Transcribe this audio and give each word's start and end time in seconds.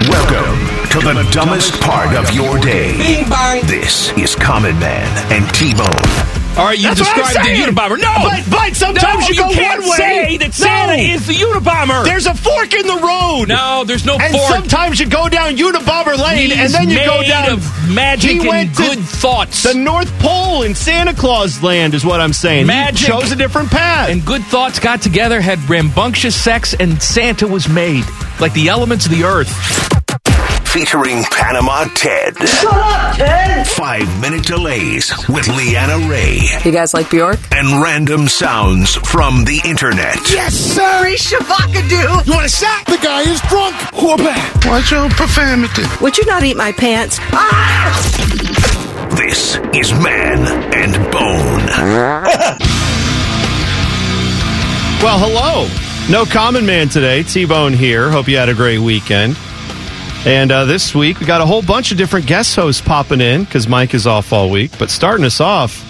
Welcome 0.00 0.88
to 0.90 0.98
the 0.98 1.28
dumbest 1.30 1.80
part 1.80 2.16
of 2.16 2.28
your 2.34 2.58
day. 2.58 3.22
This 3.64 4.12
is 4.18 4.34
Common 4.34 4.76
Man 4.80 5.32
and 5.32 5.48
T-Bone. 5.54 6.33
All 6.56 6.64
right, 6.66 6.78
you 6.78 6.86
That's 6.86 7.00
described 7.00 7.34
the. 7.34 7.72
Unabomber. 7.72 7.98
No, 8.00 8.14
But- 8.22 8.48
but 8.48 8.76
sometimes 8.76 9.24
no, 9.24 9.28
you 9.28 9.34
go 9.34 9.50
can't 9.52 9.80
one 9.80 9.90
way. 9.90 9.96
Say 9.96 10.36
that 10.38 10.54
Santa 10.54 10.96
No. 10.96 11.02
is 11.02 11.26
the 11.26 11.34
Unabomber. 11.34 12.04
There's 12.04 12.26
a 12.26 12.34
fork 12.34 12.72
in 12.74 12.86
the 12.86 12.94
road. 12.96 13.46
no, 13.48 13.82
there's 13.84 14.04
no 14.04 14.16
And 14.18 14.32
fork. 14.32 14.52
sometimes 14.52 15.00
you 15.00 15.06
go 15.06 15.28
down 15.28 15.56
Unabomber 15.56 16.16
Lane, 16.16 16.50
He's 16.50 16.58
and 16.60 16.72
then 16.72 16.90
you 16.90 17.04
go 17.04 17.22
down 17.24 17.50
of 17.50 17.90
magic 17.90 18.30
He 18.30 18.38
and 18.38 18.46
went 18.48 18.76
to 18.76 18.82
good 18.82 19.00
thoughts. 19.00 19.64
The 19.64 19.74
North 19.74 20.16
Pole 20.20 20.62
in 20.62 20.76
Santa 20.76 21.12
Claus 21.12 21.60
land 21.60 21.92
is 21.92 22.04
what 22.04 22.20
I'm 22.20 22.32
saying. 22.32 22.66
Magic. 22.68 23.00
He 23.00 23.06
chose 23.12 23.32
a 23.32 23.36
different 23.36 23.72
path. 23.72 24.08
and 24.10 24.24
good 24.24 24.44
thoughts 24.44 24.78
got 24.78 25.02
together, 25.02 25.40
had 25.40 25.58
rambunctious 25.68 26.36
sex, 26.36 26.72
and 26.78 27.02
Santa 27.02 27.48
was 27.48 27.68
made 27.68 28.04
like 28.38 28.52
the 28.52 28.68
elements 28.68 29.06
of 29.06 29.10
the 29.10 29.24
earth. 29.24 29.50
Featuring 30.74 31.22
Panama 31.30 31.84
Ted. 31.94 32.36
Shut 32.48 32.72
up, 32.74 33.14
Ted! 33.16 33.64
Five 33.64 34.20
minute 34.20 34.44
delays 34.44 35.12
with 35.28 35.46
Leanna 35.46 36.08
Ray 36.08 36.40
You 36.64 36.72
guys 36.72 36.92
like 36.92 37.08
Bjork? 37.10 37.38
and 37.52 37.80
random 37.80 38.26
sounds 38.26 38.96
from 38.96 39.44
the 39.44 39.60
internet. 39.64 40.16
Yes, 40.32 40.52
sir. 40.52 41.06
He's 41.06 41.30
Shavakadu. 41.30 42.26
You 42.26 42.32
want 42.32 42.46
a 42.46 42.48
shot? 42.48 42.84
The 42.86 42.98
guy 43.00 43.20
is 43.20 43.40
drunk. 43.42 43.76
Whoa! 43.94 44.16
Watch 44.68 44.90
your 44.90 45.08
profanity. 45.10 45.84
Would 46.02 46.18
you 46.18 46.26
not 46.26 46.42
eat 46.42 46.56
my 46.56 46.72
pants? 46.72 47.18
Ah! 47.30 47.94
This 49.16 49.54
is 49.74 49.92
Man 50.02 50.40
and 50.74 50.92
Bone. 51.12 51.66
well, 55.04 55.18
hello. 55.20 55.68
No 56.10 56.24
common 56.26 56.66
man 56.66 56.88
today. 56.88 57.22
T-Bone 57.22 57.74
here. 57.74 58.10
Hope 58.10 58.26
you 58.26 58.38
had 58.38 58.48
a 58.48 58.54
great 58.54 58.80
weekend. 58.80 59.36
And 60.26 60.50
uh, 60.50 60.64
this 60.64 60.94
week 60.94 61.20
we 61.20 61.26
got 61.26 61.42
a 61.42 61.46
whole 61.46 61.60
bunch 61.60 61.92
of 61.92 61.98
different 61.98 62.26
guest 62.26 62.56
hosts 62.56 62.80
popping 62.80 63.20
in 63.20 63.44
because 63.44 63.68
Mike 63.68 63.92
is 63.92 64.06
off 64.06 64.32
all 64.32 64.48
week. 64.50 64.70
But 64.78 64.88
starting 64.88 65.26
us 65.26 65.38
off, 65.38 65.84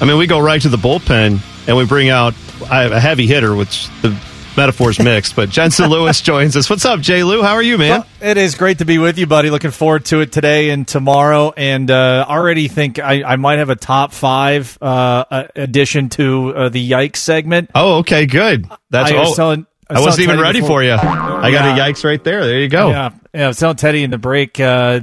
I 0.00 0.06
mean, 0.06 0.16
we 0.16 0.26
go 0.26 0.38
right 0.38 0.60
to 0.62 0.70
the 0.70 0.78
bullpen 0.78 1.38
and 1.68 1.76
we 1.76 1.84
bring 1.84 2.08
out 2.08 2.32
a 2.70 2.98
heavy 2.98 3.26
hitter, 3.26 3.54
which 3.54 3.88
the 4.00 4.18
metaphor's 4.56 4.98
mixed. 5.02 5.36
But 5.36 5.50
Jensen 5.50 5.90
Lewis 5.90 6.22
joins 6.22 6.56
us. 6.56 6.70
What's 6.70 6.86
up, 6.86 7.00
Jay 7.00 7.22
Lou? 7.22 7.42
How 7.42 7.54
are 7.54 7.62
you, 7.62 7.76
man? 7.76 8.00
Well, 8.00 8.06
it 8.30 8.38
is 8.38 8.54
great 8.54 8.78
to 8.78 8.86
be 8.86 8.96
with 8.96 9.18
you, 9.18 9.26
buddy. 9.26 9.50
Looking 9.50 9.70
forward 9.70 10.06
to 10.06 10.20
it 10.22 10.32
today 10.32 10.70
and 10.70 10.88
tomorrow, 10.88 11.52
and 11.54 11.90
uh, 11.90 12.24
already 12.26 12.68
think 12.68 12.98
I, 12.98 13.22
I 13.22 13.36
might 13.36 13.58
have 13.58 13.68
a 13.68 13.76
top 13.76 14.14
five 14.14 14.78
uh, 14.80 15.24
uh, 15.30 15.48
addition 15.54 16.08
to 16.10 16.54
uh, 16.54 16.68
the 16.70 16.90
Yikes 16.90 17.16
segment. 17.16 17.70
Oh, 17.74 17.98
okay, 17.98 18.24
good. 18.24 18.66
That's 18.88 19.12
I 19.12 19.18
was 19.18 19.32
oh, 19.32 19.34
telling- 19.34 19.66
I 19.90 19.94
I 19.98 20.00
wasn't 20.00 20.24
even 20.24 20.36
Teddy 20.36 20.42
ready 20.42 20.60
before- 20.60 20.80
for 20.80 20.84
you. 20.84 20.92
I 20.92 21.50
got 21.50 21.78
a 21.78 21.80
yikes 21.80 22.04
right 22.04 22.22
there. 22.22 22.44
There 22.44 22.60
you 22.60 22.68
go. 22.68 22.90
Yeah, 22.90 23.10
yeah. 23.34 23.44
I 23.44 23.48
was 23.48 23.58
telling 23.58 23.76
Teddy 23.76 24.02
in 24.02 24.10
the 24.10 24.18
break. 24.18 24.60
Uh, 24.60 25.00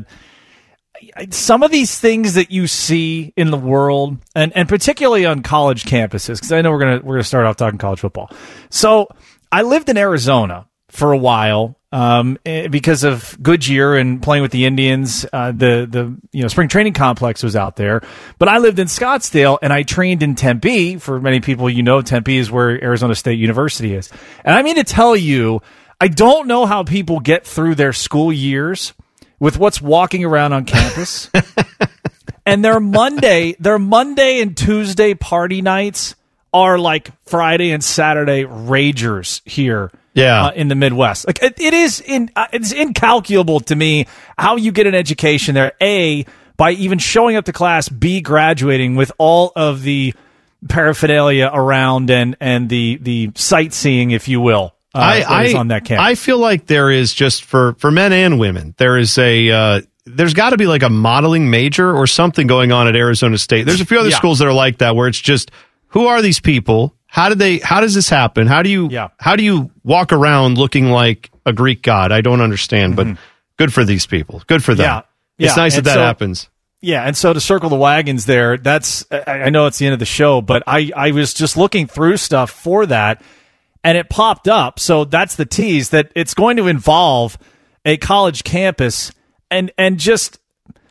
some 1.31 1.63
of 1.63 1.71
these 1.71 1.97
things 1.99 2.35
that 2.35 2.51
you 2.51 2.67
see 2.67 3.33
in 3.35 3.51
the 3.51 3.57
world, 3.57 4.17
and, 4.35 4.55
and 4.55 4.67
particularly 4.67 5.25
on 5.25 5.43
college 5.43 5.83
campuses, 5.85 6.35
because 6.35 6.51
I 6.51 6.61
know 6.61 6.71
we're 6.71 6.79
gonna 6.79 7.01
we're 7.03 7.15
gonna 7.15 7.23
start 7.23 7.45
off 7.45 7.57
talking 7.57 7.77
college 7.77 7.99
football. 7.99 8.29
So 8.69 9.07
I 9.51 9.61
lived 9.63 9.89
in 9.89 9.97
Arizona 9.97 10.67
for 10.89 11.11
a 11.11 11.17
while 11.17 11.77
um, 11.95 12.37
eh, 12.45 12.67
because 12.67 13.05
of 13.05 13.37
Goodyear 13.41 13.95
and 13.95 14.21
playing 14.21 14.41
with 14.41 14.51
the 14.51 14.65
Indians. 14.65 15.25
Uh, 15.31 15.53
the 15.53 15.87
the 15.89 16.17
you 16.33 16.41
know 16.41 16.49
spring 16.49 16.67
training 16.67 16.91
complex 16.91 17.41
was 17.41 17.55
out 17.55 17.77
there, 17.77 18.01
but 18.37 18.49
I 18.49 18.57
lived 18.57 18.79
in 18.79 18.87
Scottsdale 18.87 19.57
and 19.61 19.71
I 19.71 19.83
trained 19.83 20.21
in 20.21 20.35
Tempe. 20.35 20.97
For 20.97 21.21
many 21.21 21.39
people, 21.39 21.69
you 21.69 21.83
know, 21.83 22.01
Tempe 22.01 22.37
is 22.37 22.51
where 22.51 22.83
Arizona 22.83 23.15
State 23.15 23.39
University 23.39 23.95
is, 23.95 24.11
and 24.43 24.53
I 24.53 24.61
mean 24.61 24.75
to 24.75 24.83
tell 24.83 25.15
you, 25.15 25.61
I 26.01 26.09
don't 26.09 26.47
know 26.47 26.65
how 26.65 26.83
people 26.83 27.21
get 27.21 27.47
through 27.47 27.75
their 27.75 27.93
school 27.93 28.33
years 28.33 28.93
with 29.39 29.57
what's 29.57 29.81
walking 29.81 30.25
around 30.25 30.51
on 30.51 30.65
campus. 30.65 31.29
and 32.45 32.63
their 32.63 32.81
Monday, 32.81 33.55
their 33.57 33.79
Monday 33.79 34.41
and 34.41 34.57
Tuesday 34.57 35.13
party 35.13 35.61
nights 35.61 36.15
are 36.53 36.77
like 36.77 37.09
Friday 37.25 37.71
and 37.71 37.81
Saturday 37.81 38.43
ragers 38.43 39.41
here. 39.47 39.91
Yeah. 40.15 40.45
uh, 40.45 40.51
in 40.51 40.67
the 40.69 40.75
Midwest, 40.75 41.27
like 41.27 41.43
it, 41.43 41.59
it 41.61 41.73
is 41.73 42.01
in, 42.01 42.31
uh, 42.35 42.47
it's 42.53 42.71
incalculable 42.71 43.59
to 43.61 43.75
me 43.75 44.07
how 44.37 44.55
you 44.55 44.71
get 44.71 44.87
an 44.87 44.95
education 44.95 45.53
there. 45.55 45.73
A 45.81 46.25
by 46.57 46.71
even 46.71 46.97
showing 46.99 47.35
up 47.35 47.45
to 47.45 47.53
class. 47.53 47.89
B 47.89 48.21
graduating 48.21 48.95
with 48.95 49.11
all 49.17 49.51
of 49.55 49.83
the 49.83 50.13
paraphernalia 50.69 51.49
around 51.53 52.09
and 52.09 52.35
and 52.39 52.69
the 52.69 52.97
the 53.01 53.31
sightseeing, 53.35 54.11
if 54.11 54.27
you 54.27 54.41
will. 54.41 54.73
Uh, 54.93 54.99
I, 54.99 55.47
I, 55.49 55.53
on 55.53 55.67
that 55.67 55.83
campus. 55.83 56.05
I 56.05 56.15
feel 56.15 56.37
like 56.37 56.67
there 56.67 56.89
is 56.89 57.13
just 57.13 57.43
for 57.43 57.73
for 57.79 57.91
men 57.91 58.13
and 58.13 58.39
women. 58.39 58.73
There 58.77 58.97
is 58.97 59.17
a 59.17 59.51
uh, 59.51 59.81
there's 60.05 60.33
got 60.33 60.51
to 60.51 60.57
be 60.57 60.67
like 60.67 60.83
a 60.83 60.89
modeling 60.89 61.49
major 61.49 61.93
or 61.93 62.07
something 62.07 62.47
going 62.47 62.71
on 62.71 62.87
at 62.87 62.95
Arizona 62.95 63.37
State. 63.37 63.65
There's 63.65 63.81
a 63.81 63.85
few 63.85 63.99
other 63.99 64.09
Yeah. 64.09 64.15
schools 64.17 64.39
that 64.39 64.47
are 64.47 64.53
like 64.53 64.77
that 64.77 64.95
where 64.95 65.09
it's 65.09 65.19
just 65.19 65.51
who 65.87 66.07
are 66.07 66.21
these 66.21 66.39
people? 66.39 66.94
How 67.15 67.29
did 67.29 67.39
they? 67.39 67.59
How 67.59 67.79
does 67.79 67.93
this 67.95 68.09
happen? 68.09 68.45
How 68.45 68.61
do 68.61 68.69
you? 68.69 68.89
Yeah. 68.89 69.07
How 69.19 69.37
do 69.37 69.43
you 69.43 69.71
walk 69.85 70.11
around 70.11 70.57
looking 70.57 70.91
like 70.91 71.31
a 71.45 71.53
Greek 71.53 71.81
god? 71.81 72.11
I 72.11 72.19
don't 72.19 72.41
understand, 72.41 72.97
but 72.97 73.07
good 73.57 73.73
for 73.73 73.85
these 73.85 74.05
people. 74.05 74.43
Good 74.47 74.61
for 74.65 74.75
them. 74.75 74.85
Mm-hmm. 74.85 74.93
Yeah. 75.37 75.45
It's 75.47 75.55
Yeah. 75.55 75.63
nice 75.63 75.73
that 75.75 75.77
And 75.79 75.85
that 75.87 75.93
so- 75.93 76.01
happens. 76.01 76.49
Yeah, 76.81 77.03
and 77.03 77.15
so 77.15 77.31
to 77.31 77.39
circle 77.39 77.69
the 77.69 77.77
wagons 77.77 78.25
there, 78.25 78.57
that's 78.57 79.05
I 79.11 79.43
I 79.45 79.49
know 79.49 79.65
it's 79.65 79.77
the 79.77 79.85
end 79.85 79.93
of 79.93 79.99
the 79.99 80.05
show, 80.05 80.41
but 80.41 80.61
I 80.67 80.91
I 80.93 81.11
was 81.11 81.33
just 81.33 81.55
looking 81.55 81.87
through 81.87 82.17
stuff 82.17 82.51
for 82.51 82.85
that 82.87 83.21
and 83.81 83.97
it 83.97 84.09
popped 84.09 84.49
up. 84.49 84.77
So 84.79 85.05
that's 85.05 85.35
the 85.37 85.45
tease 85.45 85.91
that 85.91 86.11
it's 86.15 86.33
going 86.33 86.57
to 86.57 86.67
involve 86.67 87.37
a 87.85 87.95
college 87.97 88.43
campus 88.43 89.11
and 89.49 89.71
and 89.77 89.97
just 89.97 90.37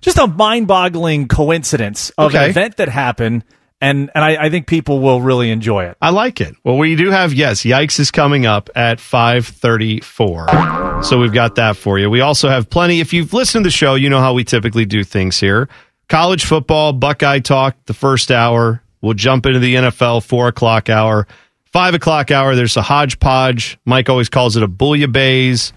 just 0.01 0.17
a 0.19 0.27
mind-boggling 0.27 1.29
coincidence 1.29 2.11
of 2.17 2.35
Okay. 2.35 2.45
an 2.45 2.51
event 2.51 2.79
that 2.79 2.89
happened 2.89 3.45
and 3.81 4.11
and 4.15 4.25
I, 4.25 4.47
I 4.47 4.51
think 4.51 4.67
people 4.67 5.01
will 5.01 5.21
really 5.21 5.51
enjoy 5.51 5.85
it. 5.85 5.97
I 6.01 6.11
like 6.11 6.41
it. 6.41 6.55
Well, 6.65 6.79
we 6.79 6.97
do 6.97 7.11
have 7.11 7.35
yes, 7.35 7.62
Yikes 7.62 8.01
is 8.01 8.11
coming 8.11 8.47
up 8.47 8.71
at 8.75 8.99
5:34. 8.99 11.05
So 11.05 11.19
we've 11.19 11.33
got 11.33 11.57
that 11.57 11.77
for 11.77 11.99
you. 11.99 12.09
We 12.09 12.21
also 12.21 12.49
have 12.49 12.71
plenty 12.71 13.01
if 13.01 13.12
you've 13.12 13.33
listened 13.33 13.65
to 13.65 13.69
the 13.69 13.73
show, 13.73 13.95
you 13.95 14.09
know 14.09 14.21
how 14.21 14.35
we 14.35 14.45
typically 14.45 14.85
do 14.85 15.05
things 15.05 15.39
here. 15.39 15.69
College 16.09 16.45
football, 16.45 16.93
Buckeye 16.93 17.41
talk, 17.41 17.77
the 17.87 17.95
first 17.95 18.31
hour. 18.31 18.83
We'll 19.01 19.15
jump 19.15 19.47
into 19.47 19.59
the 19.59 19.75
NFL 19.75 20.25
four 20.25 20.49
o'clock 20.49 20.89
hour. 20.89 21.27
Five 21.73 21.95
o'clock 21.95 22.31
hour, 22.31 22.55
there's 22.55 22.77
a 22.77 22.83
hodgepodge. 22.83 23.79
Mike 23.85 24.09
always 24.09 24.29
calls 24.29 24.56
it 24.56 24.62
a 24.62 24.69
bouillabaisse. 24.69 25.73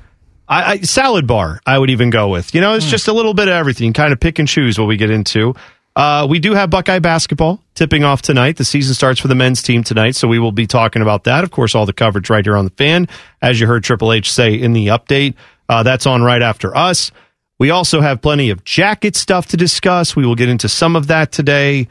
I, 0.47 0.71
I 0.71 0.77
salad 0.81 1.27
bar. 1.27 1.59
I 1.65 1.77
would 1.77 1.89
even 1.89 2.09
go 2.09 2.29
with. 2.29 2.55
You 2.55 2.61
know, 2.61 2.75
it's 2.75 2.85
hmm. 2.85 2.91
just 2.91 3.07
a 3.07 3.13
little 3.13 3.33
bit 3.33 3.47
of 3.47 3.53
everything. 3.53 3.93
Kind 3.93 4.13
of 4.13 4.19
pick 4.19 4.39
and 4.39 4.47
choose 4.47 4.79
what 4.79 4.87
we 4.87 4.95
get 4.95 5.09
into. 5.09 5.55
Uh, 5.97 6.27
we 6.29 6.37
do 6.37 6.53
have 6.53 6.69
Buckeye 6.69 6.99
basketball 6.99 7.59
tipping 7.73 8.03
off 8.03 8.21
tonight. 8.21 8.57
The 8.57 8.63
season 8.63 8.93
starts 8.93 9.19
for 9.19 9.27
the 9.27 9.33
men's 9.33 9.63
team 9.63 9.83
tonight, 9.83 10.15
so 10.15 10.27
we 10.27 10.37
will 10.37 10.51
be 10.51 10.67
talking 10.67 11.01
about 11.01 11.23
that. 11.23 11.43
Of 11.43 11.49
course, 11.49 11.73
all 11.73 11.87
the 11.87 11.93
coverage 11.93 12.29
right 12.29 12.45
here 12.45 12.55
on 12.55 12.65
the 12.65 12.71
fan, 12.71 13.07
as 13.41 13.59
you 13.59 13.65
heard 13.65 13.83
Triple 13.83 14.13
H 14.13 14.31
say 14.31 14.53
in 14.53 14.73
the 14.73 14.87
update. 14.87 15.33
Uh, 15.67 15.81
that's 15.81 16.05
on 16.05 16.21
right 16.21 16.43
after 16.43 16.77
us. 16.77 17.11
We 17.57 17.71
also 17.71 17.99
have 17.99 18.21
plenty 18.21 18.51
of 18.51 18.63
jacket 18.63 19.15
stuff 19.15 19.47
to 19.47 19.57
discuss. 19.57 20.15
We 20.15 20.23
will 20.23 20.35
get 20.35 20.49
into 20.49 20.69
some 20.69 20.95
of 20.95 21.07
that 21.07 21.31
today. 21.31 21.87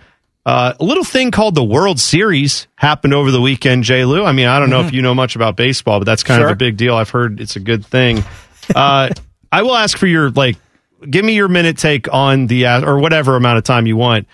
Uh, 0.47 0.75
a 0.79 0.85
little 0.85 1.03
thing 1.03 1.33
called 1.33 1.57
the 1.57 1.65
World 1.65 1.99
Series 1.99 2.69
happened 2.77 3.13
over 3.13 3.33
the 3.33 3.41
weekend, 3.41 3.83
Jay 3.83 4.05
Lou. 4.05 4.25
I 4.25 4.31
mean, 4.31 4.47
I 4.47 4.61
don't 4.61 4.71
know 4.71 4.83
if 4.83 4.93
you 4.93 5.03
know 5.03 5.17
much 5.17 5.35
about 5.35 5.57
baseball, 5.57 5.99
but 5.99 6.05
that's 6.05 6.23
kind 6.23 6.45
of 6.45 6.49
a 6.49 6.55
big 6.55 6.77
deal. 6.77 6.95
I've 6.95 7.11
heard 7.11 7.41
it's 7.41 7.57
a 7.57 7.61
good 7.61 7.85
thing. 7.85 8.23
Uh, 8.73 9.11
I 9.51 9.63
will 9.63 9.75
ask 9.75 9.99
for 9.99 10.07
your 10.07 10.31
like, 10.31 10.59
give 11.11 11.25
me 11.25 11.35
your 11.35 11.49
minute 11.49 11.79
take 11.79 12.13
on 12.13 12.47
the 12.47 12.67
uh, 12.67 12.85
or 12.85 12.99
whatever 12.99 13.37
amount 13.37 13.59
of 13.59 13.65
time 13.65 13.87
you 13.87 13.97
want. 13.97 14.27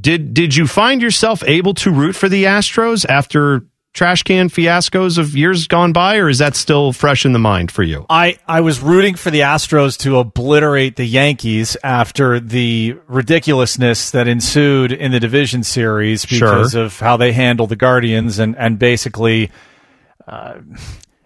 Did 0.00 0.34
did 0.34 0.56
you 0.56 0.66
find 0.66 1.00
yourself 1.02 1.42
able 1.46 1.74
to 1.74 1.90
root 1.90 2.14
for 2.16 2.28
the 2.28 2.44
Astros 2.44 3.06
after 3.08 3.64
trash 3.92 4.24
can 4.24 4.48
fiascos 4.48 5.18
of 5.18 5.36
years 5.36 5.68
gone 5.68 5.92
by, 5.92 6.16
or 6.16 6.28
is 6.28 6.38
that 6.38 6.56
still 6.56 6.92
fresh 6.92 7.24
in 7.24 7.32
the 7.32 7.38
mind 7.38 7.70
for 7.70 7.84
you? 7.84 8.04
I, 8.10 8.38
I 8.48 8.60
was 8.60 8.80
rooting 8.80 9.14
for 9.14 9.30
the 9.30 9.40
Astros 9.40 9.96
to 10.00 10.18
obliterate 10.18 10.96
the 10.96 11.04
Yankees 11.04 11.76
after 11.84 12.40
the 12.40 12.96
ridiculousness 13.06 14.10
that 14.10 14.26
ensued 14.26 14.90
in 14.90 15.12
the 15.12 15.20
division 15.20 15.62
series 15.62 16.22
Sure. 16.22 16.40
because 16.40 16.74
of 16.74 16.98
how 16.98 17.16
they 17.16 17.30
handled 17.32 17.68
the 17.68 17.76
Guardians 17.76 18.40
and 18.40 18.56
and 18.58 18.80
basically, 18.80 19.52
uh, 20.26 20.54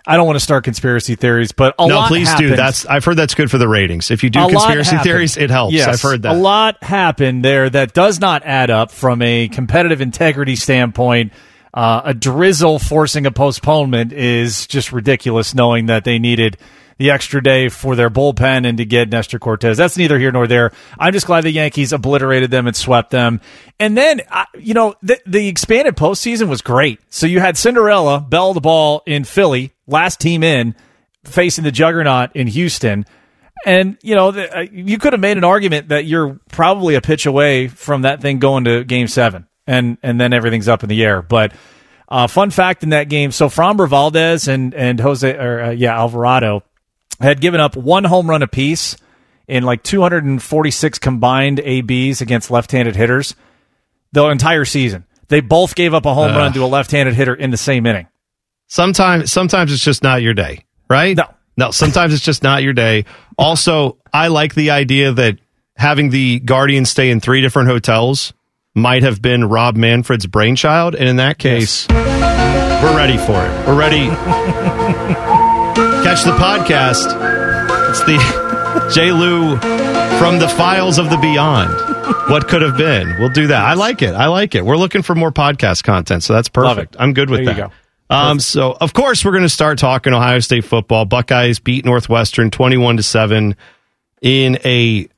I 0.08 0.16
don't 0.16 0.24
want 0.24 0.36
to 0.36 0.40
start 0.40 0.64
conspiracy 0.64 1.16
theories, 1.16 1.52
but 1.52 1.74
a 1.78 1.86
no, 1.86 2.06
please 2.08 2.28
happened. 2.28 2.48
do. 2.48 2.56
That's 2.56 2.86
I've 2.86 3.04
heard 3.04 3.16
that's 3.16 3.34
good 3.34 3.50
for 3.50 3.58
the 3.58 3.68
ratings. 3.68 4.10
If 4.10 4.24
you 4.24 4.30
do 4.30 4.40
A 4.40 4.48
conspiracy 4.48 4.96
theories, 4.98 5.36
it 5.36 5.50
helps. 5.50 5.74
Yes, 5.74 5.86
I've 5.86 6.00
heard 6.00 6.22
that. 6.22 6.34
A 6.34 6.38
lot 6.38 6.82
happened 6.82 7.44
there 7.44 7.68
that 7.68 7.92
does 7.92 8.18
not 8.18 8.42
add 8.46 8.70
up 8.70 8.90
from 8.90 9.20
a 9.20 9.48
competitive 9.48 10.00
integrity 10.00 10.56
standpoint. 10.56 11.34
Uh, 11.74 12.00
a 12.06 12.14
drizzle 12.14 12.78
forcing 12.78 13.26
a 13.26 13.30
postponement 13.30 14.14
is 14.14 14.66
just 14.66 14.92
ridiculous, 14.92 15.54
knowing 15.54 15.86
that 15.86 16.04
they 16.04 16.18
needed 16.18 16.56
the 16.98 17.10
extra 17.10 17.42
day 17.42 17.68
for 17.68 17.96
their 17.96 18.10
bullpen 18.10 18.68
and 18.68 18.78
to 18.78 18.84
get 18.84 19.08
Nestor 19.08 19.38
Cortes. 19.38 19.76
That's 19.76 19.96
neither 19.96 20.18
here 20.18 20.32
nor 20.32 20.46
there. 20.46 20.72
I'm 20.98 21.12
just 21.12 21.26
glad 21.26 21.44
the 21.44 21.50
Yankees 21.50 21.92
obliterated 21.92 22.50
them 22.50 22.66
and 22.66 22.76
swept 22.76 23.10
them. 23.10 23.40
And 23.78 23.96
then, 23.96 24.20
you 24.58 24.74
know, 24.74 24.96
the, 25.02 25.20
the 25.24 25.48
expanded 25.48 25.96
postseason 25.96 26.48
was 26.48 26.60
great. 26.60 27.00
So 27.08 27.26
you 27.26 27.40
had 27.40 27.56
Cinderella 27.56 28.20
bell 28.20 28.52
the 28.52 28.60
ball 28.60 29.02
in 29.06 29.24
Philly, 29.24 29.72
last 29.86 30.20
team 30.20 30.42
in, 30.42 30.74
facing 31.24 31.64
the 31.64 31.70
juggernaut 31.70 32.34
in 32.34 32.48
Houston. 32.48 33.06
And 33.66 33.96
you 34.02 34.14
know, 34.14 34.28
uh, 34.28 34.66
you 34.70 34.98
could 34.98 35.12
have 35.12 35.20
made 35.20 35.36
an 35.36 35.44
argument 35.44 35.88
that 35.88 36.04
you're 36.04 36.38
probably 36.50 36.94
a 36.94 37.00
pitch 37.00 37.26
away 37.26 37.68
from 37.68 38.02
that 38.02 38.20
thing 38.20 38.38
going 38.38 38.64
to 38.64 38.84
Game 38.84 39.08
Seven, 39.08 39.48
and 39.66 39.98
and 40.00 40.20
then 40.20 40.32
everything's 40.32 40.68
up 40.68 40.84
in 40.84 40.88
the 40.88 41.04
air. 41.04 41.22
But 41.22 41.52
uh, 42.08 42.28
fun 42.28 42.50
fact 42.50 42.84
in 42.84 42.90
that 42.90 43.08
game: 43.08 43.32
so 43.32 43.48
Framber 43.48 43.88
Valdez 43.88 44.46
and 44.46 44.74
and 44.74 45.00
Jose, 45.00 45.36
or 45.36 45.60
uh, 45.60 45.70
yeah, 45.70 45.98
Alvarado 45.98 46.62
had 47.20 47.40
given 47.40 47.60
up 47.60 47.76
one 47.76 48.04
home 48.04 48.28
run 48.28 48.42
apiece 48.42 48.96
in 49.46 49.62
like 49.62 49.82
246 49.82 50.98
combined 50.98 51.60
ABs 51.60 52.20
against 52.20 52.50
left-handed 52.50 52.96
hitters 52.96 53.34
the 54.12 54.26
entire 54.28 54.64
season. 54.64 55.04
They 55.28 55.40
both 55.40 55.74
gave 55.74 55.94
up 55.94 56.06
a 56.06 56.14
home 56.14 56.34
run 56.34 56.52
to 56.54 56.64
a 56.64 56.66
left-handed 56.66 57.14
hitter 57.14 57.34
in 57.34 57.50
the 57.50 57.56
same 57.56 57.86
inning. 57.86 58.06
Sometimes, 58.66 59.32
sometimes 59.32 59.72
it's 59.72 59.82
just 59.82 60.02
not 60.02 60.22
your 60.22 60.34
day, 60.34 60.64
right? 60.88 61.16
No. 61.16 61.34
no. 61.56 61.70
Sometimes 61.70 62.14
it's 62.14 62.24
just 62.24 62.42
not 62.42 62.62
your 62.62 62.72
day. 62.72 63.04
Also, 63.36 63.98
I 64.12 64.28
like 64.28 64.54
the 64.54 64.70
idea 64.70 65.12
that 65.12 65.38
having 65.76 66.10
the 66.10 66.40
Guardians 66.40 66.90
stay 66.90 67.10
in 67.10 67.20
three 67.20 67.40
different 67.40 67.68
hotels 67.68 68.32
might 68.74 69.02
have 69.02 69.20
been 69.20 69.44
Rob 69.44 69.76
Manfred's 69.76 70.26
brainchild, 70.26 70.94
and 70.94 71.08
in 71.08 71.16
that 71.16 71.38
case, 71.38 71.86
we're 71.88 72.96
ready 72.96 73.16
for 73.16 73.44
it. 73.44 73.66
We're 73.66 73.78
ready. 73.78 75.24
Catch 76.04 76.24
the 76.24 76.32
podcast. 76.32 77.06
It's 77.90 78.00
the 78.04 78.90
J. 78.94 79.12
Lou 79.12 79.56
from 80.18 80.38
the 80.38 80.48
files 80.48 80.98
of 80.98 81.10
the 81.10 81.16
beyond. 81.18 81.70
What 82.30 82.48
could 82.48 82.62
have 82.62 82.76
been? 82.76 83.16
We'll 83.18 83.28
do 83.28 83.48
that. 83.48 83.62
I 83.64 83.74
like 83.74 84.00
it. 84.02 84.14
I 84.14 84.26
like 84.26 84.54
it. 84.54 84.64
We're 84.64 84.76
looking 84.76 85.02
for 85.02 85.14
more 85.14 85.30
podcast 85.32 85.84
content, 85.84 86.22
so 86.22 86.32
that's 86.32 86.48
perfect. 86.48 86.96
I'm 86.98 87.12
good 87.12 87.28
with 87.30 87.44
There 87.44 87.54
you 87.54 87.60
that. 87.62 87.70
go. 88.10 88.14
Um, 88.14 88.40
so 88.40 88.72
of 88.80 88.94
course 88.94 89.24
we're 89.24 89.32
going 89.32 89.42
to 89.42 89.48
start 89.50 89.78
talking 89.78 90.14
Ohio 90.14 90.38
State 90.40 90.64
football. 90.64 91.04
Buckeyes 91.04 91.58
beat 91.58 91.84
Northwestern 91.84 92.50
21 92.50 92.96
to 92.98 93.02
7 93.02 93.54
in 94.22 94.58
a 94.64 95.08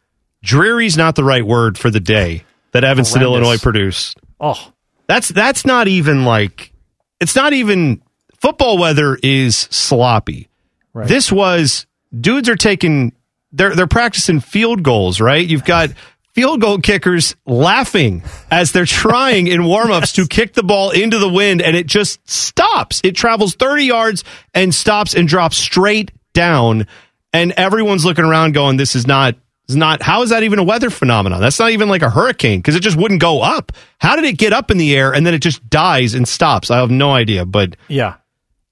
dreary's 0.43 0.97
not 0.97 1.15
the 1.15 1.25
right 1.25 1.47
word 1.47 1.79
for 1.79 1.91
the 1.91 2.01
day 2.01 2.43
that 2.73 2.83
Evanston, 2.85 3.23
Horrendous. 3.23 3.39
Illinois 3.47 3.59
produced. 3.59 4.19
Oh, 4.41 4.73
That's 5.07 5.29
that's 5.29 5.65
not 5.65 5.87
even 5.89 6.25
like 6.25 6.73
it's 7.21 7.37
not 7.37 7.53
even 7.53 8.03
football 8.41 8.77
weather 8.79 9.17
is 9.23 9.57
sloppy. 9.57 10.49
Right. 10.93 11.09
This 11.09 11.31
was 11.31 11.87
dudes 12.19 12.49
are 12.49 12.57
taking 12.57 13.13
they're 13.53 13.75
they're 13.75 13.87
practicing 13.87 14.41
field 14.41 14.83
goals, 14.83 15.21
right? 15.21 15.47
You've 15.47 15.65
got 15.65 15.91
field 16.35 16.61
goal 16.61 16.79
kickers 16.79 17.35
laughing 17.47 18.23
as 18.51 18.73
they're 18.73 18.85
trying 19.05 19.47
in 19.49 19.65
warm-ups 19.65 20.13
to 20.15 20.27
kick 20.27 20.55
the 20.55 20.63
ball 20.63 20.91
into 20.91 21.19
the 21.19 21.29
wind 21.29 21.61
and 21.63 21.77
it 21.77 21.87
just 21.87 22.29
stops. 22.31 23.01
It 23.05 23.17
travels 23.17 23.55
30 23.55 23.85
yards 23.85 24.25
and 24.55 24.75
stops 24.75 25.15
and 25.15 25.27
drops 25.29 25.57
straight 25.57 26.13
down 26.33 26.87
and 27.33 27.53
everyone's 27.53 28.05
looking 28.05 28.25
around 28.25 28.53
going 28.55 28.77
this 28.77 28.95
is 28.95 29.07
not 29.07 29.35
is 29.69 29.77
not 29.77 30.03
how 30.03 30.23
is 30.23 30.31
that 30.31 30.43
even 30.43 30.59
a 30.59 30.65
weather 30.65 30.91
phenomenon? 30.91 31.41
That's 31.41 31.59
not 31.61 31.71
even 31.71 31.89
like 31.89 32.03
a 32.03 32.11
hurricane 32.11 32.59
because 32.61 32.75
it 32.77 32.81
just 32.81 32.97
wouldn't 32.97 33.21
go 33.21 33.41
up. 33.41 33.71
How 33.99 34.17
did 34.17 34.25
it 34.25 34.39
get 34.39 34.53
up 34.53 34.71
in 34.73 34.79
the 34.79 34.97
air 34.97 35.13
and 35.13 35.25
then 35.25 35.35
it 35.35 35.39
just 35.41 35.69
dies 35.71 36.15
and 36.15 36.27
stops? 36.27 36.71
I 36.73 36.79
have 36.79 36.91
no 36.91 37.13
idea, 37.13 37.45
but 37.45 37.77
yeah. 37.89 38.17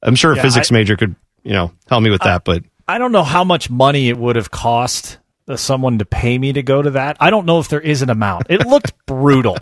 I'm 0.03 0.15
sure 0.17 0.33
a 0.33 0.37
Yeah, 0.37 0.43
physics 0.43 0.71
I- 0.73 0.75
major 0.75 0.97
could, 0.97 1.15
you 1.49 1.55
know, 1.55 1.73
help 1.89 2.03
me 2.03 2.11
with 2.11 2.21
that, 2.23 2.45
but 2.45 2.63
I 2.87 2.99
don't 2.99 3.11
know 3.11 3.23
how 3.25 3.43
much 3.43 3.71
money 3.71 4.11
it 4.11 4.19
would 4.19 4.37
have 4.37 4.51
cost 4.51 5.17
uh, 5.49 5.57
someone 5.57 5.99
to 5.99 6.05
pay 6.05 6.37
me 6.37 6.53
to 6.53 6.63
go 6.63 6.83
to 6.83 6.91
that. 6.91 7.17
I 7.21 7.31
don't 7.31 7.47
know 7.47 7.59
if 7.59 7.69
there 7.69 7.81
is 7.81 8.03
an 8.03 8.11
amount. 8.11 8.49
It 8.51 8.67
looked 8.67 8.93
brutal. 9.07 9.57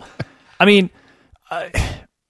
I 0.59 0.65
mean, 0.65 0.89
uh, 1.49 1.69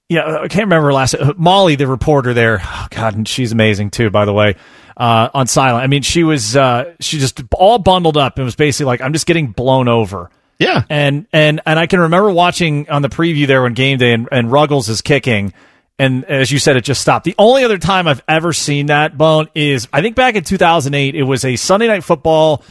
yeah, 0.09 0.41
I 0.41 0.47
can't 0.47 0.65
remember 0.65 0.93
last. 0.93 1.15
uh, 1.15 1.33
Molly, 1.37 1.75
the 1.75 1.87
reporter 1.87 2.35
there, 2.35 2.61
oh 2.63 2.87
God, 2.91 3.15
and 3.15 3.27
she's 3.27 3.51
amazing 3.51 3.89
too, 3.89 4.11
by 4.11 4.25
the 4.25 4.33
way. 4.33 4.57
Uh, 4.95 5.29
on 5.33 5.47
silent, 5.47 5.83
I 5.83 5.87
mean, 5.87 6.03
she 6.03 6.23
was 6.23 6.55
uh, 6.55 6.93
she 6.99 7.17
just 7.17 7.41
all 7.55 7.79
bundled 7.79 8.15
up 8.15 8.37
and 8.37 8.45
was 8.45 8.55
basically 8.55 8.85
like, 8.85 9.01
"I'm 9.01 9.13
just 9.13 9.25
getting 9.25 9.47
blown 9.47 9.87
over." 9.87 10.29
yeah. 10.59 10.83
And 10.87 11.25
and 11.33 11.61
and 11.65 11.79
I 11.79 11.87
can 11.87 11.99
remember 11.99 12.31
watching 12.31 12.89
on 12.89 13.01
the 13.01 13.09
preview 13.09 13.47
there 13.47 13.63
when 13.63 13.73
game 13.73 13.97
day 13.97 14.13
and, 14.13 14.27
and 14.31 14.51
Ruggles 14.51 14.87
is 14.87 15.01
kicking, 15.01 15.51
and 15.99 16.25
as 16.25 16.51
you 16.51 16.59
said, 16.59 16.77
it 16.77 16.81
just 16.83 17.01
stopped. 17.01 17.25
The 17.25 17.35
only 17.37 17.63
other 17.63 17.77
time 17.77 18.07
I've 18.07 18.23
ever 18.27 18.53
seen 18.53 18.87
that 18.87 19.17
bone 19.17 19.47
is 19.55 19.87
I 19.91 20.01
think 20.01 20.15
back 20.15 20.35
in 20.35 20.43
2008. 20.43 21.15
It 21.15 21.23
was 21.23 21.43
a 21.45 21.55
Sunday 21.55 21.87
night 21.87 22.03
football 22.03 22.63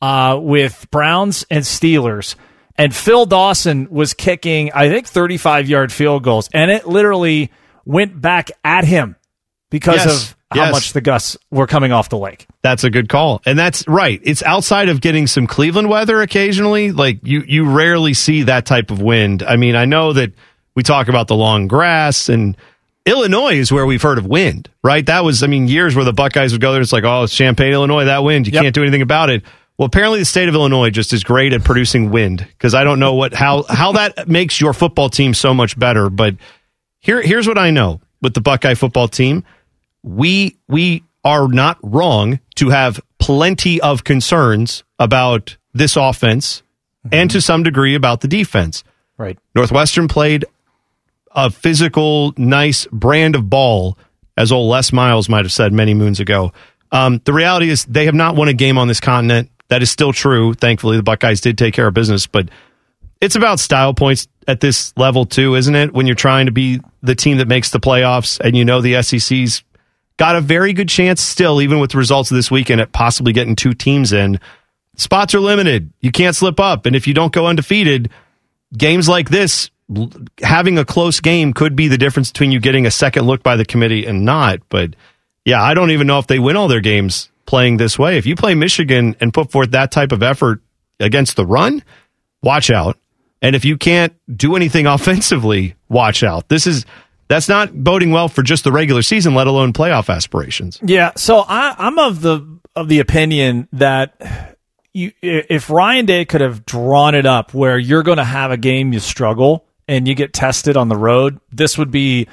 uh, 0.00 0.38
with 0.40 0.86
Browns 0.90 1.46
and 1.50 1.62
Steelers, 1.64 2.34
and 2.76 2.94
Phil 2.94 3.26
Dawson 3.26 3.88
was 3.90 4.14
kicking 4.14 4.72
I 4.74 4.88
think 4.88 5.06
35 5.06 5.68
yard 5.68 5.92
field 5.92 6.24
goals, 6.24 6.48
and 6.52 6.70
it 6.70 6.86
literally 6.88 7.50
went 7.84 8.20
back 8.20 8.50
at 8.64 8.84
him 8.84 9.16
because 9.70 9.96
Yes. 10.04 10.06
of 10.30 10.36
how 10.52 10.64
Yes. 10.66 10.72
much 10.72 10.92
the 10.92 11.00
gusts 11.00 11.36
were 11.50 11.66
coming 11.66 11.92
off 11.92 12.08
the 12.10 12.18
lake. 12.18 12.46
That's 12.62 12.84
a 12.84 12.90
good 12.90 13.08
call. 13.08 13.40
And 13.46 13.58
that's 13.58 13.86
right. 13.88 14.20
It's 14.22 14.42
outside 14.42 14.88
of 14.90 15.00
getting 15.00 15.26
some 15.26 15.46
Cleveland 15.46 15.88
weather 15.88 16.20
occasionally. 16.20 16.92
Like 16.92 17.20
you, 17.22 17.42
you 17.46 17.64
rarely 17.64 18.12
see 18.14 18.42
that 18.42 18.66
type 18.66 18.90
of 18.90 19.00
wind. 19.00 19.42
I 19.42 19.56
mean, 19.56 19.74
I 19.76 19.86
know 19.86 20.12
that 20.12 20.32
we 20.74 20.82
talk 20.82 21.08
about 21.08 21.26
the 21.28 21.34
long 21.36 21.68
grass 21.68 22.28
and 22.28 22.56
Illinois 23.04 23.54
is 23.54 23.72
where 23.72 23.86
we've 23.86 24.02
heard 24.02 24.18
of 24.18 24.26
wind, 24.26 24.68
right? 24.82 25.04
That 25.06 25.24
was, 25.24 25.42
I 25.42 25.46
mean, 25.46 25.66
years 25.68 25.96
where 25.96 26.04
the 26.04 26.12
Buckeyes 26.12 26.52
would 26.52 26.60
go 26.60 26.72
there. 26.72 26.80
It's 26.80 26.92
like, 26.92 27.04
oh, 27.04 27.24
it's 27.24 27.34
Champaign, 27.34 27.72
Illinois, 27.72 28.04
that 28.04 28.22
wind. 28.22 28.46
You 28.46 28.52
Yep. 28.52 28.62
can't 28.62 28.74
do 28.74 28.82
anything 28.82 29.02
about 29.02 29.30
it. 29.30 29.42
Well, 29.76 29.86
apparently 29.86 30.20
the 30.20 30.24
state 30.24 30.48
of 30.48 30.54
Illinois 30.54 30.90
just 30.90 31.12
is 31.12 31.24
great 31.24 31.52
at 31.52 31.64
producing 31.64 32.10
wind 32.10 32.38
because 32.38 32.74
I 32.74 32.84
don't 32.84 33.00
know 33.00 33.14
what, 33.14 33.34
how, 33.34 33.64
how 33.68 33.92
that 33.92 34.28
makes 34.28 34.60
your 34.60 34.72
football 34.72 35.08
team 35.08 35.34
so 35.34 35.52
much 35.52 35.78
better. 35.78 36.10
But 36.10 36.36
here, 37.00 37.20
here's 37.20 37.48
what 37.48 37.58
I 37.58 37.70
know 37.70 38.00
with 38.20 38.34
the 38.34 38.40
Buckeye 38.40 38.74
football 38.74 39.08
team 39.08 39.44
we 40.02 40.56
we 40.68 41.04
are 41.24 41.48
not 41.48 41.78
wrong 41.82 42.40
to 42.56 42.70
have 42.70 43.00
plenty 43.18 43.80
of 43.80 44.04
concerns 44.04 44.82
about 44.98 45.56
this 45.72 45.96
offense 45.96 46.62
and 47.04 47.30
mm-hmm. 47.30 47.36
to 47.36 47.40
some 47.40 47.62
degree 47.62 47.94
about 47.94 48.20
the 48.20 48.28
defense. 48.28 48.82
Right. 49.16 49.38
Northwestern 49.54 50.08
played 50.08 50.44
a 51.34 51.50
physical, 51.50 52.32
nice 52.36 52.86
brand 52.92 53.36
of 53.36 53.48
ball, 53.48 53.98
as 54.36 54.52
old 54.52 54.70
Les 54.70 54.92
Miles 54.92 55.28
might 55.28 55.44
have 55.44 55.52
said 55.52 55.72
many 55.72 55.94
moons 55.94 56.20
ago. 56.20 56.52
Um, 56.90 57.20
the 57.24 57.32
reality 57.32 57.70
is 57.70 57.84
they 57.84 58.06
have 58.06 58.14
not 58.14 58.36
won 58.36 58.48
a 58.48 58.52
game 58.52 58.78
on 58.78 58.88
this 58.88 59.00
continent. 59.00 59.50
That 59.68 59.82
is 59.82 59.90
still 59.90 60.12
true. 60.12 60.54
Thankfully, 60.54 60.96
the 60.96 61.02
Buckeyes 61.02 61.40
did 61.40 61.56
take 61.56 61.74
care 61.74 61.86
of 61.86 61.94
business, 61.94 62.26
but 62.26 62.48
it's 63.20 63.36
about 63.36 63.60
style 63.60 63.94
points 63.94 64.28
at 64.46 64.60
this 64.60 64.92
level 64.96 65.24
too, 65.24 65.54
isn't 65.54 65.74
it? 65.74 65.94
When 65.94 66.06
you're 66.06 66.14
trying 66.14 66.46
to 66.46 66.52
be 66.52 66.80
the 67.02 67.14
team 67.14 67.38
that 67.38 67.48
makes 67.48 67.70
the 67.70 67.80
playoffs 67.80 68.38
and 68.40 68.56
you 68.56 68.64
know 68.64 68.80
the 68.80 69.02
SEC's 69.02 69.62
got 70.18 70.36
a 70.36 70.40
very 70.40 70.72
good 70.72 70.88
chance 70.88 71.20
still, 71.20 71.62
even 71.62 71.80
with 71.80 71.92
the 71.92 71.98
results 71.98 72.30
of 72.30 72.34
this 72.34 72.50
weekend, 72.50 72.80
at 72.80 72.92
possibly 72.92 73.32
getting 73.32 73.56
two 73.56 73.74
teams 73.74 74.12
in. 74.12 74.38
Spots 74.96 75.34
are 75.34 75.40
limited. 75.40 75.92
You 76.00 76.12
can't 76.12 76.36
slip 76.36 76.60
up. 76.60 76.84
And 76.84 76.94
if 76.94 77.06
you 77.06 77.14
don't 77.14 77.32
go 77.32 77.46
undefeated, 77.46 78.10
games 78.76 79.08
like 79.08 79.30
this, 79.30 79.70
having 80.42 80.78
a 80.78 80.84
close 80.84 81.20
game 81.20 81.52
could 81.52 81.76
be 81.76 81.88
the 81.88 81.98
difference 81.98 82.30
between 82.30 82.52
you 82.52 82.60
getting 82.60 82.86
a 82.86 82.90
second 82.90 83.26
look 83.26 83.42
by 83.42 83.56
the 83.56 83.64
committee 83.64 84.06
and 84.06 84.24
not. 84.24 84.60
But 84.68 84.94
yeah, 85.44 85.62
I 85.62 85.74
don't 85.74 85.90
even 85.90 86.06
know 86.06 86.18
if 86.18 86.26
they 86.26 86.38
win 86.38 86.56
all 86.56 86.68
their 86.68 86.80
games 86.80 87.30
playing 87.46 87.76
this 87.76 87.98
way. 87.98 88.18
If 88.18 88.26
you 88.26 88.36
play 88.36 88.54
Michigan 88.54 89.16
and 89.20 89.32
put 89.32 89.50
forth 89.50 89.72
that 89.72 89.90
type 89.90 90.12
of 90.12 90.22
effort 90.22 90.60
against 91.00 91.36
the 91.36 91.46
run, 91.46 91.82
watch 92.42 92.70
out. 92.70 92.98
And 93.40 93.56
if 93.56 93.64
you 93.64 93.76
can't 93.76 94.14
do 94.34 94.56
anything 94.56 94.86
offensively, 94.96 95.74
watch 95.88 96.22
out. 96.22 96.48
This 96.48 96.66
is 96.66 96.86
that's 97.28 97.48
not 97.48 97.82
boding 97.82 98.10
well 98.10 98.28
for 98.28 98.42
just 98.42 98.64
the 98.64 98.72
regular 98.72 99.02
season, 99.02 99.34
let 99.34 99.46
alone 99.46 99.72
playoff 99.72 100.14
aspirations. 100.14 100.78
Yeah, 100.84 101.12
so 101.16 101.38
I, 101.38 101.74
I'm 101.78 101.98
of 101.98 102.20
the 102.20 102.58
of 102.76 102.88
the 102.88 103.00
opinion 103.00 103.68
that 103.72 104.14
you, 104.92 105.12
if 105.22 105.70
Ryan 105.70 106.06
Day 106.06 106.24
could 106.24 106.40
have 106.40 106.64
drawn 106.66 107.14
it 107.14 107.26
up 107.26 107.54
where 107.54 107.78
you're 107.78 108.02
going 108.02 108.18
to 108.18 108.24
have 108.24 108.50
a 108.50 108.56
game 108.56 108.92
you 108.92 109.00
struggle 109.00 109.66
and 109.88 110.06
you 110.06 110.14
get 110.14 110.32
tested 110.32 110.76
on 110.76 110.88
the 110.88 110.96
road, 110.96 111.40
this 111.50 111.76
would 111.78 111.90
be 111.90 112.28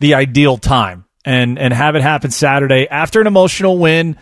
the 0.00 0.14
ideal 0.14 0.58
time 0.58 1.04
and 1.24 1.58
and 1.58 1.72
have 1.72 1.96
it 1.96 2.02
happen 2.02 2.30
Saturday 2.30 2.88
after 2.88 3.20
an 3.20 3.26
emotional 3.26 3.78
win. 3.78 4.16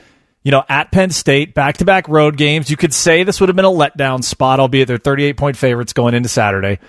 You 0.45 0.51
know, 0.51 0.65
at 0.69 0.91
Penn 0.91 1.11
State, 1.11 1.55
back 1.55 1.77
to 1.77 1.85
back 1.85 2.09
road 2.09 2.37
games. 2.37 2.69
You 2.69 2.77
could 2.77 2.93
say 2.93 3.23
this 3.23 3.39
would 3.39 3.49
have 3.49 3.55
been 3.55 3.65
a 3.65 3.71
letdown 3.71 4.25
spot, 4.25 4.59
albeit 4.59 4.89
they're 4.89 4.99
38 4.99 5.37
point 5.37 5.57
favorites 5.57 5.93
going 5.93 6.15
into 6.15 6.29
Saturday 6.29 6.81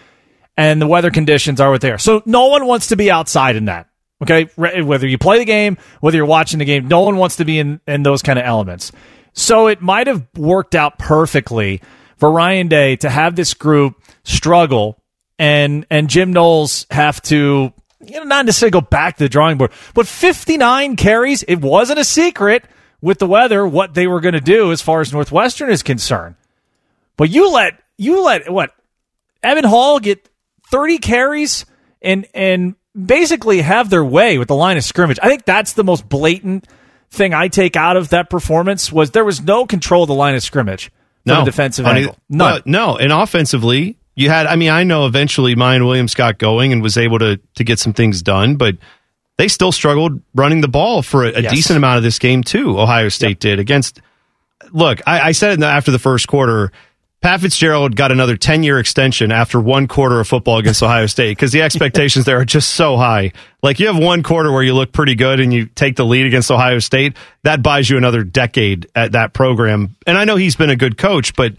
and 0.58 0.82
the 0.82 0.88
weather 0.88 1.12
conditions 1.12 1.60
are 1.60 1.72
what 1.72 1.82
they 1.82 1.92
are. 1.92 1.98
So 1.98 2.22
no 2.26 2.48
one 2.48 2.66
wants 2.66 2.88
to 2.88 2.96
be 2.96 3.10
outside 3.10 3.56
in 3.56 3.66
that. 3.66 3.90
Okay, 4.22 4.46
whether 4.56 5.06
you 5.06 5.18
play 5.18 5.40
the 5.40 5.46
game, 5.46 5.78
whether 6.00 6.16
you're 6.16 6.26
watching 6.26 6.60
the 6.60 6.66
game, 6.66 6.88
no 6.88 7.02
one 7.02 7.18
wants 7.18 7.38
to 7.38 7.46
be 7.46 7.60
in 7.60 7.82
in 7.88 8.04
those 8.04 8.22
kind 8.22 8.40
of 8.40 8.46
elements. 8.46 8.92
So 9.34 9.68
it 9.68 9.82
might 9.82 10.08
have 10.08 10.26
worked 10.38 10.76
out 10.76 10.98
perfectly 10.98 11.82
for 12.18 12.32
Ryan 12.32 12.70
Day 12.70 12.96
to 12.98 13.10
have 13.10 13.36
this 13.36 13.54
group 13.54 14.02
struggle 14.24 15.03
and 15.44 15.86
and 15.90 16.10
Jim 16.10 16.32
Knowles 16.32 16.88
have 16.90 17.22
to 17.24 17.74
you 18.06 18.16
know 18.16 18.24
not 18.24 18.46
necessarily 18.46 18.72
go 18.72 18.82
back 18.82 19.18
to 19.18 19.26
the 19.26 19.30
drawing 19.30 19.58
board, 19.58 19.72
but 19.94 20.08
59 20.08 20.96
carries. 20.96 21.44
It 21.44 21.60
wasn't 21.60 22.00
a 22.00 22.06
secret 22.06 22.64
with 23.02 23.20
the 23.20 23.28
weather 23.28 23.68
what 23.68 23.94
they 23.94 24.08
were 24.08 24.22
going 24.22 24.36
to 24.36 24.42
do 24.42 24.72
as 24.72 24.82
far 24.82 25.02
as 25.02 25.12
Northwestern 25.12 25.70
is 25.70 25.84
concerned. 25.84 26.36
But 27.18 27.30
you 27.30 27.52
let 27.52 27.78
you 27.98 28.24
let 28.24 28.50
what 28.50 28.74
Evan 29.44 29.66
Hull 29.66 30.00
get 30.00 30.30
30 30.72 31.00
carries 31.00 31.66
and 32.02 32.26
and 32.34 32.76
basically 32.96 33.60
have 33.62 33.90
their 33.90 34.06
way 34.06 34.38
with 34.38 34.48
the 34.48 34.56
line 34.56 34.78
of 34.78 34.86
scrimmage. 34.86 35.20
I 35.22 35.28
think 35.28 35.44
that's 35.44 35.74
the 35.74 35.84
most 35.84 36.08
blatant 36.08 36.68
thing 37.12 37.34
I 37.34 37.50
take 37.50 37.76
out 37.76 37.98
of 37.98 38.10
that 38.10 38.30
performance 38.30 38.94
was 38.94 39.12
there 39.12 39.26
was 39.26 39.42
no 39.42 39.66
control 39.66 40.04
of 40.04 40.08
the 40.08 40.16
line 40.16 40.36
of 40.36 40.42
scrimmage 40.42 40.90
no. 41.26 41.44
defensive 41.44 41.86
angle. 41.86 42.18
None. 42.30 42.62
No, 42.66 42.96
and 42.98 43.12
offensively, 43.12 43.98
you 44.15 44.29
had. 44.29 44.48
I 44.48 44.55
mean, 44.55 44.70
I 44.70 44.84
know 44.84 45.05
eventually 45.05 45.55
Miyan 45.55 45.86
Williams 45.86 46.15
got 46.15 46.38
going 46.38 46.72
and 46.72 46.82
was 46.82 46.98
able 46.98 47.20
to 47.20 47.39
to 47.55 47.63
get 47.63 47.79
some 47.79 47.93
things 47.93 48.22
done, 48.22 48.55
but 48.55 48.77
they 49.38 49.48
still 49.48 49.72
struggled 49.72 50.22
running 50.36 50.62
the 50.62 50.67
ball 50.67 51.01
for 51.01 51.25
a, 51.25 51.29
a 51.29 51.41
yes. 51.41 51.51
decent 51.53 51.77
amount 51.77 51.98
of 51.98 52.03
this 52.03 52.20
game 52.20 52.43
too. 52.43 52.79
Ohio 52.79 53.10
State 53.10 53.29
yep. 53.29 53.39
did 53.39 53.60
against. 53.60 54.01
Look, 54.72 55.01
I, 55.05 55.20
I 55.20 55.32
said 55.34 55.60
it 55.60 55.63
after 55.63 55.91
the 55.91 56.00
first 56.00 56.27
quarter 56.27 56.72
Pat 57.24 57.39
Fitzgerald 57.39 57.96
got 57.96 58.12
another 58.12 58.36
10 58.36 58.63
year 58.63 58.77
extension 58.79 59.32
after 59.32 59.58
one 59.58 59.88
quarter 59.88 60.20
of 60.20 60.27
football 60.27 60.58
against 60.58 60.84
Ohio 60.84 61.05
State 61.05 61.32
because 61.32 61.53
the 61.53 61.62
expectations 61.62 62.25
there 62.25 62.38
are 62.38 62.46
just 62.46 62.72
so 62.72 62.98
high. 62.98 63.32
Like 63.63 63.79
you 63.79 63.88
have 63.88 63.98
one 63.98 64.24
quarter 64.24 64.51
where 64.51 64.62
you 64.62 64.74
look 64.74 64.91
pretty 64.91 65.15
good 65.15 65.39
and 65.39 65.53
you 65.53 65.67
take 65.67 65.96
the 65.96 66.05
lead 66.05 66.25
against 66.25 66.51
Ohio 66.51 66.79
State. 66.79 67.15
That 67.43 67.63
buys 67.63 67.89
you 67.89 67.96
another 67.96 68.25
decade 68.25 68.88
at 68.93 69.13
that 69.13 69.32
program. 69.32 69.96
And 70.05 70.17
I 70.17 70.25
know 70.25 70.36
he's 70.36 70.58
been 70.58 70.70
a 70.70 70.75
good 70.75 70.98
coach, 70.98 71.34
but 71.34 71.53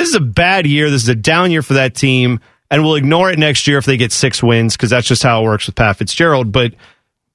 this 0.00 0.08
is 0.10 0.14
a 0.14 0.20
bad 0.20 0.66
year. 0.66 0.90
This 0.90 1.02
is 1.02 1.08
a 1.08 1.14
down 1.14 1.50
year 1.50 1.62
for 1.62 1.74
that 1.74 1.94
team. 1.94 2.40
And 2.70 2.84
we'll 2.84 2.94
ignore 2.94 3.30
it 3.30 3.38
next 3.38 3.66
year 3.66 3.78
if 3.78 3.84
they 3.84 3.96
get 3.96 4.12
six 4.12 4.42
wins 4.42 4.76
because 4.76 4.90
that's 4.90 5.06
just 5.06 5.22
how 5.22 5.40
it 5.40 5.44
works 5.44 5.66
with 5.66 5.74
Pat 5.74 5.96
Fitzgerald. 5.96 6.52
But 6.52 6.74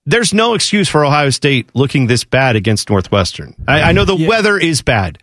there's 0.05 0.34
no 0.34 0.53
excuse 0.53 0.88
for 0.88 1.03
Ohio 1.03 1.29
State 1.29 1.69
looking 1.74 2.07
this 2.07 2.24
bad 2.24 2.55
against 2.55 2.89
Northwestern. 2.89 3.53
I, 3.67 3.81
I 3.81 3.91
know 3.91 4.05
the 4.05 4.15
yeah. 4.15 4.29
weather 4.29 4.57
is 4.57 4.81
bad 4.81 5.19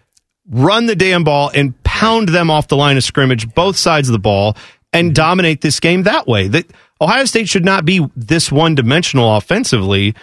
run 0.48 0.86
the 0.86 0.96
damn 0.96 1.24
ball 1.24 1.50
and 1.54 1.80
pound 1.82 2.28
them 2.28 2.50
off 2.50 2.68
the 2.68 2.76
line 2.76 2.96
of 2.96 3.04
scrimmage, 3.04 3.52
both 3.54 3.76
sides 3.76 4.08
of 4.08 4.12
the 4.12 4.18
ball, 4.18 4.56
and 4.92 5.08
mm-hmm. 5.08 5.14
dominate 5.14 5.60
this 5.60 5.80
game 5.80 6.04
that 6.04 6.26
way. 6.26 6.48
That 6.48 6.66
Ohio 7.00 7.24
State 7.24 7.48
should 7.48 7.64
not 7.64 7.84
be 7.84 8.06
this 8.16 8.50
one 8.50 8.74
dimensional 8.74 9.36
offensively. 9.36 10.14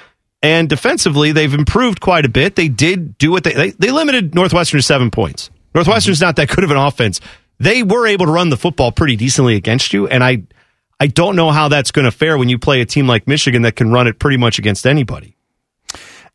And 0.41 0.69
defensively, 0.69 1.33
they've 1.33 1.53
improved 1.53 1.99
quite 1.99 2.25
a 2.25 2.29
bit. 2.29 2.55
They 2.55 2.69
did 2.69 3.17
do 3.17 3.29
what 3.31 3.43
they 3.43 3.53
they, 3.53 3.69
they 3.71 3.91
limited 3.91 4.33
Northwestern 4.33 4.77
to 4.77 4.83
seven 4.83 5.11
points. 5.11 5.49
Northwestern's 5.73 6.21
not 6.21 6.35
that 6.37 6.49
good 6.49 6.63
of 6.63 6.71
an 6.71 6.77
offense. 6.77 7.19
They 7.59 7.83
were 7.83 8.07
able 8.07 8.25
to 8.25 8.31
run 8.31 8.49
the 8.49 8.57
football 8.57 8.91
pretty 8.91 9.15
decently 9.15 9.55
against 9.55 9.93
you, 9.93 10.07
and 10.07 10.23
I 10.23 10.43
I 10.99 11.07
don't 11.07 11.35
know 11.35 11.51
how 11.51 11.69
that's 11.69 11.91
going 11.91 12.05
to 12.05 12.11
fare 12.11 12.37
when 12.37 12.49
you 12.49 12.59
play 12.59 12.81
a 12.81 12.85
team 12.85 13.07
like 13.07 13.27
Michigan 13.27 13.61
that 13.61 13.75
can 13.75 13.91
run 13.91 14.07
it 14.07 14.19
pretty 14.19 14.37
much 14.37 14.59
against 14.59 14.85
anybody. 14.85 15.35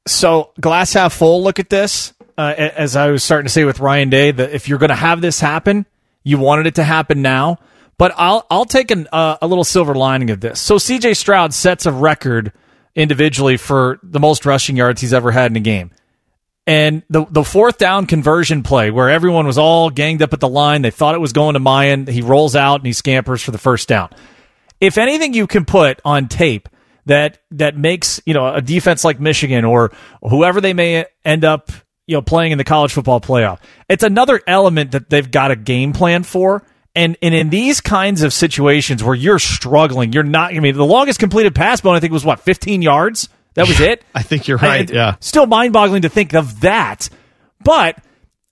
So 0.07 0.53
glass 0.61 0.93
half 0.93 1.15
full. 1.15 1.43
Look 1.43 1.59
at 1.59 1.71
this 1.71 2.15
uh, 2.37 2.55
as 2.57 2.97
I 2.97 3.11
was 3.11 3.23
starting 3.23 3.47
to 3.47 3.53
say 3.53 3.65
with 3.65 3.81
Ryan 3.81 4.11
Day, 4.11 4.31
that 4.31 4.51
if 4.51 4.69
you're 4.69 4.79
going 4.79 4.91
to 4.91 4.97
have 4.97 5.21
this 5.21 5.41
happen, 5.41 5.87
you 6.23 6.39
wanted 6.39 6.67
it 6.67 6.77
to 6.77 6.85
happen 6.85 7.23
now. 7.23 7.59
But 7.97 8.13
I'll 8.17 8.45
I'll 8.51 8.65
take 8.65 8.91
an, 8.91 9.07
uh, 9.13 9.37
a 9.41 9.47
little 9.47 9.63
silver 9.63 9.95
lining 9.95 10.31
of 10.31 10.41
this. 10.41 10.61
So 10.61 10.79
C.J. 10.79 11.15
Stroud 11.15 11.55
sets 11.55 11.87
a 11.87 11.93
record 11.93 12.53
individually 12.97 13.57
for 13.57 14.01
the 14.03 14.19
most 14.19 14.45
rushing 14.45 14.77
yards 14.77 15.01
he's 15.01 15.15
ever 15.15 15.31
had 15.31 15.53
in 15.53 15.57
a 15.57 15.61
game. 15.61 15.93
And 16.67 17.03
the 17.11 17.27
the 17.29 17.45
fourth 17.45 17.77
down 17.77 18.07
conversion 18.07 18.63
play 18.63 18.91
where 18.91 19.11
everyone 19.11 19.47
was 19.47 19.59
all 19.59 19.91
ganged 19.91 20.23
up 20.23 20.33
at 20.33 20.41
the 20.41 20.49
line, 20.49 20.83
they 20.83 20.91
thought 20.91 21.15
it 21.15 21.21
was 21.21 21.35
going 21.35 21.55
to 21.55 21.61
Miyan. 21.61 22.09
He 22.09 22.23
rolls 22.23 22.57
out 22.57 22.81
and 22.81 22.87
he 22.87 22.95
scampers 22.95 23.43
for 23.43 23.51
the 23.51 23.59
first 23.59 23.87
down. 23.87 24.11
If 24.81 24.97
anything 24.97 25.35
you 25.35 25.47
can 25.47 25.65
put 25.67 26.01
on 26.05 26.29
tape 26.29 26.69
that 27.07 27.43
that 27.51 27.77
makes 27.77 28.21
you 28.25 28.33
know 28.33 28.55
a 28.55 28.63
defense 28.63 29.05
like 29.05 29.21
Michigan 29.21 29.67
or 29.67 29.93
whoever 30.23 30.63
they 30.63 30.73
may 30.73 31.05
end 31.23 31.45
up 31.45 31.71
you 32.07 32.17
know, 32.17 32.23
playing 32.23 32.53
in 32.53 32.59
the 32.59 32.65
college 32.65 32.93
football 32.93 33.21
playoff. 33.21 33.61
It's 33.89 34.03
another 34.03 34.41
element 34.47 34.93
that 34.93 35.09
they've 35.09 35.31
got 35.31 35.51
a 35.51 35.57
game 35.57 35.93
plan 35.93 36.23
for. 36.23 36.65
And, 36.95 37.17
and 37.23 37.35
in 37.35 37.51
these 37.51 37.81
kinds 37.81 38.23
of 38.23 38.33
situations 38.33 39.03
where 39.03 39.15
you're 39.15 39.39
struggling, 39.39 40.13
you're 40.13 40.23
not, 40.23 40.55
I 40.55 40.61
mean, 40.61 40.77
the 40.77 40.85
longest 40.85 41.19
completed 41.19 41.55
pass 41.55 41.81
bone, 41.81 41.97
I 41.97 42.01
think, 42.01 42.13
was 42.13 42.25
what, 42.25 42.41
15 42.41 42.83
yards? 42.83 43.29
That 43.55 43.69
was 43.69 43.81
it? 43.81 44.05
I 44.15 44.23
think 44.23 44.49
you're 44.49 44.59
right. 44.59 44.91
I, 44.91 44.95
yeah. 44.95 45.17
Still 45.21 45.47
mind 45.47 45.73
boggling 45.73 46.03
to 46.03 46.09
think 46.09 46.35
of 46.35 46.61
that. 46.61 47.09
But, 47.63 47.99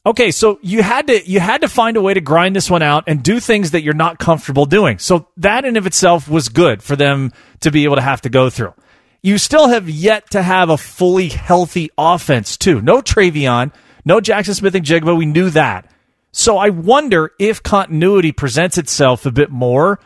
okay, 0.07 0.31
so 0.31 0.59
you 0.63 0.83
had 0.83 1.09
to, 1.09 1.29
you 1.29 1.41
had 1.41 1.63
to 1.63 1.69
find 1.69 1.97
a 1.97 2.01
way 2.01 2.15
to 2.15 2.21
grind 2.21 2.57
this 2.57 2.71
one 2.71 2.83
out 2.83 3.05
and 3.07 3.23
do 3.23 3.41
things 3.41 3.73
that 3.73 3.83
you're 3.83 3.95
not 3.95 4.19
comfortable 4.19 4.65
doing. 4.65 4.99
So 4.99 5.29
that 5.39 5.65
in 5.65 5.77
of 5.77 5.87
itself 5.87 6.29
was 6.29 6.49
good 6.49 6.83
for 6.83 6.97
them 6.97 7.33
to 7.61 7.71
be 7.71 7.85
able 7.85 7.97
to 7.97 8.03
have 8.03 8.23
to 8.23 8.29
go 8.29 8.49
through 8.49 8.75
you 9.23 9.39
still 9.39 9.69
have 9.69 9.89
yet 9.89 10.31
to 10.31 10.43
have 10.43 10.69
a 10.69 10.77
fully 10.77 11.29
healthy 11.29 11.91
offense, 11.97 12.57
too. 12.57 12.83
No 12.83 13.01
TreVeyon, 13.01 13.73
no 14.05 14.21
Jackson 14.21 14.55
Smith-Njigba. 14.55 15.17
We 15.17 15.27
knew 15.27 15.51
that. 15.51 15.89
So 16.33 16.59
I 16.59 16.71
wonder 16.71 17.33
if 17.39 17.63
continuity 17.63 18.33
presents 18.33 18.79
itself 18.79 19.25
a 19.25 19.31
bit 19.31 19.51
more 19.51 20.01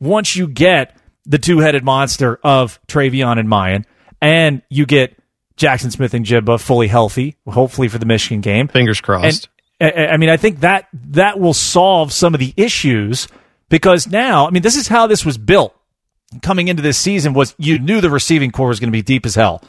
once 0.00 0.36
you 0.36 0.46
get 0.46 0.96
the 1.24 1.38
two 1.38 1.58
headed 1.60 1.84
monster 1.84 2.38
of 2.42 2.78
TreVeyon 2.88 3.38
and 3.38 3.48
Miyan, 3.48 3.84
and 4.20 4.62
you 4.68 4.86
get 4.86 5.16
Jackson 5.56 5.90
Smith-Njigba 5.90 6.60
fully 6.60 6.88
healthy, 6.88 7.36
hopefully 7.46 7.88
for 7.88 7.98
the 7.98 8.06
Michigan 8.06 8.40
game. 8.40 8.68
Fingers 8.68 9.00
crossed. 9.00 9.48
And, 9.80 10.10
I 10.10 10.16
mean, 10.16 10.28
I 10.28 10.36
think 10.36 10.60
that 10.60 10.88
that 10.92 11.38
will 11.38 11.54
solve 11.54 12.12
some 12.12 12.34
of 12.34 12.40
the 12.40 12.52
issues 12.56 13.28
because 13.68 14.06
now, 14.06 14.46
I 14.46 14.50
mean, 14.50 14.62
this 14.62 14.76
is 14.76 14.88
how 14.88 15.06
this 15.06 15.24
was 15.24 15.38
built 15.38 15.74
coming 16.42 16.68
into 16.68 16.82
this 16.82 16.98
season 16.98 17.32
was 17.32 17.54
you 17.58 17.78
knew 17.78 18.00
the 18.00 18.10
receiving 18.10 18.50
core 18.50 18.68
was 18.68 18.80
going 18.80 18.88
to 18.88 18.96
be 18.96 19.02
deep 19.02 19.24
as 19.24 19.34
hell. 19.34 19.62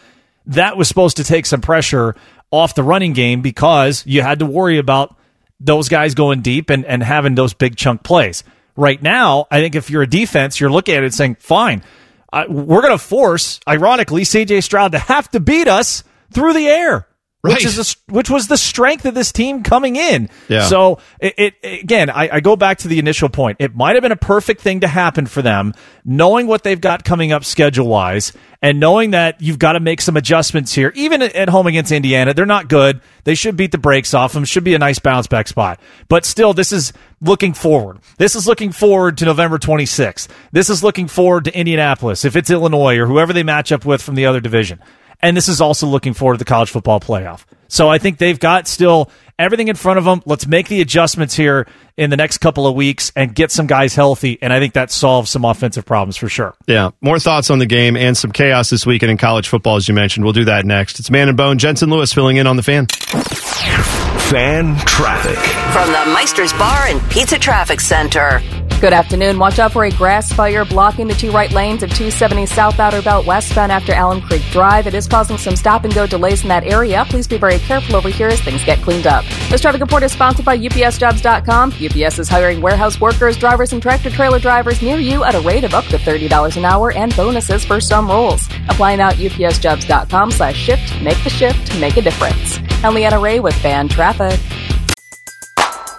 That 0.46 0.78
was 0.78 0.88
supposed 0.88 1.18
to 1.18 1.24
take 1.24 1.46
some 1.46 1.62
pressure 1.62 2.16
off 2.52 2.76
the 2.76 2.84
running 2.84 3.14
game 3.14 3.42
because 3.42 4.04
you 4.06 4.22
had 4.22 4.40
to 4.40 4.46
worry 4.46 4.78
about 4.78 5.16
those 5.60 5.90
guys 5.90 6.16
going 6.16 6.42
deep 6.42 6.70
and, 6.70 6.86
and 6.86 7.04
having 7.04 7.36
those 7.36 7.54
big 7.54 7.76
chunk 7.76 8.04
plays. 8.04 8.44
Right 8.76 9.02
now, 9.02 9.46
I 9.52 9.60
think 9.60 9.76
if 9.76 9.90
you're 9.90 10.02
a 10.04 10.10
defense, 10.10 10.60
you're 10.60 10.72
looking 10.72 10.96
at 10.96 11.04
it 11.04 11.14
saying, 11.14 11.36
fine, 11.36 11.84
uh, 12.32 12.46
we're 12.48 12.82
going 12.82 12.98
to 12.98 13.04
force, 13.04 13.60
ironically, 13.68 14.24
CJ 14.24 14.64
Stroud 14.64 14.94
to 14.94 15.00
have 15.00 15.30
to 15.32 15.40
beat 15.40 15.68
us 15.68 16.04
through 16.32 16.54
the 16.54 16.68
air. 16.68 17.08
Right. 17.42 17.54
Which 17.54 17.66
is 17.66 17.96
a, 17.96 18.12
which 18.12 18.30
was 18.30 18.50
the 18.50 18.58
strength 18.58 19.06
of 19.06 19.14
this 19.14 19.32
team 19.32 19.64
coming 19.64 19.96
in. 19.96 20.30
Yeah. 20.50 20.68
So 20.68 21.00
it, 21.22 21.36
it 21.38 21.54
again, 21.82 22.10
I, 22.10 22.28
I, 22.34 22.40
go 22.42 22.58
back 22.58 22.80
to 22.80 22.90
the 22.90 23.00
initial 23.00 23.30
point. 23.30 23.58
It 23.62 23.74
might 23.74 23.96
have 23.96 24.02
been 24.02 24.12
a 24.12 24.18
perfect 24.18 24.60
thing 24.60 24.82
to 24.82 24.90
happen 24.90 25.26
for 25.26 25.42
them, 25.42 25.74
knowing 26.04 26.48
what 26.48 26.64
they've 26.64 26.82
got 26.82 27.06
coming 27.06 27.32
up 27.32 27.46
schedule 27.46 27.88
wise, 27.88 28.34
and 28.62 28.78
knowing 28.82 29.12
that 29.12 29.42
you've 29.42 29.58
got 29.58 29.74
to 29.74 29.80
make 29.80 30.02
some 30.02 30.18
adjustments 30.18 30.74
here. 30.74 30.92
Even 30.96 31.22
at 31.22 31.48
home 31.48 31.66
against 31.66 31.94
Indiana, 31.94 32.34
they're 32.34 32.46
not 32.46 32.68
good. 32.68 33.00
They 33.24 33.36
should 33.36 33.56
beat 33.56 33.72
the 33.72 33.78
brakes 33.78 34.14
off 34.14 34.34
them. 34.34 34.44
Should 34.44 34.66
be 34.66 34.76
a 34.76 34.80
nice 34.80 35.00
bounce 35.00 35.28
back 35.28 35.48
spot. 35.48 35.80
But 36.10 36.26
still, 36.26 36.54
this 36.54 36.74
is 36.74 36.92
looking 37.22 37.54
forward. 37.54 38.00
This 38.18 38.36
is 38.36 38.48
looking 38.48 38.74
forward 38.74 39.18
to 39.20 39.24
November 39.26 39.58
26th. 39.60 40.28
This 40.52 40.70
is 40.70 40.84
looking 40.84 41.08
forward 41.08 41.46
to 41.46 41.58
Indianapolis 41.58 42.26
if 42.26 42.36
it's 42.36 42.50
Illinois 42.50 42.98
or 42.98 43.08
whoever 43.08 43.32
they 43.32 43.44
match 43.44 43.72
up 43.72 43.86
with 43.86 44.02
from 44.02 44.16
the 44.16 44.26
other 44.26 44.42
division. 44.42 44.82
And 45.22 45.36
this 45.36 45.48
is 45.48 45.60
also 45.62 45.88
looking 45.88 46.14
forward 46.14 46.36
to 46.36 46.40
the 46.40 46.46
college 46.46 46.70
football 46.70 47.00
playoff. 47.00 47.44
So 47.68 47.90
I 47.90 47.98
think 47.98 48.18
they've 48.18 48.40
got 48.40 48.68
still 48.68 49.12
everything 49.38 49.68
in 49.68 49.76
front 49.76 50.00
of 50.00 50.06
them. 50.06 50.22
Let's 50.26 50.48
make 50.48 50.68
the 50.68 50.82
adjustments 50.82 51.36
here 51.36 51.68
in 51.98 52.10
the 52.10 52.18
next 52.18 52.40
couple 52.40 52.66
of 52.66 52.76
weeks 52.76 53.12
and 53.16 53.34
get 53.36 53.52
some 53.52 53.68
guys 53.68 53.94
healthy. 53.94 54.40
And 54.42 54.52
I 54.52 54.60
think 54.60 54.74
that 54.74 54.92
solves 54.92 55.30
some 55.30 55.46
offensive 55.46 55.86
problems 55.86 56.18
for 56.18 56.30
sure. 56.30 56.56
Yeah. 56.68 56.92
More 57.02 57.20
thoughts 57.20 57.50
on 57.50 57.60
the 57.60 57.66
game 57.66 57.96
and 57.96 58.18
some 58.18 58.32
chaos 58.32 58.70
this 58.70 58.86
weekend 58.86 59.12
in 59.12 59.18
college 59.18 59.48
football, 59.48 59.76
as 59.76 59.88
you 59.88 59.94
mentioned. 59.94 60.26
We'll 60.26 60.34
do 60.34 60.46
that 60.46 60.66
next. 60.66 61.00
It's 61.00 61.12
Man 61.12 61.28
and 61.28 61.38
Bone. 61.38 61.58
Jensen 61.58 61.90
Lewis 61.90 62.14
filling 62.14 62.38
in 62.38 62.48
on 62.48 62.56
the 62.56 62.64
fan. 62.64 62.88
Fan 64.30 64.78
traffic. 64.86 65.38
From 65.74 65.88
the 65.92 66.14
Meister's 66.14 66.54
Bar 66.54 66.88
and 66.88 67.02
Pizza 67.12 67.38
Traffic 67.38 67.82
Center. 67.82 68.42
Good 68.80 68.94
afternoon. 68.94 69.40
Watch 69.40 69.60
out 69.60 69.74
for 69.74 69.84
a 69.84 69.92
grass 69.92 70.32
fire 70.32 70.64
blocking 70.64 71.10
the 71.10 71.14
two 71.14 71.32
right 71.32 71.52
lanes 71.52 71.84
of 71.84 71.90
270 71.90 72.46
South 72.46 72.80
Outer 72.80 73.02
Belt 73.02 73.26
westbound 73.26 73.74
after 73.74 73.92
Alum 73.92 74.22
Creek 74.22 74.42
Drive. 74.52 74.88
It 74.88 74.94
is 74.94 75.06
causing 75.06 75.38
some 75.38 75.58
stop 75.58 75.84
and 75.84 75.94
go 75.94 76.08
delays 76.08 76.44
in 76.44 76.48
that 76.48 76.64
area. 76.64 77.04
Please 77.10 77.28
be 77.28 77.38
very 77.38 77.60
careful 77.60 77.98
over 77.98 78.08
here 78.08 78.30
as 78.30 78.40
things 78.40 78.64
get 78.64 78.82
cleaned 78.82 79.06
up. 79.06 79.26
This 79.50 79.60
traffic 79.60 79.82
report 79.82 80.04
is 80.04 80.14
sponsored 80.14 80.46
by 80.46 80.58
UPSJobs.com. 80.58 81.74
UPS 81.74 82.20
is 82.20 82.30
hiring 82.30 82.62
warehouse 82.62 83.02
workers, 83.02 83.36
drivers, 83.36 83.74
and 83.74 83.82
tractor 83.82 84.10
trailer 84.10 84.40
drivers 84.40 84.82
near 84.82 84.98
you 84.98 85.26
at 85.26 85.36
a 85.36 85.42
rate 85.42 85.66
of 85.66 85.74
up 85.74 85.84
to 85.88 85.98
$30 85.98 86.56
an 86.56 86.64
hour 86.64 86.94
and 86.94 87.14
bonuses 87.18 87.66
for 87.66 87.82
some 87.82 88.08
roles. 88.08 88.48
Apply 88.70 88.96
now 88.96 89.10
at 89.10 89.16
UPSJobs.com 89.16 90.32
slash 90.32 90.56
shift. 90.56 91.02
Make 91.02 91.22
the 91.26 91.30
shift. 91.30 91.78
Make 91.82 91.98
a 91.98 92.02
difference. 92.02 92.60
I'm 92.82 92.94
Leanna 92.94 93.20
Ray 93.20 93.42
with 93.42 93.56
Fan 93.56 93.90
Traffic. 93.90 94.40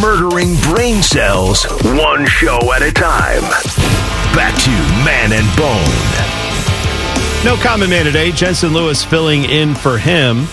Murdering 0.00 0.54
brain 0.62 1.02
cells, 1.02 1.64
one 1.82 2.26
show 2.26 2.58
at 2.72 2.82
a 2.82 2.90
time. 2.92 3.42
Back 4.34 4.54
to 4.62 4.70
Man 5.04 5.32
and 5.32 5.56
Bone. 5.56 7.44
No 7.44 7.56
common 7.62 7.90
man 7.90 8.04
today. 8.04 8.32
Jensen 8.32 8.72
Lewis 8.72 9.04
filling 9.04 9.44
in 9.44 9.74
for 9.74 9.98
him. 9.98 10.46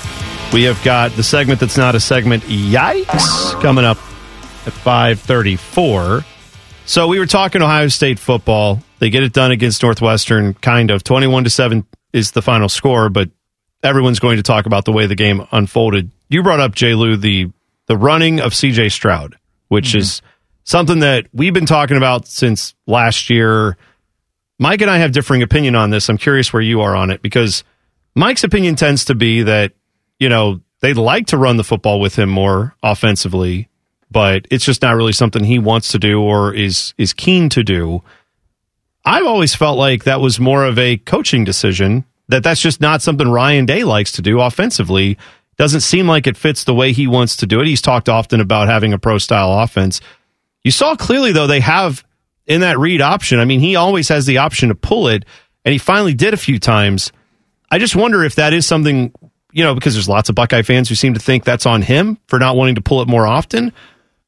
We 0.54 0.64
have 0.64 0.84
got 0.84 1.12
the 1.14 1.24
segment 1.24 1.60
that's 1.60 1.78
not 1.78 1.96
a 1.96 2.00
segment. 2.00 2.44
Yikes! 2.44 3.60
Coming 3.62 3.86
up 3.86 3.98
at 4.68 4.74
534. 4.74 6.26
So 6.86 7.08
we 7.08 7.20
were 7.20 7.26
talking 7.26 7.62
Ohio 7.62 7.88
State 7.88 8.20
football. 8.20 8.84
They 9.00 9.10
get 9.10 9.24
it 9.24 9.34
done 9.34 9.52
against 9.52 9.82
Northwestern, 9.82 10.54
kind 10.56 10.92
of. 10.92 11.04
21 11.04 11.46
to 11.46 11.50
7 11.50 11.86
is 12.14 12.32
the 12.32 12.42
final 12.42 12.70
score, 12.70 13.10
but 13.10 13.30
everyone's 13.82 14.20
going 14.20 14.38
to 14.38 14.44
talk 14.44 14.66
about 14.66 14.86
the 14.86 14.92
way 14.92 15.06
the 15.06 15.16
game 15.16 15.48
unfolded. 15.52 16.12
You 16.30 16.44
brought 16.44 16.60
up, 16.60 16.76
J. 16.76 16.94
Lou, 16.94 17.16
the, 17.16 17.52
the 17.92 17.98
running 17.98 18.40
of 18.40 18.54
CJ 18.54 18.90
Stroud, 18.90 19.38
which 19.68 19.90
mm-hmm. 19.90 19.98
is 20.00 20.22
something 20.64 21.00
that 21.00 21.28
we've 21.34 21.54
been 21.54 21.66
talking 21.66 21.98
about 21.98 22.26
since 22.26 22.74
last 22.88 23.30
year. 23.30 23.76
Mike 24.60 24.80
and 24.80 24.90
I 24.90 25.00
have 25.00 25.12
differing 25.12 25.42
opinion 25.42 25.76
on 25.76 25.90
this. 25.90 26.08
I'm 26.08 26.18
curious 26.18 26.54
where 26.54 26.62
you 26.62 26.80
are 26.80 26.96
on 26.96 27.12
it 27.12 27.22
because 27.22 27.66
Mike's 28.16 28.46
opinion 28.46 28.76
tends 28.76 29.06
to 29.06 29.16
be 29.16 29.44
that, 29.44 29.74
you 30.20 30.30
know, 30.30 30.62
they'd 30.80 30.96
like 30.96 31.28
to 31.28 31.38
run 31.38 31.58
the 31.58 31.66
football 31.66 32.00
with 32.00 32.18
him 32.18 32.30
more 32.30 32.76
offensively 32.82 33.68
but 34.12 34.46
it's 34.52 34.66
just 34.66 34.82
not 34.82 34.96
really 34.96 35.14
something 35.14 35.44
he 35.44 35.58
wants 35.58 35.94
to 35.94 36.00
do 36.00 36.22
or 36.22 36.54
is 36.54 36.94
is 36.98 37.14
keen 37.14 37.50
to 37.50 37.64
do. 37.64 38.04
I've 39.06 39.26
always 39.26 39.56
felt 39.56 39.78
like 39.78 40.04
that 40.04 40.20
was 40.22 40.40
more 40.40 40.66
of 40.66 40.78
a 40.78 40.98
coaching 40.98 41.44
decision 41.44 42.04
that 42.28 42.44
that's 42.44 42.62
just 42.62 42.82
not 42.82 43.02
something 43.02 43.28
Ryan 43.28 43.66
Day 43.66 43.84
likes 43.84 44.12
to 44.14 44.22
do 44.22 44.42
offensively. 44.42 45.18
Doesn't 45.62 45.82
seem 45.82 46.08
like 46.08 46.26
it 46.26 46.38
fits 46.38 46.64
the 46.64 46.74
way 46.74 46.92
he 46.92 47.06
wants 47.06 47.36
to 47.36 47.46
do 47.46 47.62
it. 47.62 47.68
He's 47.68 47.84
talked 47.84 48.10
often 48.10 48.42
about 48.42 48.68
having 48.68 48.94
a 48.94 48.98
pro 48.98 49.20
style 49.20 49.60
offense. 49.60 50.02
You 50.64 50.72
saw 50.72 50.96
clearly 50.96 51.34
though 51.34 51.46
they 51.46 51.60
have 51.60 52.04
in 52.48 52.62
that 52.62 52.80
read 52.80 53.00
option. 53.00 53.40
I 53.40 53.46
mean, 53.46 53.60
he 53.60 53.76
always 53.76 54.10
has 54.10 54.26
the 54.26 54.40
option 54.40 54.70
to 54.70 54.76
pull 54.76 55.08
it 55.08 55.24
and 55.64 55.72
he 55.72 55.78
finally 55.78 56.16
did 56.16 56.34
a 56.34 56.38
few 56.38 56.58
times. 56.58 57.12
I 57.70 57.78
just 57.78 57.96
wonder 57.96 58.24
if 58.24 58.34
that 58.38 58.54
is 58.54 58.66
something, 58.66 59.14
you 59.52 59.64
know, 59.64 59.76
because 59.76 59.94
there's 59.94 60.10
lots 60.10 60.30
of 60.30 60.36
Buckeye 60.36 60.64
fans 60.64 60.90
who 60.90 60.96
seem 60.96 61.14
to 61.14 61.20
think 61.20 61.44
that's 61.44 61.68
on 61.68 61.84
him 61.84 62.18
for 62.26 62.40
not 62.40 62.56
wanting 62.56 62.74
to 62.74 62.82
pull 62.82 63.04
it 63.04 63.08
more 63.08 63.28
often. 63.28 63.72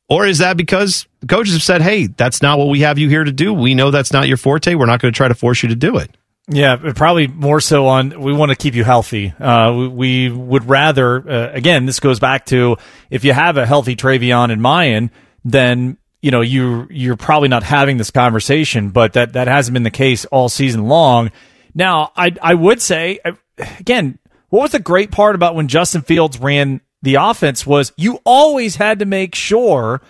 Or 0.07 0.27
is 0.27 0.37
that 0.37 0.55
because 0.55 1.07
the 1.21 1.25
coaches 1.25 1.53
have 1.53 1.63
said, 1.63 1.81
hey, 1.81 2.05
that's 2.05 2.43
not 2.43 2.59
what 2.59 2.67
we 2.67 2.81
have 2.81 2.99
you 2.99 3.09
here 3.09 3.23
to 3.23 3.31
do? 3.31 3.55
We 3.55 3.73
know 3.73 3.89
that's 3.89 4.13
not 4.13 4.27
your 4.27 4.37
forte. 4.37 4.75
We're 4.75 4.85
not 4.85 5.01
going 5.01 5.11
to 5.11 5.17
try 5.17 5.29
to 5.29 5.33
force 5.33 5.63
you 5.63 5.69
to 5.69 5.75
do 5.75 5.97
it. 5.97 6.15
Yeah, 6.49 6.75
probably 6.93 7.27
more 7.27 7.61
so 7.61 7.87
on 7.87 8.19
we 8.19 8.33
want 8.33 8.49
to 8.49 8.57
keep 8.57 8.75
you 8.75 8.83
healthy. 8.83 9.33
Uh, 9.39 9.73
we, 9.73 9.87
we, 9.87 10.29
would 10.29 10.67
rather, 10.67 11.29
uh, 11.29 11.51
again, 11.53 11.85
this 11.85 12.01
goes 12.01 12.19
back 12.19 12.45
to 12.47 12.75
if 13.09 13.23
you 13.23 13.31
have 13.31 13.55
a 13.55 13.65
healthy 13.65 13.95
TreVeyon 13.95 14.51
and 14.51 14.61
Miyan, 14.61 15.09
then 15.45 15.97
you 16.21 16.31
know 16.31 16.41
you 16.41 16.87
you're 16.89 17.17
probably 17.17 17.47
not 17.47 17.63
having 17.63 17.97
this 17.97 18.11
conversation. 18.11 18.89
But 18.89 19.13
that 19.13 19.33
that 19.33 19.47
hasn't 19.47 19.73
been 19.73 19.83
the 19.83 19.91
case 19.91 20.25
all 20.25 20.49
season 20.49 20.87
long. 20.87 21.31
Now, 21.73 22.11
I 22.15 22.35
I 22.41 22.53
would 22.55 22.81
say 22.81 23.19
uh, 23.23 23.33
again, 23.79 24.19
what 24.49 24.63
was 24.63 24.71
the 24.71 24.79
great 24.79 25.11
part 25.11 25.35
about 25.35 25.55
when 25.55 25.69
Justin 25.69 26.01
Fields 26.01 26.39
ran 26.39 26.81
the 27.01 27.15
offense 27.15 27.65
was 27.65 27.93
you 27.95 28.19
always 28.25 28.75
had 28.75 28.99
to 28.99 29.05
make 29.05 29.35
sure 29.35 30.01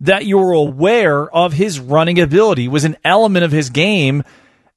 that 0.00 0.26
you 0.26 0.38
were 0.38 0.52
aware 0.52 1.30
of 1.30 1.52
his 1.52 1.78
running 1.78 2.18
ability 2.18 2.68
was 2.68 2.84
an 2.84 2.96
element 3.04 3.44
of 3.44 3.52
his 3.52 3.70
game 3.70 4.22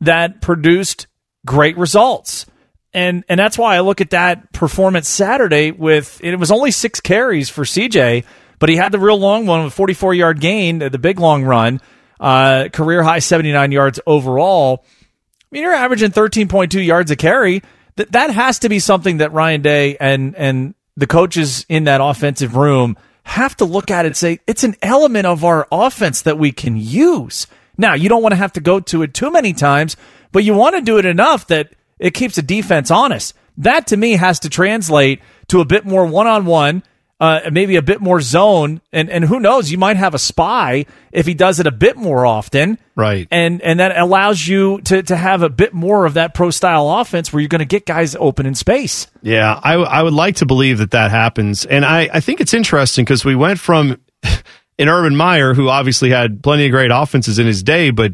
that 0.02 0.42
produced 0.42 1.08
great 1.46 1.78
results. 1.78 2.46
And 2.94 3.24
and 3.30 3.40
that's 3.40 3.58
why 3.58 3.76
I 3.76 3.82
look 3.82 4.02
at 4.02 4.12
that 4.12 4.52
performance 4.52 5.08
Saturday 5.10 5.72
with 5.72 6.20
it 6.24 6.36
was 6.38 6.52
only 6.52 6.72
6 6.72 7.00
carries 7.02 7.50
for 7.50 7.64
CJ, 7.64 8.24
but 8.60 8.70
he 8.70 8.78
had 8.78 8.92
the 8.92 9.00
real 9.00 9.18
long 9.18 9.46
one 9.46 9.64
with 9.64 9.76
44-yard 9.76 10.40
gain, 10.40 10.80
the 10.80 10.98
big 10.98 11.20
long 11.20 11.44
run, 11.44 11.82
uh, 12.20 12.70
career 12.72 13.04
high 13.04 13.20
79 13.20 13.72
yards 13.72 14.00
overall. 14.08 14.86
I 14.86 15.46
mean, 15.52 15.64
you're 15.64 15.74
averaging 15.74 16.12
13.2 16.12 16.86
yards 16.86 17.12
a 17.12 17.16
carry. 17.16 17.62
That 17.98 18.12
that 18.14 18.30
has 18.32 18.60
to 18.60 18.70
be 18.70 18.80
something 18.80 19.18
that 19.18 19.32
Ryan 19.32 19.62
Day 19.62 19.98
and 19.98 20.36
and 20.36 20.76
the 20.98 21.08
coaches 21.08 21.66
in 21.68 21.86
that 21.86 22.02
offensive 22.02 22.56
room 22.56 22.98
have 23.24 23.58
to 23.58 23.66
look 23.66 23.92
at 23.92 24.06
it 24.06 24.10
and 24.10 24.18
say, 24.18 24.40
it's 24.48 24.64
an 24.64 24.76
element 24.82 25.26
of 25.26 25.44
our 25.44 25.68
offense 25.72 26.22
that 26.22 26.38
we 26.38 26.52
can 26.52 26.78
use. 26.78 27.48
Now, 27.78 27.94
you 27.94 28.08
don't 28.08 28.22
want 28.22 28.34
to 28.34 28.38
have 28.38 28.54
to 28.54 28.62
go 28.62 28.80
to 28.80 29.02
it 29.02 29.14
too 29.14 29.32
many 29.32 29.52
times, 29.54 29.98
but 30.36 30.44
you 30.44 30.54
want 30.54 30.76
to 30.76 30.82
do 30.82 30.98
it 30.98 31.06
enough 31.06 31.48
that 31.48 31.70
it 31.98 32.12
keeps 32.14 32.36
the 32.36 32.42
defense 32.42 32.92
honest. 32.92 33.34
That 33.56 33.88
to 33.88 33.96
me 33.96 34.18
has 34.18 34.40
to 34.42 34.50
translate 34.50 35.22
to 35.48 35.62
a 35.62 35.66
bit 35.66 35.86
more 35.86 36.06
one 36.06 36.28
on 36.28 36.46
one 36.46 36.84
uh, 37.18 37.50
maybe 37.50 37.78
a 37.78 37.82
bit 37.82 38.02
more 38.02 38.20
zone, 38.20 38.82
and 38.92 39.10
and 39.10 39.24
who 39.24 39.40
knows, 39.40 39.72
you 39.72 39.78
might 39.78 39.96
have 39.96 40.14
a 40.14 40.20
spy 40.20 40.86
if 41.14 41.26
he 41.26 41.34
does 41.34 41.62
it 41.62 41.68
a 41.68 41.72
bit 41.72 41.96
more 41.96 42.26
often, 42.26 42.78
right? 42.96 43.26
And 43.32 43.62
and 43.62 43.80
that 43.80 43.98
allows 43.98 44.46
you 44.46 44.82
to 44.82 45.02
to 45.04 45.16
have 45.16 45.42
a 45.42 45.50
bit 45.50 45.74
more 45.74 46.06
of 46.06 46.16
that 46.16 46.34
pro 46.34 46.52
style 46.52 46.90
offense 46.90 47.32
where 47.32 47.40
you're 47.40 47.48
going 47.48 47.60
to 47.60 47.66
get 47.66 47.86
guys 47.86 48.18
open 48.18 48.46
in 48.46 48.54
space. 48.54 49.08
Yeah, 49.22 49.58
I 49.64 49.76
I 49.76 50.04
would 50.04 50.14
like 50.14 50.36
to 50.38 50.46
believe 50.46 50.80
that 50.80 50.92
that 50.92 51.12
happens, 51.12 51.66
and 51.66 51.86
I 51.86 52.10
I 52.12 52.20
think 52.20 52.42
it's 52.42 52.54
interesting 52.54 53.06
because 53.06 53.24
we 53.24 53.36
went 53.36 53.62
from 53.62 53.98
an 54.78 54.90
Urban 54.90 55.16
Meyer, 55.16 55.54
who 55.54 55.70
obviously 55.70 56.10
had 56.10 56.44
plenty 56.44 56.66
of 56.66 56.72
great 56.72 56.92
offenses 56.92 57.40
in 57.40 57.48
his 57.48 57.64
day, 57.64 57.92
but 57.92 58.12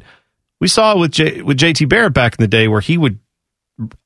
we 0.61 0.69
saw 0.69 0.97
with 0.97 1.11
J, 1.11 1.41
with 1.41 1.57
JT 1.57 1.89
Barrett 1.89 2.13
back 2.13 2.35
in 2.39 2.41
the 2.41 2.47
day 2.47 2.69
where 2.69 2.79
he 2.79 2.97
would 2.97 3.19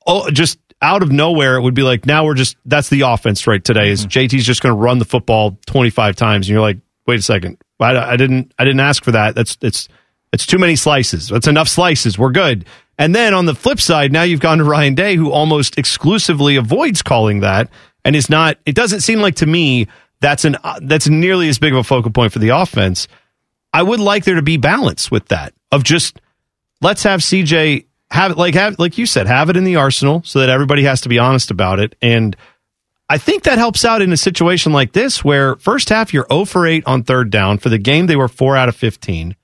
oh, 0.06 0.30
just 0.30 0.58
out 0.82 1.02
of 1.02 1.12
nowhere, 1.12 1.56
it 1.56 1.62
would 1.62 1.74
be 1.74 1.82
like, 1.82 2.06
now 2.06 2.24
we're 2.24 2.34
just, 2.34 2.56
that's 2.64 2.88
the 2.88 3.02
offense 3.02 3.46
right 3.46 3.62
today 3.62 3.90
is 3.90 4.06
mm-hmm. 4.06 4.36
JT's 4.36 4.44
just 4.44 4.62
going 4.62 4.74
to 4.74 4.78
run 4.78 4.98
the 4.98 5.04
football 5.04 5.58
25 5.66 6.16
times. 6.16 6.46
And 6.46 6.52
you're 6.52 6.60
like, 6.60 6.78
wait 7.06 7.18
a 7.18 7.22
second. 7.22 7.58
I, 7.78 7.96
I 7.96 8.16
didn't, 8.16 8.52
I 8.58 8.64
didn't 8.64 8.80
ask 8.80 9.04
for 9.04 9.12
that. 9.12 9.34
That's, 9.34 9.56
it's, 9.60 9.88
it's 10.32 10.46
too 10.46 10.58
many 10.58 10.76
slices. 10.76 11.28
That's 11.28 11.46
enough 11.46 11.68
slices. 11.68 12.18
We're 12.18 12.30
good. 12.30 12.66
And 12.98 13.14
then 13.14 13.34
on 13.34 13.44
the 13.44 13.54
flip 13.54 13.80
side, 13.80 14.12
now 14.12 14.22
you've 14.22 14.40
gone 14.40 14.58
to 14.58 14.64
Ryan 14.64 14.94
Day, 14.94 15.16
who 15.16 15.30
almost 15.30 15.78
exclusively 15.78 16.56
avoids 16.56 17.02
calling 17.02 17.40
that 17.40 17.68
and 18.04 18.16
is 18.16 18.30
not, 18.30 18.58
it 18.64 18.74
doesn't 18.74 19.00
seem 19.00 19.20
like 19.20 19.36
to 19.36 19.46
me 19.46 19.88
that's 20.20 20.46
an, 20.46 20.56
that's 20.80 21.08
nearly 21.08 21.48
as 21.50 21.58
big 21.58 21.74
of 21.74 21.78
a 21.78 21.84
focal 21.84 22.10
point 22.10 22.32
for 22.32 22.38
the 22.38 22.48
offense. 22.48 23.08
I 23.74 23.82
would 23.82 24.00
like 24.00 24.24
there 24.24 24.36
to 24.36 24.42
be 24.42 24.56
balance 24.56 25.10
with 25.10 25.28
that 25.28 25.52
of 25.70 25.84
just, 25.84 26.18
let's 26.80 27.02
have 27.02 27.20
CJ 27.20 27.86
have 28.10 28.36
like 28.36 28.54
have 28.54 28.78
like 28.78 28.98
you 28.98 29.06
said, 29.06 29.26
have 29.26 29.50
it 29.50 29.56
in 29.56 29.64
the 29.64 29.76
arsenal 29.76 30.22
so 30.24 30.40
that 30.40 30.48
everybody 30.48 30.84
has 30.84 31.00
to 31.02 31.08
be 31.08 31.18
honest 31.18 31.50
about 31.50 31.80
it. 31.80 31.96
And 32.00 32.36
I 33.08 33.18
think 33.18 33.44
that 33.44 33.58
helps 33.58 33.84
out 33.84 34.02
in 34.02 34.12
a 34.12 34.16
situation 34.16 34.72
like 34.72 34.92
this 34.92 35.24
where 35.24 35.56
first 35.56 35.88
half 35.88 36.12
you're 36.12 36.26
0 36.30 36.44
for 36.44 36.66
8 36.66 36.84
on 36.86 37.04
third 37.04 37.30
down. 37.30 37.58
For 37.58 37.68
the 37.68 37.78
game, 37.78 38.06
they 38.06 38.16
were 38.16 38.28
4 38.28 38.56
out 38.56 38.68
of 38.68 38.76
15. 38.76 39.36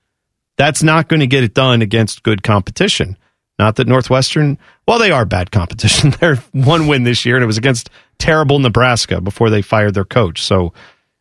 That's 0.57 0.83
not 0.83 1.07
going 1.07 1.21
to 1.21 1.27
get 1.27 1.43
it 1.43 1.53
done 1.53 1.81
against 1.81 2.23
good 2.23 2.43
competition. 2.43 3.17
Not 3.59 3.75
that 3.75 3.87
Northwestern, 3.87 4.57
well, 4.87 4.99
they 4.99 5.11
are 5.11 5.25
bad 5.25 5.51
competition. 5.51 6.09
They're 6.19 6.37
one 6.51 6.87
win 6.87 7.03
this 7.03 7.25
year, 7.25 7.35
and 7.35 7.43
it 7.43 7.47
was 7.47 7.57
against 7.57 7.89
terrible 8.17 8.59
Nebraska 8.59 9.21
before 9.21 9.49
they 9.49 9.61
fired 9.61 9.93
their 9.93 10.05
coach. 10.05 10.41
So, 10.41 10.73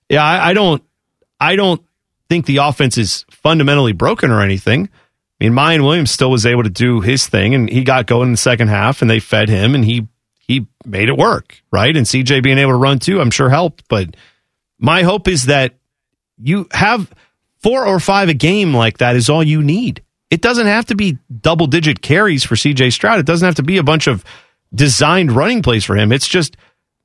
yeah, 0.08 0.24
I, 0.24 0.50
I 0.50 0.54
don't, 0.54 0.82
I 1.38 1.56
don't 1.56 1.82
think 2.28 2.46
the 2.46 2.58
offense 2.58 2.98
is 2.98 3.24
fundamentally 3.30 3.92
broken 3.92 4.30
or 4.30 4.40
anything. 4.40 4.88
I 5.42 5.46
mean, 5.46 5.54
Miyan 5.54 5.82
Williams 5.82 6.12
still 6.12 6.30
was 6.30 6.46
able 6.46 6.62
to 6.62 6.70
do 6.70 7.00
his 7.00 7.26
thing, 7.26 7.52
and 7.56 7.68
he 7.68 7.82
got 7.82 8.06
going 8.06 8.28
in 8.28 8.30
the 8.30 8.36
second 8.36 8.68
half, 8.68 9.02
and 9.02 9.10
they 9.10 9.18
fed 9.18 9.48
him, 9.48 9.74
and 9.74 9.84
he 9.84 10.06
he 10.38 10.68
made 10.86 11.08
it 11.08 11.16
work, 11.16 11.60
right? 11.72 11.96
And 11.96 12.06
CJ 12.06 12.44
being 12.44 12.58
able 12.58 12.70
to 12.70 12.76
run 12.76 13.00
too, 13.00 13.20
I'm 13.20 13.32
sure 13.32 13.50
helped. 13.50 13.88
But 13.88 14.14
my 14.78 15.02
hope 15.02 15.26
is 15.26 15.46
that 15.46 15.74
you 16.38 16.68
have 16.70 17.12
four 17.58 17.84
or 17.84 17.98
five 17.98 18.28
a 18.28 18.34
game 18.34 18.72
like 18.72 18.98
that 18.98 19.16
is 19.16 19.28
all 19.28 19.42
you 19.42 19.64
need. 19.64 20.04
It 20.30 20.42
doesn't 20.42 20.68
have 20.68 20.86
to 20.86 20.94
be 20.94 21.18
double 21.40 21.66
digit 21.66 22.02
carries 22.02 22.44
for 22.44 22.54
CJ 22.54 22.92
Stroud. 22.92 23.18
It 23.18 23.26
doesn't 23.26 23.44
have 23.44 23.56
to 23.56 23.64
be 23.64 23.78
a 23.78 23.82
bunch 23.82 24.06
of 24.06 24.24
designed 24.72 25.32
running 25.32 25.62
plays 25.62 25.84
for 25.84 25.96
him. 25.96 26.12
It's 26.12 26.28
just 26.28 26.56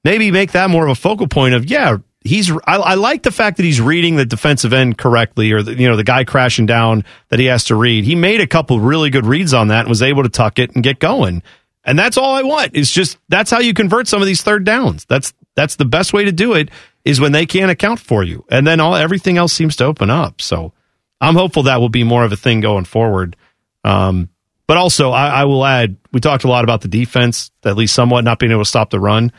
maybe 0.04 0.30
make 0.30 0.52
that 0.52 0.69
more 0.69 0.86
of 0.86 0.91
a 0.91 0.95
focal 0.95 1.28
point 1.28 1.56
of 1.56 1.65
yeah, 1.65 1.97
he's 2.27 2.51
I, 2.51 2.75
I, 2.75 2.93
like 2.95 3.23
the 3.23 3.31
fact 3.31 3.57
that 3.57 3.63
he's 3.63 3.81
reading 3.81 4.15
the 4.15 4.25
defensive 4.25 4.73
end 4.73 4.97
correctly 4.97 5.51
or 5.51 5.63
the, 5.63 5.73
you 5.73 5.87
know 5.89 5.95
the 5.95 6.03
guy 6.03 6.23
crashing 6.23 6.65
down 6.65 7.03
that 7.29 7.39
he 7.39 7.45
has 7.45 7.65
to 7.65 7.75
read. 7.75 8.03
He 8.03 8.15
made 8.15 8.41
a 8.41 8.47
couple 8.47 8.79
really 8.79 9.09
good 9.09 9.25
reads 9.25 9.53
on 9.53 9.69
that 9.69 9.81
and 9.81 9.89
was 9.89 10.01
able 10.01 10.23
to 10.23 10.29
tuck 10.29 10.59
it 10.59 10.75
and 10.75 10.83
get 10.83 10.99
going. 10.99 11.41
And 11.83 11.97
that's 11.97 12.17
all 12.17 12.35
i 12.35 12.43
want. 12.43 12.75
Is 12.75 12.91
just 12.91 13.17
that's 13.29 13.49
how 13.49 13.59
you 13.59 13.73
convert 13.73 14.07
some 14.07 14.21
of 14.21 14.27
these 14.27 14.41
third 14.43 14.63
downs. 14.65 15.05
That's 15.05 15.33
that's 15.55 15.77
the 15.77 15.85
best 15.85 16.13
way 16.13 16.25
to 16.25 16.31
do 16.31 16.53
it 16.53 16.69
is 17.05 17.19
when 17.19 17.31
they 17.31 17.45
can't 17.45 17.71
account 17.71 17.99
for 17.99 18.23
you. 18.23 18.45
And 18.49 18.67
then 18.67 18.79
all 18.79 18.95
everything 18.95 19.37
else 19.37 19.53
seems 19.53 19.75
to 19.77 19.85
open 19.85 20.09
up. 20.09 20.41
So 20.41 20.73
i'm 21.19 21.35
hopeful 21.35 21.63
that 21.63 21.79
will 21.79 21.89
be 21.89 22.03
more 22.03 22.23
of 22.23 22.31
a 22.31 22.37
thing 22.37 22.61
going 22.61 22.85
forward. 22.85 23.35
Um, 23.83 24.29
But 24.67 24.75
also, 24.75 25.11
I, 25.11 25.29
I 25.29 25.45
will 25.45 25.65
add, 25.65 25.95
we 26.11 26.19
talked 26.19 26.43
a 26.43 26.49
lot 26.49 26.65
about 26.65 26.81
the 26.81 26.89
defense, 26.89 27.51
at 27.63 27.77
least 27.77 27.95
somewhat 27.95 28.25
not 28.25 28.37
being 28.37 28.51
able 28.51 28.63
to 28.63 28.69
stop 28.69 28.89
the 28.89 28.99
run. 28.99 29.31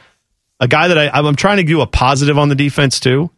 A 0.60 0.68
guy 0.68 0.88
that 0.88 0.98
I, 0.98 1.08
I'm 1.12 1.36
trying 1.36 1.58
to 1.58 1.62
do 1.62 1.80
a 1.80 1.86
positive 1.86 2.38
on 2.38 2.48
the 2.48 2.54
defense 2.54 2.98
too. 3.00 3.30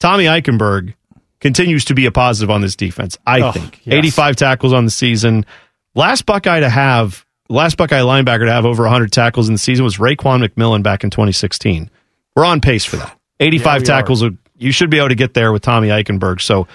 Tommy 0.00 0.24
Eichenberg 0.24 0.94
continues 1.40 1.84
to 1.86 1.94
be 1.94 2.06
a 2.06 2.10
positive 2.10 2.50
on 2.50 2.60
this 2.62 2.74
defense. 2.76 3.16
I 3.26 3.40
Oh, 3.42 3.52
think 3.52 3.80
yes. 3.84 3.94
85 3.94 4.36
tackles 4.36 4.72
on 4.72 4.84
the 4.84 4.90
season. 4.90 5.46
Last 5.94 6.26
Buckeye 6.26 6.60
to 6.60 6.68
have, 6.68 7.24
last 7.48 7.76
Buckeye 7.76 8.00
linebacker 8.00 8.46
to 8.46 8.52
have 8.52 8.66
over 8.66 8.82
100 8.82 9.12
tackles 9.12 9.48
in 9.48 9.54
the 9.54 9.58
season 9.58 9.84
was 9.84 9.98
Raekwon 9.98 10.44
McMillan 10.44 10.82
back 10.82 11.04
in 11.04 11.10
2016. 11.10 11.90
We're 12.34 12.44
on 12.44 12.60
pace 12.60 12.84
for 12.84 12.96
that. 12.96 13.16
85 13.40 13.82
Yeah, 13.82 13.86
tackles. 13.86 14.22
would- 14.22 14.38
You 14.58 14.72
should 14.72 14.90
be 14.90 14.98
able 14.98 15.10
to 15.10 15.14
get 15.14 15.34
there 15.34 15.52
with 15.52 15.62
Tommy 15.62 15.88
Eichenberg. 15.88 16.40
So 16.40 16.66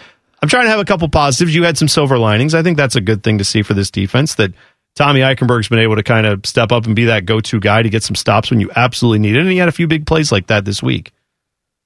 I'm 0.41 0.47
trying 0.49 0.65
to 0.65 0.69
have 0.69 0.79
a 0.79 0.85
couple 0.85 1.09
positives. 1.09 1.53
You 1.55 1.63
had 1.63 1.77
some 1.77 1.88
silver 1.89 2.17
linings. 2.17 2.53
I 2.55 2.62
think 2.63 2.77
that's 2.77 2.95
a 2.95 3.01
good 3.01 3.23
thing 3.23 3.38
to 3.39 3.43
see 3.43 3.62
for 3.63 3.73
this 3.73 3.89
defense 3.91 4.35
that 4.35 4.53
Tommy 4.95 5.21
Eichenberg's 5.21 5.69
been 5.69 5.80
able 5.80 5.95
to 5.95 6.04
kind 6.04 6.25
of 6.25 6.45
step 6.45 6.71
up 6.71 6.86
and 6.86 6.95
be 6.95 7.06
that 7.06 7.25
go-to 7.25 7.60
guy 7.60 7.82
to 7.82 7.89
get 7.89 8.04
some 8.04 8.15
stops 8.15 8.49
when 8.49 8.60
you 8.60 8.69
absolutely 8.75 9.19
need 9.19 9.36
it. 9.36 9.39
And 9.39 9.49
he 9.49 9.58
had 9.58 9.69
a 9.69 9.73
few 9.73 9.88
big 9.88 10.06
plays 10.06 10.32
like 10.32 10.47
that 10.47 10.65
this 10.65 10.84
week. 10.84 11.12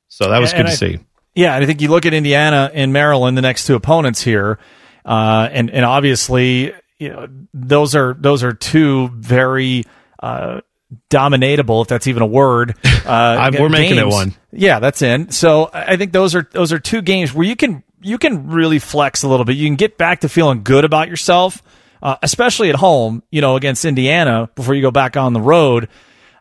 So 0.08 0.30
that 0.30 0.40
was 0.40 0.54
And 0.54 0.64
good 0.64 0.72
to 0.72 0.78
see. 0.78 1.00
Yeah, 1.36 1.56
and 1.56 1.64
I 1.64 1.68
think 1.68 1.82
you 1.82 1.90
look 1.90 2.06
at 2.06 2.14
Indiana 2.14 2.70
and 2.74 2.94
Maryland, 2.94 3.38
the 3.38 3.42
next 3.42 3.66
two 3.66 3.76
opponents 3.76 4.22
here, 4.22 4.60
uh, 5.06 5.50
and 5.52 5.72
and 5.72 5.84
obviously, 5.84 6.74
you 7.00 7.10
know, 7.10 7.28
those 7.54 7.96
are 7.96 8.14
those 8.14 8.44
are 8.44 8.54
two 8.54 9.10
very 9.10 9.86
uh, 10.22 10.62
dominatable, 11.10 11.82
if 11.82 11.88
that's 11.88 12.08
even 12.08 12.22
a 12.22 12.28
word. 12.28 12.76
Uh, 13.04 13.52
we're 13.60 13.68
making 13.68 13.98
it 13.98 14.08
one. 14.08 14.34
Yeah, 14.54 14.80
that's 14.80 15.02
in. 15.02 15.30
So 15.30 15.66
I 15.66 15.94
I 15.94 15.98
think 15.98 16.14
those 16.14 16.36
are 16.36 16.48
those 16.54 16.72
are 16.72 16.80
two 16.80 17.02
games 17.02 17.34
where 17.34 17.46
you 17.46 17.58
can 17.58 17.84
you 18.02 18.18
can 18.18 18.48
really 18.48 18.80
flex 18.80 19.24
a 19.24 19.28
little 19.28 19.44
bit. 19.44 19.58
You 19.58 19.68
can 19.68 19.76
get 19.76 19.98
back 19.98 20.22
to 20.22 20.30
feeling 20.30 20.64
good 20.64 20.86
about 20.86 21.10
yourself, 21.10 21.62
uh, 22.04 22.18
especially 22.22 22.70
at 22.70 22.76
home. 22.76 23.24
You 23.32 23.42
know, 23.42 23.56
against 23.56 23.86
Indiana 23.86 24.50
before 24.54 24.76
you 24.76 24.84
go 24.84 24.92
back 24.92 25.18
on 25.18 25.34
the 25.34 25.42
road. 25.42 25.90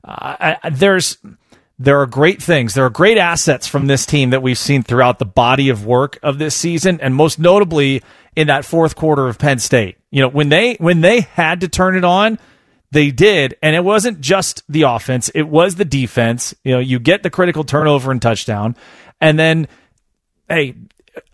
Uh, 0.05 0.57
I, 0.63 0.71
there's 0.71 1.17
there 1.79 2.01
are 2.01 2.07
great 2.07 2.43
things. 2.43 2.75
There 2.75 2.85
are 2.85 2.91
great 2.91 3.17
assets 3.17 3.67
from 3.67 3.87
this 3.87 4.05
team 4.05 4.31
that 4.31 4.43
we've 4.43 4.59
seen 4.59 4.83
throughout 4.83 5.19
the 5.19 5.25
body 5.25 5.69
of 5.69 5.87
work 5.87 6.19
of 6.23 6.39
this 6.39 6.55
season, 6.55 7.01
and 7.01 7.15
most 7.15 7.39
notably 7.39 8.03
in 8.37 8.49
that 8.49 8.65
fourth 8.65 8.97
quarter 8.97 9.29
of 9.29 9.39
Penn 9.39 9.59
State. 9.59 9.97
You 10.11 10.21
know, 10.21 10.29
when 10.29 10.49
they 10.49 10.75
when 10.75 11.01
they 11.01 11.21
had 11.21 11.61
to 11.61 11.69
turn 11.69 11.97
it 11.97 12.05
on, 12.05 12.39
they 12.91 13.11
did, 13.11 13.57
and 13.63 13.75
it 13.75 13.85
wasn't 13.85 14.21
just 14.21 14.65
the 14.69 14.83
offense; 14.83 15.31
it 15.35 15.49
was 15.49 15.77
the 15.77 15.85
defense. 15.85 16.55
You 16.65 16.73
know, 16.73 16.81
you 16.81 16.99
get 16.99 17.23
the 17.23 17.31
critical 17.31 17.65
turnover 17.65 18.11
and 18.11 18.21
touchdown, 18.21 18.77
and 19.21 19.39
then 19.39 19.69
hey, 20.49 20.75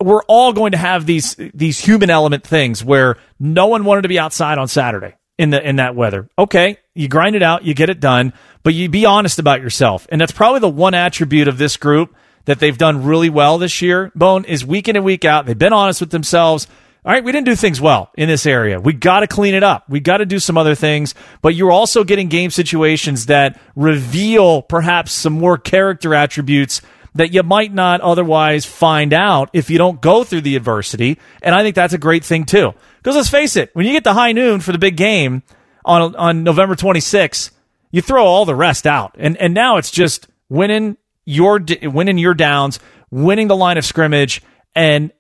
we're 0.01 0.23
all 0.25 0.53
going 0.53 0.73
to 0.73 0.79
have 0.79 1.07
these 1.07 1.37
these 1.55 1.79
human 1.79 2.11
element 2.11 2.47
things 2.47 2.85
where 2.85 3.17
no 3.39 3.67
one 3.67 3.85
wanted 3.85 4.03
to 4.03 4.09
be 4.09 4.19
outside 4.19 4.59
on 4.59 4.69
Saturday 4.69 5.15
in 5.39 5.51
the 5.51 5.67
in 5.67 5.77
that 5.77 5.95
weather. 5.95 6.29
Okay, 6.39 6.79
you 6.95 7.09
grind 7.09 7.37
it 7.37 7.43
out, 7.43 7.65
you 7.65 7.75
get 7.75 7.91
it 7.91 8.01
done, 8.01 8.33
but 8.63 8.75
you 8.75 8.89
be 8.89 9.07
honest 9.07 9.39
about 9.39 9.61
yourself. 9.61 10.07
And 10.11 10.21
that's 10.21 10.33
probably 10.33 10.61
the 10.61 10.69
one 10.69 10.95
attribute 10.95 11.49
of 11.49 11.59
this 11.59 11.77
group 11.77 12.15
that 12.45 12.59
they've 12.61 12.79
done 12.79 13.05
really 13.05 13.31
well 13.31 13.59
this 13.59 13.83
year. 13.83 14.11
Bone 14.15 14.45
is 14.45 14.65
week 14.65 14.89
in 14.89 14.97
and 14.97 15.05
week 15.05 15.25
out. 15.25 15.47
They've 15.47 15.59
been 15.59 15.73
honest 15.73 16.01
with 16.01 16.11
themselves. 16.11 16.67
All 17.05 17.13
right, 17.13 17.23
we 17.23 17.31
didn't 17.31 17.47
do 17.47 17.55
things 17.55 17.81
well 17.81 18.11
in 18.17 18.29
this 18.29 18.45
area. 18.45 18.81
We 18.81 18.93
got 18.93 19.21
to 19.21 19.27
clean 19.27 19.55
it 19.55 19.63
up. 19.63 19.89
We 19.89 20.01
got 20.01 20.19
to 20.19 20.27
do 20.27 20.39
some 20.39 20.59
other 20.59 20.75
things, 20.75 21.15
but 21.41 21.55
you're 21.55 21.71
also 21.71 22.05
getting 22.05 22.29
game 22.29 22.51
situations 22.51 23.27
that 23.27 23.59
reveal 23.77 24.63
perhaps 24.63 25.13
some 25.13 25.35
more 25.35 25.57
character 25.57 26.15
attributes 26.15 26.83
that 27.19 27.33
you 27.33 27.43
might 27.43 27.75
not 27.75 28.01
otherwise 28.01 28.65
find 28.65 29.13
out 29.13 29.51
if 29.53 29.71
you 29.71 29.77
don't 29.77 30.01
go 30.01 30.23
through 30.23 30.41
the 30.41 30.55
adversity. 30.55 31.19
And 31.43 31.55
I 31.55 31.63
think 31.63 31.75
that's 31.75 31.93
a 31.93 31.99
great 31.99 32.25
thing 32.25 32.45
too. 32.45 32.73
Because 32.99 33.17
let's 33.17 33.29
face 33.29 33.57
it, 33.57 33.71
when 33.75 33.87
you 33.87 33.93
get 33.93 34.05
to 34.05 34.13
high 34.13 34.33
noon 34.33 34.61
for 34.61 34.73
the 34.73 34.79
big 34.79 34.97
game 34.97 35.43
on 35.85 36.15
on 36.17 36.45
November 36.45 36.77
26th, 36.77 37.51
you 37.91 38.01
throw 38.03 38.25
all 38.25 38.45
the 38.45 38.55
rest 38.55 38.87
out. 38.87 39.17
And 39.19 39.37
and 39.37 39.53
now 39.53 39.79
it's 39.79 39.91
just 39.91 40.29
winning 40.49 40.97
your 41.25 41.61
winning 41.83 42.19
your 42.19 42.35
downs, 42.35 42.79
winning 43.11 43.49
the 43.49 43.57
line 43.57 43.79
of 43.79 43.85
scrimmage, 43.85 44.41
and 44.75 45.13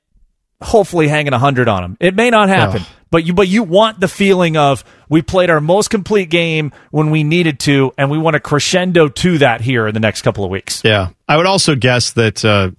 hopefully 0.60 1.08
hanging 1.08 1.32
a 1.32 1.38
hundred 1.38 1.68
on 1.68 1.82
them. 1.82 1.96
It 2.00 2.14
may 2.14 2.30
not 2.30 2.48
happen, 2.48 2.82
Ugh. 2.82 2.88
but 3.10 3.24
you 3.24 3.34
but 3.34 3.48
you 3.48 3.62
want 3.62 4.00
the 4.00 4.08
feeling 4.08 4.56
of 4.56 4.84
we 5.08 5.22
played 5.22 5.50
our 5.50 5.60
most 5.60 5.88
complete 5.88 6.30
game 6.30 6.72
when 6.90 7.10
we 7.10 7.24
needed 7.24 7.60
to, 7.60 7.92
and 7.96 8.10
we 8.10 8.18
want 8.18 8.34
to 8.34 8.40
crescendo 8.40 9.08
to 9.08 9.38
that 9.38 9.60
here 9.60 9.86
in 9.86 9.94
the 9.94 10.00
next 10.00 10.22
couple 10.22 10.44
of 10.44 10.50
weeks. 10.50 10.82
Yeah. 10.84 11.10
I 11.28 11.36
would 11.36 11.46
also 11.46 11.74
guess 11.74 12.12
that 12.12 12.44
uh, 12.44 12.70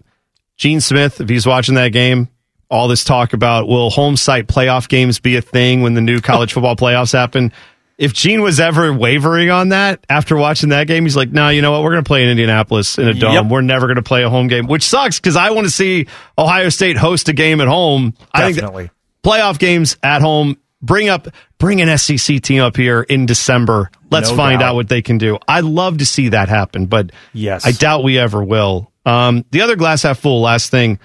Gene 0.58 0.82
Smith, 0.82 1.22
if 1.22 1.30
he's 1.30 1.48
watching 1.48 1.76
that 1.76 1.90
game, 1.90 2.30
all 2.70 2.88
this 2.88 3.04
talk 3.04 3.34
about 3.34 3.68
will 3.68 3.90
home 3.90 4.16
site 4.16 4.48
playoff 4.48 4.88
games 4.90 5.20
be 5.20 5.38
a 5.38 5.42
thing 5.42 5.82
when 5.82 5.94
the 5.96 6.02
new 6.02 6.22
college 6.22 6.54
football 6.54 6.76
playoffs 6.76 7.14
happen? 7.14 7.52
If 8.00 8.14
Gene 8.14 8.42
was 8.42 8.62
ever 8.62 8.94
wavering 8.94 9.50
on 9.52 9.70
that 9.70 10.06
after 10.10 10.38
watching 10.38 10.70
that 10.70 10.88
game, 10.88 11.04
he's 11.04 11.18
like, 11.18 11.32
no, 11.32 11.50
you 11.50 11.62
know 11.62 11.72
what? 11.74 11.84
We're 11.84 11.92
going 11.92 12.04
to 12.04 12.08
play 12.08 12.24
in 12.24 12.30
Indianapolis 12.30 12.98
in 12.98 13.10
a 13.10 13.14
dome. 13.14 13.34
Yep. 13.34 13.46
We're 13.48 13.60
never 13.62 13.88
going 13.88 13.98
to 13.98 14.02
play 14.02 14.24
a 14.24 14.30
home 14.30 14.48
game, 14.48 14.68
which 14.68 14.84
sucks 14.84 15.20
because 15.20 15.36
I 15.36 15.50
want 15.52 15.68
to 15.68 15.72
see 15.72 16.08
Ohio 16.38 16.70
State 16.70 16.96
host 16.96 17.28
a 17.28 17.34
game 17.34 17.60
at 17.60 17.68
home. 17.68 18.14
I 18.34 18.44
think 18.46 18.56
Definitely. 18.56 18.90
playoff 19.22 19.60
games 19.60 19.98
at 20.02 20.22
home. 20.22 20.58
Bring 20.82 21.10
up, 21.10 21.28
bring 21.58 21.82
an 21.82 21.98
SEC 21.98 22.42
team 22.42 22.62
up 22.62 22.78
here 22.78 23.02
in 23.02 23.26
December. 23.26 23.92
Let's 24.10 24.30
No 24.30 24.38
find 24.38 24.62
doubt. 24.62 24.70
out 24.70 24.76
what 24.76 24.88
they 24.88 25.02
can 25.02 25.18
do. 25.18 25.38
I'd 25.46 25.66
love 25.66 25.98
to 25.98 26.06
see 26.06 26.30
that 26.30 26.48
happen, 26.48 26.86
but 26.86 27.12
Yes. 27.34 27.66
I 27.66 27.74
doubt 27.74 28.06
we 28.06 28.18
ever 28.18 28.42
will. 28.42 28.90
Um, 29.06 29.44
the 29.52 29.60
other 29.60 29.76
glass 29.76 30.04
half 30.04 30.20
full. 30.20 30.40
Last 30.40 30.72
thing, 30.72 31.00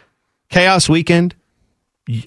chaos 0.48 0.88
weekend. 0.88 1.34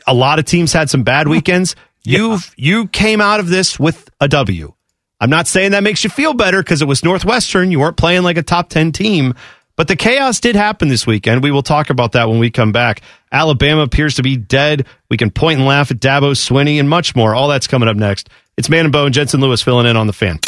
A 0.05 0.13
lot 0.13 0.39
of 0.39 0.45
teams 0.45 0.73
had 0.73 0.89
some 0.89 1.03
bad 1.03 1.29
weekends. 1.29 1.77
You've 2.07 2.53
you 2.55 2.87
came 2.87 3.19
out 3.19 3.41
of 3.41 3.49
this 3.49 3.77
with 3.77 4.09
a 4.21 4.29
W. 4.29 4.73
I'm 5.19 5.29
not 5.29 5.45
saying 5.45 5.71
that 5.71 5.83
makes 5.83 6.03
you 6.05 6.09
feel 6.09 6.33
better 6.33 6.63
because 6.63 6.81
it 6.81 6.87
was 6.87 7.03
Northwestern. 7.03 7.69
You 7.69 7.79
weren't 7.79 7.97
playing 7.97 8.23
like 8.23 8.37
a 8.37 8.43
top 8.43 8.69
10 8.69 8.93
team, 8.93 9.33
but 9.75 9.89
the 9.89 9.95
chaos 9.95 10.39
did 10.39 10.55
happen 10.55 10.87
this 10.87 11.05
weekend. 11.05 11.43
We 11.43 11.51
will 11.51 11.63
talk 11.63 11.89
about 11.89 12.13
that 12.13 12.29
when 12.29 12.39
we 12.39 12.49
come 12.49 12.71
back. 12.71 13.01
Alabama 13.31 13.81
appears 13.81 14.15
to 14.15 14.23
be 14.23 14.37
dead. 14.37 14.85
We 15.09 15.17
can 15.17 15.31
point 15.31 15.59
and 15.59 15.67
laugh 15.67 15.91
at 15.91 15.97
Dabo 15.97 16.31
Swinney 16.31 16.79
and 16.79 16.87
much 16.87 17.13
more. 17.13 17.35
All 17.35 17.49
that's 17.49 17.67
coming 17.67 17.89
up 17.89 17.97
next. 17.97 18.29
It's 18.57 18.69
Man 18.69 18.85
and 18.85 18.91
Bone, 18.91 19.11
Jensen 19.11 19.39
Lewis 19.39 19.61
filling 19.61 19.85
in 19.85 19.95
on 19.95 20.07
the 20.07 20.13
fan. 20.13 20.39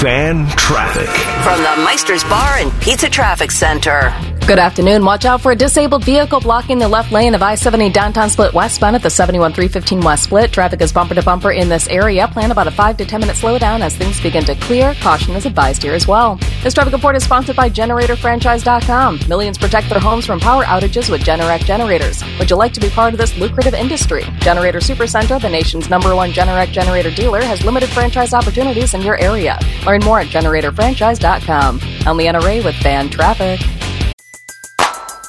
Fan 0.00 0.48
traffic. 0.56 1.08
From 1.44 1.62
the 1.62 1.84
Meister's 1.84 2.24
Bar 2.24 2.56
and 2.58 2.72
Pizza 2.82 3.08
Traffic 3.08 3.52
Center. 3.52 4.12
Good 4.46 4.58
afternoon. 4.58 5.06
Watch 5.06 5.24
out 5.24 5.40
for 5.40 5.52
a 5.52 5.56
disabled 5.56 6.04
vehicle 6.04 6.38
blocking 6.38 6.78
the 6.78 6.86
left 6.86 7.10
lane 7.12 7.34
of 7.34 7.42
I-70 7.42 7.90
downtown 7.94 8.28
split 8.28 8.52
westbound 8.52 8.94
at 8.94 9.02
the 9.02 9.08
71315 9.08 10.02
West 10.02 10.24
Split. 10.24 10.52
Traffic 10.52 10.82
is 10.82 10.92
bumper 10.92 11.14
to 11.14 11.22
bumper 11.22 11.52
in 11.52 11.70
this 11.70 11.88
area. 11.88 12.28
Plan 12.28 12.50
about 12.50 12.66
a 12.66 12.70
5 12.70 12.98
to 12.98 13.06
10 13.06 13.20
minute 13.20 13.36
slowdown 13.36 13.80
as 13.80 13.96
things 13.96 14.20
begin 14.20 14.44
to 14.44 14.54
clear. 14.56 14.94
Caution 14.96 15.34
is 15.34 15.46
advised 15.46 15.82
here 15.82 15.94
as 15.94 16.06
well. 16.06 16.38
This 16.62 16.74
traffic 16.74 16.92
report 16.92 17.16
is 17.16 17.24
sponsored 17.24 17.56
by 17.56 17.70
GeneratorFranchise.com. 17.70 19.20
Millions 19.28 19.56
protect 19.56 19.88
their 19.88 20.00
homes 20.00 20.26
from 20.26 20.40
power 20.40 20.64
outages 20.64 21.08
with 21.08 21.22
Generac 21.22 21.64
generators. 21.64 22.22
Would 22.38 22.50
you 22.50 22.56
like 22.56 22.74
to 22.74 22.80
be 22.80 22.90
part 22.90 23.14
of 23.14 23.18
this 23.18 23.34
lucrative 23.38 23.72
industry? 23.72 24.24
Generator 24.40 24.80
Supercenter, 24.80 25.40
the 25.40 25.48
nation's 25.48 25.88
number 25.88 26.14
one 26.14 26.32
Generac 26.68 26.72
generator 26.72 27.10
dealer, 27.10 27.42
has 27.42 27.64
limited 27.64 27.88
franchise 27.90 28.32
opportunities 28.32 28.94
in 28.94 29.02
your 29.02 29.16
area. 29.18 29.58
Learn 29.86 30.00
more 30.00 30.20
at 30.20 30.28
GeneratorFranchise.com. 30.28 31.80
I'm 32.06 32.16
Leanna 32.16 32.40
Ray 32.40 32.60
with 32.62 32.76
Fan 32.76 33.10
Traffic. 33.10 33.60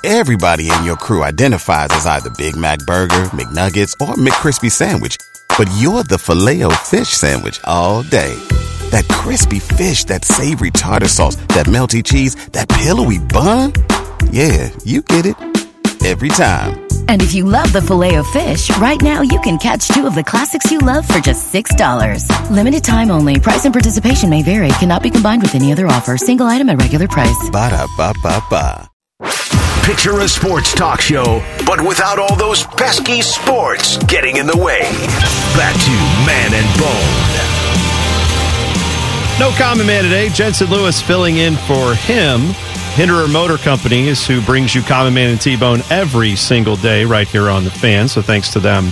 Everybody 0.04 0.70
in 0.72 0.84
your 0.84 0.98
crew 0.98 1.24
identifies 1.24 1.90
as 1.92 2.06
either 2.06 2.30
Big 2.38 2.56
Mac 2.56 2.78
Burger, 2.80 3.24
McNuggets, 3.34 3.94
or 4.00 4.14
McCrispy 4.16 4.72
Sandwich. 4.72 5.18
But 5.58 5.68
you're 5.78 6.04
the 6.04 6.20
filet 6.20 6.64
fish 6.84 7.10
Sandwich 7.10 7.60
all 7.64 8.04
day. 8.04 8.36
That 8.92 9.08
crispy 9.08 9.60
fish, 9.60 10.04
that 10.06 10.24
savory 10.24 10.70
tartar 10.70 11.08
sauce, 11.08 11.38
that 11.56 11.66
melty 11.66 12.04
cheese, 12.04 12.36
that 12.50 12.70
pillowy 12.70 13.18
bun. 13.18 13.74
Yeah, 14.30 14.70
you 14.84 15.02
get 15.02 15.26
it. 15.26 15.36
Every 16.06 16.30
time. 16.30 16.85
And 17.08 17.22
if 17.22 17.34
you 17.34 17.46
love 17.46 17.74
the 17.74 17.82
filet 17.82 18.16
of 18.16 18.28
fish, 18.28 18.70
right 18.78 19.02
now 19.02 19.22
you 19.22 19.40
can 19.42 19.58
catch 19.58 19.88
two 19.88 20.06
of 20.06 20.14
the 20.14 20.24
classics 20.24 20.72
you 20.72 20.78
love 20.78 21.08
for 21.08 21.20
just 21.20 21.52
$6. 21.52 22.30
Limited 22.52 22.84
time 22.84 23.10
only. 23.10 23.40
Price 23.40 23.66
and 23.66 23.74
participation 23.74 24.30
may 24.30 24.44
vary. 24.44 24.68
Cannot 24.80 25.02
be 25.02 25.10
combined 25.10 25.42
with 25.42 25.56
any 25.56 25.72
other 25.72 25.88
offer. 25.88 26.18
Single 26.18 26.46
item 26.46 26.70
at 26.70 26.80
regular 26.80 27.08
price. 27.08 27.50
Ba-da-ba-ba-ba. 27.52 28.90
Picture 29.86 30.20
a 30.22 30.28
sports 30.28 30.74
talk 30.74 31.00
show, 31.00 31.44
but 31.64 31.80
without 31.80 32.18
all 32.18 32.36
those 32.36 32.66
pesky 32.66 33.22
sports 33.22 33.98
getting 34.06 34.38
in 34.38 34.48
the 34.48 34.58
way. 34.58 34.80
Back 35.56 35.76
to 35.76 35.92
Man 36.26 36.54
and 36.56 36.80
Bone. 36.80 37.66
No 39.38 39.52
common 39.58 39.86
man 39.86 40.04
today. 40.04 40.30
Jensen 40.30 40.70
Lewis 40.72 41.02
filling 41.02 41.38
in 41.38 41.56
for 41.56 41.94
him. 41.94 42.56
Hinderer 42.96 43.28
Motor 43.28 43.58
Company 43.58 44.08
is 44.08 44.26
who 44.26 44.42
brings 44.42 44.74
you 44.74 44.82
Common 44.82 45.14
Man 45.14 45.30
and 45.30 45.42
T-Bone 45.42 45.82
every 45.90 46.36
single 46.38 46.78
day 46.78 47.04
right 47.04 47.28
here 47.28 47.50
on 47.50 47.66
the 47.66 47.70
fan. 47.70 48.08
So 48.08 48.22
thanks 48.22 48.54
to 48.54 48.60
them. 48.62 48.90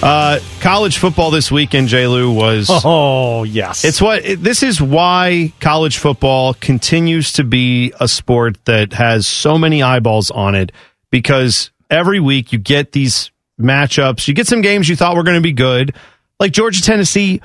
Uh, 0.00 0.38
college 0.60 0.98
football 0.98 1.30
this 1.32 1.50
weekend, 1.50 1.88
J. 1.88 2.06
Lou 2.06 2.32
was. 2.32 2.68
Oh 2.84 3.42
yes, 3.42 3.84
It's 3.84 4.00
what 4.00 4.24
it, 4.24 4.42
this 4.42 4.62
is 4.62 4.80
why 4.80 5.52
college 5.58 5.98
football 5.98 6.54
continues 6.54 7.32
to 7.34 7.44
be 7.44 7.92
a 7.98 8.06
sport 8.06 8.64
that 8.66 8.92
has 8.92 9.26
so 9.26 9.58
many 9.58 9.82
eyeballs 9.82 10.30
on 10.30 10.54
it 10.54 10.70
because 11.10 11.70
every 11.90 12.20
week 12.20 12.52
you 12.52 12.58
get 12.60 12.92
these 12.92 13.32
matchups. 13.60 14.28
You 14.28 14.34
get 14.34 14.46
some 14.46 14.60
games 14.60 14.88
you 14.88 14.94
thought 14.94 15.16
were 15.16 15.24
going 15.24 15.36
to 15.38 15.42
be 15.42 15.52
good. 15.52 15.94
like 16.38 16.52
Georgia 16.52 16.80
Tennessee 16.80 17.40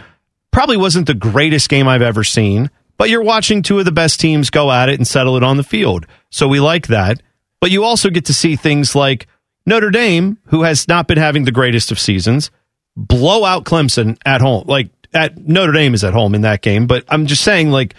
probably 0.52 0.78
wasn't 0.78 1.08
the 1.08 1.14
greatest 1.16 1.70
game 1.70 1.88
I've 1.88 2.02
ever 2.04 2.24
seen, 2.24 2.70
but 2.98 3.10
you're 3.10 3.24
watching 3.24 3.62
two 3.62 3.80
of 3.80 3.86
the 3.86 3.92
best 3.92 4.20
teams 4.20 4.50
go 4.50 4.72
at 4.72 4.90
it 4.90 4.96
and 4.96 5.08
settle 5.08 5.38
it 5.38 5.44
on 5.44 5.58
the 5.58 5.64
field. 5.64 6.06
So 6.30 6.48
we 6.48 6.60
like 6.60 6.88
that. 6.88 7.22
But 7.60 7.72
you 7.72 7.84
also 7.84 8.10
get 8.10 8.26
to 8.26 8.34
see 8.34 8.56
things 8.56 8.96
like 8.96 9.28
Notre 9.66 9.90
Dame, 9.90 10.38
who 10.46 10.64
has 10.64 10.88
not 10.88 11.08
been 11.08 11.18
having 11.18 11.46
the 11.46 11.52
greatest 11.52 11.92
of 11.92 12.00
seasons, 12.00 12.52
blow 12.96 13.44
out 13.44 13.66
Clemson 13.66 14.18
at 14.26 14.42
home. 14.42 14.66
Like 14.68 14.90
at 15.14 15.38
Notre 15.38 15.72
Dame 15.72 15.94
is 15.94 16.04
at 16.04 16.14
home 16.14 16.36
in 16.36 16.42
that 16.42 16.62
game, 16.62 16.88
but 16.88 17.04
I'm 17.10 17.26
just 17.26 17.44
saying 17.44 17.72
like 17.72 17.96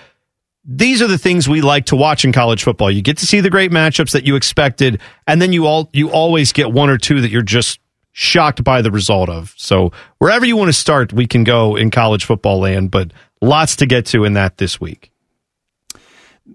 these 0.65 1.01
are 1.01 1.07
the 1.07 1.19
things 1.19 1.49
we 1.49 1.63
like 1.63 1.87
to 1.87 1.97
watch 1.97 2.25
in 2.25 2.33
college 2.33 2.63
football. 2.63 2.91
You 2.91 3.01
get 3.01 3.19
to 3.19 3.27
see 3.27 3.41
the 3.41 3.51
great 3.51 3.71
matchups 3.71 4.13
that 4.13 4.25
you 4.25 4.37
expected, 4.37 5.01
and 5.27 5.41
then 5.41 5.53
you 5.53 5.67
all 5.67 5.89
you 5.93 6.11
always 6.11 6.53
get 6.53 6.71
one 6.71 6.91
or 6.91 6.99
two 6.99 7.21
that 7.23 7.31
you're 7.31 7.43
just 7.43 7.81
shocked 8.13 8.65
by 8.65 8.83
the 8.83 8.91
result 8.91 9.29
of. 9.29 9.55
So 9.57 9.93
wherever 10.19 10.45
you 10.45 10.57
want 10.57 10.69
to 10.69 10.73
start, 10.73 11.13
we 11.13 11.27
can 11.27 11.45
go 11.45 11.77
in 11.77 11.91
college 11.91 12.25
football 12.25 12.59
land, 12.59 12.91
but 12.91 13.13
lots 13.41 13.77
to 13.77 13.87
get 13.87 14.07
to 14.07 14.25
in 14.25 14.35
that 14.35 14.59
this 14.59 14.81
week. 14.81 15.11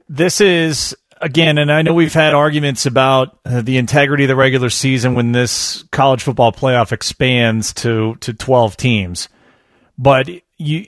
This 0.09 0.41
is 0.41 0.95
again, 1.21 1.57
and 1.57 1.71
I 1.71 1.81
know 1.81 1.93
we've 1.93 2.13
had 2.13 2.33
arguments 2.33 2.85
about 2.85 3.39
uh, 3.45 3.61
the 3.61 3.77
integrity 3.77 4.25
of 4.25 4.27
the 4.27 4.35
regular 4.35 4.69
season 4.69 5.15
when 5.15 5.31
this 5.31 5.83
college 5.91 6.23
football 6.23 6.51
playoff 6.51 6.91
expands 6.91 7.73
to 7.75 8.15
to 8.21 8.33
12 8.33 8.77
teams. 8.77 9.29
But 9.97 10.29
you 10.57 10.85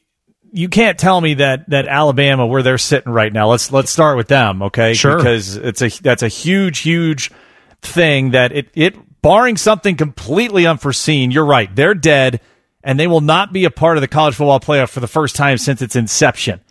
you 0.51 0.69
can't 0.69 0.97
tell 0.97 1.19
me 1.19 1.36
that 1.36 1.69
that 1.69 1.88
Alabama 1.88 2.45
where 2.45 2.63
they're 2.63 2.77
sitting 2.77 3.12
right 3.12 3.31
now. 3.31 3.49
Let's 3.49 3.71
let's 3.71 3.91
start 3.91 4.17
with 4.17 4.27
them, 4.27 4.62
okay? 4.63 4.93
Sure. 4.93 5.17
Because 5.17 5.55
it's 5.55 5.81
a 5.81 5.89
that's 6.01 6.23
a 6.23 6.27
huge 6.27 6.79
huge 6.79 7.31
thing 7.81 8.31
that 8.31 8.51
it 8.51 8.69
it 8.73 9.21
barring 9.21 9.58
something 9.58 9.95
completely 9.95 10.65
unforeseen, 10.65 11.31
you're 11.31 11.45
right. 11.45 11.73
They're 11.75 11.95
dead 11.95 12.41
and 12.85 12.99
they 12.99 13.07
will 13.07 13.21
not 13.21 13.51
be 13.51 13.65
a 13.65 13.71
part 13.71 13.97
of 13.97 14.01
the 14.01 14.07
college 14.07 14.35
football 14.35 14.59
playoff 14.59 14.89
for 14.89 14.99
the 15.01 15.07
first 15.07 15.35
time 15.35 15.57
since 15.57 15.81
its 15.81 15.95
inception. 15.95 16.61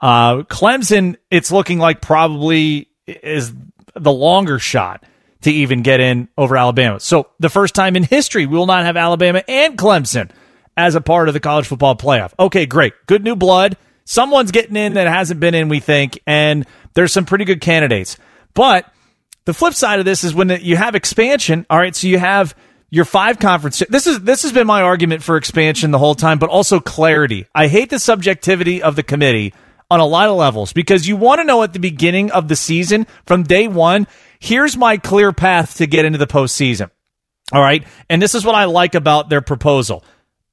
Uh, 0.00 0.38
Clemson, 0.44 1.16
it's 1.30 1.52
looking 1.52 1.78
like 1.78 2.00
probably 2.00 2.88
is 3.06 3.52
the 3.94 4.12
longer 4.12 4.58
shot 4.58 5.04
to 5.42 5.52
even 5.52 5.82
get 5.82 6.00
in 6.00 6.28
over 6.38 6.56
Alabama. 6.56 6.98
So 6.98 7.28
the 7.38 7.50
first 7.50 7.74
time 7.74 7.96
in 7.96 8.02
history, 8.02 8.46
we 8.46 8.56
will 8.56 8.66
not 8.66 8.84
have 8.84 8.96
Alabama 8.96 9.44
and 9.46 9.76
Clemson 9.76 10.30
as 10.76 10.94
a 10.94 11.00
part 11.00 11.28
of 11.28 11.34
the 11.34 11.40
college 11.40 11.66
football 11.66 11.94
playoff. 11.96 12.32
Okay, 12.38 12.64
great. 12.64 12.94
Good 13.06 13.22
new 13.22 13.36
blood. 13.36 13.76
Someone's 14.04 14.52
getting 14.52 14.76
in 14.76 14.94
that 14.94 15.06
hasn't 15.06 15.38
been 15.38 15.54
in, 15.54 15.68
we 15.68 15.80
think, 15.80 16.18
and 16.26 16.66
there's 16.94 17.12
some 17.12 17.26
pretty 17.26 17.44
good 17.44 17.60
candidates. 17.60 18.16
But 18.54 18.90
the 19.44 19.54
flip 19.54 19.74
side 19.74 19.98
of 19.98 20.04
this 20.04 20.24
is 20.24 20.34
when 20.34 20.48
you 20.62 20.76
have 20.76 20.94
expansion, 20.94 21.66
all 21.68 21.78
right, 21.78 21.94
so 21.94 22.06
you 22.08 22.18
have 22.18 22.56
your 22.92 23.06
five 23.06 23.38
conference. 23.38 23.82
This 23.88 24.06
is 24.06 24.20
this 24.20 24.42
has 24.42 24.52
been 24.52 24.66
my 24.66 24.82
argument 24.82 25.22
for 25.22 25.38
expansion 25.38 25.90
the 25.90 25.98
whole 25.98 26.14
time, 26.14 26.38
but 26.38 26.50
also 26.50 26.78
clarity. 26.78 27.46
I 27.54 27.66
hate 27.68 27.88
the 27.88 27.98
subjectivity 27.98 28.82
of 28.82 28.96
the 28.96 29.02
committee 29.02 29.54
on 29.90 29.98
a 29.98 30.04
lot 30.04 30.28
of 30.28 30.36
levels 30.36 30.74
because 30.74 31.08
you 31.08 31.16
want 31.16 31.40
to 31.40 31.44
know 31.44 31.62
at 31.62 31.72
the 31.72 31.78
beginning 31.78 32.30
of 32.30 32.48
the 32.48 32.54
season 32.54 33.06
from 33.24 33.44
day 33.44 33.66
one, 33.66 34.06
here's 34.38 34.76
my 34.76 34.98
clear 34.98 35.32
path 35.32 35.78
to 35.78 35.86
get 35.86 36.04
into 36.04 36.18
the 36.18 36.26
postseason. 36.26 36.90
All 37.50 37.62
right. 37.62 37.82
And 38.10 38.20
this 38.20 38.34
is 38.34 38.44
what 38.44 38.54
I 38.54 38.66
like 38.66 38.94
about 38.94 39.30
their 39.30 39.40
proposal. 39.40 40.04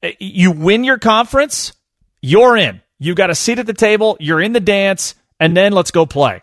Eh, 0.01 0.13
you 0.19 0.51
win 0.51 0.85
your 0.85 0.97
conference, 0.97 1.73
you're 2.21 2.55
in. 2.55 2.81
You 2.99 3.15
got 3.15 3.29
a 3.29 3.35
seat 3.35 3.59
at 3.59 3.65
the 3.65 3.73
table, 3.73 4.15
you're 4.21 4.41
in 4.41 4.53
the 4.53 4.59
dance, 4.61 5.13
and 5.41 5.55
then 5.55 5.73
let's 5.73 5.91
go 5.91 6.05
play. 6.05 6.41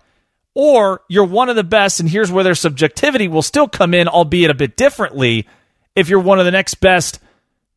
Or 0.54 1.02
you're 1.08 1.24
one 1.24 1.48
of 1.48 1.56
the 1.56 1.64
best, 1.64 2.00
and 2.00 2.08
here's 2.08 2.30
where 2.30 2.44
their 2.44 2.54
subjectivity 2.54 3.28
will 3.28 3.42
still 3.42 3.68
come 3.68 3.94
in, 3.94 4.08
albeit 4.08 4.50
a 4.50 4.54
bit 4.54 4.76
differently. 4.76 5.46
If 5.96 6.08
you're 6.08 6.20
one 6.20 6.38
of 6.38 6.44
the 6.44 6.50
next 6.52 6.74
best, 6.74 7.18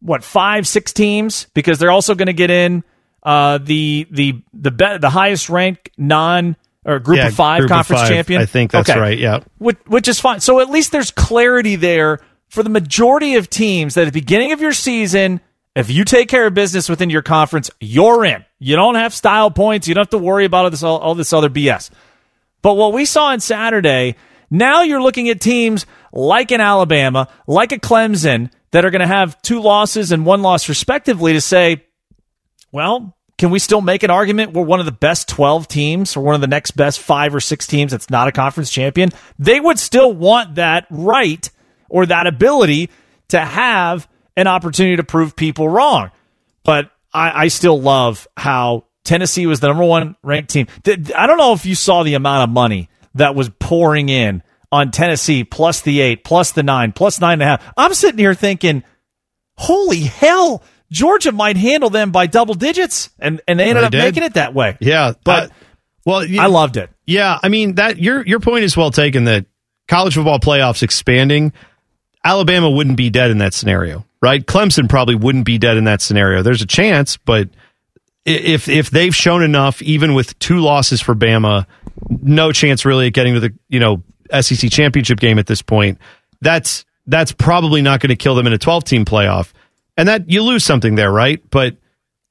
what, 0.01 0.23
five, 0.23 0.67
six 0.67 0.93
teams, 0.93 1.47
because 1.53 1.79
they're 1.79 1.91
also 1.91 2.13
going 2.15 2.27
to 2.27 2.34
get 2.34 2.51
in 2.51 2.84
uh, 3.23 3.58
the 3.58 4.08
the 4.12 4.41
the 4.53 4.71
be- 4.71 4.97
the 4.99 5.10
highest 5.10 5.49
ranked 5.49 5.89
non 5.97 6.55
or 6.86 6.99
group 6.99 7.17
Yeah, 7.17 7.27
of 7.27 7.34
five 7.34 7.60
group 7.62 7.71
of 7.71 7.75
conference 7.75 8.01
five. 8.03 8.10
champion. 8.10 8.41
I 8.41 8.45
think 8.45 8.71
that's 8.71 8.89
right, 8.89 9.17
yeah. 9.17 9.39
which, 9.58 9.77
which 9.88 10.08
is 10.08 10.19
fine. 10.19 10.39
So 10.39 10.60
at 10.62 10.69
least 10.69 10.91
there's 10.91 11.12
clarity 11.12 11.75
there 11.75 12.19
for 12.47 12.63
the 12.63 12.69
majority 12.69 13.36
of 13.36 13.49
teams 13.49 13.95
that 13.95 14.01
at 14.08 14.13
the 14.13 14.19
beginning 14.19 14.53
of 14.53 14.62
your 14.62 14.71
season, 14.71 15.41
if 15.75 15.89
you 15.89 16.03
take 16.05 16.29
care 16.29 16.47
of 16.47 16.53
business 16.53 16.88
within 16.89 17.10
your 17.10 17.21
conference, 17.21 17.69
you're 17.79 18.23
in. 18.25 18.43
You 18.60 18.75
don't 18.75 18.95
have 18.95 19.13
style 19.13 19.51
points. 19.51 19.88
You 19.88 19.93
don't 19.93 20.03
have 20.03 20.10
to 20.12 20.17
worry 20.17 20.45
about 20.45 20.65
all 20.65 20.71
this 20.71 20.84
all, 20.84 20.97
all 20.97 21.15
this 21.15 21.34
other 21.34 21.49
BS. 21.49 21.89
But 22.62 22.75
what 22.75 22.93
we 22.93 23.05
saw 23.05 23.27
on 23.27 23.39
Saturday, 23.41 24.15
now 24.49 24.82
you're 24.84 25.01
looking 25.01 25.29
at 25.29 25.39
teams 25.41 25.86
like 26.12 26.52
an 26.52 26.62
Alabama, 26.62 27.28
like 27.48 27.72
a 27.72 27.80
Clemson, 27.80 28.52
that 28.72 28.86
are 28.86 28.91
going 28.91 29.02
to 29.02 29.08
have 29.08 29.41
two 29.41 29.62
losses 29.62 30.12
and 30.12 30.26
one 30.26 30.41
loss 30.41 30.69
respectively 30.69 31.34
to 31.34 31.41
say, 31.41 31.84
well, 32.72 33.15
can 33.38 33.52
we 33.52 33.60
still 33.60 33.82
make 33.82 34.04
an 34.04 34.12
argument 34.12 34.54
we're 34.54 34.63
one 34.63 34.80
of 34.80 34.86
the 34.86 34.91
best 34.91 35.30
12 35.30 35.67
teams 35.67 36.15
or 36.15 36.22
one 36.22 36.36
of 36.36 36.41
the 36.41 36.48
next 36.48 36.72
best 36.72 37.00
five 37.00 37.34
or 37.34 37.39
six 37.39 37.65
teams 37.65 37.91
that's 37.91 38.10
not 38.10 38.28
a 38.28 38.32
conference 38.32 38.69
champion? 38.69 39.10
They 39.39 39.60
would 39.60 39.80
still 39.80 40.12
want 40.12 40.56
that 40.56 40.86
right 40.89 41.50
or 41.89 42.06
that 42.06 42.28
ability 42.28 42.89
to 43.30 43.39
have 43.39 44.08
an 44.36 44.48
opportunity 44.48 44.98
to 44.98 45.04
prove 45.04 45.36
people 45.36 45.69
wrong. 45.69 46.12
But 46.63 46.91
I, 47.13 47.45
I 47.45 47.48
still 47.48 47.80
love 47.80 48.28
how 48.38 48.86
Tennessee 49.04 49.48
was 49.48 49.60
the 49.60 49.67
number 49.67 49.86
one 49.86 50.15
ranked 50.22 50.50
team. 50.50 50.67
I 50.86 51.26
don't 51.26 51.38
know 51.38 51.54
if 51.54 51.65
you 51.65 51.76
saw 51.76 52.04
the 52.04 52.13
amount 52.15 52.50
of 52.50 52.54
money 52.54 52.89
that 53.15 53.36
was 53.36 53.50
pouring 53.50 54.10
in 54.10 54.43
on 54.71 54.91
Tennessee 54.91 55.43
plus 55.43 55.82
the 55.82 55.99
eight, 56.01 56.23
plus 56.23 56.51
the 56.51 56.63
nine, 56.63 56.91
plus 56.91 57.19
nine 57.19 57.34
and 57.34 57.41
a 57.43 57.45
half. 57.45 57.73
I'm 57.77 57.93
sitting 57.93 58.19
here 58.19 58.34
thinking, 58.36 58.84
holy 59.58 60.01
hell, 60.01 60.63
Georgia 60.91 61.32
might 61.32 61.58
handle 61.58 61.89
them 61.89 62.12
by 62.12 62.27
double 62.27 62.53
digits, 62.55 63.10
and 63.19 63.41
and 63.47 63.60
they 63.60 63.65
ended 63.69 63.84
They 63.84 63.86
up 63.88 63.91
did. 63.91 64.03
making 64.03 64.23
it 64.23 64.34
that 64.36 64.53
way. 64.53 64.77
Yeah, 64.79 65.13
but 65.23 65.45
uh, 65.51 65.53
well, 66.05 66.25
you- 66.25 66.41
I 66.41 66.47
loved 66.47 66.77
it. 66.77 66.89
Yeah, 67.05 67.38
I 67.41 67.49
mean 67.49 67.75
that 67.75 67.97
your 67.99 68.25
your 68.25 68.39
point 68.39 68.63
is 68.63 68.77
well 68.77 68.91
taken. 68.91 69.23
That 69.25 69.45
college 69.88 70.13
football 70.15 70.39
playoffs 70.39 70.84
expanding, 70.84 71.53
Alabama 72.23 72.69
wouldn't 72.69 72.97
be 72.97 73.10
dead 73.10 73.32
in 73.32 73.39
that 73.39 73.53
scenario, 73.53 74.05
right? 74.21 74.45
Clemson 74.45 74.88
probably 74.88 75.15
wouldn't 75.15 75.45
be 75.45 75.58
dead 75.58 75.77
in 75.77 75.86
that 75.86 76.01
scenario. 76.01 76.41
There's 76.43 76.62
a 76.62 76.67
chance, 76.67 77.17
but 77.17 77.49
if 78.25 78.69
if 78.69 78.91
they've 78.91 79.15
shown 79.15 79.41
enough, 79.41 79.82
even 79.82 80.13
with 80.13 80.38
two 80.38 80.60
losses 80.60 81.01
for 81.01 81.15
Bama, 81.15 81.65
no 82.10 82.51
chance 82.51 82.86
really 82.86 83.08
at 83.08 83.13
getting 83.13 83.34
to 83.34 83.39
the 83.39 83.53
you 83.69 83.79
know 83.79 84.03
SEC 84.31 84.69
championship 84.71 85.19
game 85.19 85.39
at 85.39 85.47
this 85.47 85.61
point. 85.61 85.97
That's 86.41 86.85
that's 87.07 87.31
probably 87.31 87.81
not 87.81 87.99
going 87.99 88.09
to 88.09 88.15
kill 88.15 88.35
them 88.35 88.47
in 88.47 88.53
a 88.53 88.57
12 88.57 88.83
team 88.83 89.05
playoff, 89.05 89.51
and 89.97 90.07
that 90.07 90.29
you 90.29 90.43
lose 90.43 90.63
something 90.63 90.95
there, 90.95 91.11
right? 91.11 91.41
But 91.49 91.75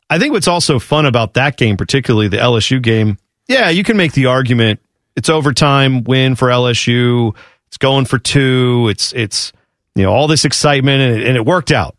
I 0.08 0.18
think 0.18 0.32
what's 0.32 0.48
also 0.48 0.78
fun 0.78 1.06
about 1.06 1.34
that 1.34 1.56
game, 1.56 1.76
particularly 1.76 2.28
the 2.28 2.38
LSU 2.38 2.80
game, 2.80 3.18
yeah, 3.46 3.70
you 3.70 3.84
can 3.84 3.96
make 3.96 4.12
the 4.12 4.26
argument 4.26 4.80
it's 5.18 5.28
overtime 5.28 6.04
win 6.04 6.36
for 6.36 6.46
LSU. 6.46 7.34
It's 7.66 7.76
going 7.76 8.04
for 8.04 8.20
two. 8.20 8.86
It's 8.88 9.12
it's 9.12 9.52
you 9.96 10.04
know 10.04 10.12
all 10.12 10.28
this 10.28 10.44
excitement 10.44 11.02
and 11.02 11.20
it, 11.20 11.26
and 11.26 11.36
it 11.36 11.44
worked 11.44 11.72
out. 11.72 11.98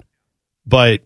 But 0.65 1.01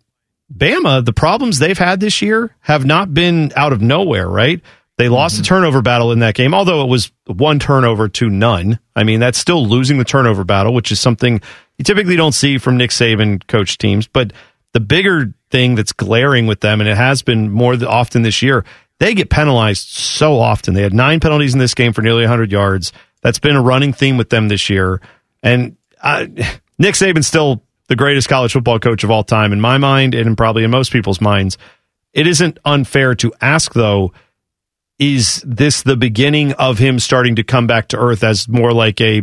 Bama, 0.56 1.03
the 1.03 1.12
problems 1.12 1.58
they've 1.58 1.77
had 1.77 1.99
this 1.99 2.21
year 2.21 2.56
have 2.60 2.86
not 2.86 3.13
been 3.13 3.51
out 3.56 3.73
of 3.73 3.82
nowhere, 3.82 4.29
right? 4.29 4.62
They 4.97 5.10
lost 5.10 5.38
the 5.38 5.43
turnover 5.43 5.82
battle 5.82 6.12
in 6.12 6.19
that 6.19 6.36
game, 6.36 6.53
although 6.53 6.84
it 6.84 6.88
was 6.88 7.12
one 7.25 7.58
turnover 7.58 8.08
to 8.10 8.29
none. 8.29 8.79
I 8.95 9.03
mean, 9.03 9.19
that's 9.19 9.39
still 9.39 9.65
losing 9.65 9.97
the 9.97 10.03
turnover 10.03 10.43
battle, 10.43 10.73
which 10.73 10.91
is 10.91 10.99
something 10.99 11.41
you 11.77 11.84
typically 11.84 12.15
don't 12.15 12.34
see 12.34 12.60
from 12.60 12.77
Nick 12.77 12.91
Saban 12.91 13.45
coach 13.47 13.79
teams. 13.79 14.08
But 14.08 14.34
the 14.73 14.79
bigger 14.79 15.34
thing 15.49 15.75
that's 15.75 15.93
glaring 15.93 16.45
with 16.45 16.60
them, 16.60 16.79
and 16.79 16.88
it 16.88 16.97
has 16.97 17.23
been 17.23 17.51
more 17.51 17.75
often 17.88 18.21
this 18.21 18.43
year, 18.43 18.65
they 18.99 19.15
get 19.15 19.32
penalized 19.32 19.88
so 19.88 20.39
often. 20.39 20.75
They 20.75 20.84
had 20.84 20.93
nine 20.93 21.19
penalties 21.19 21.53
in 21.53 21.60
this 21.60 21.73
game 21.73 21.93
for 21.93 22.03
nearly 22.03 22.23
100 22.23 22.51
yards. 22.51 22.93
That's 23.21 23.39
been 23.39 23.56
a 23.56 23.62
running 23.62 23.93
theme 23.93 24.17
with 24.17 24.29
them 24.29 24.47
this 24.47 24.69
year. 24.69 25.01
And 25.41 25.75
uh, 26.01 26.27
Nick 26.77 26.95
Saban's 26.95 27.27
still 27.27 27.63
the 27.88 27.95
greatest 27.95 28.29
college 28.29 28.53
football 28.53 28.79
coach 28.79 29.03
of 29.03 29.12
all 29.12 29.23
time 29.23 29.53
in 29.53 29.60
my 29.60 29.77
mind, 29.77 30.13
and 30.15 30.38
probably 30.38 30.63
in 30.63 30.71
most 30.71 30.91
people's 30.91 31.19
minds. 31.19 31.58
It 32.13 32.27
isn't 32.27 32.60
unfair 32.63 33.15
to 33.15 33.34
ask, 33.41 33.73
though, 33.73 34.13
is 34.99 35.43
this 35.45 35.84
the 35.84 35.97
beginning 35.97 36.53
of 36.53 36.77
him 36.77 36.99
starting 36.99 37.36
to 37.36 37.43
come 37.43 37.67
back 37.67 37.88
to 37.89 37.97
earth 37.97 38.23
as 38.23 38.47
more 38.47 38.71
like 38.73 39.01
a 39.01 39.21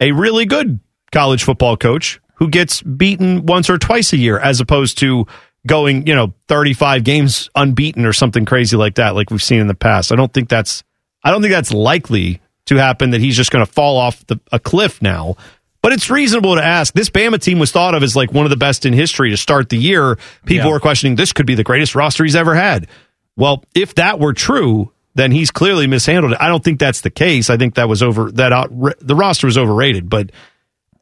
a 0.00 0.12
really 0.12 0.46
good 0.46 0.80
college 1.12 1.44
football 1.44 1.76
coach 1.76 2.20
who 2.34 2.48
gets 2.48 2.82
beaten 2.82 3.46
once 3.46 3.70
or 3.70 3.78
twice 3.78 4.12
a 4.12 4.16
year 4.16 4.38
as 4.38 4.60
opposed 4.60 4.98
to 4.98 5.26
going, 5.66 6.06
you 6.06 6.14
know, 6.14 6.32
35 6.48 7.02
games 7.04 7.48
unbeaten 7.54 8.04
or 8.04 8.12
something 8.12 8.44
crazy 8.44 8.76
like 8.76 8.96
that 8.96 9.14
like 9.14 9.30
we've 9.30 9.42
seen 9.42 9.60
in 9.60 9.66
the 9.66 9.74
past. 9.74 10.12
I 10.12 10.16
don't 10.16 10.32
think 10.32 10.48
that's 10.48 10.82
I 11.24 11.30
don't 11.30 11.40
think 11.40 11.52
that's 11.52 11.72
likely 11.72 12.40
to 12.66 12.76
happen 12.76 13.10
that 13.10 13.20
he's 13.20 13.36
just 13.36 13.50
going 13.50 13.64
to 13.64 13.70
fall 13.70 13.96
off 13.96 14.26
the, 14.26 14.38
a 14.52 14.58
cliff 14.58 15.00
now. 15.00 15.36
But 15.82 15.92
it's 15.92 16.10
reasonable 16.10 16.56
to 16.56 16.64
ask. 16.64 16.94
This 16.94 17.10
Bama 17.10 17.40
team 17.40 17.60
was 17.60 17.70
thought 17.70 17.94
of 17.94 18.02
as 18.02 18.16
like 18.16 18.32
one 18.32 18.44
of 18.44 18.50
the 18.50 18.56
best 18.56 18.84
in 18.84 18.92
history 18.92 19.30
to 19.30 19.36
start 19.36 19.68
the 19.68 19.76
year. 19.78 20.18
People 20.44 20.66
Yeah. 20.66 20.72
were 20.72 20.80
questioning 20.80 21.14
this 21.14 21.32
could 21.32 21.46
be 21.46 21.54
the 21.54 21.62
greatest 21.62 21.94
roster 21.94 22.24
he's 22.24 22.34
ever 22.34 22.54
had. 22.56 22.88
Well, 23.36 23.64
if 23.74 23.94
that 23.96 24.18
were 24.18 24.32
true, 24.32 24.92
then 25.14 25.32
he's 25.32 25.50
clearly 25.50 25.86
mishandled 25.86 26.32
it. 26.32 26.38
I 26.40 26.48
don't 26.48 26.62
think 26.62 26.78
that's 26.78 27.00
the 27.00 27.10
case. 27.10 27.50
I 27.50 27.56
think 27.56 27.74
that 27.74 27.88
was 27.88 28.02
over 28.02 28.30
that 28.32 28.52
out, 28.52 28.70
the 29.00 29.14
roster 29.14 29.46
was 29.46 29.58
overrated, 29.58 30.08
but 30.08 30.30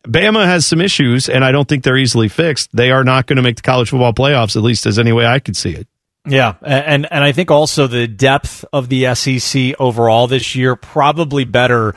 Bama 0.07 0.45
has 0.45 0.67
some 0.67 0.81
issues, 0.81 1.29
and 1.29 1.45
I 1.45 1.51
don't 1.53 1.69
think 1.69 1.83
they're 1.83 1.97
easily 1.97 2.29
fixed. 2.29 2.75
They 2.75 2.91
are 2.91 3.05
not 3.05 3.27
going 3.27 3.37
to 3.37 3.43
make 3.43 3.57
the 3.57 3.63
college 3.63 3.91
football 3.91 4.13
playoffs, 4.13 4.55
at 4.55 4.63
least 4.63 4.87
as 4.87 4.99
any 4.99 5.13
way 5.13 5.27
I 5.27 5.39
could 5.39 5.57
see 5.57 5.71
it. 5.71 5.89
Yeah, 6.27 6.55
and 6.63 7.07
and 7.11 7.25
I 7.25 7.33
think 7.33 7.51
also 7.51 7.87
the 7.87 8.07
depth 8.07 8.65
of 8.73 8.89
the 8.89 9.15
SEC 9.15 9.75
overall 9.79 10.27
this 10.27 10.55
year 10.55 10.75
probably 10.75 11.45
better, 11.45 11.95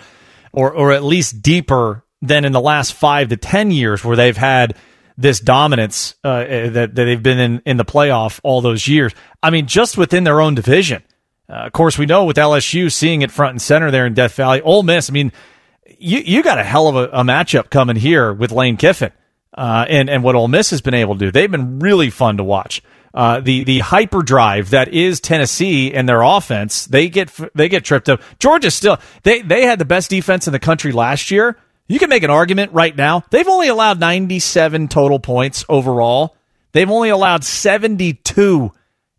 or 0.52 0.74
or 0.74 0.92
at 0.92 1.04
least 1.04 1.42
deeper 1.42 2.04
than 2.22 2.44
in 2.44 2.52
the 2.52 2.62
last 2.62 2.94
five 2.94 3.30
to 3.30 3.38
ten 3.38 3.72
years, 3.72 4.04
where 4.04 4.18
they've 4.18 4.36
had 4.36 4.76
this 5.18 5.40
dominance 5.40 6.16
uh, 6.24 6.44
that, 6.44 6.74
that 6.74 6.96
they've 6.96 7.22
been 7.22 7.40
in 7.40 7.62
in 7.66 7.78
the 7.78 7.86
playoff 7.86 8.40
all 8.44 8.62
those 8.62 8.88
years. 8.88 9.14
I 9.42 9.50
mean, 9.50 9.66
just 9.66 9.98
within 9.98 10.24
their 10.24 10.40
own 10.40 10.56
division. 10.56 11.04
Uh, 11.50 11.66
of 11.66 11.72
course, 11.72 11.98
we 11.98 12.06
know 12.06 12.26
with 12.26 12.38
LSU 12.38 12.92
seeing 12.92 13.22
it 13.22 13.32
front 13.32 13.52
and 13.52 13.62
center 13.62 13.90
there 13.90 14.06
in 14.06 14.14
Death 14.14 14.36
Valley, 14.36 14.62
Ole 14.62 14.84
Miss. 14.84 15.10
I 15.10 15.14
mean, 15.14 15.32
you 15.98 16.20
you 16.20 16.44
got 16.44 16.60
a 16.60 16.64
hell 16.64 16.88
of 16.88 16.96
a, 16.96 17.04
a 17.10 17.24
matchup 17.24 17.70
coming 17.70 17.96
here 17.96 18.34
with 18.34 18.52
Lane 18.52 18.78
Kiffin, 18.78 19.12
uh, 19.54 19.86
and 19.88 20.10
and 20.10 20.24
what 20.24 20.36
Ole 20.36 20.48
Miss 20.48 20.70
has 20.72 20.82
been 20.82 20.94
able 20.94 21.16
to 21.16 21.26
do. 21.26 21.32
They've 21.32 21.50
been 21.50 21.80
really 21.80 22.10
fun 22.10 22.38
to 22.38 22.44
watch. 22.44 22.82
Uh, 23.14 23.40
the 23.40 23.64
the 23.64 23.80
hyperdrive 23.80 24.72
that 24.72 24.90
is 24.90 25.20
Tennessee 25.20 25.94
and 25.94 26.08
their 26.08 26.22
offense, 26.22 26.86
they 26.86 27.10
get 27.10 27.32
they 27.56 27.70
get 27.70 27.84
tripped 27.84 28.10
up. 28.10 28.22
Georgia 28.40 28.70
still 28.70 29.00
they 29.24 29.42
they 29.42 29.66
had 29.66 29.80
the 29.80 29.86
best 29.86 30.10
defense 30.10 30.48
in 30.48 30.54
the 30.54 30.60
country 30.60 30.92
last 30.92 31.32
year. 31.32 31.58
You 31.88 32.00
can 32.00 32.10
make 32.10 32.24
an 32.24 32.30
argument 32.30 32.74
right 32.74 32.96
now. 32.96 33.24
They've 33.30 33.48
only 33.48 33.70
allowed 33.70 34.00
97 34.00 34.88
total 34.90 35.20
points 35.20 35.64
overall. 35.70 36.36
They've 36.74 36.90
only 36.90 37.10
allowed 37.10 37.44
72 37.44 38.72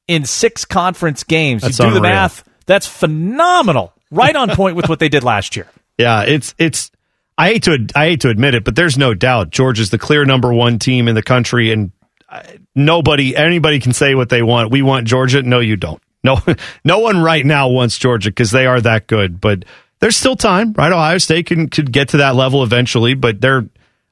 in 0.07 0.25
six 0.25 0.65
conference 0.65 1.25
games. 1.25 1.63
That's 1.63 1.79
you 1.79 1.87
do 1.87 1.95
the 1.95 2.01
math. 2.01 2.45
That's 2.67 2.87
phenomenal. 2.87 3.93
Right 4.11 4.35
on 4.35 4.51
point 4.51 4.77
with 4.77 4.89
what 4.89 4.99
they 4.99 5.09
did 5.09 5.25
last 5.25 5.57
year. 5.57 5.67
Yeah, 6.01 6.23
it's 6.23 6.55
it's. 6.59 6.93
I 7.37 7.49
hate 7.49 7.65
to 7.65 7.89
I 7.93 8.07
hate 8.07 8.21
to 8.21 8.29
admit 8.29 8.55
it, 8.55 8.63
but 8.63 8.77
there's 8.77 8.97
no 8.97 9.15
doubt 9.15 9.51
Georgia's 9.51 9.91
the 9.91 9.99
clear 9.99 10.25
number 10.25 10.53
one 10.53 10.79
team 10.79 11.09
in 11.09 11.17
the 11.17 11.25
country, 11.25 11.73
and 11.73 11.91
uh, 12.29 12.41
nobody 12.77 13.35
anybody 13.35 13.81
can 13.81 13.93
say 13.93 14.15
what 14.15 14.29
they 14.29 14.41
want. 14.41 14.71
We 14.71 14.81
want 14.81 15.09
Georgia. 15.09 15.43
No, 15.43 15.59
you 15.59 15.75
don't. 15.75 16.01
No, 16.23 16.39
no 16.85 17.01
one 17.01 17.21
right 17.21 17.45
now 17.45 17.71
wants 17.71 17.99
Georgia 17.99 18.31
because 18.31 18.53
they 18.53 18.67
are 18.67 18.81
that 18.81 19.09
good. 19.09 19.41
But 19.41 19.65
there's 20.01 20.17
still 20.17 20.37
time, 20.37 20.73
right? 20.75 20.93
Ohio 20.93 21.19
State 21.19 21.47
can 21.47 21.69
could 21.69 21.93
get 21.93 22.11
to 22.11 22.19
that 22.19 22.35
level 22.35 22.63
eventually, 22.63 23.15
but 23.15 23.41
they're. 23.41 23.69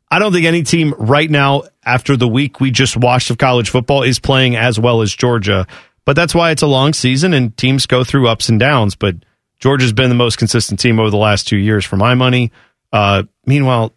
I 0.09 0.20
don't 0.20 0.33
think 0.33 0.46
any 0.46 0.62
team 0.62 0.94
right 0.99 1.29
now, 1.29 1.64
after 1.85 2.16
the 2.16 2.29
week 2.29 2.61
we 2.61 2.70
just 2.70 2.96
watched 2.96 3.31
of 3.31 3.38
college 3.38 3.70
football, 3.70 4.03
is 4.03 4.20
playing 4.20 4.55
as 4.55 4.79
well 4.79 5.03
as 5.03 5.12
Georgia. 5.12 5.66
But 6.05 6.14
that's 6.14 6.33
why 6.33 6.53
it's 6.53 6.62
a 6.62 6.68
long 6.68 6.92
season 6.92 7.35
and 7.35 7.57
teams 7.57 7.87
go 7.87 8.05
through 8.05 8.29
ups 8.29 8.49
and 8.49 8.61
downs. 8.61 8.94
But 8.94 9.16
Georgia's 9.59 9.92
been 9.92 10.09
the 10.09 10.14
most 10.14 10.38
consistent 10.38 10.79
team 10.79 11.01
over 11.01 11.11
the 11.11 11.16
last 11.16 11.49
two 11.49 11.57
years 11.57 11.85
for 11.85 11.96
my 11.96 12.14
money. 12.14 12.53
Uh, 12.92 13.25
meanwhile, 13.44 13.92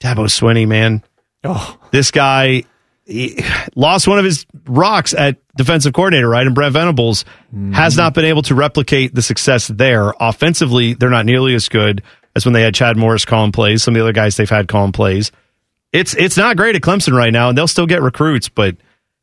Dabo 0.00 0.26
Swinney, 0.26 0.68
man, 0.68 1.02
oh. 1.42 1.76
this 1.90 2.12
guy 2.12 2.62
he 3.08 3.42
lost 3.74 4.06
one 4.06 4.18
of 4.18 4.24
his 4.24 4.46
rocks 4.66 5.14
at 5.14 5.38
defensive 5.56 5.94
coordinator, 5.94 6.28
right? 6.28 6.46
And 6.46 6.54
Brent 6.54 6.74
Venables 6.74 7.24
has 7.72 7.96
not 7.96 8.12
been 8.12 8.26
able 8.26 8.42
to 8.42 8.54
replicate 8.54 9.14
the 9.14 9.22
success 9.22 9.66
there. 9.66 10.12
Offensively, 10.20 10.92
they're 10.92 11.08
not 11.08 11.24
nearly 11.24 11.54
as 11.54 11.68
good 11.68 12.02
as 12.36 12.44
when 12.44 12.52
they 12.52 12.62
had 12.62 12.74
Chad 12.74 12.96
Morris 12.98 13.24
calling 13.24 13.50
plays. 13.50 13.82
Some 13.82 13.94
of 13.94 13.98
the 13.98 14.04
other 14.04 14.12
guys 14.12 14.36
they've 14.36 14.48
had 14.48 14.68
calling 14.68 14.92
plays. 14.92 15.32
It's 15.90 16.14
it's 16.14 16.36
not 16.36 16.58
great 16.58 16.76
at 16.76 16.82
Clemson 16.82 17.14
right 17.14 17.32
now, 17.32 17.48
and 17.48 17.56
they'll 17.56 17.66
still 17.66 17.86
get 17.86 18.02
recruits, 18.02 18.50
but 18.50 18.76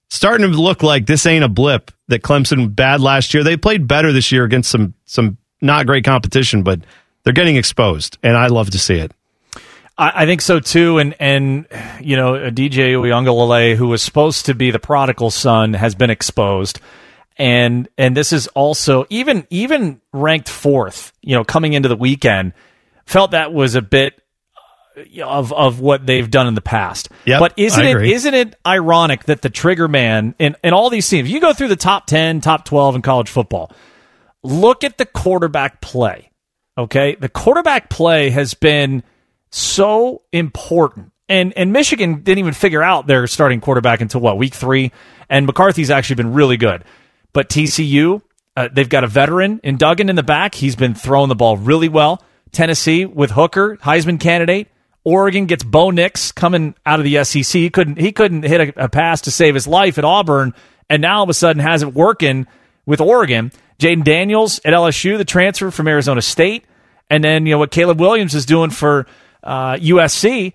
starting 0.10 0.52
to 0.52 0.60
look 0.60 0.82
like 0.82 1.06
this 1.06 1.28
ain't 1.28 1.43
a 1.43 1.50
blip. 1.50 1.91
That 2.08 2.21
Clemson 2.21 2.76
bad 2.76 3.02
last 3.02 3.34
year. 3.34 3.43
They 3.43 3.58
played 3.58 3.88
better 3.88 4.12
this 4.12 4.32
year 4.32 4.43
against 4.43 4.69
some 4.71 4.95
some 5.06 5.38
not 5.62 5.86
great 5.86 6.06
competition, 6.06 6.63
but 6.63 6.82
they're 7.24 7.34
getting 7.34 7.56
exposed, 7.56 8.17
and 8.24 8.36
I 8.36 8.48
love 8.48 8.71
to 8.71 8.80
see 8.80 8.95
it. 8.95 9.12
I, 9.97 10.23
I 10.23 10.25
think 10.25 10.41
so 10.41 10.60
too. 10.60 10.97
And 10.97 11.15
and 11.19 11.67
you 12.01 12.15
know, 12.15 12.34
DJ 12.51 12.93
Uiagalelei, 12.93 13.75
who 13.75 13.88
was 13.88 14.01
supposed 14.01 14.47
to 14.47 14.53
be 14.53 14.71
the 14.71 14.79
prodigal 14.79 15.31
son, 15.31 15.73
has 15.73 15.95
been 15.95 16.10
exposed. 16.10 16.79
And 17.38 17.88
and 17.97 18.15
this 18.15 18.31
is 18.31 18.47
also 18.47 19.05
even 19.10 19.45
even 19.49 20.01
ranked 20.13 20.49
fourth. 20.49 21.12
You 21.21 21.36
know, 21.36 21.43
coming 21.43 21.73
into 21.73 21.89
the 21.89 21.95
weekend, 21.95 22.53
felt 23.05 23.31
that 23.31 23.53
was 23.53 23.75
a 23.75 23.81
bit 23.81 24.21
uh, 24.97 25.23
of 25.25 25.51
of 25.51 25.81
what 25.81 26.05
they've 26.05 26.29
done 26.29 26.47
in 26.47 26.55
the 26.55 26.62
past. 26.62 27.10
Yep, 27.25 27.39
but 27.39 27.53
isn't 27.58 27.84
it 27.84 28.01
isn't 28.03 28.34
it 28.34 28.55
ironic 28.65 29.25
that 29.25 29.41
the 29.41 29.49
trigger 29.49 29.89
man 29.89 30.34
in, 30.39 30.55
in 30.63 30.73
all 30.73 30.89
these 30.89 31.10
teams, 31.10 31.29
you 31.29 31.41
go 31.41 31.51
through 31.51 31.69
the 31.69 31.75
top 31.75 32.05
ten, 32.05 32.39
top 32.39 32.63
twelve 32.63 32.95
in 32.95 33.01
college 33.01 33.29
football, 33.29 33.71
look 34.41 34.86
at 34.86 34.97
the 34.97 35.05
quarterback 35.05 35.81
play. 35.81 36.31
Okay? 36.77 37.15
The 37.15 37.29
quarterback 37.29 37.89
play 37.89 38.29
has 38.29 38.53
been 38.53 39.03
so 39.56 40.22
important. 40.32 41.12
And 41.28 41.54
and 41.58 41.72
Michigan 41.74 42.22
didn't 42.22 42.39
even 42.39 42.54
figure 42.54 42.84
out 42.84 43.08
their 43.08 43.26
starting 43.28 43.62
quarterback 43.62 44.02
until 44.02 44.22
what, 44.22 44.38
week 44.38 44.54
three? 44.54 44.91
And 45.30 45.46
McCarthy's 45.46 45.89
actually 45.89 46.18
been 46.18 46.34
really 46.34 46.58
good. 46.58 46.84
But 47.34 47.50
TCU, 47.50 48.22
uh, 48.56 48.70
they've 48.72 48.88
got 48.88 49.04
a 49.04 49.08
veteran 49.08 49.60
in 49.63 49.78
Duggan 49.78 50.10
in 50.10 50.15
the 50.15 50.24
back. 50.24 50.56
He's 50.56 50.76
been 50.76 50.94
throwing 50.94 51.30
the 51.30 51.36
ball 51.36 51.58
really 51.58 51.89
well. 51.89 52.22
Tennessee 52.52 53.06
with 53.06 53.32
Hooker, 53.32 53.78
Heisman 53.78 54.20
candidate. 54.20 54.68
Oregon 55.04 55.46
gets 55.46 55.63
Bo 55.63 55.91
Nix 55.91 56.32
coming 56.32 56.76
out 56.86 57.00
of 57.00 57.06
the 57.06 57.24
SEC. 57.24 57.44
He 57.44 57.70
couldn't 57.70 58.00
he 58.00 58.12
couldn't 58.12 58.44
hit 58.44 58.76
a, 58.76 58.86
a 58.86 58.89
pass 58.89 59.22
to 59.22 59.32
save 59.32 59.54
his 59.54 59.68
life 59.68 59.98
at 59.98 60.04
Auburn, 60.04 60.54
and 60.89 61.02
now 61.02 61.18
all 61.18 61.24
of 61.24 61.30
a 61.30 61.34
sudden 61.34 61.62
has 61.62 61.82
it 61.82 61.94
working 61.94 62.48
with 62.86 63.02
Oregon. 63.02 63.52
Jayden 63.80 64.04
Daniels 64.04 64.60
at 64.65 64.74
LSU, 64.74 65.18
the 65.18 65.26
transfer 65.26 65.70
from 65.72 65.88
Arizona 65.88 66.22
State, 66.22 66.65
and 67.10 67.24
then 67.24 67.46
you 67.46 67.54
know 67.54 67.60
what 67.60 67.72
Caleb 67.72 68.00
Williams 68.00 68.36
is 68.36 68.46
doing 68.46 68.70
for 68.70 69.06
uh, 69.45 69.75
USC. 69.75 70.53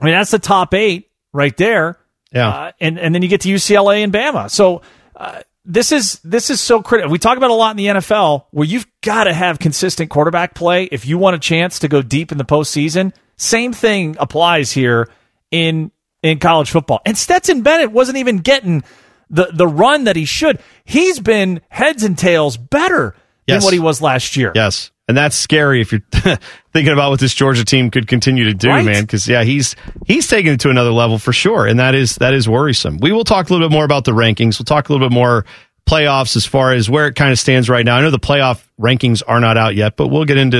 I 0.00 0.04
mean 0.04 0.14
that's 0.14 0.30
the 0.30 0.38
top 0.38 0.74
eight 0.74 1.10
right 1.32 1.56
there. 1.56 1.98
Yeah, 2.32 2.48
uh, 2.48 2.72
and 2.80 2.98
and 2.98 3.14
then 3.14 3.22
you 3.22 3.28
get 3.28 3.40
to 3.42 3.48
UCLA 3.48 4.04
and 4.04 4.12
Bama. 4.12 4.50
So 4.50 4.82
uh, 5.16 5.42
this 5.64 5.90
is 5.92 6.20
this 6.22 6.48
is 6.50 6.60
so 6.60 6.80
critical. 6.82 7.10
We 7.10 7.18
talk 7.18 7.36
about 7.36 7.50
a 7.50 7.54
lot 7.54 7.72
in 7.72 7.76
the 7.76 7.86
NFL 7.86 8.44
where 8.52 8.66
you've 8.66 8.86
got 9.02 9.24
to 9.24 9.32
have 9.32 9.58
consistent 9.58 10.10
quarterback 10.10 10.54
play 10.54 10.84
if 10.84 11.06
you 11.06 11.18
want 11.18 11.34
a 11.36 11.38
chance 11.40 11.80
to 11.80 11.88
go 11.88 12.02
deep 12.02 12.30
in 12.32 12.38
the 12.38 12.44
postseason. 12.44 13.12
Same 13.36 13.72
thing 13.72 14.16
applies 14.20 14.70
here 14.70 15.10
in 15.50 15.90
in 16.22 16.38
college 16.38 16.70
football. 16.70 17.00
And 17.04 17.16
Stetson 17.18 17.62
Bennett 17.62 17.90
wasn't 17.90 18.18
even 18.18 18.38
getting 18.38 18.84
the 19.28 19.48
the 19.52 19.66
run 19.66 20.04
that 20.04 20.14
he 20.16 20.24
should. 20.24 20.60
He's 20.84 21.18
been 21.18 21.60
heads 21.68 22.04
and 22.04 22.16
tails 22.16 22.56
better 22.56 23.14
Yes. 23.46 23.62
than 23.62 23.64
what 23.66 23.72
he 23.74 23.80
was 23.80 24.00
last 24.00 24.36
year. 24.36 24.52
Yes. 24.54 24.92
And 25.10 25.16
that's 25.18 25.36
scary 25.36 25.80
if 25.82 25.92
you're 25.92 26.00
thinking 26.72 26.92
about 26.92 27.10
what 27.10 27.20
this 27.20 27.34
Georgia 27.34 27.64
team 27.64 27.90
could 27.90 28.06
continue 28.06 28.44
to 28.44 28.54
do, 28.54 28.68
Right. 28.68 28.84
man. 28.84 29.02
Because 29.02 29.28
yeah, 29.28 29.42
he's 29.44 29.76
he's 30.06 30.26
taking 30.28 30.52
it 30.52 30.60
to 30.60 30.70
another 30.70 30.92
level 30.92 31.18
for 31.18 31.32
sure, 31.32 31.66
and 31.66 31.78
that 31.80 31.94
is 31.94 32.14
that 32.16 32.32
is 32.32 32.48
worrisome. 32.48 32.96
We 32.98 33.12
will 33.12 33.24
talk 33.24 33.50
a 33.50 33.52
little 33.52 33.68
bit 33.68 33.74
more 33.74 33.84
about 33.84 34.04
the 34.04 34.12
rankings. 34.12 34.58
We'll 34.58 34.64
talk 34.64 34.88
a 34.88 34.92
little 34.92 35.06
bit 35.08 35.12
more 35.12 35.44
playoffs 35.86 36.36
as 36.36 36.46
far 36.46 36.72
as 36.72 36.88
where 36.88 37.08
it 37.08 37.14
kind 37.16 37.32
of 37.32 37.38
stands 37.38 37.68
right 37.68 37.84
now. 37.84 37.96
I 37.96 38.00
know 38.02 38.10
the 38.12 38.18
playoff 38.20 38.62
rankings 38.80 39.22
are 39.26 39.40
not 39.40 39.56
out 39.58 39.74
yet, 39.74 39.96
but 39.96 40.06
we'll 40.08 40.24
get 40.24 40.38
into 40.38 40.58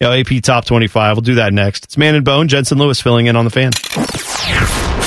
you 0.00 0.06
know 0.06 0.12
AP 0.12 0.42
top 0.42 0.66
twenty 0.66 0.86
five. 0.86 1.16
We'll 1.16 1.22
do 1.22 1.36
that 1.36 1.52
next. 1.54 1.84
It's 1.84 1.96
Man 1.96 2.14
and 2.14 2.24
Bone. 2.24 2.48
Jensen 2.48 2.76
Lewis 2.78 3.00
filling 3.00 3.26
in 3.26 3.34
on 3.36 3.44
the 3.44 3.50
fan. 3.50 3.72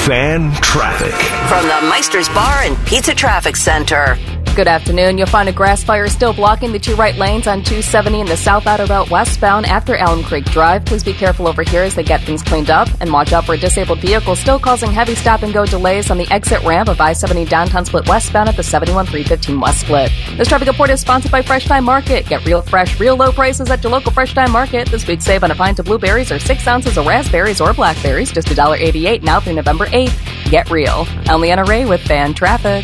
Fan 0.06 0.52
traffic. 0.62 1.14
From 1.48 1.64
the 1.68 1.88
Meister's 1.90 2.28
Bar 2.30 2.64
and 2.64 2.76
Pizza 2.88 3.14
Traffic 3.14 3.56
Center. 3.56 4.18
Good 4.60 4.68
afternoon. 4.68 5.18
You'll 5.18 5.28
find 5.28 5.48
a 5.48 5.54
grass 5.54 5.86
fire 5.86 6.10
still 6.10 6.34
blocking 6.34 6.74
the 6.74 6.80
two 6.80 6.94
right 6.96 7.16
lanes 7.16 7.48
on 7.48 7.64
270 7.64 8.20
in 8.20 8.28
the 8.28 8.36
South 8.36 8.68
Outer 8.68 8.88
Belt 8.88 9.10
westbound 9.10 9.66
after 9.66 9.96
Alum 9.96 10.22
Creek 10.22 10.44
Drive. 10.44 10.84
Please 10.84 11.02
be 11.02 11.14
careful 11.14 11.48
over 11.48 11.64
here 11.64 11.84
as 11.84 11.96
they 11.96 12.04
get 12.04 12.20
things 12.24 12.44
cleaned 12.44 12.70
up 12.70 12.90
and 13.00 13.10
watch 13.10 13.32
out 13.32 13.46
for 13.46 13.54
a 13.54 13.58
disabled 13.58 14.02
vehicle 14.02 14.36
still 14.36 14.60
causing 14.60 14.92
heavy 14.92 15.16
stop 15.16 15.44
and 15.44 15.54
go 15.54 15.66
delays 15.66 16.12
on 16.12 16.18
the 16.18 16.30
exit 16.30 16.62
ramp 16.64 16.90
of 16.90 17.00
I-70 17.00 17.48
downtown 17.48 17.86
split 17.86 18.10
westbound 18.10 18.50
at 18.50 18.58
the 18.58 18.64
71315 18.64 19.62
West 19.62 19.80
Split. 19.80 20.12
This 20.36 20.50
traffic 20.50 20.68
report 20.68 20.90
is 20.90 21.00
sponsored 21.00 21.32
by 21.32 21.42
Fresh 21.42 21.68
Time 21.68 21.86
Market. 21.86 22.26
Get 22.26 22.46
real 22.46 22.62
fresh, 22.62 23.00
real 23.00 23.16
low 23.16 23.32
prices 23.32 23.70
at 23.70 23.82
your 23.82 23.94
local 23.94 24.12
Fresh 24.12 24.34
Time 24.34 24.52
Market. 24.52 24.90
This 24.92 25.08
week 25.08 25.22
save 25.22 25.46
on 25.46 25.52
a 25.52 25.56
pint 25.56 25.80
of 25.80 25.86
blueberries 25.86 26.34
or 26.34 26.40
six 26.40 26.68
ounces 26.68 26.98
of 26.98 27.08
raspberries 27.08 27.62
or 27.62 27.74
blackberries, 27.74 28.34
just 28.34 28.50
$1.88 28.50 29.24
now 29.24 29.40
through 29.40 29.54
November 29.54 29.86
8th. 29.86 30.52
Get 30.52 30.70
real. 30.70 31.08
I'm 31.28 31.40
Leanna 31.40 31.64
Ray 31.64 31.86
with 31.86 32.02
Fan 32.02 32.34
Traffic. 32.34 32.84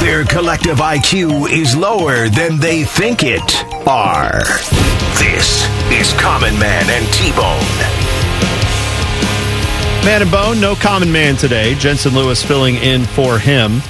Their 0.00 0.24
collective 0.24 0.78
IQ 0.78 1.50
is 1.50 1.76
lower 1.76 2.28
than 2.28 2.58
they 2.58 2.84
think 2.84 3.20
it 3.22 3.64
are. 3.86 4.42
This 5.18 5.68
is 5.90 6.12
Common 6.14 6.58
Man 6.58 6.88
and 6.88 7.12
T-Bone. 7.12 7.60
Man 10.06 10.22
and 10.22 10.30
Bone, 10.30 10.60
no 10.60 10.74
common 10.74 11.12
man 11.12 11.36
today. 11.36 11.74
Jensen 11.74 12.14
Lewis 12.14 12.42
filling 12.42 12.76
in 12.76 13.04
for 13.04 13.38
him. 13.38 13.80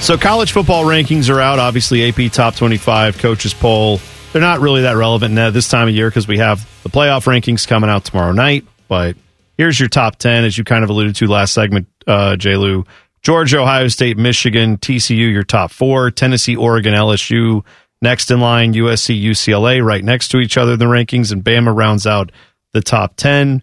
So, 0.00 0.18
college 0.18 0.52
football 0.52 0.84
rankings 0.84 1.34
are 1.34 1.40
out. 1.40 1.58
Obviously, 1.58 2.08
AP 2.08 2.30
Top 2.30 2.54
25, 2.54 3.18
Coaches 3.18 3.54
Poll. 3.54 4.00
They're 4.32 4.42
not 4.42 4.60
really 4.60 4.82
that 4.82 4.96
relevant 4.96 5.34
now 5.34 5.50
this 5.50 5.68
time 5.68 5.88
of 5.88 5.94
year 5.94 6.10
because 6.10 6.28
we 6.28 6.38
have 6.38 6.68
the 6.82 6.90
playoff 6.90 7.24
rankings 7.24 7.66
coming 7.66 7.88
out 7.88 8.04
tomorrow 8.04 8.32
night. 8.32 8.66
But 8.86 9.16
here's 9.56 9.80
your 9.80 9.88
top 9.88 10.16
10, 10.16 10.44
as 10.44 10.58
you 10.58 10.64
kind 10.64 10.84
of 10.84 10.90
alluded 10.90 11.16
to 11.16 11.26
last 11.26 11.54
segment, 11.54 11.88
uh, 12.06 12.36
J. 12.36 12.56
Lou. 12.56 12.84
Georgia, 13.28 13.58
Ohio 13.58 13.88
State, 13.88 14.16
Michigan, 14.16 14.78
TCU, 14.78 15.30
your 15.30 15.42
top 15.42 15.70
four. 15.70 16.10
Tennessee, 16.10 16.56
Oregon, 16.56 16.94
LSU, 16.94 17.62
next 18.00 18.30
in 18.30 18.40
line. 18.40 18.72
USC, 18.72 19.22
UCLA, 19.22 19.84
right 19.84 20.02
next 20.02 20.28
to 20.28 20.38
each 20.38 20.56
other 20.56 20.72
in 20.72 20.78
the 20.78 20.86
rankings. 20.86 21.30
And 21.30 21.44
Bama 21.44 21.76
rounds 21.76 22.06
out 22.06 22.32
the 22.72 22.80
top 22.80 23.16
10. 23.16 23.62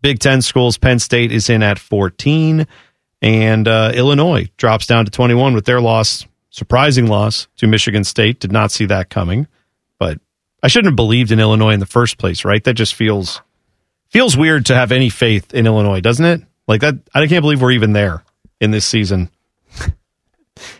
Big 0.00 0.20
Ten 0.20 0.42
schools, 0.42 0.78
Penn 0.78 1.00
State 1.00 1.32
is 1.32 1.50
in 1.50 1.60
at 1.60 1.80
14. 1.80 2.68
And 3.20 3.66
uh, 3.66 3.90
Illinois 3.92 4.48
drops 4.56 4.86
down 4.86 5.06
to 5.06 5.10
21 5.10 5.54
with 5.54 5.64
their 5.64 5.80
loss, 5.80 6.24
surprising 6.50 7.08
loss 7.08 7.48
to 7.56 7.66
Michigan 7.66 8.04
State. 8.04 8.38
Did 8.38 8.52
not 8.52 8.70
see 8.70 8.84
that 8.86 9.10
coming, 9.10 9.48
but 9.98 10.20
I 10.62 10.68
shouldn't 10.68 10.92
have 10.92 10.96
believed 10.96 11.32
in 11.32 11.40
Illinois 11.40 11.72
in 11.72 11.80
the 11.80 11.84
first 11.84 12.16
place, 12.16 12.44
right? 12.44 12.62
That 12.62 12.74
just 12.74 12.94
feels 12.94 13.42
feels 14.08 14.36
weird 14.36 14.66
to 14.66 14.76
have 14.76 14.92
any 14.92 15.10
faith 15.10 15.52
in 15.52 15.66
Illinois, 15.66 16.00
doesn't 16.00 16.24
it? 16.24 16.42
Like 16.68 16.82
that, 16.82 16.94
I 17.12 17.26
can't 17.26 17.42
believe 17.42 17.60
we're 17.60 17.72
even 17.72 17.92
there 17.92 18.22
in 18.60 18.70
this 18.70 18.84
season. 18.84 19.30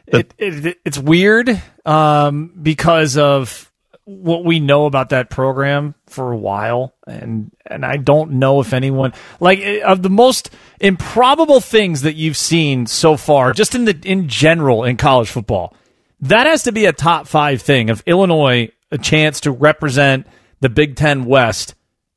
It, 0.06 0.34
it, 0.36 0.78
it's 0.84 0.98
weird 0.98 1.62
um, 1.86 2.52
because 2.60 3.16
of 3.16 3.70
what 4.04 4.44
we 4.44 4.58
know 4.58 4.86
about 4.86 5.10
that 5.10 5.30
program 5.30 5.94
for 6.06 6.32
a 6.32 6.36
while, 6.36 6.94
and 7.06 7.50
and 7.64 7.86
I 7.86 7.96
don't 7.96 8.32
know 8.32 8.60
if 8.60 8.72
anyone 8.72 9.12
like 9.38 9.60
eh, 9.60 9.80
of 9.80 10.02
the 10.02 10.10
most 10.10 10.50
improbable 10.80 11.60
things 11.60 12.02
that 12.02 12.16
you've 12.16 12.36
seen 12.36 12.86
so 12.86 13.16
far, 13.16 13.52
just 13.52 13.74
in 13.74 13.84
the 13.84 13.98
in 14.04 14.28
general 14.28 14.84
in 14.84 14.96
college 14.96 15.30
football. 15.30 15.74
That 16.22 16.46
has 16.46 16.64
to 16.64 16.72
be 16.72 16.86
a 16.86 16.92
top 16.92 17.26
five 17.28 17.62
thing 17.62 17.88
of 17.88 18.02
Illinois 18.04 18.70
a 18.90 18.98
chance 18.98 19.40
to 19.40 19.52
represent 19.52 20.26
the 20.60 20.68
Big 20.68 20.96
Ten 20.96 21.24
West 21.24 21.74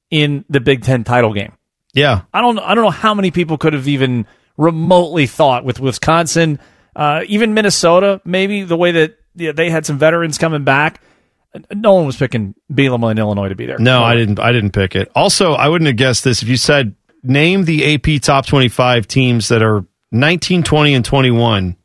in 0.10 0.46
the 0.50 0.60
Big 0.60 0.84
Ten 0.84 1.04
title 1.04 1.34
game. 1.34 1.54
Yeah, 1.94 2.22
I 2.34 2.42
don't 2.42 2.58
I 2.60 2.74
don't 2.74 2.84
know 2.84 2.90
how 2.90 3.14
many 3.14 3.30
people 3.30 3.58
could 3.58 3.74
have 3.74 3.88
even 3.88 4.26
remotely 4.58 5.28
thought 5.28 5.64
with 5.66 5.80
Wisconsin, 5.80 6.60
uh, 6.96 7.22
even 7.28 7.54
Minnesota, 7.54 8.22
maybe 8.24 8.64
the 8.64 8.78
way 8.78 8.92
that 8.92 9.18
yeah, 9.36 9.52
they 9.52 9.70
had 9.70 9.86
some 9.86 9.98
veterans 9.98 10.38
coming 10.38 10.64
back. 10.64 11.02
No 11.72 11.94
one 11.94 12.06
was 12.06 12.18
picking 12.18 12.56
Bielema 12.72 13.12
in 13.12 13.20
Illinois 13.20 13.50
to 13.50 13.56
be 13.56 13.66
there. 13.66 13.78
No, 13.78 14.04
I 14.04 14.16
didn't. 14.16 14.40
I 14.40 14.52
didn't 14.52 14.72
pick 14.72 14.96
it. 14.96 15.12
Also, 15.16 15.54
I 15.54 15.68
wouldn't 15.68 15.88
have 15.88 15.98
guessed 15.98 16.24
this 16.24 16.42
if 16.42 16.50
you 16.50 16.58
said 16.58 16.96
name 17.22 17.66
the 17.66 17.94
AP 17.94 18.22
top 18.22 18.46
twenty-five 18.46 19.08
teams 19.08 19.50
that 19.50 19.62
are 19.62 19.86
19, 20.12 20.64
20, 20.64 20.94
and 20.94 21.06
twenty-one, 21.06 21.76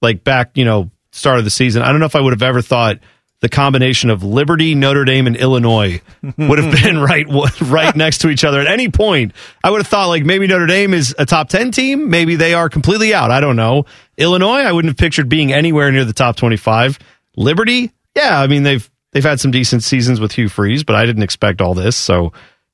like 0.00 0.24
back, 0.24 0.52
you 0.56 0.64
know, 0.64 0.90
start 1.12 1.38
of 1.38 1.44
the 1.44 1.50
season. 1.50 1.82
I 1.82 1.90
don't 1.90 2.00
know 2.00 2.06
if 2.06 2.16
I 2.16 2.20
would 2.20 2.32
have 2.32 2.42
ever 2.42 2.62
thought 2.62 2.98
the 3.40 3.48
combination 3.48 4.10
of 4.10 4.22
Liberty, 4.22 4.74
Notre 4.74 5.04
Dame, 5.04 5.26
and 5.26 5.36
Illinois 5.36 6.00
would 6.36 6.58
have 6.58 6.82
been 6.82 6.98
right 7.00 7.26
right 7.62 7.94
next 7.96 8.18
to 8.18 8.28
each 8.28 8.44
other 8.44 8.60
at 8.60 8.66
any 8.66 8.88
point. 8.88 9.32
I 9.64 9.70
would 9.70 9.78
have 9.78 9.86
thought 9.86 10.08
like 10.08 10.24
maybe 10.24 10.46
Notre 10.46 10.66
Dame 10.66 10.92
is 10.94 11.14
a 11.18 11.24
top 11.26 11.48
10 11.48 11.70
team, 11.72 12.10
maybe 12.10 12.36
they 12.36 12.54
are 12.54 12.68
completely 12.68 13.14
out. 13.14 13.30
I 13.30 13.40
don't 13.40 13.56
know. 13.56 13.86
Illinois, 14.18 14.60
I 14.60 14.72
wouldn't 14.72 14.90
have 14.90 14.98
pictured 14.98 15.28
being 15.28 15.52
anywhere 15.52 15.90
near 15.90 16.04
the 16.04 16.12
top 16.12 16.36
25. 16.36 16.98
Liberty, 17.36 17.90
yeah, 18.14 18.40
I 18.40 18.46
mean 18.46 18.62
they've 18.62 18.88
they've 19.12 19.24
had 19.24 19.40
some 19.40 19.50
decent 19.50 19.82
seasons 19.82 20.20
with 20.20 20.32
Hugh 20.32 20.48
Freeze, 20.48 20.84
but 20.84 20.96
I 20.96 21.06
didn't 21.06 21.22
expect 21.22 21.60
all 21.60 21.74
this. 21.74 21.96
So, 21.96 22.32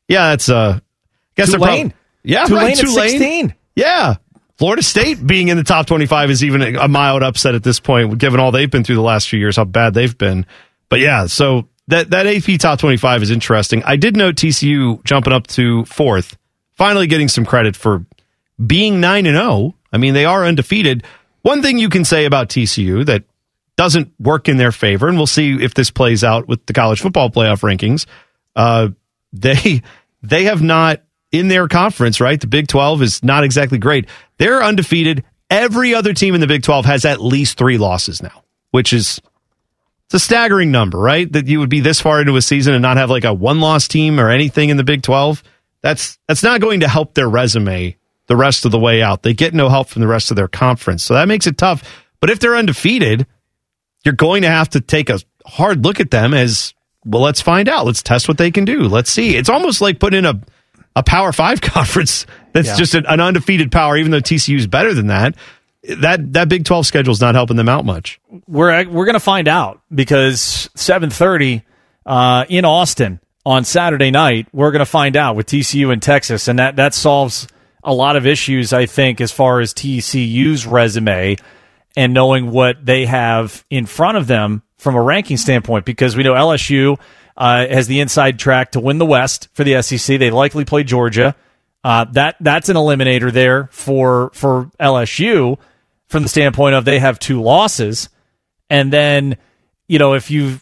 yeah, 0.08 0.30
that's 0.30 0.48
uh 0.48 0.78
I 0.78 0.80
guess 1.36 1.50
they're 1.50 1.58
Tulane. 1.58 1.90
prob- 1.90 2.00
yeah, 2.24 2.44
Tulane 2.46 2.64
right, 2.66 2.76
Tulane. 2.76 3.08
16. 3.10 3.54
Yeah. 3.76 4.16
Florida 4.58 4.82
State 4.82 5.24
being 5.24 5.48
in 5.48 5.56
the 5.56 5.64
top 5.64 5.86
25 5.86 6.30
is 6.30 6.42
even 6.42 6.76
a 6.76 6.88
mild 6.88 7.22
upset 7.22 7.54
at 7.54 7.62
this 7.62 7.78
point, 7.78 8.16
given 8.18 8.40
all 8.40 8.52
they've 8.52 8.70
been 8.70 8.84
through 8.84 8.96
the 8.96 9.02
last 9.02 9.28
few 9.28 9.38
years, 9.38 9.56
how 9.56 9.64
bad 9.64 9.92
they've 9.92 10.16
been. 10.16 10.46
But 10.88 11.00
yeah, 11.00 11.26
so 11.26 11.68
that, 11.88 12.10
that 12.10 12.26
AP 12.26 12.58
top 12.58 12.78
25 12.78 13.22
is 13.22 13.30
interesting. 13.30 13.82
I 13.84 13.96
did 13.96 14.16
note 14.16 14.36
TCU 14.36 15.04
jumping 15.04 15.32
up 15.32 15.46
to 15.48 15.84
fourth, 15.84 16.38
finally 16.74 17.06
getting 17.06 17.28
some 17.28 17.44
credit 17.44 17.76
for 17.76 18.06
being 18.64 19.00
9 19.00 19.26
and 19.26 19.36
0. 19.36 19.74
I 19.92 19.98
mean, 19.98 20.14
they 20.14 20.24
are 20.24 20.44
undefeated. 20.44 21.04
One 21.42 21.60
thing 21.60 21.78
you 21.78 21.90
can 21.90 22.04
say 22.04 22.24
about 22.24 22.48
TCU 22.48 23.04
that 23.06 23.24
doesn't 23.76 24.12
work 24.18 24.48
in 24.48 24.56
their 24.56 24.72
favor, 24.72 25.06
and 25.06 25.18
we'll 25.18 25.26
see 25.26 25.52
if 25.62 25.74
this 25.74 25.90
plays 25.90 26.24
out 26.24 26.48
with 26.48 26.64
the 26.66 26.72
college 26.72 27.00
football 27.00 27.30
playoff 27.30 27.60
rankings. 27.60 28.06
Uh, 28.54 28.88
they 29.32 29.82
they 30.22 30.44
have 30.44 30.62
not 30.62 31.02
in 31.38 31.48
their 31.48 31.68
conference, 31.68 32.20
right? 32.20 32.40
The 32.40 32.46
Big 32.46 32.68
12 32.68 33.02
is 33.02 33.22
not 33.22 33.44
exactly 33.44 33.78
great. 33.78 34.06
They're 34.38 34.62
undefeated. 34.62 35.24
Every 35.50 35.94
other 35.94 36.12
team 36.12 36.34
in 36.34 36.40
the 36.40 36.46
Big 36.46 36.62
12 36.62 36.84
has 36.86 37.04
at 37.04 37.20
least 37.20 37.58
three 37.58 37.78
losses 37.78 38.22
now, 38.22 38.42
which 38.70 38.92
is 38.92 39.20
it's 40.06 40.14
a 40.14 40.18
staggering 40.18 40.70
number, 40.70 40.98
right? 40.98 41.30
That 41.30 41.46
you 41.46 41.58
would 41.60 41.68
be 41.68 41.80
this 41.80 42.00
far 42.00 42.20
into 42.20 42.36
a 42.36 42.42
season 42.42 42.74
and 42.74 42.82
not 42.82 42.96
have 42.96 43.10
like 43.10 43.24
a 43.24 43.34
one 43.34 43.60
loss 43.60 43.88
team 43.88 44.20
or 44.20 44.30
anything 44.30 44.68
in 44.68 44.76
the 44.76 44.84
Big 44.84 45.02
12. 45.02 45.42
That's 45.82 46.18
that's 46.28 46.42
not 46.42 46.60
going 46.60 46.80
to 46.80 46.88
help 46.88 47.14
their 47.14 47.28
resume 47.28 47.96
the 48.26 48.36
rest 48.36 48.64
of 48.64 48.72
the 48.72 48.78
way 48.78 49.02
out. 49.02 49.22
They 49.22 49.34
get 49.34 49.54
no 49.54 49.68
help 49.68 49.88
from 49.88 50.02
the 50.02 50.08
rest 50.08 50.30
of 50.30 50.36
their 50.36 50.48
conference. 50.48 51.04
So 51.04 51.14
that 51.14 51.28
makes 51.28 51.46
it 51.46 51.58
tough. 51.58 51.82
But 52.20 52.30
if 52.30 52.40
they're 52.40 52.56
undefeated, 52.56 53.26
you're 54.04 54.14
going 54.14 54.42
to 54.42 54.48
have 54.48 54.70
to 54.70 54.80
take 54.80 55.10
a 55.10 55.20
hard 55.44 55.84
look 55.84 56.00
at 56.00 56.10
them 56.10 56.34
as 56.34 56.74
well, 57.06 57.22
let's 57.22 57.40
find 57.40 57.68
out. 57.68 57.86
Let's 57.86 58.02
test 58.02 58.26
what 58.26 58.36
they 58.36 58.50
can 58.50 58.64
do. 58.64 58.82
Let's 58.82 59.10
see. 59.10 59.36
It's 59.36 59.48
almost 59.48 59.80
like 59.80 60.00
putting 60.00 60.18
in 60.18 60.26
a 60.26 60.40
a 60.96 61.02
Power 61.04 61.30
Five 61.32 61.60
conference 61.60 62.26
that's 62.52 62.68
Yeah. 62.68 62.76
just 62.76 62.94
an, 62.96 63.06
an 63.06 63.20
undefeated 63.20 63.70
power, 63.70 63.96
even 63.96 64.10
though 64.10 64.20
TCU 64.20 64.56
is 64.56 64.66
better 64.66 64.92
than 64.94 65.06
that. 65.06 65.36
That 65.98 66.32
that 66.32 66.48
Big 66.48 66.64
Twelve 66.64 66.84
schedule 66.86 67.12
is 67.12 67.20
not 67.20 67.36
helping 67.36 67.56
them 67.56 67.68
out 67.68 67.84
much. 67.84 68.18
we're 68.48 68.88
we're 68.88 69.06
gonna 69.06 69.20
find 69.20 69.46
out 69.46 69.80
because 69.94 70.68
seven 70.74 71.10
thirty 71.10 71.62
uh, 72.04 72.44
in 72.48 72.64
Austin 72.64 73.20
on 73.44 73.62
Saturday 73.62 74.10
night. 74.10 74.48
We're 74.52 74.72
gonna 74.72 74.84
find 74.84 75.16
out 75.16 75.36
with 75.36 75.46
TCU 75.46 75.92
in 75.92 76.00
Texas, 76.00 76.48
and 76.48 76.58
that 76.58 76.74
that 76.74 76.92
solves 76.92 77.46
a 77.84 77.94
lot 77.94 78.16
of 78.16 78.26
issues. 78.26 78.72
I 78.72 78.86
think 78.86 79.20
as 79.20 79.30
far 79.30 79.60
as 79.60 79.72
TCU's 79.72 80.66
resume 80.66 81.36
and 81.96 82.12
knowing 82.12 82.50
what 82.50 82.84
they 82.84 83.06
have 83.06 83.64
in 83.70 83.86
front 83.86 84.16
of 84.18 84.26
them 84.26 84.62
from 84.78 84.96
a 84.96 85.02
ranking 85.02 85.36
standpoint, 85.36 85.84
because 85.84 86.16
we 86.16 86.24
know 86.24 86.34
LSU 86.34 86.98
uh, 87.36 87.66
has 87.66 87.86
the 87.86 88.00
inside 88.00 88.38
track 88.38 88.72
to 88.72 88.80
win 88.80 88.98
the 88.98 89.06
West 89.06 89.48
for 89.52 89.64
the 89.64 89.82
SEC. 89.82 90.18
They 90.18 90.30
likely 90.30 90.64
play 90.64 90.84
Georgia. 90.84 91.36
Uh, 91.84 92.04
that 92.12 92.36
that's 92.40 92.68
an 92.68 92.76
eliminator 92.76 93.30
there 93.30 93.68
for 93.70 94.30
for 94.34 94.70
LSU 94.80 95.58
from 96.08 96.22
the 96.22 96.28
standpoint 96.28 96.74
of 96.74 96.84
they 96.84 96.98
have 96.98 97.18
two 97.18 97.42
losses, 97.42 98.08
and 98.68 98.92
then 98.92 99.36
you 99.86 99.98
know 99.98 100.14
if 100.14 100.30
you 100.30 100.58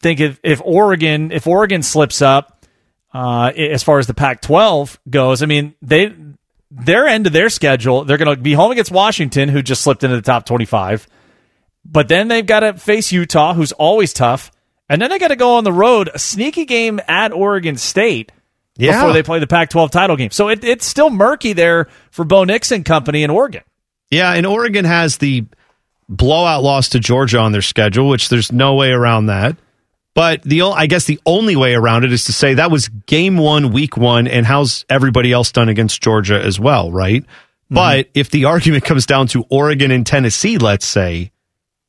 think 0.00 0.20
if, 0.20 0.38
if 0.44 0.60
Oregon 0.64 1.32
if 1.32 1.46
Oregon 1.46 1.82
slips 1.82 2.22
up 2.22 2.64
uh, 3.12 3.50
as 3.56 3.82
far 3.82 3.98
as 3.98 4.06
the 4.06 4.14
Pac-12 4.14 4.98
goes, 5.08 5.42
I 5.42 5.46
mean 5.46 5.74
they 5.82 6.14
their 6.70 7.08
end 7.08 7.26
of 7.26 7.32
their 7.32 7.50
schedule 7.50 8.04
they're 8.04 8.18
going 8.18 8.36
to 8.36 8.40
be 8.40 8.52
home 8.52 8.70
against 8.70 8.92
Washington 8.92 9.48
who 9.48 9.62
just 9.62 9.82
slipped 9.82 10.04
into 10.04 10.14
the 10.14 10.22
top 10.22 10.46
twenty 10.46 10.66
five, 10.66 11.08
but 11.84 12.06
then 12.06 12.28
they've 12.28 12.46
got 12.46 12.60
to 12.60 12.74
face 12.74 13.10
Utah 13.10 13.54
who's 13.54 13.72
always 13.72 14.12
tough, 14.12 14.52
and 14.90 15.00
then 15.00 15.08
they 15.08 15.18
got 15.18 15.28
to 15.28 15.36
go 15.36 15.54
on 15.56 15.64
the 15.64 15.72
road 15.72 16.10
a 16.12 16.18
sneaky 16.18 16.66
game 16.66 17.00
at 17.08 17.32
Oregon 17.32 17.76
State 17.78 18.30
Yeah. 18.76 18.92
before 18.98 19.14
they 19.14 19.22
play 19.22 19.38
the 19.38 19.46
Pac-12 19.46 19.90
title 19.90 20.16
game. 20.16 20.30
So 20.30 20.48
it, 20.48 20.62
it's 20.64 20.84
still 20.84 21.08
murky 21.08 21.54
there 21.54 21.86
for 22.10 22.26
Bo 22.26 22.44
Nix 22.44 22.70
and 22.72 22.84
Company 22.84 23.22
in 23.22 23.30
Oregon. 23.30 23.62
Yeah, 24.10 24.32
and 24.34 24.44
Oregon 24.44 24.84
has 24.84 25.16
the 25.18 25.44
blowout 26.08 26.62
loss 26.62 26.90
to 26.90 26.98
Georgia 27.00 27.38
on 27.38 27.52
their 27.52 27.62
schedule, 27.62 28.08
which 28.08 28.28
there's 28.28 28.50
no 28.52 28.74
way 28.74 28.90
around 28.90 29.26
that. 29.26 29.56
But 30.12 30.42
the 30.42 30.62
I 30.62 30.86
guess 30.86 31.04
the 31.04 31.20
only 31.24 31.54
way 31.54 31.74
around 31.74 32.04
it 32.04 32.12
is 32.12 32.24
to 32.24 32.32
say 32.32 32.54
that 32.54 32.70
was 32.72 32.88
game 32.88 33.36
one, 33.36 33.70
week 33.70 33.96
one, 33.96 34.26
and 34.26 34.44
how's 34.44 34.84
everybody 34.90 35.32
else 35.32 35.52
done 35.52 35.68
against 35.68 36.02
Georgia 36.02 36.44
as 36.44 36.58
well, 36.58 36.90
right? 36.90 37.22
Mm-hmm. 37.22 37.74
But 37.76 38.08
if 38.12 38.28
the 38.30 38.44
argument 38.46 38.84
comes 38.84 39.06
down 39.06 39.28
to 39.28 39.44
Oregon 39.50 39.92
and 39.92 40.04
Tennessee, 40.04 40.58
let's 40.58 40.84
say, 40.84 41.30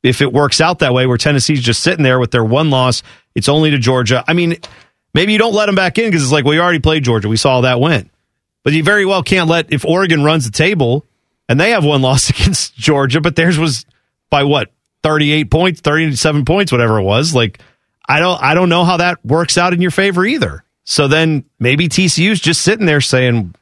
if 0.02 0.20
it 0.20 0.32
works 0.32 0.60
out 0.60 0.80
that 0.80 0.92
way, 0.92 1.06
where 1.06 1.16
Tennessee's 1.16 1.62
just 1.62 1.82
sitting 1.82 2.02
there 2.02 2.18
with 2.18 2.30
their 2.30 2.44
one 2.44 2.70
loss, 2.70 3.02
it's 3.34 3.48
only 3.48 3.70
to 3.70 3.78
Georgia. 3.78 4.24
I 4.26 4.32
mean, 4.32 4.56
maybe 5.14 5.32
you 5.32 5.38
don't 5.38 5.54
let 5.54 5.66
them 5.66 5.74
back 5.74 5.98
in 5.98 6.06
because 6.06 6.22
it's 6.22 6.32
like, 6.32 6.44
well, 6.44 6.54
you 6.54 6.60
already 6.60 6.80
played 6.80 7.04
Georgia. 7.04 7.28
We 7.28 7.36
saw 7.36 7.60
that 7.62 7.80
win. 7.80 8.10
But 8.64 8.72
you 8.72 8.82
very 8.82 9.04
well 9.04 9.22
can't 9.22 9.48
let, 9.48 9.72
if 9.72 9.84
Oregon 9.84 10.22
runs 10.22 10.44
the 10.44 10.52
table 10.52 11.06
and 11.48 11.58
they 11.58 11.70
have 11.70 11.84
one 11.84 12.02
loss 12.02 12.30
against 12.30 12.74
Georgia, 12.74 13.20
but 13.20 13.36
theirs 13.36 13.58
was 13.58 13.86
by 14.30 14.44
what, 14.44 14.72
38 15.02 15.50
points, 15.50 15.80
37 15.80 16.44
points, 16.44 16.70
whatever 16.70 16.98
it 16.98 17.02
was. 17.02 17.34
Like, 17.34 17.60
I 18.08 18.20
don't, 18.20 18.40
I 18.40 18.54
don't 18.54 18.68
know 18.68 18.84
how 18.84 18.98
that 18.98 19.24
works 19.24 19.58
out 19.58 19.72
in 19.72 19.80
your 19.80 19.90
favor 19.90 20.24
either. 20.24 20.64
So 20.84 21.08
then 21.08 21.44
maybe 21.58 21.88
TCU's 21.88 22.40
just 22.40 22.62
sitting 22.62 22.86
there 22.86 23.00
saying, 23.00 23.54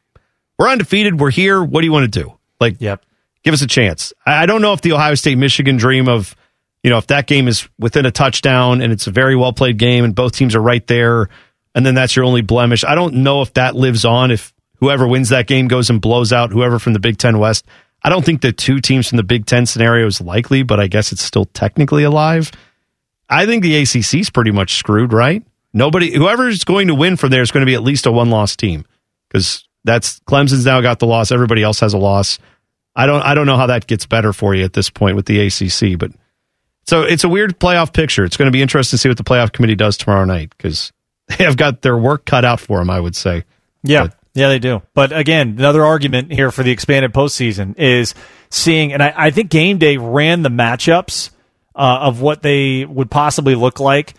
we're 0.59 0.69
undefeated. 0.69 1.19
We're 1.19 1.31
here. 1.31 1.63
What 1.63 1.81
do 1.81 1.87
you 1.87 1.93
want 1.93 2.13
to 2.13 2.23
do? 2.23 2.35
Like, 2.61 2.77
yep. 2.81 3.05
Give 3.45 3.55
us 3.55 3.63
a 3.63 3.67
chance. 3.67 4.13
I 4.27 4.47
don't 4.47 4.63
know 4.63 4.73
if 4.73 4.81
the 4.81 4.93
Ohio 4.93 5.15
State 5.15 5.39
Michigan 5.39 5.77
dream 5.77 6.09
of, 6.09 6.35
you 6.83 6.91
know, 6.91 6.99
if 6.99 7.09
that 7.09 7.27
game 7.27 7.49
is 7.49 7.69
within 7.79 8.07
a 8.07 8.11
touchdown 8.11 8.81
and 8.81 8.93
it's 8.93 9.07
a 9.07 9.11
very 9.11 9.37
well 9.37 9.53
played 9.53 9.79
game 9.79 10.05
and 10.05 10.15
both 10.15 10.33
teams 10.33 10.55
are 10.55 10.63
right 10.63 10.87
there, 10.87 11.29
and 11.75 11.87
then 11.87 11.95
that's 11.95 12.17
your 12.17 12.25
only 12.25 12.43
blemish. 12.43 12.85
I 12.85 12.95
don't 12.95 13.17
know 13.17 13.43
if 13.43 13.55
that 13.55 13.77
lives 13.77 14.05
on 14.05 14.31
if 14.31 14.53
whoever 14.77 15.07
wins 15.07 15.29
that 15.29 15.47
game 15.47 15.69
goes 15.69 15.91
and 15.91 16.01
blows 16.01 16.33
out 16.33 16.51
whoever 16.51 16.79
from 16.79 16.95
the 16.95 16.99
Big 16.99 17.19
Ten 17.19 17.39
West. 17.39 17.65
I 18.03 18.09
don't 18.09 18.25
think 18.25 18.41
the 18.41 18.53
two 18.53 18.81
teams 18.81 19.09
from 19.09 19.17
the 19.17 19.23
Big 19.23 19.47
Ten 19.47 19.67
scenario 19.67 20.07
is 20.07 20.21
likely, 20.21 20.63
but 20.63 20.81
I 20.81 20.87
guess 20.87 21.13
it's 21.13 21.23
still 21.23 21.45
technically 21.45 22.03
alive. 22.03 22.51
I 23.29 23.47
think 23.47 23.63
the 23.63 23.77
ACC 23.77 24.15
is 24.15 24.31
pretty 24.31 24.51
much 24.51 24.77
screwed, 24.77 25.13
right? 25.13 25.45
Nobody, 25.73 26.13
whoever's 26.13 26.65
going 26.65 26.89
to 26.89 26.95
win 26.95 27.17
from 27.17 27.31
there 27.31 27.43
is 27.43 27.53
going 27.53 27.61
to 27.61 27.71
be 27.71 27.75
at 27.75 27.83
least 27.83 28.07
a 28.07 28.13
one 28.13 28.31
loss 28.31 28.57
team 28.57 28.85
because 29.29 29.69
that's 29.85 30.19
Clemson's 30.21 30.65
now 30.65 30.81
got 30.81 30.99
the 30.99 31.07
loss. 31.07 31.31
Everybody 31.31 31.63
else 31.63 31.79
has 31.81 31.95
a 31.95 31.99
loss. 31.99 32.39
I 33.01 33.07
don't, 33.07 33.23
I 33.23 33.35
don't 33.35 33.47
know 33.47 33.57
how 33.57 33.67
that 33.67 33.87
gets 33.87 34.05
better 34.07 34.33
for 34.33 34.55
you 34.55 34.65
at 34.65 34.75
this 34.75 34.91
point 34.91 35.17
with 35.17 35.27
the 35.27 35.47
ACC, 35.47 35.99
but 35.99 36.13
so 36.87 37.03
it's 37.03 37.25
a 37.25 37.29
weird 37.29 37.59
playoff 37.59 37.93
picture. 37.93 38.25
It's 38.25 38.37
going 38.37 38.49
to 38.49 38.53
be 38.53 38.63
interesting 38.63 38.97
to 38.97 39.01
see 39.01 39.09
what 39.09 39.17
the 39.17 39.25
playoff 39.25 39.53
committee 39.53 39.75
does 39.77 39.97
tomorrow 39.97 40.25
night 40.25 40.51
because 40.57 40.93
they 41.29 41.45
have 41.45 41.57
got 41.57 41.83
their 41.83 41.97
work 41.97 42.25
cut 42.25 42.45
out 42.45 42.61
for 42.61 42.79
them. 42.79 42.91
I 42.91 43.01
would 43.01 43.17
say. 43.17 43.45
Yeah. 43.83 44.09
But, 44.09 44.17
yeah, 44.35 44.49
they 44.49 44.59
do. 44.59 44.83
But 44.95 45.13
again, 45.13 45.57
another 45.59 45.85
argument 45.85 46.33
here 46.33 46.51
for 46.53 46.63
the 46.63 46.71
expanded 46.71 47.13
postseason 47.13 47.79
is 47.79 48.15
seeing, 48.49 48.93
and 48.93 49.03
I, 49.03 49.13
I 49.17 49.31
think 49.31 49.51
game 49.51 49.79
day 49.79 49.97
ran 49.97 50.43
the 50.43 50.51
matchups 50.51 51.31
uh, 51.75 51.99
of 52.03 52.21
what 52.21 52.43
they 52.43 52.85
would 52.85 53.11
possibly 53.11 53.55
look 53.55 53.81
like, 53.81 54.15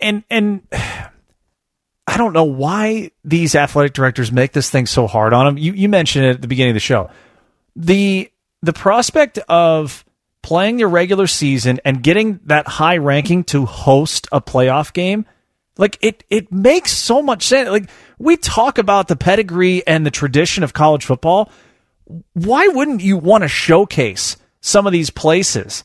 and 0.00 0.24
and 0.30 0.62
I 0.72 2.16
don't 2.16 2.32
know 2.32 2.44
why 2.44 3.10
these 3.22 3.54
athletic 3.54 3.92
directors 3.92 4.32
make 4.32 4.52
this 4.52 4.70
thing 4.70 4.86
so 4.86 5.06
hard 5.06 5.32
on 5.32 5.46
them. 5.46 5.58
You 5.58 5.72
you 5.72 5.88
mentioned 5.88 6.24
it 6.24 6.30
at 6.36 6.42
the 6.42 6.48
beginning 6.48 6.72
of 6.72 6.76
the 6.76 6.80
show, 6.80 7.10
the 7.80 8.30
the 8.62 8.72
prospect 8.72 9.38
of 9.48 10.04
playing 10.42 10.78
your 10.78 10.88
regular 10.88 11.26
season 11.26 11.80
and 11.84 12.02
getting 12.02 12.40
that 12.44 12.66
high 12.66 12.96
ranking 12.96 13.44
to 13.44 13.64
host 13.64 14.26
a 14.32 14.40
playoff 14.40 14.92
game 14.92 15.24
like 15.76 15.98
it 16.02 16.24
it 16.28 16.52
makes 16.52 16.92
so 16.92 17.22
much 17.22 17.46
sense. 17.46 17.70
Like 17.70 17.88
we 18.18 18.36
talk 18.36 18.78
about 18.78 19.08
the 19.08 19.16
pedigree 19.16 19.86
and 19.86 20.04
the 20.04 20.10
tradition 20.10 20.62
of 20.62 20.74
college 20.74 21.04
football. 21.04 21.50
Why 22.34 22.68
wouldn't 22.68 23.00
you 23.00 23.16
want 23.16 23.42
to 23.42 23.48
showcase 23.48 24.36
some 24.60 24.86
of 24.86 24.92
these 24.92 25.10
places 25.10 25.84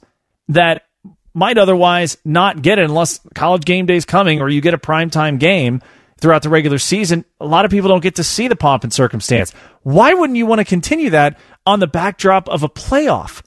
that 0.49 0.85
might 1.33 1.57
otherwise 1.57 2.17
not 2.25 2.61
get 2.61 2.77
it 2.77 2.85
unless 2.85 3.19
college 3.35 3.63
game 3.63 3.85
day 3.85 3.95
is 3.95 4.05
coming 4.05 4.41
or 4.41 4.49
you 4.49 4.59
get 4.59 4.73
a 4.73 4.77
primetime 4.77 5.39
game 5.39 5.81
throughout 6.19 6.41
the 6.43 6.49
regular 6.49 6.77
season 6.77 7.25
a 7.39 7.45
lot 7.45 7.65
of 7.65 7.71
people 7.71 7.89
don't 7.89 8.01
get 8.03 8.15
to 8.15 8.23
see 8.23 8.47
the 8.47 8.55
pomp 8.55 8.83
and 8.83 8.93
circumstance 8.93 9.51
why 9.83 10.13
wouldn't 10.13 10.37
you 10.37 10.45
want 10.45 10.59
to 10.59 10.65
continue 10.65 11.09
that 11.09 11.37
on 11.65 11.79
the 11.79 11.87
backdrop 11.87 12.47
of 12.49 12.63
a 12.63 12.69
playoff 12.69 13.41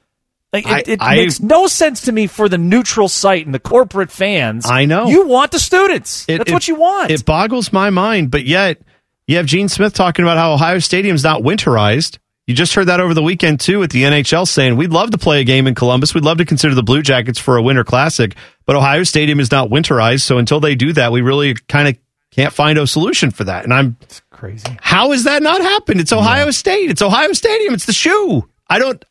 like 0.53 0.67
it, 0.67 0.89
it 0.89 0.99
I- 1.03 1.17
makes 1.17 1.41
no 1.41 1.67
sense 1.67 2.03
to 2.03 2.13
me 2.13 2.27
for 2.27 2.49
the 2.49 2.57
neutral 2.59 3.09
site 3.09 3.45
and 3.45 3.55
the 3.55 3.59
corporate 3.59 4.11
fans. 4.11 4.65
I 4.65 4.87
know. 4.87 5.07
you 5.07 5.27
want 5.27 5.53
the 5.53 5.59
students. 5.59 6.25
It- 6.27 6.39
That's 6.39 6.51
it- 6.51 6.55
what 6.55 6.67
you 6.69 6.75
want. 6.77 7.11
It 7.11 7.23
boggles 7.27 7.71
my 7.71 7.91
mind, 7.91 8.31
but 8.31 8.47
yet 8.47 8.81
you 9.27 9.37
have 9.37 9.45
Gene 9.45 9.69
Smith 9.69 9.93
talking 9.93 10.25
about 10.25 10.39
how 10.39 10.55
Ohio 10.55 10.79
Stadium's 10.79 11.23
not 11.23 11.43
winterized. 11.43 12.17
You 12.47 12.55
just 12.55 12.73
heard 12.73 12.87
that 12.87 12.99
over 12.99 13.13
the 13.13 13.23
weekend 13.23 13.61
too 13.61 13.79
with 13.79 13.91
the 13.93 14.05
NHL 14.05 14.49
saying 14.49 14.77
we'd 14.77 14.91
love 14.91 15.11
to 15.11 15.19
play 15.19 15.43
a 15.43 15.45
game 15.45 15.67
in 15.67 15.75
Columbus. 15.75 16.15
We'd 16.15 16.25
love 16.25 16.39
to 16.39 16.47
consider 16.47 16.75
the 16.75 16.83
Blue 16.83 17.03
Jackets 17.03 17.39
for 17.39 17.59
a 17.59 17.63
winter 17.63 17.85
classic, 17.85 18.35
but 18.65 18.75
Ohio 18.75 19.03
Stadium 19.03 19.41
is 19.41 19.51
not 19.51 19.69
winterized. 19.69 20.23
So 20.23 20.39
until 20.39 20.61
they 20.61 20.75
do 20.75 20.95
that, 20.95 21.13
we 21.13 21.21
really 21.21 21.57
kind 21.69 21.89
of 21.89 21.99
can't 22.31 22.53
find 22.53 22.79
a 22.79 22.87
solution 22.87 23.31
for 23.31 23.45
that. 23.45 23.65
And 23.65 23.73
I'm 23.73 23.97
it's 24.03 24.21
crazy. 24.31 24.77
How 24.81 25.11
has 25.13 25.25
that 25.25 25.43
not 25.43 25.61
happened? 25.61 26.01
It's 26.01 26.13
Ohio 26.13 26.51
State. 26.51 26.91
It's 26.91 27.03
Ohio 27.03 27.33
Stadium. 27.33 27.75
It's 27.75 27.87
the 27.87 27.93
shoe. 27.93 28.49
I 28.69 28.79
don't 28.79 29.03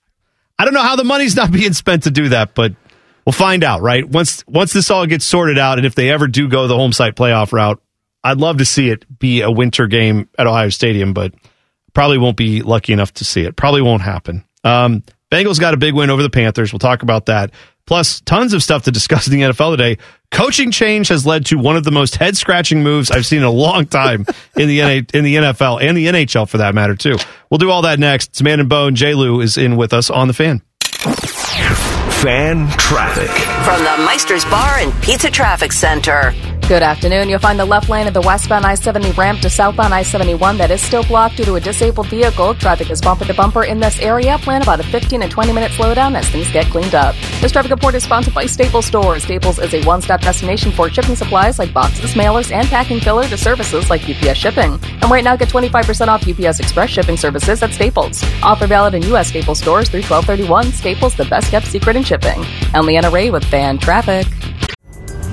I 0.60 0.66
don't 0.66 0.74
know 0.74 0.82
how 0.82 0.96
the 0.96 1.04
money's 1.04 1.36
not 1.36 1.52
being 1.54 1.74
spent 1.74 2.04
to 2.04 2.12
do 2.12 2.30
that, 2.30 2.56
but 2.56 2.74
we'll 3.26 3.34
find 3.34 3.64
out, 3.64 3.82
right? 3.82 4.08
Once 4.08 4.44
once 4.48 4.74
this 4.74 4.92
all 4.92 5.06
gets 5.06 5.26
sorted 5.26 5.58
out 5.58 5.78
and 5.78 5.86
if 5.86 5.96
they 5.96 6.10
ever 6.12 6.28
do 6.28 6.48
go 6.48 6.68
the 6.68 6.76
home 6.76 6.94
site 6.94 7.16
playoff 7.16 7.52
route, 7.52 7.82
I'd 8.24 8.38
love 8.38 8.58
to 8.58 8.66
see 8.66 8.90
it 8.90 9.06
be 9.20 9.42
a 9.42 9.52
winter 9.52 9.88
game 9.88 10.30
at 10.38 10.48
Ohio 10.48 10.70
Stadium, 10.70 11.14
but 11.14 11.34
probably 11.94 12.18
won't 12.18 12.38
be 12.38 12.62
lucky 12.62 12.94
enough 12.94 13.14
to 13.16 13.26
see 13.26 13.42
it. 13.42 13.56
Probably 13.56 13.82
won't 13.82 14.02
happen. 14.02 14.44
Um, 14.64 15.04
Bengals 15.32 15.60
got 15.60 15.74
a 15.74 15.78
big 15.78 15.94
win 15.94 16.10
over 16.10 16.24
the 16.24 16.30
Panthers. 16.30 16.72
We'll 16.72 16.80
talk 16.80 17.04
about 17.04 17.26
that. 17.26 17.52
Plus, 17.88 18.22
tons 18.22 18.54
of 18.54 18.62
stuff 18.62 18.84
to 18.84 18.92
discuss 18.92 19.28
in 19.28 19.34
the 19.34 19.42
NFL 19.42 19.76
today. 19.76 19.98
Coaching 20.30 20.72
change 20.72 21.08
has 21.08 21.26
led 21.26 21.46
to 21.48 21.58
one 21.58 21.78
of 21.78 21.86
the 21.86 21.92
most 21.92 22.18
head 22.18 22.36
scratching 22.36 22.84
moves 22.84 23.10
I've 23.10 23.26
seen 23.26 23.40
in 23.40 23.46
a 23.46 23.50
long 23.50 23.86
time 23.86 24.26
in 24.58 24.68
the 24.68 24.82
NA 24.82 25.02
in 25.14 25.24
the 25.24 25.36
NFL 25.38 25.82
and 25.82 25.98
the 25.98 26.08
NHL 26.08 26.48
for 26.50 26.58
that 26.58 26.76
matter 26.76 26.96
too. 26.96 27.16
We'll 27.50 27.60
do 27.60 27.72
all 27.72 27.84
that 27.84 27.98
next. 27.98 28.28
It's 28.28 28.42
Man 28.42 28.60
and 28.60 28.68
Bone. 28.68 28.94
Jay 28.94 29.14
Lou 29.14 29.40
is 29.40 29.58
in 29.58 29.78
with 29.78 29.94
us 29.94 30.10
on 30.10 30.28
the 30.28 30.34
fan. 30.34 30.62
Fan 32.22 32.68
traffic. 32.78 33.30
From 33.64 33.84
the 33.84 34.06
Meister's 34.06 34.44
Bar 34.46 34.80
and 34.80 34.94
Pizza 35.02 35.32
Traffic 35.32 35.72
Center. 35.72 36.34
Good 36.68 36.84
afternoon. 36.84 37.30
You'll 37.30 37.40
find 37.40 37.58
the 37.58 37.64
left 37.64 37.88
lane 37.88 38.08
of 38.08 38.14
the 38.14 38.20
westbound 38.20 38.66
I 38.66 38.76
70 38.76 39.12
ramp 39.12 39.40
to 39.40 39.50
southbound 39.50 39.94
I 39.94 40.04
71 40.04 40.58
that 40.58 40.70
is 40.70 40.82
still 40.82 41.02
blocked 41.06 41.38
due 41.38 41.46
to 41.46 41.56
a 41.56 41.62
disabled 41.62 42.10
vehicle. 42.10 42.56
Traffic 42.56 42.92
is 42.92 43.00
bumper 43.00 43.24
to 43.24 43.34
bumper 43.34 43.64
in 43.64 43.80
this 43.80 43.98
area. 44.02 44.38
Plan 44.40 44.64
about 44.64 44.82
a 44.82 44.84
15 44.84 45.22
and 45.22 45.32
20 45.32 45.54
minute 45.54 45.72
slowdown 45.72 46.18
as 46.18 46.28
things 46.28 46.52
get 46.52 46.66
cleaned 46.66 46.94
up. 46.94 47.16
This 47.40 47.54
traffic 47.54 47.72
report 47.72 47.96
is 47.96 48.04
sponsored 48.04 48.34
by 48.34 48.46
Staples 48.48 48.86
Stores. 48.86 49.24
Staples 49.24 49.60
is 49.60 49.74
a 49.76 49.82
one 49.86 50.02
stop 50.02 50.20
destination 50.20 50.74
for 50.74 50.90
shipping 50.90 51.16
supplies 51.16 51.58
like 51.58 51.74
boxes, 51.74 52.16
mailers, 52.16 52.52
and 52.52 52.68
packing 52.68 53.00
filler 53.00 53.24
to 53.30 53.38
services 53.38 53.90
like 53.90 54.02
UPS 54.02 54.38
shipping. 54.38 54.78
And 55.02 55.10
right 55.10 55.24
now, 55.24 55.38
get 55.38 55.48
25% 55.48 56.10
off 56.10 56.28
UPS 56.28 56.60
Express 56.60 56.90
shipping 56.90 57.16
services 57.16 57.64
at 57.64 57.72
Staples. 57.72 58.22
Offer 58.44 58.68
valid 58.68 58.94
in 58.94 59.04
U.S. 59.04 59.30
Staples 59.30 59.60
stores 59.60 59.88
through 59.88 60.04
1231. 60.04 60.74
Staples, 60.74 61.16
the 61.16 61.24
best 61.24 61.50
kept 61.50 61.68
secret 61.68 61.96
in 61.96 62.04
shipping. 62.04 62.44
I'm 62.74 62.86
Leanna 62.86 63.10
Ray 63.10 63.30
with 63.30 63.46
Fan 63.46 63.78
Traffic. 63.78 64.28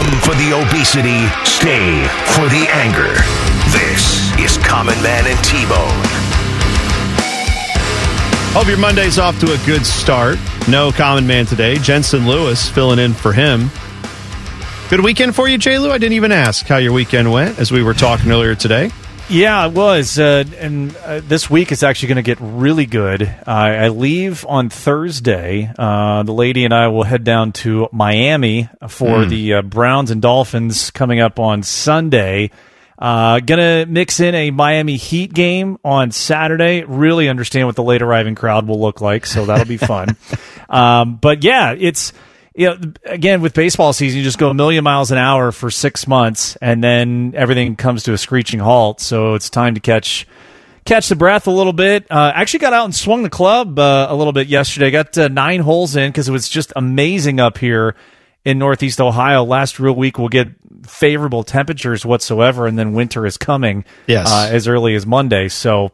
Come 0.00 0.20
for 0.20 0.34
the 0.36 0.52
obesity, 0.54 1.26
stay 1.44 2.06
for 2.34 2.48
the 2.48 2.66
anger. 2.72 3.12
This 3.72 4.30
is 4.38 4.56
Common 4.64 5.00
Man 5.02 5.26
and 5.26 5.44
T-Bone. 5.44 6.06
Hope 8.52 8.68
your 8.68 8.78
Monday's 8.78 9.18
off 9.18 9.38
to 9.40 9.52
a 9.52 9.58
good 9.66 9.84
start. 9.84 10.38
No 10.68 10.92
common 10.92 11.26
man 11.26 11.46
today. 11.46 11.76
Jensen 11.78 12.26
Lewis 12.26 12.68
filling 12.68 12.98
in 12.98 13.12
for 13.12 13.32
him. 13.32 13.70
Good 14.88 15.00
weekend 15.00 15.34
for 15.34 15.48
you, 15.48 15.58
J. 15.58 15.78
Lou. 15.78 15.90
I 15.90 15.98
didn't 15.98 16.14
even 16.14 16.32
ask 16.32 16.66
how 16.66 16.78
your 16.78 16.92
weekend 16.92 17.30
went 17.30 17.58
as 17.58 17.70
we 17.70 17.82
were 17.82 17.94
talking 17.94 18.30
earlier 18.30 18.54
today. 18.54 18.90
Yeah, 19.30 19.66
it 19.66 19.72
was. 19.72 20.18
Uh, 20.18 20.42
and 20.58 20.96
uh, 20.96 21.20
this 21.20 21.48
week 21.48 21.70
is 21.70 21.84
actually 21.84 22.08
going 22.08 22.16
to 22.16 22.22
get 22.22 22.38
really 22.40 22.84
good. 22.86 23.22
Uh, 23.22 23.50
I 23.50 23.88
leave 23.88 24.44
on 24.44 24.70
Thursday. 24.70 25.70
Uh, 25.78 26.24
the 26.24 26.32
lady 26.32 26.64
and 26.64 26.74
I 26.74 26.88
will 26.88 27.04
head 27.04 27.22
down 27.22 27.52
to 27.52 27.88
Miami 27.92 28.68
for 28.88 29.22
Hmm. 29.22 29.28
the 29.28 29.54
uh, 29.54 29.62
Browns 29.62 30.10
and 30.10 30.20
Dolphins 30.20 30.90
coming 30.90 31.20
up 31.20 31.38
on 31.38 31.62
Sunday. 31.62 32.50
Uh, 32.98 33.40
gonna 33.40 33.86
mix 33.86 34.20
in 34.20 34.34
a 34.34 34.50
Miami 34.50 34.96
Heat 34.96 35.32
game 35.32 35.78
on 35.84 36.10
Saturday. 36.10 36.82
Really 36.84 37.28
understand 37.30 37.66
what 37.66 37.76
the 37.76 37.82
late 37.84 38.02
arriving 38.02 38.34
crowd 38.34 38.66
will 38.68 38.78
look 38.80 39.00
like, 39.00 39.24
so 39.26 39.46
that'll 39.46 39.64
be 39.64 39.78
fun. 39.78 40.16
um, 40.68 41.16
but 41.16 41.42
yeah, 41.42 41.74
it's 41.78 42.12
you 42.54 42.66
know, 42.66 42.78
again 43.04 43.40
with 43.42 43.54
baseball 43.54 43.92
season, 43.92 44.18
you 44.18 44.24
just 44.24 44.38
go 44.38 44.50
a 44.50 44.54
million 44.54 44.84
miles 44.84 45.10
an 45.10 45.18
hour 45.18 45.52
for 45.52 45.70
six 45.70 46.06
months, 46.06 46.56
and 46.56 46.82
then 46.82 47.32
everything 47.36 47.76
comes 47.76 48.04
to 48.04 48.12
a 48.12 48.18
screeching 48.18 48.60
halt. 48.60 49.00
So 49.00 49.34
it's 49.34 49.50
time 49.50 49.74
to 49.74 49.80
catch 49.80 50.26
catch 50.84 51.08
the 51.08 51.16
breath 51.16 51.46
a 51.46 51.50
little 51.50 51.72
bit. 51.72 52.06
Uh, 52.10 52.32
actually, 52.34 52.60
got 52.60 52.72
out 52.72 52.84
and 52.84 52.94
swung 52.94 53.22
the 53.22 53.30
club 53.30 53.78
uh, 53.78 54.06
a 54.10 54.14
little 54.16 54.32
bit 54.32 54.48
yesterday. 54.48 54.90
Got 54.90 55.16
uh, 55.16 55.28
nine 55.28 55.60
holes 55.60 55.96
in 55.96 56.10
because 56.10 56.28
it 56.28 56.32
was 56.32 56.48
just 56.48 56.72
amazing 56.76 57.40
up 57.40 57.58
here 57.58 57.94
in 58.44 58.58
Northeast 58.58 59.00
Ohio. 59.00 59.44
Last 59.44 59.78
real 59.78 59.94
week, 59.94 60.18
we'll 60.18 60.28
get 60.28 60.48
favorable 60.86 61.44
temperatures 61.44 62.04
whatsoever, 62.04 62.66
and 62.66 62.78
then 62.78 62.94
winter 62.94 63.26
is 63.26 63.36
coming. 63.36 63.84
Yes. 64.06 64.30
uh, 64.30 64.48
as 64.50 64.66
early 64.66 64.94
as 64.94 65.06
Monday. 65.06 65.48
So 65.48 65.92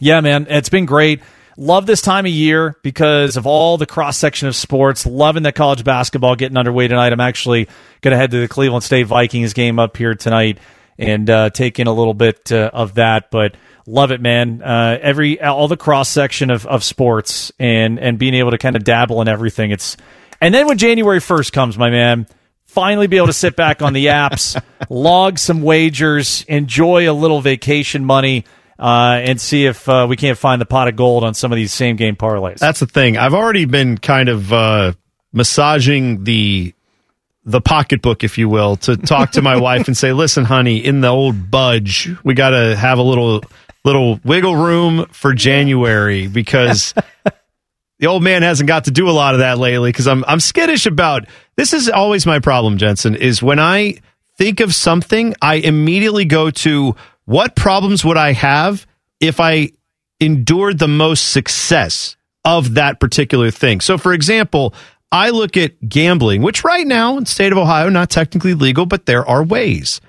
yeah, 0.00 0.20
man, 0.20 0.46
it's 0.50 0.68
been 0.68 0.86
great. 0.86 1.20
Love 1.58 1.86
this 1.86 2.02
time 2.02 2.26
of 2.26 2.32
year 2.32 2.76
because 2.82 3.38
of 3.38 3.46
all 3.46 3.78
the 3.78 3.86
cross 3.86 4.18
section 4.18 4.46
of 4.46 4.54
sports. 4.54 5.06
Loving 5.06 5.44
that 5.44 5.54
college 5.54 5.84
basketball 5.84 6.36
getting 6.36 6.58
underway 6.58 6.86
tonight. 6.86 7.12
I'm 7.12 7.20
actually 7.20 7.66
going 8.02 8.12
to 8.12 8.18
head 8.18 8.30
to 8.32 8.40
the 8.40 8.48
Cleveland 8.48 8.84
State 8.84 9.04
Vikings 9.04 9.54
game 9.54 9.78
up 9.78 9.96
here 9.96 10.14
tonight 10.14 10.58
and 10.98 11.28
uh, 11.30 11.50
take 11.50 11.78
in 11.78 11.86
a 11.86 11.92
little 11.92 12.12
bit 12.12 12.52
uh, 12.52 12.70
of 12.72 12.94
that. 12.94 13.30
But 13.30 13.56
love 13.86 14.10
it, 14.10 14.20
man. 14.20 14.60
Uh, 14.62 14.98
every 15.00 15.40
all 15.40 15.68
the 15.68 15.78
cross 15.78 16.10
section 16.10 16.50
of, 16.50 16.66
of 16.66 16.84
sports 16.84 17.52
and 17.58 17.98
and 17.98 18.18
being 18.18 18.34
able 18.34 18.50
to 18.50 18.58
kind 18.58 18.76
of 18.76 18.84
dabble 18.84 19.22
in 19.22 19.28
everything. 19.28 19.70
It's 19.70 19.96
and 20.42 20.54
then 20.54 20.66
when 20.66 20.76
January 20.76 21.20
first 21.20 21.54
comes, 21.54 21.78
my 21.78 21.88
man, 21.88 22.26
finally 22.64 23.06
be 23.06 23.16
able 23.16 23.28
to 23.28 23.32
sit 23.32 23.56
back 23.56 23.80
on 23.80 23.94
the 23.94 24.06
apps, 24.06 24.60
log 24.90 25.38
some 25.38 25.62
wagers, 25.62 26.44
enjoy 26.48 27.10
a 27.10 27.14
little 27.14 27.40
vacation 27.40 28.04
money 28.04 28.44
uh, 28.78 29.20
and 29.22 29.40
see 29.40 29.66
if 29.66 29.88
uh, 29.88 30.06
we 30.08 30.16
can't 30.16 30.38
find 30.38 30.60
the 30.60 30.66
pot 30.66 30.88
of 30.88 30.96
gold 30.96 31.24
on 31.24 31.34
some 31.34 31.52
of 31.52 31.56
these 31.56 31.72
same 31.72 31.96
game 31.96 32.16
parlays. 32.16 32.58
That's 32.58 32.80
the 32.80 32.86
thing. 32.86 33.16
I've 33.16 33.34
already 33.34 33.64
been 33.64 33.98
kind 33.98 34.28
of 34.28 34.52
uh, 34.52 34.92
massaging 35.32 36.24
the 36.24 36.72
the 37.48 37.60
pocketbook, 37.60 38.24
if 38.24 38.38
you 38.38 38.48
will, 38.48 38.76
to 38.76 38.96
talk 38.96 39.32
to 39.32 39.42
my 39.42 39.56
wife 39.60 39.86
and 39.86 39.96
say, 39.96 40.12
"Listen, 40.12 40.44
honey, 40.44 40.84
in 40.84 41.00
the 41.00 41.08
old 41.08 41.50
budge, 41.50 42.10
we 42.24 42.34
got 42.34 42.50
to 42.50 42.76
have 42.76 42.98
a 42.98 43.02
little 43.02 43.42
little 43.84 44.20
wiggle 44.24 44.56
room 44.56 45.06
for 45.10 45.34
January 45.34 46.26
because." 46.26 46.94
the 47.98 48.06
old 48.08 48.22
man 48.22 48.42
hasn't 48.42 48.68
got 48.68 48.84
to 48.84 48.90
do 48.90 49.08
a 49.08 49.12
lot 49.12 49.34
of 49.34 49.40
that 49.40 49.58
lately 49.58 49.88
because 49.88 50.06
I'm 50.06 50.22
I'm 50.26 50.40
skittish 50.40 50.84
about 50.84 51.26
this 51.56 51.72
is 51.72 51.88
always 51.88 52.26
my 52.26 52.40
problem, 52.40 52.76
Jensen, 52.76 53.14
is 53.14 53.42
when 53.42 53.58
I 53.58 54.00
think 54.36 54.60
of 54.60 54.74
something, 54.74 55.34
I 55.40 55.54
immediately 55.54 56.24
go 56.24 56.50
to 56.50 56.94
what 57.26 57.54
problems 57.54 58.04
would 58.04 58.16
I 58.16 58.32
have 58.32 58.86
if 59.20 59.38
I 59.38 59.70
endured 60.18 60.78
the 60.78 60.88
most 60.88 61.32
success 61.32 62.16
of 62.44 62.74
that 62.74 63.00
particular 63.00 63.50
thing. 63.50 63.80
So 63.80 63.98
for 63.98 64.12
example, 64.12 64.72
I 65.12 65.30
look 65.30 65.56
at 65.56 65.88
gambling, 65.88 66.42
which 66.42 66.64
right 66.64 66.86
now 66.86 67.16
in 67.16 67.24
the 67.24 67.30
state 67.30 67.52
of 67.52 67.58
Ohio 67.58 67.88
not 67.88 68.08
technically 68.08 68.54
legal, 68.54 68.86
but 68.86 69.06
there 69.06 69.26
are 69.26 69.44
ways 69.44 70.00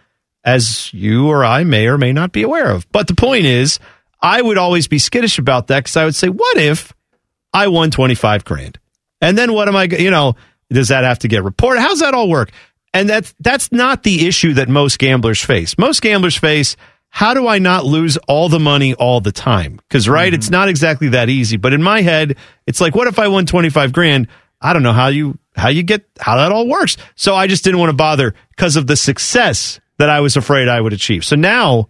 as 0.43 0.93
you 0.93 1.27
or 1.27 1.43
I 1.43 1.63
may 1.63 1.87
or 1.87 1.97
may 1.97 2.13
not 2.13 2.31
be 2.31 2.43
aware 2.43 2.71
of. 2.71 2.89
But 2.91 3.07
the 3.07 3.15
point 3.15 3.45
is, 3.45 3.79
I 4.21 4.41
would 4.41 4.57
always 4.57 4.87
be 4.87 4.97
skittish 4.97 5.37
about 5.37 5.67
that 5.67 5.79
because 5.79 5.97
I 5.97 6.05
would 6.05 6.15
say, 6.15 6.29
what 6.29 6.57
if 6.57 6.93
I 7.53 7.67
won 7.67 7.91
25 7.91 8.45
grand. 8.45 8.79
And 9.21 9.37
then 9.37 9.53
what 9.53 9.67
am 9.67 9.75
I, 9.75 9.83
you 9.85 10.11
know, 10.11 10.35
does 10.69 10.89
that 10.89 11.03
have 11.03 11.19
to 11.19 11.27
get 11.27 11.43
reported? 11.43 11.81
How's 11.81 11.99
that 11.99 12.13
all 12.13 12.29
work? 12.29 12.51
And 12.93 13.09
that's, 13.09 13.33
that's 13.39 13.71
not 13.71 14.03
the 14.03 14.27
issue 14.27 14.53
that 14.53 14.69
most 14.69 14.99
gamblers 14.99 15.43
face. 15.43 15.77
Most 15.77 16.01
gamblers 16.01 16.37
face, 16.37 16.75
how 17.09 17.33
do 17.33 17.47
I 17.47 17.59
not 17.59 17.85
lose 17.85 18.17
all 18.27 18.49
the 18.49 18.59
money 18.59 18.93
all 18.93 19.21
the 19.21 19.31
time? 19.31 19.77
Because, 19.77 20.07
right, 20.07 20.27
mm-hmm. 20.27 20.35
it's 20.35 20.49
not 20.49 20.69
exactly 20.69 21.09
that 21.09 21.29
easy. 21.29 21.57
But 21.57 21.73
in 21.73 21.81
my 21.81 22.01
head, 22.01 22.37
it's 22.65 22.81
like, 22.81 22.95
what 22.95 23.07
if 23.07 23.19
I 23.19 23.27
won 23.27 23.45
25 23.45 23.93
grand? 23.93 24.27
I 24.61 24.73
don't 24.73 24.83
know 24.83 24.93
how 24.93 25.07
you, 25.07 25.37
how 25.55 25.69
you 25.69 25.83
get, 25.83 26.05
how 26.19 26.37
that 26.37 26.51
all 26.51 26.67
works. 26.67 26.97
So 27.15 27.35
I 27.35 27.47
just 27.47 27.63
didn't 27.63 27.79
want 27.79 27.89
to 27.89 27.95
bother 27.95 28.33
because 28.51 28.75
of 28.75 28.87
the 28.87 28.95
success 28.95 29.79
that 29.97 30.09
I 30.09 30.21
was 30.21 30.37
afraid 30.37 30.67
I 30.67 30.81
would 30.81 30.93
achieve. 30.93 31.25
So 31.25 31.35
now, 31.35 31.89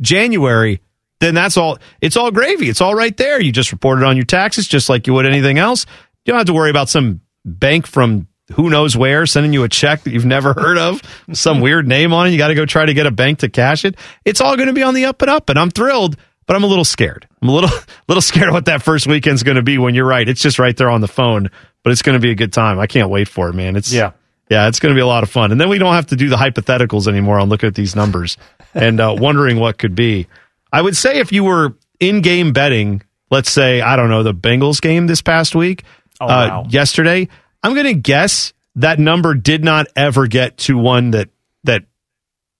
January, 0.00 0.80
then 1.20 1.34
that's 1.34 1.56
all. 1.56 1.78
It's 2.00 2.16
all 2.16 2.30
gravy. 2.30 2.68
It's 2.68 2.80
all 2.80 2.94
right 2.94 3.16
there. 3.16 3.40
You 3.40 3.52
just 3.52 3.72
report 3.72 3.98
it 3.98 4.04
on 4.04 4.16
your 4.16 4.26
taxes, 4.26 4.68
just 4.68 4.88
like 4.88 5.06
you 5.06 5.14
would 5.14 5.26
anything 5.26 5.58
else. 5.58 5.86
You 6.24 6.32
don't 6.32 6.38
have 6.38 6.46
to 6.46 6.54
worry 6.54 6.70
about 6.70 6.88
some 6.88 7.20
bank 7.44 7.86
from 7.86 8.28
who 8.54 8.70
knows 8.70 8.96
where 8.96 9.26
sending 9.26 9.52
you 9.52 9.64
a 9.64 9.68
check 9.68 10.02
that 10.02 10.12
you've 10.12 10.24
never 10.24 10.52
heard 10.52 10.78
of, 10.78 11.02
some 11.32 11.60
weird 11.60 11.86
name 11.86 12.12
on 12.12 12.26
it. 12.26 12.30
You 12.30 12.38
got 12.38 12.48
to 12.48 12.54
go 12.54 12.66
try 12.66 12.86
to 12.86 12.94
get 12.94 13.06
a 13.06 13.10
bank 13.10 13.40
to 13.40 13.48
cash 13.48 13.84
it. 13.84 13.96
It's 14.24 14.40
all 14.40 14.56
going 14.56 14.68
to 14.68 14.72
be 14.72 14.82
on 14.82 14.94
the 14.94 15.06
up 15.06 15.22
and 15.22 15.30
up, 15.30 15.48
and 15.48 15.58
I'm 15.58 15.70
thrilled, 15.70 16.16
but 16.46 16.56
I'm 16.56 16.64
a 16.64 16.66
little 16.66 16.84
scared. 16.84 17.26
I'm 17.42 17.48
a 17.48 17.52
little 17.52 17.70
little 18.08 18.22
scared 18.22 18.52
what 18.52 18.66
that 18.66 18.82
first 18.82 19.06
weekend's 19.06 19.42
going 19.42 19.56
to 19.56 19.62
be. 19.62 19.78
When 19.78 19.94
you're 19.94 20.06
right, 20.06 20.28
it's 20.28 20.42
just 20.42 20.58
right 20.58 20.76
there 20.76 20.90
on 20.90 21.00
the 21.00 21.08
phone, 21.08 21.50
but 21.82 21.92
it's 21.92 22.02
going 22.02 22.14
to 22.14 22.20
be 22.20 22.30
a 22.30 22.34
good 22.34 22.52
time. 22.52 22.78
I 22.78 22.86
can't 22.86 23.10
wait 23.10 23.28
for 23.28 23.48
it, 23.48 23.54
man. 23.54 23.76
It's 23.76 23.92
yeah. 23.92 24.12
Yeah, 24.50 24.68
it's 24.68 24.78
going 24.78 24.94
to 24.94 24.98
be 24.98 25.00
a 25.02 25.06
lot 25.06 25.22
of 25.22 25.30
fun. 25.30 25.52
And 25.52 25.60
then 25.60 25.70
we 25.70 25.78
don't 25.78 25.94
have 25.94 26.08
to 26.08 26.16
do 26.16 26.28
the 26.28 26.36
hypotheticals 26.36 27.08
anymore 27.08 27.40
on 27.40 27.48
looking 27.48 27.66
at 27.66 27.74
these 27.74 27.96
numbers 27.96 28.36
and 28.74 29.00
uh, 29.00 29.14
wondering 29.18 29.58
what 29.58 29.78
could 29.78 29.94
be. 29.94 30.26
I 30.72 30.82
would 30.82 30.96
say 30.96 31.18
if 31.18 31.32
you 31.32 31.44
were 31.44 31.74
in 31.98 32.20
game 32.20 32.52
betting, 32.52 33.02
let's 33.30 33.50
say, 33.50 33.80
I 33.80 33.96
don't 33.96 34.10
know, 34.10 34.22
the 34.22 34.34
Bengals 34.34 34.80
game 34.80 35.06
this 35.06 35.22
past 35.22 35.54
week, 35.54 35.84
oh, 36.20 36.26
uh, 36.26 36.28
wow. 36.28 36.66
yesterday, 36.68 37.28
I'm 37.64 37.72
going 37.72 37.86
to 37.86 37.94
guess 37.94 38.52
that 38.76 38.98
number 38.98 39.34
did 39.34 39.64
not 39.64 39.86
ever 39.96 40.26
get 40.26 40.58
to 40.58 40.76
one 40.76 41.12
that, 41.12 41.30
that 41.64 41.84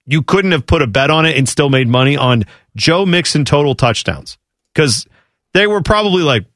you 0.06 0.22
couldn't 0.22 0.52
have 0.52 0.66
put 0.66 0.80
a 0.80 0.86
bet 0.86 1.10
on 1.10 1.26
it 1.26 1.36
and 1.36 1.46
still 1.46 1.68
made 1.68 1.88
money 1.88 2.16
on 2.16 2.44
Joe 2.74 3.04
Mixon 3.04 3.44
total 3.44 3.74
touchdowns. 3.74 4.38
Because 4.72 5.06
they 5.52 5.66
were 5.66 5.82
probably 5.82 6.22
like 6.22 6.46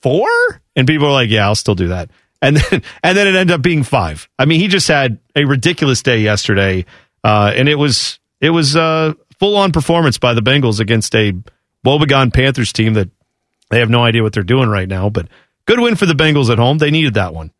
four, 0.00 0.28
and 0.74 0.86
people 0.86 1.06
are 1.06 1.12
like, 1.12 1.28
yeah, 1.28 1.46
I'll 1.46 1.54
still 1.54 1.74
do 1.74 1.88
that. 1.88 2.10
And 2.40 2.56
then, 2.56 2.82
and 3.02 3.16
then 3.16 3.26
it 3.26 3.34
ended 3.34 3.54
up 3.54 3.62
being 3.62 3.82
five. 3.82 4.26
I 4.38 4.46
mean, 4.46 4.58
he 4.58 4.68
just 4.68 4.88
had 4.88 5.18
a 5.36 5.44
ridiculous 5.44 6.02
day 6.02 6.18
yesterday, 6.18 6.86
uh, 7.22 7.52
and 7.54 7.68
it 7.68 7.76
was 7.76 8.18
it 8.40 8.50
was 8.50 8.74
uh, 8.74 9.12
full 9.38 9.56
on 9.56 9.70
performance 9.70 10.18
by 10.18 10.34
the 10.34 10.40
Bengals 10.40 10.80
against 10.80 11.14
a 11.14 11.34
woebegone 11.84 12.32
Panthers 12.32 12.72
team 12.72 12.94
that 12.94 13.10
they 13.70 13.78
have 13.78 13.90
no 13.90 14.02
idea 14.02 14.22
what 14.22 14.32
they're 14.32 14.42
doing 14.42 14.68
right 14.68 14.88
now. 14.88 15.10
But 15.10 15.28
good 15.66 15.78
win 15.78 15.94
for 15.94 16.06
the 16.06 16.14
Bengals 16.14 16.50
at 16.50 16.58
home. 16.58 16.78
They 16.78 16.90
needed 16.90 17.14
that 17.14 17.34
one. 17.34 17.52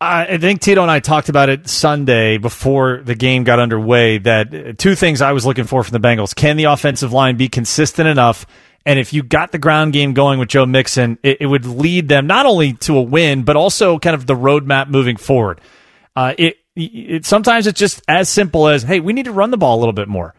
I 0.00 0.38
think 0.38 0.60
Tito 0.60 0.80
and 0.80 0.90
I 0.90 1.00
talked 1.00 1.28
about 1.28 1.48
it 1.48 1.68
Sunday 1.68 2.38
before 2.38 3.02
the 3.02 3.16
game 3.16 3.42
got 3.42 3.58
underway. 3.58 4.18
That 4.18 4.78
two 4.78 4.94
things 4.94 5.20
I 5.20 5.32
was 5.32 5.44
looking 5.44 5.64
for 5.64 5.82
from 5.82 6.00
the 6.00 6.06
Bengals: 6.06 6.34
can 6.34 6.56
the 6.56 6.64
offensive 6.64 7.12
line 7.12 7.36
be 7.36 7.48
consistent 7.48 8.08
enough? 8.08 8.46
And 8.86 8.98
if 8.98 9.12
you 9.12 9.22
got 9.22 9.52
the 9.52 9.58
ground 9.58 9.92
game 9.92 10.14
going 10.14 10.38
with 10.38 10.48
Joe 10.48 10.64
Mixon, 10.64 11.18
it, 11.22 11.38
it 11.40 11.46
would 11.46 11.66
lead 11.66 12.08
them 12.08 12.26
not 12.26 12.46
only 12.46 12.74
to 12.74 12.96
a 12.96 13.02
win, 13.02 13.42
but 13.42 13.56
also 13.56 13.98
kind 13.98 14.14
of 14.14 14.26
the 14.26 14.34
roadmap 14.34 14.88
moving 14.88 15.16
forward. 15.16 15.60
Uh, 16.16 16.32
it, 16.38 16.56
it 16.74 17.26
sometimes 17.26 17.66
it's 17.66 17.78
just 17.78 18.00
as 18.08 18.28
simple 18.30 18.68
as, 18.68 18.84
hey, 18.84 19.00
we 19.00 19.12
need 19.12 19.26
to 19.26 19.32
run 19.32 19.50
the 19.50 19.58
ball 19.58 19.76
a 19.76 19.80
little 19.80 19.92
bit 19.92 20.08
more. 20.08 20.34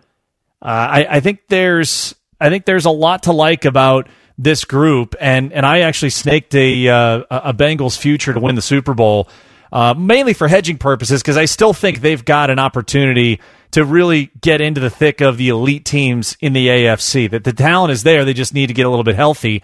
Uh, 0.61 0.65
I, 0.65 1.07
I 1.09 1.19
think 1.19 1.41
there's 1.49 2.15
I 2.39 2.49
think 2.49 2.65
there's 2.65 2.85
a 2.85 2.91
lot 2.91 3.23
to 3.23 3.33
like 3.33 3.65
about 3.65 4.07
this 4.37 4.65
group, 4.65 5.15
and 5.19 5.51
and 5.53 5.65
I 5.65 5.81
actually 5.81 6.11
snaked 6.11 6.55
a 6.55 6.87
uh, 6.87 7.23
a 7.29 7.53
Bengals 7.53 7.97
future 7.97 8.33
to 8.33 8.39
win 8.39 8.55
the 8.55 8.61
Super 8.61 8.93
Bowl, 8.93 9.29
uh, 9.71 9.93
mainly 9.97 10.33
for 10.33 10.47
hedging 10.47 10.77
purposes, 10.77 11.21
because 11.21 11.37
I 11.37 11.45
still 11.45 11.73
think 11.73 12.01
they've 12.01 12.23
got 12.23 12.49
an 12.49 12.59
opportunity 12.59 13.39
to 13.71 13.85
really 13.85 14.31
get 14.41 14.61
into 14.61 14.81
the 14.81 14.89
thick 14.89 15.21
of 15.21 15.37
the 15.37 15.49
elite 15.49 15.85
teams 15.85 16.35
in 16.41 16.53
the 16.53 16.67
AFC. 16.67 17.29
That 17.29 17.43
the 17.43 17.53
talent 17.53 17.91
is 17.91 18.03
there, 18.03 18.25
they 18.25 18.33
just 18.33 18.53
need 18.53 18.67
to 18.67 18.73
get 18.73 18.85
a 18.85 18.89
little 18.89 19.03
bit 19.03 19.15
healthy. 19.15 19.63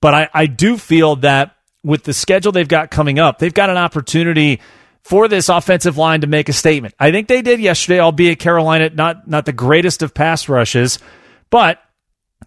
But 0.00 0.14
I, 0.14 0.28
I 0.34 0.46
do 0.46 0.76
feel 0.76 1.16
that 1.16 1.56
with 1.82 2.04
the 2.04 2.12
schedule 2.12 2.52
they've 2.52 2.68
got 2.68 2.90
coming 2.90 3.18
up, 3.18 3.38
they've 3.38 3.54
got 3.54 3.70
an 3.70 3.76
opportunity 3.76 4.60
for 5.02 5.28
this 5.28 5.48
offensive 5.48 5.96
line 5.96 6.22
to 6.22 6.26
make 6.26 6.48
a 6.48 6.52
statement. 6.52 6.94
I 6.98 7.12
think 7.12 7.28
they 7.28 7.40
did 7.40 7.60
yesterday, 7.60 8.00
albeit 8.00 8.40
Carolina 8.40 8.90
not 8.90 9.28
not 9.28 9.46
the 9.46 9.52
greatest 9.52 10.02
of 10.02 10.12
pass 10.12 10.48
rushes, 10.48 10.98
but 11.48 11.80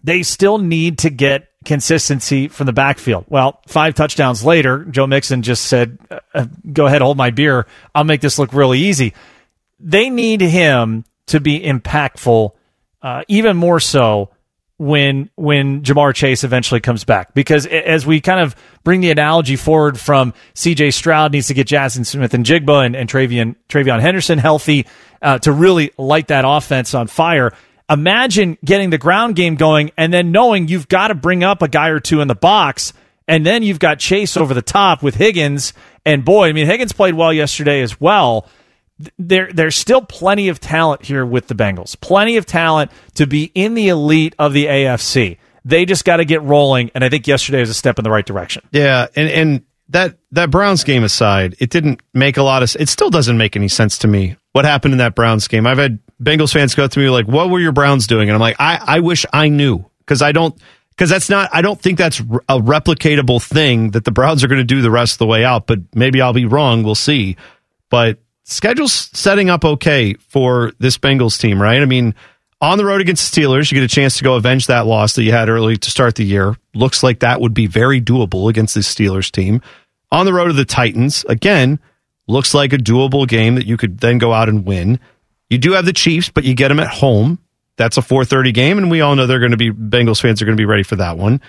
they 0.04 0.22
still 0.22 0.58
need 0.58 0.98
to 0.98 1.10
get 1.10 1.48
consistency 1.64 2.48
from 2.48 2.66
the 2.66 2.72
backfield. 2.72 3.24
Well, 3.28 3.60
five 3.66 3.94
touchdowns 3.94 4.44
later, 4.44 4.84
Joe 4.84 5.06
Mixon 5.06 5.42
just 5.42 5.64
said, 5.64 5.98
uh, 6.34 6.46
"Go 6.72 6.86
ahead, 6.86 7.02
hold 7.02 7.16
my 7.16 7.30
beer. 7.30 7.66
I'll 7.94 8.04
make 8.04 8.20
this 8.20 8.38
look 8.38 8.52
really 8.52 8.80
easy." 8.80 9.12
They 9.78 10.10
need 10.10 10.40
him 10.40 11.04
to 11.26 11.40
be 11.40 11.60
impactful, 11.60 12.52
uh, 13.02 13.22
even 13.28 13.56
more 13.56 13.80
so 13.80 14.30
when 14.80 15.28
when 15.36 15.82
Ja'Marr 15.82 16.14
Chase 16.14 16.42
eventually 16.42 16.80
comes 16.80 17.04
back. 17.04 17.34
Because 17.34 17.66
as 17.66 18.06
we 18.06 18.22
kind 18.22 18.40
of 18.40 18.56
bring 18.82 19.02
the 19.02 19.10
analogy 19.10 19.56
forward 19.56 20.00
from 20.00 20.32
C.J. 20.54 20.92
Stroud 20.92 21.32
needs 21.32 21.48
to 21.48 21.54
get 21.54 21.66
Jaxon 21.66 22.06
Smith-Njigba 22.06 22.86
and, 22.86 22.96
and 22.96 23.06
Travion 23.06 23.56
TreVeyon 23.68 24.00
Henderson 24.00 24.38
healthy 24.38 24.86
uh, 25.20 25.38
to 25.40 25.52
really 25.52 25.92
light 25.98 26.28
that 26.28 26.46
offense 26.46 26.94
on 26.94 27.08
fire. 27.08 27.52
Imagine 27.90 28.56
getting 28.64 28.90
the 28.90 28.98
ground 28.98 29.36
game 29.36 29.56
going 29.56 29.90
and 29.96 30.14
then 30.14 30.30
knowing 30.32 30.68
you've 30.68 30.88
got 30.88 31.08
to 31.08 31.14
bring 31.14 31.42
up 31.42 31.60
a 31.60 31.68
guy 31.68 31.88
or 31.88 32.00
two 32.00 32.20
in 32.20 32.28
the 32.28 32.34
box. 32.34 32.92
And 33.26 33.44
then 33.44 33.62
you've 33.62 33.78
got 33.78 33.98
Chase 33.98 34.36
over 34.36 34.54
the 34.54 34.62
top 34.62 35.02
with 35.02 35.16
Higgins. 35.16 35.72
And 36.06 36.24
boy, 36.24 36.48
I 36.48 36.52
mean, 36.52 36.66
Higgins 36.66 36.92
played 36.92 37.14
well 37.14 37.32
yesterday 37.32 37.82
as 37.82 38.00
well 38.00 38.48
there 39.18 39.50
there's 39.52 39.76
still 39.76 40.02
plenty 40.02 40.48
of 40.48 40.60
talent 40.60 41.04
here 41.04 41.24
with 41.24 41.48
the 41.48 41.54
Bengals. 41.54 41.98
Plenty 42.00 42.36
of 42.36 42.46
talent 42.46 42.90
to 43.14 43.26
be 43.26 43.50
in 43.54 43.74
the 43.74 43.88
elite 43.88 44.34
of 44.38 44.52
the 44.52 44.66
AFC. 44.66 45.38
They 45.64 45.84
just 45.84 46.04
got 46.04 46.18
to 46.18 46.24
get 46.24 46.42
rolling, 46.42 46.90
and 46.94 47.04
I 47.04 47.08
think 47.08 47.26
yesterday 47.26 47.60
was 47.60 47.70
a 47.70 47.74
step 47.74 47.98
in 47.98 48.04
the 48.04 48.10
right 48.10 48.24
direction. 48.24 48.62
Yeah, 48.72 49.06
and 49.14 49.28
and 49.28 49.62
that 49.90 50.18
that 50.32 50.50
Browns 50.50 50.84
game 50.84 51.04
aside, 51.04 51.56
it 51.58 51.70
didn't 51.70 52.02
make 52.14 52.36
a 52.36 52.42
lot 52.42 52.62
of. 52.62 52.74
It 52.80 52.88
still 52.88 53.10
doesn't 53.10 53.36
make 53.36 53.56
any 53.56 53.68
sense 53.68 53.98
to 53.98 54.08
me 54.08 54.36
what 54.52 54.64
happened 54.64 54.92
in 54.92 54.98
that 54.98 55.14
Browns 55.14 55.48
game. 55.48 55.66
I've 55.66 55.78
had 55.78 55.98
Bengals 56.22 56.52
fans 56.52 56.74
go 56.74 56.84
up 56.84 56.90
to 56.92 56.98
me 56.98 57.08
like, 57.08 57.26
"What 57.26 57.50
were 57.50 57.60
your 57.60 57.72
Browns 57.72 58.06
doing?" 58.06 58.28
And 58.28 58.34
I'm 58.34 58.40
like, 58.40 58.56
"I 58.58 58.78
I 58.84 59.00
wish 59.00 59.24
I 59.32 59.48
knew 59.48 59.84
because 60.00 60.22
I 60.22 60.32
don't." 60.32 60.56
Because 60.90 61.08
that's 61.08 61.30
not, 61.30 61.48
I 61.50 61.62
don't 61.62 61.80
think 61.80 61.96
that's 61.96 62.20
a 62.20 62.60
replicatable 62.60 63.42
thing 63.42 63.92
that 63.92 64.04
the 64.04 64.10
Browns 64.10 64.44
are 64.44 64.48
going 64.48 64.60
to 64.60 64.64
do 64.64 64.82
the 64.82 64.90
rest 64.90 65.14
of 65.14 65.18
the 65.18 65.26
way 65.26 65.46
out. 65.46 65.66
But 65.66 65.78
maybe 65.94 66.20
I'll 66.20 66.34
be 66.34 66.44
wrong. 66.44 66.82
We'll 66.82 66.94
see. 66.94 67.36
But 67.88 68.18
schedule's 68.44 69.08
setting 69.14 69.48
up 69.48 69.64
okay 69.64 70.14
for 70.28 70.72
this 70.78 70.98
Bengals 70.98 71.40
team, 71.40 71.62
right? 71.62 71.80
I 71.80 71.86
mean, 71.86 72.14
on 72.60 72.76
the 72.76 72.84
road 72.84 73.00
against 73.00 73.34
the 73.34 73.40
Steelers, 73.40 73.70
you 73.70 73.76
get 73.80 73.84
a 73.84 73.94
chance 73.94 74.18
to 74.18 74.24
go 74.24 74.34
avenge 74.34 74.66
that 74.66 74.86
loss 74.86 75.14
that 75.14 75.22
you 75.22 75.32
had 75.32 75.48
early 75.48 75.78
to 75.78 75.90
start 75.90 76.16
the 76.16 76.24
year. 76.24 76.54
Looks 76.74 77.02
like 77.02 77.20
that 77.20 77.40
would 77.40 77.54
be 77.54 77.66
very 77.66 78.00
doable 78.00 78.50
against 78.50 78.74
the 78.74 78.80
Steelers 78.80 79.30
team. 79.30 79.62
On 80.12 80.26
the 80.26 80.34
road 80.34 80.48
to 80.48 80.52
the 80.52 80.64
Titans, 80.66 81.24
again, 81.28 81.78
looks 82.30 82.54
like 82.54 82.72
a 82.72 82.78
doable 82.78 83.26
game 83.28 83.56
that 83.56 83.66
you 83.66 83.76
could 83.76 83.98
then 83.98 84.18
go 84.18 84.32
out 84.32 84.48
and 84.48 84.64
win. 84.64 85.00
You 85.48 85.58
do 85.58 85.72
have 85.72 85.84
the 85.84 85.92
Chiefs, 85.92 86.30
but 86.30 86.44
you 86.44 86.54
get 86.54 86.68
them 86.68 86.80
at 86.80 86.88
home. 86.88 87.38
That's 87.76 87.96
a 87.96 88.02
4:30 88.02 88.52
game, 88.52 88.78
and 88.78 88.90
we 88.90 89.00
all 89.00 89.16
know 89.16 89.26
they're 89.26 89.38
going 89.38 89.50
to 89.52 89.56
be 89.56 89.70
Bengals 89.70 90.20
fans 90.20 90.40
are 90.40 90.44
going 90.44 90.56
to 90.56 90.60
be 90.60 90.66
ready 90.66 90.82
for 90.82 90.96
that 90.96 91.18
one. 91.18 91.40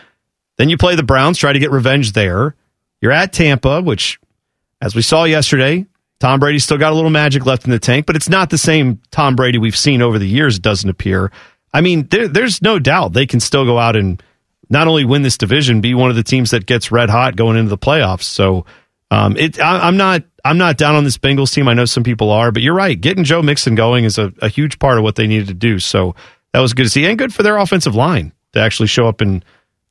Then 0.57 0.69
you 0.69 0.77
play 0.77 0.95
the 0.95 1.03
Browns, 1.03 1.37
try 1.37 1.53
to 1.53 1.59
get 1.59 1.71
revenge 1.71 2.13
there. 2.13 2.55
You're 3.01 3.11
at 3.11 3.33
Tampa, 3.33 3.81
which, 3.81 4.19
as 4.81 4.95
we 4.95 5.01
saw 5.01 5.23
yesterday, 5.23 5.85
Tom 6.19 6.39
Brady's 6.39 6.63
still 6.63 6.77
got 6.77 6.91
a 6.91 6.95
little 6.95 7.09
magic 7.09 7.45
left 7.45 7.65
in 7.65 7.71
the 7.71 7.79
tank, 7.79 8.05
but 8.05 8.15
it's 8.15 8.29
not 8.29 8.49
the 8.49 8.57
same 8.57 9.01
Tom 9.09 9.35
Brady 9.35 9.57
we've 9.57 9.75
seen 9.75 10.01
over 10.01 10.19
the 10.19 10.27
years, 10.27 10.57
it 10.57 10.61
doesn't 10.61 10.89
appear. 10.89 11.31
I 11.73 11.81
mean, 11.81 12.07
there, 12.09 12.27
there's 12.27 12.61
no 12.61 12.79
doubt 12.79 13.13
they 13.13 13.25
can 13.25 13.39
still 13.39 13.65
go 13.65 13.79
out 13.79 13.95
and 13.95 14.21
not 14.69 14.87
only 14.87 15.03
win 15.03 15.23
this 15.23 15.37
division, 15.37 15.81
be 15.81 15.93
one 15.93 16.09
of 16.09 16.15
the 16.15 16.23
teams 16.23 16.51
that 16.51 16.65
gets 16.65 16.91
red 16.91 17.09
hot 17.09 17.35
going 17.35 17.57
into 17.57 17.69
the 17.69 17.77
playoffs. 17.77 18.23
So 18.23 18.65
um, 19.11 19.35
it, 19.35 19.59
I, 19.59 19.87
am 19.89 19.97
not 19.97 20.23
I'm 20.43 20.57
not 20.57 20.77
down 20.77 20.95
on 20.95 21.03
this 21.03 21.17
Bengals 21.17 21.53
team. 21.53 21.67
I 21.67 21.73
know 21.73 21.85
some 21.85 22.03
people 22.03 22.31
are, 22.31 22.51
but 22.51 22.63
you're 22.63 22.73
right. 22.73 22.99
Getting 22.99 23.25
Joe 23.25 23.41
Mixon 23.41 23.75
going 23.75 24.05
is 24.05 24.17
a, 24.17 24.33
a 24.41 24.47
huge 24.47 24.79
part 24.79 24.97
of 24.97 25.03
what 25.03 25.17
they 25.17 25.27
needed 25.27 25.49
to 25.49 25.53
do. 25.53 25.79
So 25.79 26.15
that 26.53 26.59
was 26.61 26.73
good 26.73 26.83
to 26.83 26.89
see, 26.89 27.05
and 27.05 27.17
good 27.17 27.33
for 27.33 27.43
their 27.43 27.57
offensive 27.57 27.93
line 27.93 28.31
to 28.53 28.59
actually 28.59 28.87
show 28.87 29.07
up 29.07 29.19
and 29.19 29.43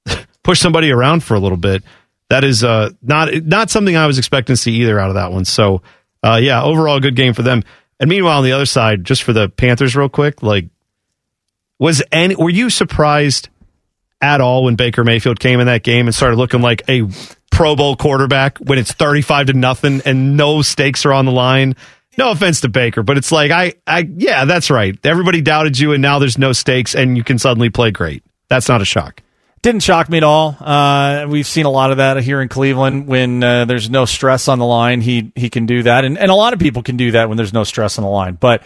push 0.43 0.59
somebody 0.59 0.91
around 0.91 1.23
for 1.23 1.35
a 1.35 1.39
little 1.39 1.59
bit. 1.59 1.85
That 2.31 2.45
is 2.45 2.65
uh, 2.65 2.91
not 3.03 3.29
not 3.45 3.69
something 3.71 3.95
I 3.95 4.07
was 4.07 4.19
expecting 4.19 4.55
to 4.55 4.61
see 4.61 4.73
either 4.73 4.99
out 4.99 5.11
of 5.11 5.15
that 5.17 5.33
one. 5.33 5.45
So 5.45 5.83
uh, 6.23 6.41
yeah, 6.43 6.63
overall 6.63 6.99
good 6.99 7.17
game 7.17 7.35
for 7.35 7.43
them. 7.43 7.63
And 7.99 8.09
meanwhile, 8.09 8.39
on 8.39 8.45
the 8.45 8.53
other 8.53 8.67
side, 8.67 9.05
just 9.05 9.23
for 9.23 9.35
the 9.35 9.51
Panthers, 9.51 9.95
real 9.95 10.09
quick, 10.09 10.43
like 10.43 10.69
was 11.79 12.03
any 12.11 12.37
were 12.37 12.49
you 12.49 12.71
surprised 12.71 13.51
at 14.23 14.41
all 14.41 14.65
when 14.65 14.77
Baker 14.77 15.05
Mayfield 15.05 15.41
came 15.41 15.61
in 15.61 15.67
that 15.67 15.83
game 15.83 16.07
and 16.07 16.15
started 16.15 16.37
looking 16.37 16.63
like 16.63 16.83
a 16.89 17.03
Pro 17.51 17.77
Bowl 17.77 17.97
quarterback 17.97 18.59
when 18.59 18.79
it's 18.79 18.93
35 18.93 19.49
to 19.49 19.53
nothing 19.53 20.01
and 20.05 20.37
no 20.37 20.63
stakes 20.63 21.05
are 21.05 21.13
on 21.13 21.27
the 21.27 21.33
line? 21.33 21.77
No 22.19 22.31
offense 22.31 22.61
to 22.63 22.69
Baker, 22.69 23.03
but 23.03 23.17
it's 23.17 23.33
like 23.33 23.51
I 23.51 23.75
I 23.87 24.09
yeah, 24.17 24.45
that's 24.45 24.71
right. 24.71 24.99
Everybody 25.05 25.41
doubted 25.41 25.79
you 25.79 25.93
and 25.93 26.03
now 26.03 26.19
there's 26.19 26.39
no 26.39 26.53
stakes 26.53 26.95
and 26.95 27.17
you 27.17 27.25
can 27.25 27.39
suddenly 27.39 27.71
play 27.71 27.91
great. 27.91 28.23
That's 28.49 28.69
not 28.69 28.83
a 28.83 28.85
shock. 28.85 29.23
Didn't 29.63 29.83
shock 29.83 30.09
me 30.09 30.17
at 30.17 30.25
all. 30.25 30.57
Uh, 30.59 31.27
we've 31.29 31.47
seen 31.47 31.67
a 31.67 31.71
lot 31.71 31.91
of 31.91 31.99
that 31.99 32.17
here 32.23 32.41
in 32.41 32.49
Cleveland. 32.49 33.07
When 33.07 33.43
uh, 33.45 33.67
there's 33.67 33.91
no 33.91 34.07
stress 34.07 34.49
on 34.49 34.59
the 34.59 34.65
line, 34.65 35.03
he 35.03 35.33
he 35.35 35.51
can 35.51 35.67
do 35.67 35.83
that, 35.83 36.07
and 36.07 36.17
and 36.17 36.31
a 36.31 36.35
lot 36.35 36.55
of 36.55 36.59
people 36.59 36.83
can 36.83 36.97
do 36.97 37.11
that 37.11 37.29
when 37.29 37.37
there's 37.37 37.53
no 37.53 37.65
stress 37.65 37.99
on 37.99 38.05
the 38.05 38.11
line. 38.11 38.37
But, 38.41 38.63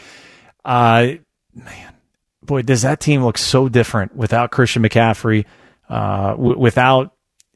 uh, 0.65 1.15
man, 1.53 1.95
boy, 2.45 2.63
does 2.63 2.83
that 2.83 3.01
team 3.01 3.25
look 3.25 3.39
so 3.39 3.69
different 3.69 4.15
without 4.15 4.53
Christian 4.53 4.85
McCaffrey, 4.85 5.47
uh, 5.89 6.31
w- 6.31 6.59
without 6.59 7.13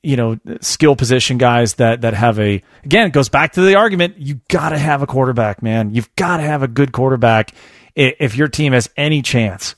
you 0.08 0.16
know 0.16 0.38
skill 0.62 0.96
position 0.96 1.36
guys 1.36 1.74
that 1.74 2.00
that 2.00 2.14
have 2.14 2.38
a 2.40 2.62
again 2.82 3.06
it 3.06 3.12
goes 3.12 3.28
back 3.28 3.52
to 3.52 3.60
the 3.60 3.76
argument 3.76 4.16
you 4.16 4.40
got 4.48 4.70
to 4.70 4.78
have 4.78 5.02
a 5.02 5.06
quarterback 5.06 5.62
man 5.62 5.94
you've 5.94 6.14
got 6.16 6.38
to 6.38 6.42
have 6.42 6.62
a 6.62 6.68
good 6.68 6.92
quarterback 6.92 7.52
if 7.94 8.34
your 8.34 8.48
team 8.48 8.72
has 8.72 8.88
any 8.96 9.20
chance 9.20 9.74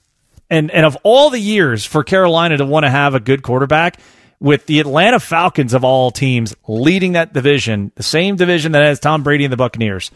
and 0.48 0.70
and 0.70 0.86
of 0.86 0.96
all 1.02 1.30
the 1.30 1.40
years 1.40 1.84
for 1.84 2.04
Carolina 2.04 2.56
to 2.56 2.64
want 2.64 2.84
to 2.84 2.90
have 2.90 3.14
a 3.14 3.20
good 3.20 3.42
quarterback 3.42 3.98
with 4.38 4.66
the 4.66 4.78
Atlanta 4.78 5.18
Falcons 5.18 5.74
of 5.74 5.84
all 5.84 6.12
teams 6.12 6.54
leading 6.68 7.12
that 7.12 7.32
division 7.32 7.90
the 7.96 8.04
same 8.04 8.36
division 8.36 8.72
that 8.72 8.84
has 8.84 9.00
Tom 9.00 9.24
Brady 9.24 9.44
and 9.44 9.52
the 9.52 9.56
Buccaneers 9.56 10.12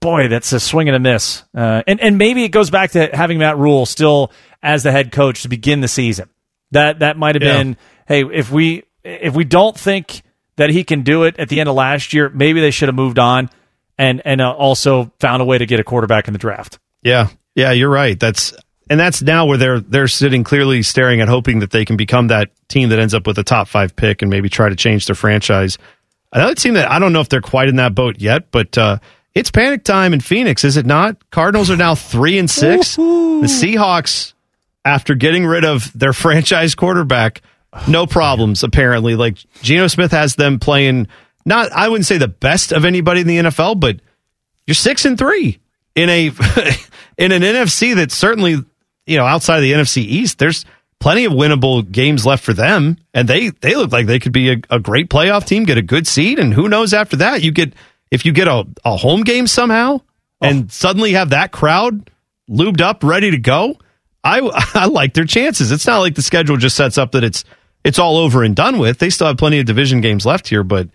boy, 0.00 0.28
that's 0.28 0.52
a 0.52 0.60
swing 0.60 0.88
and 0.88 0.96
a 0.96 1.00
miss. 1.00 1.42
Uh, 1.54 1.82
and 1.86 2.00
and 2.00 2.18
maybe 2.18 2.44
it 2.44 2.50
goes 2.50 2.70
back 2.70 2.92
to 2.92 3.10
having 3.12 3.38
Matt 3.38 3.58
Rhule 3.58 3.84
still 3.84 4.32
as 4.62 4.82
the 4.82 4.92
head 4.92 5.12
coach 5.12 5.42
to 5.42 5.48
begin 5.48 5.80
the 5.80 5.88
season. 5.88 6.28
That 6.70 7.00
that 7.00 7.16
might 7.16 7.34
have 7.34 7.42
yeah. 7.42 7.58
been 7.58 7.76
hey 8.06 8.24
if 8.24 8.50
we 8.50 8.84
if 9.04 9.34
we 9.34 9.44
don't 9.44 9.78
think 9.78 10.22
that 10.56 10.70
he 10.70 10.84
can 10.84 11.02
do 11.02 11.24
it 11.24 11.38
at 11.38 11.48
the 11.48 11.60
end 11.60 11.68
of 11.68 11.74
last 11.74 12.12
year, 12.12 12.28
maybe 12.28 12.60
they 12.60 12.70
should 12.70 12.88
have 12.88 12.96
moved 12.96 13.18
on 13.18 13.50
and 13.96 14.22
and 14.24 14.40
uh, 14.40 14.52
also 14.52 15.12
found 15.20 15.42
a 15.42 15.44
way 15.44 15.58
to 15.58 15.66
get 15.66 15.80
a 15.80 15.84
quarterback 15.84 16.28
in 16.28 16.32
the 16.32 16.38
draft. 16.38 16.78
Yeah, 17.02 17.28
yeah, 17.54 17.72
you're 17.72 17.90
right. 17.90 18.18
That's 18.18 18.54
and 18.90 18.98
that's 18.98 19.22
now 19.22 19.46
where 19.46 19.58
they're 19.58 19.80
they're 19.80 20.08
sitting 20.08 20.44
clearly 20.44 20.82
staring 20.82 21.20
at 21.20 21.28
hoping 21.28 21.60
that 21.60 21.70
they 21.70 21.84
can 21.84 21.96
become 21.96 22.28
that 22.28 22.50
team 22.68 22.88
that 22.90 22.98
ends 22.98 23.14
up 23.14 23.26
with 23.26 23.38
a 23.38 23.44
top 23.44 23.68
five 23.68 23.96
pick 23.96 24.22
and 24.22 24.30
maybe 24.30 24.48
try 24.48 24.68
to 24.68 24.76
change 24.76 25.06
their 25.06 25.16
franchise. 25.16 25.78
Another 26.32 26.54
team 26.54 26.74
that 26.74 26.90
I 26.90 26.98
don't 26.98 27.12
know 27.12 27.20
if 27.20 27.28
they're 27.28 27.40
quite 27.40 27.68
in 27.68 27.76
that 27.76 27.94
boat 27.94 28.20
yet, 28.20 28.50
but 28.50 28.76
uh, 28.76 28.98
it's 29.34 29.50
panic 29.50 29.84
time 29.84 30.12
in 30.12 30.20
Phoenix, 30.20 30.64
is 30.64 30.76
it 30.76 30.84
not? 30.84 31.30
Cardinals 31.30 31.70
are 31.70 31.76
now 31.76 31.94
three 31.94 32.38
and 32.38 32.50
6 32.50 32.96
The 32.96 33.02
Seahawks, 33.44 34.34
after 34.84 35.14
getting 35.14 35.46
rid 35.46 35.64
of 35.64 35.96
their 35.96 36.12
franchise 36.12 36.74
quarterback, 36.74 37.42
no 37.86 38.06
problems 38.06 38.62
apparently. 38.62 39.14
Like 39.14 39.38
Geno 39.62 39.86
Smith 39.86 40.12
has 40.12 40.36
them 40.36 40.58
playing 40.58 41.08
not 41.44 41.72
I 41.72 41.88
wouldn't 41.88 42.06
say 42.06 42.18
the 42.18 42.28
best 42.28 42.72
of 42.72 42.84
anybody 42.84 43.20
in 43.20 43.26
the 43.26 43.38
NFL, 43.38 43.80
but 43.80 44.00
you're 44.66 44.74
six 44.74 45.04
and 45.04 45.18
three 45.18 45.58
in 45.94 46.08
a 46.08 46.26
in 47.18 47.32
an 47.32 47.42
NFC 47.42 47.94
that's 47.94 48.14
certainly 48.14 48.56
you 49.06 49.16
know 49.16 49.24
outside 49.24 49.56
of 49.56 49.62
the 49.62 49.72
NFC 49.72 49.98
East. 49.98 50.38
There's 50.38 50.64
plenty 51.00 51.24
of 51.24 51.32
winnable 51.32 51.90
games 51.90 52.26
left 52.26 52.44
for 52.44 52.52
them, 52.52 52.98
and 53.14 53.28
they 53.28 53.50
they 53.50 53.74
look 53.74 53.92
like 53.92 54.06
they 54.06 54.18
could 54.18 54.32
be 54.32 54.52
a, 54.52 54.56
a 54.70 54.80
great 54.80 55.08
playoff 55.08 55.46
team, 55.46 55.64
get 55.64 55.78
a 55.78 55.82
good 55.82 56.06
seed, 56.06 56.38
and 56.38 56.52
who 56.52 56.68
knows 56.68 56.92
after 56.94 57.16
that 57.16 57.42
you 57.42 57.50
get 57.50 57.74
if 58.10 58.24
you 58.24 58.32
get 58.32 58.48
a, 58.48 58.64
a 58.84 58.96
home 58.96 59.22
game 59.22 59.46
somehow 59.46 60.00
and 60.40 60.64
oh. 60.64 60.68
suddenly 60.68 61.12
have 61.12 61.30
that 61.30 61.52
crowd 61.52 62.10
lubed 62.48 62.80
up, 62.80 63.02
ready 63.02 63.30
to 63.30 63.38
go. 63.38 63.76
I 64.24 64.40
I 64.74 64.86
like 64.86 65.14
their 65.14 65.24
chances. 65.24 65.72
It's 65.72 65.86
not 65.86 65.98
like 65.98 66.14
the 66.14 66.22
schedule 66.22 66.56
just 66.56 66.76
sets 66.76 66.98
up 66.98 67.12
that 67.12 67.24
it's 67.24 67.44
it's 67.84 67.98
all 67.98 68.16
over 68.16 68.42
and 68.42 68.54
done 68.54 68.78
with. 68.78 68.98
They 68.98 69.10
still 69.10 69.28
have 69.28 69.36
plenty 69.36 69.60
of 69.60 69.66
division 69.66 70.00
games 70.00 70.26
left 70.26 70.48
here, 70.48 70.62
but 70.62 70.88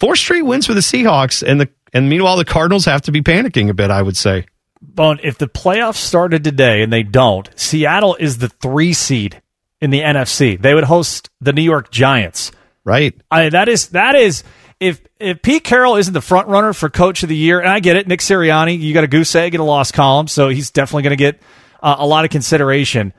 four 0.00 0.16
straight 0.16 0.42
wins 0.42 0.66
for 0.66 0.74
the 0.74 0.80
Seahawks, 0.80 1.42
and 1.46 1.60
the 1.60 1.68
and 1.92 2.08
meanwhile 2.08 2.36
the 2.36 2.44
Cardinals 2.44 2.84
have 2.84 3.02
to 3.02 3.12
be 3.12 3.22
panicking 3.22 3.68
a 3.70 3.74
bit. 3.74 3.90
I 3.90 4.02
would 4.02 4.16
say. 4.16 4.46
Bone, 4.80 5.18
if 5.22 5.38
the 5.38 5.48
playoffs 5.48 5.96
started 5.96 6.44
today 6.44 6.82
and 6.82 6.92
they 6.92 7.02
don't, 7.02 7.48
Seattle 7.58 8.14
is 8.16 8.38
the 8.38 8.48
three 8.48 8.92
seed 8.92 9.40
in 9.80 9.90
the 9.90 10.00
NFC. 10.00 10.60
They 10.60 10.74
would 10.74 10.84
host 10.84 11.30
the 11.40 11.52
New 11.52 11.62
York 11.62 11.90
Giants. 11.90 12.52
Right. 12.84 13.20
I, 13.30 13.48
that 13.48 13.68
is 13.68 13.88
that 13.88 14.14
is 14.14 14.44
if 14.78 15.00
if 15.18 15.42
Pete 15.42 15.64
Carroll 15.64 15.96
isn't 15.96 16.12
the 16.12 16.20
front 16.20 16.48
runner 16.48 16.72
for 16.72 16.88
Coach 16.88 17.22
of 17.22 17.28
the 17.28 17.36
Year, 17.36 17.60
and 17.60 17.68
I 17.68 17.80
get 17.80 17.96
it, 17.96 18.06
Nick 18.06 18.20
Sirianni, 18.20 18.78
you 18.78 18.94
got 18.94 19.04
a 19.04 19.08
goose 19.08 19.34
egg 19.34 19.54
in 19.54 19.60
a 19.60 19.64
lost 19.64 19.94
column, 19.94 20.28
so 20.28 20.48
he's 20.48 20.70
definitely 20.70 21.02
going 21.04 21.10
to 21.10 21.16
get 21.16 21.42
uh, 21.82 21.96
a 21.98 22.06
lot 22.06 22.24
of 22.24 22.30
consideration. 22.30 23.12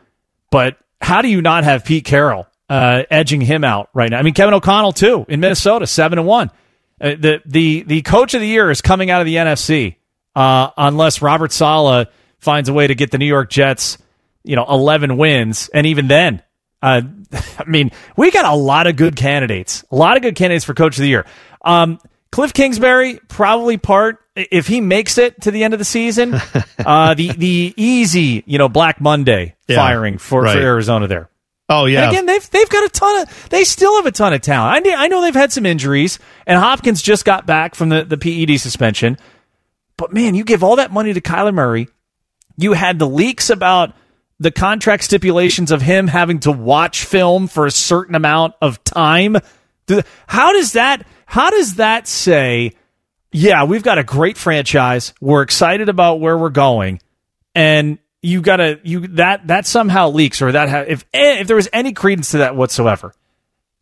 But 0.51 0.77
how 1.01 1.21
do 1.21 1.27
you 1.27 1.41
not 1.41 1.63
have 1.63 1.83
Pete 1.83 2.05
Carroll 2.05 2.47
uh, 2.69 3.03
edging 3.09 3.41
him 3.41 3.63
out 3.63 3.89
right 3.93 4.09
now? 4.09 4.19
I 4.19 4.21
mean, 4.21 4.33
Kevin 4.33 4.53
O'Connell 4.53 4.93
too 4.93 5.25
in 5.27 5.39
Minnesota, 5.39 5.87
seven 5.87 6.19
and 6.19 6.27
one. 6.27 6.51
Uh, 6.99 7.09
the 7.09 7.41
the 7.45 7.83
the 7.83 8.01
Coach 8.01 8.33
of 8.33 8.41
the 8.41 8.47
Year 8.47 8.71
is 8.71 8.81
coming 8.81 9.09
out 9.11 9.21
of 9.21 9.25
the 9.25 9.35
NFC 9.35 9.95
uh, 10.35 10.71
unless 10.77 11.21
Robert 11.21 11.51
Saleh 11.51 12.07
finds 12.39 12.69
a 12.69 12.73
way 12.73 12.87
to 12.87 12.95
get 12.95 13.11
the 13.11 13.17
New 13.17 13.25
York 13.25 13.49
Jets, 13.49 13.97
you 14.43 14.55
know, 14.55 14.65
eleven 14.67 15.17
wins, 15.17 15.69
and 15.73 15.87
even 15.87 16.07
then. 16.07 16.41
Uh, 16.81 17.01
I 17.59 17.63
mean, 17.65 17.91
we 18.15 18.31
got 18.31 18.45
a 18.45 18.55
lot 18.55 18.87
of 18.87 18.95
good 18.95 19.15
candidates, 19.15 19.83
a 19.91 19.95
lot 19.95 20.15
of 20.15 20.23
good 20.23 20.35
candidates 20.35 20.63
for 20.63 20.73
Coach 20.73 20.97
of 20.97 21.01
the 21.01 21.09
Year. 21.09 21.25
Um, 21.63 21.99
Cliff 22.31 22.53
Kingsbury 22.53 23.19
probably 23.27 23.77
part 23.77 24.19
if 24.35 24.67
he 24.67 24.81
makes 24.81 25.17
it 25.17 25.41
to 25.41 25.51
the 25.51 25.63
end 25.63 25.73
of 25.73 25.79
the 25.79 25.85
season. 25.85 26.35
uh, 26.85 27.13
the 27.13 27.31
the 27.31 27.73
easy 27.77 28.43
you 28.45 28.57
know 28.57 28.69
Black 28.69 29.01
Monday 29.01 29.55
yeah, 29.67 29.77
firing 29.77 30.17
for, 30.17 30.41
right. 30.41 30.53
for 30.53 30.59
Arizona 30.59 31.07
there. 31.07 31.29
Oh 31.69 31.85
yeah. 31.85 32.03
And 32.03 32.11
again, 32.11 32.25
they've 32.25 32.49
they've 32.49 32.69
got 32.69 32.85
a 32.85 32.89
ton 32.89 33.21
of 33.21 33.49
they 33.49 33.63
still 33.63 33.95
have 33.97 34.05
a 34.05 34.11
ton 34.11 34.33
of 34.33 34.41
talent. 34.41 34.87
I 34.87 35.05
I 35.05 35.07
know 35.07 35.21
they've 35.21 35.33
had 35.33 35.51
some 35.51 35.65
injuries, 35.65 36.19
and 36.45 36.59
Hopkins 36.59 37.01
just 37.01 37.25
got 37.25 37.45
back 37.45 37.75
from 37.75 37.89
the 37.89 38.03
the 38.03 38.17
PED 38.17 38.59
suspension. 38.59 39.17
But 39.97 40.13
man, 40.13 40.35
you 40.35 40.43
give 40.43 40.63
all 40.63 40.77
that 40.77 40.91
money 40.91 41.13
to 41.13 41.21
Kyler 41.21 41.53
Murray. 41.53 41.87
You 42.55 42.73
had 42.73 42.99
the 42.99 43.07
leaks 43.07 43.49
about 43.49 43.93
the 44.39 44.51
contract 44.51 45.03
stipulations 45.03 45.71
of 45.71 45.81
him 45.81 46.07
having 46.07 46.39
to 46.41 46.51
watch 46.51 47.03
film 47.03 47.47
for 47.47 47.65
a 47.65 47.71
certain 47.71 48.15
amount 48.15 48.53
of 48.61 48.83
time. 48.83 49.37
How 50.27 50.53
does 50.53 50.73
that? 50.73 51.05
How 51.25 51.49
does 51.49 51.75
that 51.75 52.07
say, 52.07 52.73
yeah, 53.31 53.65
we've 53.65 53.83
got 53.83 53.97
a 53.97 54.03
great 54.03 54.37
franchise. 54.37 55.13
We're 55.19 55.41
excited 55.41 55.89
about 55.89 56.19
where 56.19 56.37
we're 56.37 56.49
going. 56.49 57.01
And 57.53 57.97
you 58.27 58.41
got 58.41 58.57
to, 58.57 58.79
you, 58.83 59.07
that, 59.07 59.47
that 59.47 59.65
somehow 59.65 60.09
leaks 60.09 60.41
or 60.41 60.51
that, 60.51 60.69
ha- 60.69 60.85
if, 60.87 61.05
eh, 61.13 61.39
if 61.39 61.47
there 61.47 61.55
was 61.55 61.69
any 61.71 61.93
credence 61.93 62.31
to 62.31 62.39
that 62.39 62.55
whatsoever, 62.55 63.13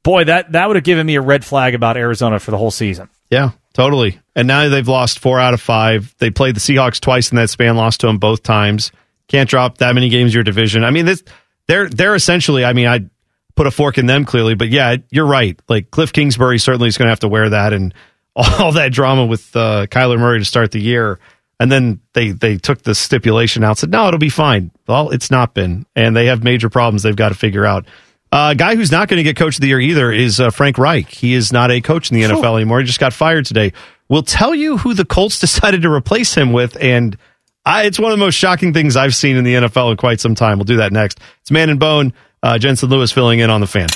boy, 0.04 0.26
that, 0.26 0.52
that 0.52 0.68
would 0.68 0.76
have 0.76 0.84
given 0.84 1.06
me 1.06 1.16
a 1.16 1.22
red 1.22 1.44
flag 1.44 1.76
about 1.76 1.98
Arizona 1.98 2.40
for 2.40 2.52
the 2.52 2.58
whole 2.58 2.72
season. 2.72 3.10
Yeah, 3.30 3.52
totally. 3.74 4.20
And 4.36 4.48
now 4.48 4.70
they've 4.70 4.88
lost 4.88 5.20
four 5.20 5.40
out 5.40 5.54
of 5.54 5.62
five. 5.62 6.14
They 6.20 6.30
played 6.30 6.56
the 6.56 6.60
Seahawks 6.60 7.00
twice 7.00 7.32
in 7.32 7.38
that 7.38 7.50
span, 7.50 7.76
lost 7.76 8.02
to 8.02 8.08
them 8.08 8.18
both 8.18 8.44
times. 8.44 8.92
Can't 9.28 9.50
drop 9.50 9.80
that 9.80 9.96
many 9.96 10.10
games 10.10 10.34
your 10.34 10.44
division. 10.44 10.84
I 10.84 10.92
mean, 10.92 11.06
this, 11.06 11.24
they're 11.68 11.90
they're 11.90 12.14
essentially. 12.14 12.64
I 12.64 12.74
mean, 12.74 12.88
I 12.88 13.10
put 13.56 13.68
a 13.68 13.72
fork 13.72 13.98
in 13.98 14.06
them 14.06 14.26
clearly. 14.26 14.56
But 14.56 14.70
yeah, 14.70 14.98
you're 15.10 15.26
right. 15.26 15.60
Like 15.68 15.92
Cliff 15.92 16.14
Kingsbury 16.14 16.60
certainly 16.60 16.88
is 16.88 16.98
going 16.98 17.08
to 17.08 17.12
have 17.12 17.22
to 17.22 17.28
wear 17.28 17.50
that 17.50 17.74
and 17.74 17.94
all 18.36 18.74
that 18.74 18.92
drama 18.92 19.26
with 19.26 19.56
uh, 19.56 19.88
Kyler 19.88 20.20
Murray 20.20 20.40
to 20.40 20.46
start 20.46 20.72
the 20.72 20.82
year. 20.82 21.20
And 21.60 21.72
then 21.72 22.02
they 22.14 22.32
they 22.32 22.58
took 22.58 22.82
the 22.82 22.94
stipulation 22.94 23.64
out, 23.64 23.72
and 23.72 23.78
said 23.78 23.92
no, 23.92 24.08
it'll 24.08 24.20
be 24.20 24.30
fine. 24.30 24.72
Well, 24.88 25.10
it's 25.12 25.32
not 25.32 25.54
been, 25.54 25.86
and 25.96 26.16
they 26.16 26.26
have 26.26 26.44
major 26.44 26.70
problems 26.70 27.04
they've 27.04 27.16
got 27.16 27.30
to 27.30 27.36
figure 27.36 27.66
out. 27.66 27.86
A 28.32 28.38
uh, 28.38 28.54
guy 28.54 28.76
who's 28.76 28.92
not 28.92 29.08
going 29.08 29.18
to 29.18 29.24
get 29.24 29.38
coach 29.38 29.56
of 29.56 29.62
the 29.62 29.68
year 29.68 29.80
either 29.80 30.12
is 30.12 30.42
uh, 30.42 30.50
Frank 30.50 30.78
Reich. 30.78 31.08
He 31.08 31.34
is 31.34 31.54
not 31.54 31.72
a 31.72 31.80
coach 31.80 32.12
in 32.12 32.20
the 32.20 32.24
NFL 32.24 32.56
anymore. 32.56 32.80
He 32.80 32.86
just 32.86 33.00
got 33.00 33.14
fired 33.14 33.46
today. 33.46 33.72
We'll 34.10 34.24
tell 34.24 34.54
you 34.54 34.78
who 34.78 34.94
the 34.94 35.06
Colts 35.06 35.40
decided 35.40 35.84
to 35.84 35.92
replace 35.92 36.34
him 36.36 36.52
with, 36.52 36.76
and 36.82 37.18
I, 37.66 37.84
it's 37.84 37.98
one 37.98 38.12
of 38.12 38.18
the 38.20 38.26
most 38.26 38.36
shocking 38.36 38.74
things 38.74 38.96
I've 38.96 39.16
seen 39.16 39.38
in 39.38 39.44
the 39.44 39.56
NFL 39.56 39.92
in 39.92 39.98
quite 39.98 40.20
some 40.20 40.36
time. 40.36 40.58
We'll 40.58 40.66
do 40.66 40.78
that 40.78 40.92
next. 40.92 41.20
It's 41.42 41.52
Man 41.52 41.70
and 41.70 41.80
Bone. 41.80 42.14
Uh, 42.44 42.60
Jensen 42.60 42.90
Lewis 42.90 43.12
filling 43.12 43.40
in 43.40 43.50
on 43.50 43.62
the 43.62 43.68
fan. 43.68 43.88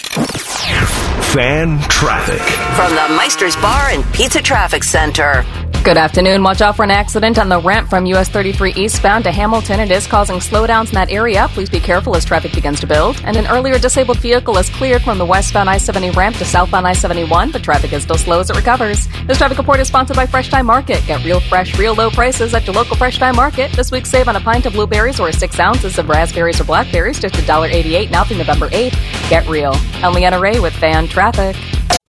Fan 1.33 1.79
traffic 1.81 2.41
from 2.75 2.95
the 2.95 3.15
Meister's 3.15 3.55
Bar 3.57 3.89
and 3.89 4.03
Pizza 4.13 4.41
Traffic 4.41 4.83
Center. 4.83 5.45
Good 5.81 5.97
afternoon. 5.97 6.43
Watch 6.43 6.61
out 6.61 6.75
for 6.75 6.83
an 6.83 6.91
accident 6.91 7.39
on 7.39 7.47
the 7.47 7.59
ramp 7.59 7.89
from 7.89 8.05
US 8.07 8.27
33 8.27 8.73
eastbound 8.73 9.23
to 9.23 9.31
Hamilton. 9.31 9.79
It 9.79 9.89
is 9.89 10.05
causing 10.05 10.35
slowdowns 10.35 10.89
in 10.89 10.95
that 10.95 11.09
area. 11.09 11.47
Please 11.49 11.69
be 11.69 11.79
careful 11.79 12.15
as 12.17 12.25
traffic 12.25 12.53
begins 12.53 12.81
to 12.81 12.85
build. 12.85 13.19
And 13.23 13.37
an 13.37 13.47
earlier 13.47 13.79
disabled 13.79 14.19
vehicle 14.19 14.57
is 14.57 14.69
cleared 14.69 15.01
from 15.01 15.17
the 15.17 15.25
westbound 15.25 15.69
I 15.69 15.77
70 15.77 16.11
ramp 16.11 16.35
to 16.35 16.45
southbound 16.45 16.85
I 16.85 16.93
71, 16.93 17.51
but 17.51 17.63
traffic 17.63 17.93
is 17.93 18.03
still 18.03 18.17
slow 18.17 18.41
as 18.41 18.49
it 18.49 18.57
recovers. 18.57 19.07
This 19.25 19.37
traffic 19.37 19.57
report 19.57 19.79
is 19.79 19.87
sponsored 19.87 20.17
by 20.17 20.25
Fresh 20.25 20.49
Time 20.49 20.65
Market. 20.65 21.01
Get 21.07 21.23
real 21.23 21.39
fresh, 21.39 21.79
real 21.79 21.95
low 21.95 22.09
prices 22.09 22.53
at 22.53 22.67
your 22.67 22.75
local 22.75 22.97
Fresh 22.97 23.17
Time 23.17 23.37
Market. 23.37 23.71
This 23.71 23.89
week, 23.89 24.05
save 24.05 24.27
on 24.27 24.35
a 24.35 24.41
pint 24.41 24.65
of 24.65 24.73
blueberries 24.73 25.19
or 25.19 25.31
six 25.31 25.59
ounces 25.59 25.97
of 25.97 26.09
raspberries 26.09 26.59
or 26.59 26.65
blackberries, 26.65 27.19
just 27.19 27.35
$1.88 27.35 28.11
now 28.11 28.25
through 28.25 28.37
November 28.37 28.67
8th. 28.69 29.29
Get 29.29 29.47
real. 29.47 29.71
I'm 30.03 30.13
Leanna 30.13 30.39
Ray 30.39 30.59
with 30.59 30.73
Fan 30.73 31.07
Traffic. 31.07 31.55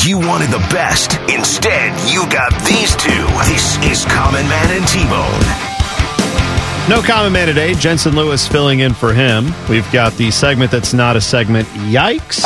You 0.00 0.18
wanted 0.18 0.48
the 0.48 0.58
best. 0.72 1.12
Instead, 1.30 1.92
you 2.12 2.28
got 2.28 2.50
these 2.64 2.96
two. 2.96 3.24
This 3.46 3.76
is 3.84 4.04
Common 4.06 4.48
Man 4.48 4.76
and 4.76 4.88
T-Bone. 4.88 5.40
No 6.88 7.06
common 7.06 7.32
man 7.32 7.46
today. 7.46 7.74
Jensen 7.74 8.16
Lewis 8.16 8.48
filling 8.48 8.80
in 8.80 8.94
for 8.94 9.12
him. 9.12 9.52
We've 9.68 9.88
got 9.92 10.14
the 10.14 10.32
segment 10.32 10.72
that's 10.72 10.92
not 10.92 11.14
a 11.14 11.20
segment. 11.20 11.68
Yikes! 11.68 12.42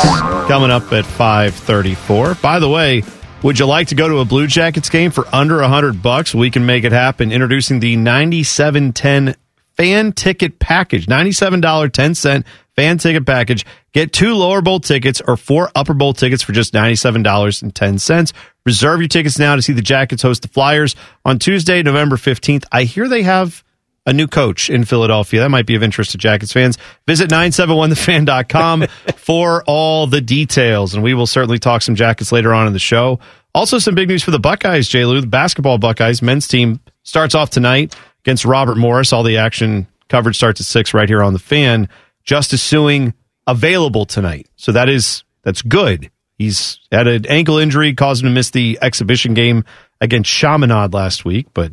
Coming 0.47 0.69
up 0.69 0.93
at 0.93 1.03
five 1.05 1.55
thirty-four. 1.55 2.35
By 2.35 2.59
the 2.59 2.69
way, 2.69 3.03
would 3.41 3.57
you 3.57 3.65
like 3.65 3.87
to 3.87 3.95
go 3.95 4.07
to 4.07 4.19
a 4.19 4.25
Blue 4.25 4.45
Jackets 4.45 4.89
game 4.89 5.09
for 5.09 5.25
under 5.33 5.61
a 5.61 5.67
hundred 5.67 6.03
bucks? 6.03 6.35
We 6.35 6.51
can 6.51 6.65
make 6.67 6.83
it 6.83 6.91
happen. 6.91 7.31
Introducing 7.31 7.79
the 7.79 7.95
ninety-seven 7.95 8.93
ten 8.93 9.35
fan 9.77 10.11
ticket 10.11 10.59
package. 10.59 11.07
Ninety-seven 11.07 11.61
dollar 11.61 11.87
ten 11.87 12.15
cent 12.15 12.45
fan 12.77 12.97
ticket 12.97 13.25
package. 13.25 13.65
Get 13.91 14.13
two 14.13 14.35
lower 14.35 14.61
bowl 14.61 14.79
tickets 14.79 15.21
or 15.25 15.35
four 15.35 15.71
upper 15.75 15.93
bowl 15.93 16.13
tickets 16.13 16.43
for 16.43 16.51
just 16.51 16.73
$97.10. 16.73 18.33
Reserve 18.65 18.99
your 18.99 19.07
tickets 19.07 19.39
now 19.39 19.55
to 19.55 19.61
see 19.61 19.73
the 19.73 19.81
Jackets 19.81 20.21
host 20.21 20.43
the 20.43 20.47
Flyers 20.47 20.95
on 21.25 21.39
Tuesday, 21.39 21.81
November 21.81 22.15
15th. 22.15 22.65
I 22.71 22.83
hear 22.83 23.07
they 23.07 23.23
have 23.23 23.63
a 24.05 24.13
new 24.13 24.27
coach 24.27 24.69
in 24.69 24.85
Philadelphia. 24.85 25.41
That 25.41 25.49
might 25.49 25.65
be 25.65 25.75
of 25.75 25.81
interest 25.81 26.11
to 26.11 26.17
Jackets 26.17 26.53
fans. 26.53 26.77
Visit 27.07 27.29
971thefan.com 27.31 28.83
for 29.17 29.63
all 29.65 30.05
the 30.05 30.21
details. 30.21 30.93
And 30.93 31.03
we 31.03 31.15
will 31.15 31.27
certainly 31.27 31.57
talk 31.59 31.81
some 31.81 31.95
Jackets 31.95 32.31
later 32.31 32.53
on 32.53 32.67
in 32.67 32.73
the 32.73 32.79
show. 32.79 33.19
Also, 33.55 33.79
some 33.79 33.95
big 33.95 34.07
news 34.07 34.23
for 34.23 34.31
the 34.31 34.39
Buckeyes, 34.39 34.87
J. 34.87 35.05
Lou. 35.05 35.19
The 35.19 35.27
basketball 35.27 35.79
Buckeyes 35.79 36.21
men's 36.21 36.47
team 36.47 36.79
starts 37.01 37.33
off 37.33 37.49
tonight 37.49 37.95
against 38.27 38.43
Robert 38.43 38.75
Morris. 38.75 39.13
All 39.13 39.23
the 39.23 39.37
action 39.37 39.87
coverage 40.09 40.35
starts 40.35 40.59
at 40.59 40.67
6 40.67 40.93
right 40.93 41.07
here 41.07 41.23
on 41.23 41.31
the 41.31 41.39
fan. 41.39 41.87
Justice 42.25 42.61
Sueing 42.61 43.13
available 43.47 44.05
tonight. 44.05 44.47
So 44.57 44.73
that 44.73 44.89
is 44.89 45.23
that's 45.43 45.61
good. 45.61 46.11
He's 46.37 46.79
had 46.91 47.07
an 47.07 47.25
ankle 47.27 47.57
injury, 47.57 47.93
caused 47.93 48.21
him 48.21 48.29
to 48.29 48.33
miss 48.33 48.51
the 48.51 48.77
exhibition 48.81 49.33
game 49.33 49.63
against 50.01 50.29
Chaminade 50.29 50.93
last 50.93 51.23
week, 51.23 51.47
but 51.53 51.71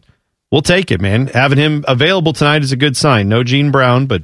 we'll 0.52 0.62
take 0.62 0.92
it, 0.92 1.00
man. 1.00 1.26
Having 1.26 1.58
him 1.58 1.84
available 1.88 2.32
tonight 2.32 2.62
is 2.62 2.70
a 2.70 2.76
good 2.76 2.96
sign. 2.96 3.28
No 3.28 3.42
Gene 3.42 3.72
Brown, 3.72 4.06
but 4.06 4.22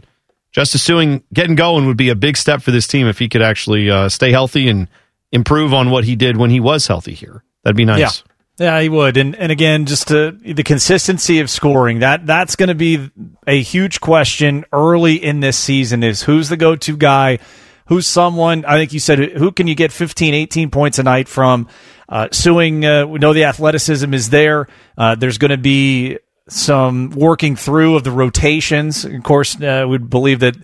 Justice 0.52 0.86
Sueing 0.86 1.24
getting 1.34 1.56
going 1.56 1.86
would 1.86 1.96
be 1.96 2.10
a 2.10 2.14
big 2.14 2.36
step 2.36 2.62
for 2.62 2.70
this 2.70 2.86
team 2.86 3.08
if 3.08 3.18
he 3.18 3.28
could 3.28 3.42
actually 3.42 3.90
uh, 3.90 4.08
stay 4.08 4.30
healthy 4.30 4.68
and 4.68 4.86
improve 5.32 5.74
on 5.74 5.90
what 5.90 6.04
he 6.04 6.14
did 6.14 6.36
when 6.36 6.50
he 6.50 6.60
was 6.60 6.86
healthy 6.86 7.14
here. 7.14 7.42
That'd 7.64 7.76
be 7.76 7.84
nice. 7.84 7.98
Yeah. 7.98 8.29
Yeah, 8.60 8.78
he 8.82 8.90
would, 8.90 9.16
and 9.16 9.34
and 9.36 9.50
again, 9.50 9.86
just 9.86 10.08
to, 10.08 10.32
the 10.32 10.62
consistency 10.62 11.40
of 11.40 11.48
scoring 11.48 12.00
that 12.00 12.26
that's 12.26 12.56
going 12.56 12.68
to 12.68 12.74
be 12.74 13.10
a 13.46 13.62
huge 13.62 14.02
question 14.02 14.66
early 14.70 15.14
in 15.14 15.40
this 15.40 15.56
season. 15.56 16.02
Is 16.02 16.24
who's 16.24 16.50
the 16.50 16.58
go 16.58 16.76
to 16.76 16.96
guy? 16.98 17.38
Who's 17.86 18.06
someone? 18.06 18.66
I 18.66 18.76
think 18.76 18.92
you 18.92 19.00
said 19.00 19.18
who 19.18 19.50
can 19.50 19.66
you 19.66 19.74
get 19.74 19.92
15, 19.92 20.34
18 20.34 20.70
points 20.70 20.98
a 20.98 21.02
night 21.02 21.26
from? 21.26 21.68
Uh, 22.06 22.28
Sueing, 22.32 22.84
uh, 22.84 23.06
we 23.06 23.18
know 23.18 23.32
the 23.32 23.44
athleticism 23.44 24.12
is 24.12 24.28
there. 24.28 24.68
Uh, 24.98 25.14
there's 25.14 25.38
going 25.38 25.52
to 25.52 25.56
be 25.56 26.18
some 26.46 27.10
working 27.12 27.56
through 27.56 27.96
of 27.96 28.04
the 28.04 28.10
rotations. 28.10 29.06
Of 29.06 29.22
course, 29.22 29.58
uh, 29.58 29.86
we 29.88 29.96
believe 29.96 30.40
that 30.40 30.56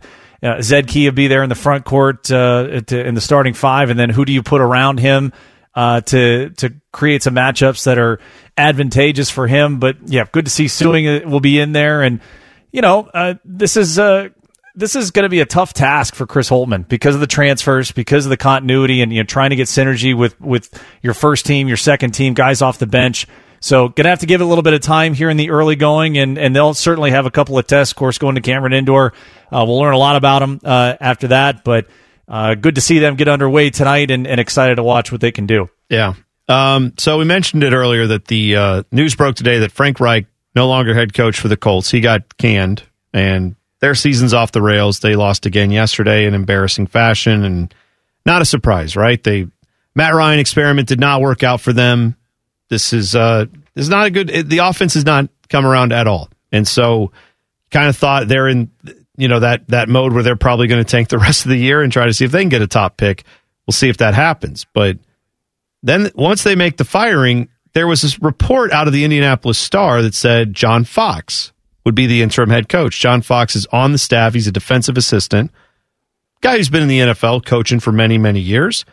uh, 0.43 0.61
Zed 0.61 0.87
Key 0.87 1.07
will 1.07 1.15
be 1.15 1.29
there 1.29 1.43
in 1.43 1.49
the 1.49 1.55
front 1.55 1.87
court 1.87 2.31
uh, 2.31 2.83
in 2.91 3.15
the 3.15 3.23
starting 3.23 3.55
five, 3.55 3.89
and 3.89 3.99
then 3.99 4.11
who 4.11 4.27
do 4.27 4.35
you 4.35 4.43
put 4.43 4.61
around 4.61 5.01
him? 5.01 5.33
Uh, 5.77 6.01
to 6.01 6.49
to 6.57 6.73
create 6.91 7.23
some 7.23 7.35
matchups 7.35 7.85
that 7.85 7.99
are 7.99 8.19
advantageous 8.57 9.29
for 9.29 9.47
him. 9.47 9.79
But 9.79 9.99
yeah, 10.07 10.25
good 10.33 10.47
to 10.47 10.51
see 10.51 10.65
Sueing 10.65 11.27
will 11.27 11.41
be 11.41 11.61
in 11.61 11.73
there, 11.73 12.01
and 12.01 12.21
you 12.73 12.81
know 12.81 13.11
uh, 13.13 13.35
this 13.45 13.77
is 13.77 13.99
uh, 13.99 14.31
this 14.75 14.97
is 14.97 15.11
going 15.11 15.25
to 15.25 15.29
be 15.29 15.41
a 15.41 15.47
tough 15.47 15.75
task 15.75 16.15
for 16.15 16.27
Chris 16.27 16.49
Holtmann 16.49 16.89
because 16.89 17.15
of 17.15 17.21
the 17.21 17.27
transfers, 17.27 17.93
because 17.93 18.25
of 18.25 18.31
the 18.31 18.39
continuity, 18.39 19.03
and 19.03 19.13
you 19.13 19.21
know 19.21 19.27
trying 19.27 19.51
to 19.51 19.57
get 19.57 19.69
synergy 19.69 20.17
with 20.17 20.41
with 20.41 20.83
your 21.03 21.13
first 21.13 21.45
team, 21.45 21.69
your 21.69 21.77
second 21.77 22.13
team, 22.13 22.33
guys 22.33 22.63
off 22.63 22.79
the 22.79 22.87
bench. 22.87 23.27
So 23.61 23.89
gonna 23.89 24.09
have 24.09 24.21
to 24.21 24.27
give 24.27 24.41
it 24.41 24.45
a 24.45 24.47
little 24.47 24.63
bit 24.63 24.73
of 24.73 24.81
time 24.81 25.13
here 25.13 25.29
in 25.29 25.37
the 25.37 25.51
early 25.51 25.77
going, 25.77 26.17
and 26.17 26.39
and 26.39 26.57
they'll 26.57 26.73
certainly 26.73 27.11
have 27.11 27.27
a 27.27 27.31
couple 27.31 27.59
of 27.59 27.67
tests. 27.67 27.93
Of 27.93 27.97
course, 27.97 28.17
going 28.17 28.37
to 28.37 28.41
Cameron 28.41 28.73
Indoor, 28.73 29.13
uh, 29.53 29.65
we'll 29.67 29.79
learn 29.79 29.93
a 29.93 29.99
lot 29.99 30.17
about 30.17 30.39
them 30.39 30.61
uh, 30.65 30.97
after 31.01 31.29
that, 31.29 31.65
but 31.65 31.87
uh, 32.29 32.55
good 32.55 32.75
to 32.75 32.81
see 32.81 32.99
them 32.99 33.17
get 33.17 33.29
underway 33.29 33.71
tonight 33.71 34.11
and, 34.11 34.27
and 34.27 34.41
excited 34.41 34.77
to 34.77 34.83
watch 34.83 35.13
what 35.13 35.21
they 35.21 35.33
can 35.33 35.47
do. 35.47 35.69
Yeah. 35.89 36.15
Um, 36.49 36.95
so 36.99 37.19
we 37.19 37.25
mentioned 37.25 37.65
it 37.65 37.73
earlier 37.73 38.07
that 38.07 38.27
the 38.27 38.57
uh, 38.57 38.83
news 38.93 39.15
broke 39.15 39.37
today 39.37 39.61
that 39.61 39.73
Frank 39.73 40.01
Reich, 40.01 40.27
no 40.55 40.69
longer 40.69 40.95
head 40.95 41.13
coach 41.13 41.39
for 41.39 41.49
the 41.49 41.57
Colts, 41.57 41.91
he 41.91 42.01
got 42.01 42.37
canned 42.39 42.83
and 43.13 43.57
their 43.81 43.95
season's 43.95 44.35
off 44.35 44.53
the 44.53 44.63
rails. 44.63 45.01
They 45.01 45.17
lost 45.17 45.47
again 45.47 45.71
yesterday 45.71 46.27
in 46.27 46.35
embarrassing 46.35 46.87
fashion 46.87 47.45
and 47.45 47.75
not 48.25 48.43
a 48.43 48.45
surprise, 48.45 48.97
right? 48.97 49.23
They 49.23 49.49
Matt 49.95 50.15
Ryan 50.15 50.39
experiment 50.39 50.89
did 50.89 51.01
not 51.01 51.21
work 51.21 51.43
out 51.43 51.61
for 51.61 51.73
them. 51.73 52.17
This 52.69 52.93
is 52.93 53.15
uh 53.15 53.47
this 53.75 53.85
is 53.85 53.89
not 53.89 54.07
a 54.07 54.11
good 54.11 54.29
the 54.29 54.59
offense 54.59 54.95
has 54.95 55.05
not 55.05 55.29
come 55.49 55.67
around 55.67 55.93
at 55.93 56.07
all. 56.07 56.29
And 56.53 56.67
so 56.67 57.13
kind 57.71 57.89
of 57.89 57.97
thought 57.97 58.29
they're 58.29 58.49
in 58.49 58.71
you 59.17 59.29
know 59.29 59.41
that 59.41 59.67
that 59.69 59.89
mode 59.89 60.13
where 60.13 60.23
they're 60.23 60.37
probably 60.37 60.67
going 60.67 60.83
to 60.83 60.91
tank 60.91 61.09
the 61.09 61.19
rest 61.27 61.45
of 61.45 61.51
the 61.51 61.57
year 61.57 61.83
and 61.83 61.93
try 61.93 62.07
to 62.07 62.15
see 62.15 62.25
if 62.25 62.33
they 62.33 62.43
can 62.43 62.49
get 62.49 62.63
a 62.63 62.67
top 62.67 62.97
pick. 62.97 63.25
We'll 63.67 63.73
see 63.73 63.89
if 63.89 63.97
that 63.99 64.15
happens. 64.15 64.67
But 64.73 64.99
then 65.83 66.11
once 66.15 66.45
they 66.45 66.55
make 66.55 66.77
the 66.77 66.85
firing, 66.85 67.49
there 67.75 67.87
was 67.87 68.03
this 68.03 68.21
report 68.23 68.73
out 68.73 68.87
of 68.87 68.93
the 68.93 69.05
Indianapolis 69.05 69.59
Star 69.59 70.03
that 70.03 70.15
said 70.15 70.55
John 70.55 70.85
Fox 70.85 71.53
would 71.85 71.95
be 71.95 72.07
the 72.07 72.23
interim 72.23 72.51
head 72.51 72.69
coach. 72.69 72.99
John 73.01 73.23
Fox 73.23 73.55
is 73.57 73.67
on 73.67 73.93
the 73.93 73.99
staff. 73.99 74.35
He's 74.35 74.47
a 74.47 74.53
defensive 74.53 74.97
assistant, 74.97 75.51
guy 76.41 76.57
who's 76.57 76.69
been 76.69 76.83
in 76.83 76.89
the 76.89 77.01
NFL 77.01 77.47
coaching 77.47 77.81
for 77.81 77.93
many 77.93 78.19
many 78.19 78.41
years. 78.41 78.85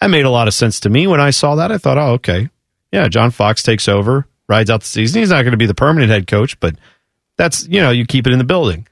That 0.00 0.08
made 0.08 0.24
a 0.24 0.30
lot 0.30 0.48
of 0.48 0.54
sense 0.54 0.80
to 0.80 0.90
me 0.90 1.06
when 1.06 1.20
I 1.20 1.30
saw 1.30 1.56
that. 1.56 1.72
I 1.72 1.78
thought, 1.78 1.98
oh, 1.98 2.12
okay, 2.12 2.48
yeah, 2.92 3.08
John 3.08 3.30
Fox 3.30 3.62
takes 3.62 3.88
over, 3.88 4.26
rides 4.48 4.70
out 4.70 4.80
the 4.80 4.86
season. 4.86 5.20
He's 5.20 5.30
not 5.30 5.42
going 5.42 5.52
to 5.52 5.58
be 5.58 5.66
the 5.66 5.74
permanent 5.74 6.10
head 6.10 6.26
coach, 6.26 6.58
but 6.60 6.76
that's 7.36 7.66
you 7.68 7.80
know 7.80 7.90
you 7.90 8.06
keep 8.06 8.26
it 8.26 8.32
in 8.32 8.38
the 8.38 8.44
building. 8.44 8.87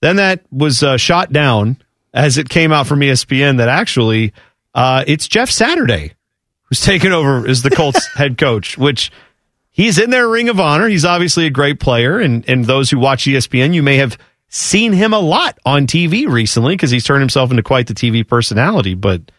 Then 0.00 0.16
that 0.16 0.44
was 0.50 0.82
uh, 0.82 0.96
shot 0.96 1.32
down 1.32 1.76
as 2.12 2.38
it 2.38 2.48
came 2.48 2.72
out 2.72 2.86
from 2.86 3.00
ESPN 3.00 3.58
that 3.58 3.68
actually 3.68 4.32
uh, 4.74 5.04
it's 5.06 5.28
Jeff 5.28 5.50
Saturday 5.50 6.14
who's 6.64 6.80
taken 6.82 7.12
over 7.12 7.46
as 7.46 7.62
the 7.62 7.70
Colts 7.70 8.06
head 8.14 8.38
coach, 8.38 8.78
which 8.78 9.10
he's 9.70 9.98
in 9.98 10.10
their 10.10 10.28
ring 10.28 10.48
of 10.48 10.60
honor. 10.60 10.88
He's 10.88 11.04
obviously 11.04 11.46
a 11.46 11.50
great 11.50 11.80
player, 11.80 12.18
and 12.18 12.48
and 12.48 12.64
those 12.64 12.90
who 12.90 12.98
watch 12.98 13.24
ESPN, 13.24 13.74
you 13.74 13.82
may 13.82 13.96
have 13.96 14.18
seen 14.48 14.92
him 14.92 15.12
a 15.12 15.18
lot 15.20 15.58
on 15.64 15.86
TV 15.86 16.26
recently 16.26 16.74
because 16.74 16.90
he's 16.90 17.04
turned 17.04 17.20
himself 17.20 17.50
into 17.50 17.62
quite 17.62 17.86
the 17.86 17.94
TV 17.94 18.26
personality. 18.26 18.94
But 18.94 19.30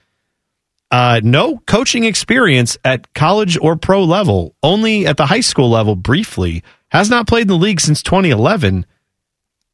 uh, 0.90 1.22
no 1.24 1.58
coaching 1.66 2.04
experience 2.04 2.78
at 2.86 3.14
college 3.14 3.58
or 3.62 3.76
pro 3.76 4.04
level, 4.04 4.56
only 4.62 5.08
at 5.08 5.18
the 5.18 5.26
high 5.26 5.42
school 5.42 5.70
level 5.70 5.96
briefly. 5.96 6.64
Has 6.90 7.10
not 7.10 7.26
played 7.26 7.44
in 7.44 7.48
the 7.48 7.56
league 7.56 7.80
since 7.80 8.04
2011. 8.04 8.86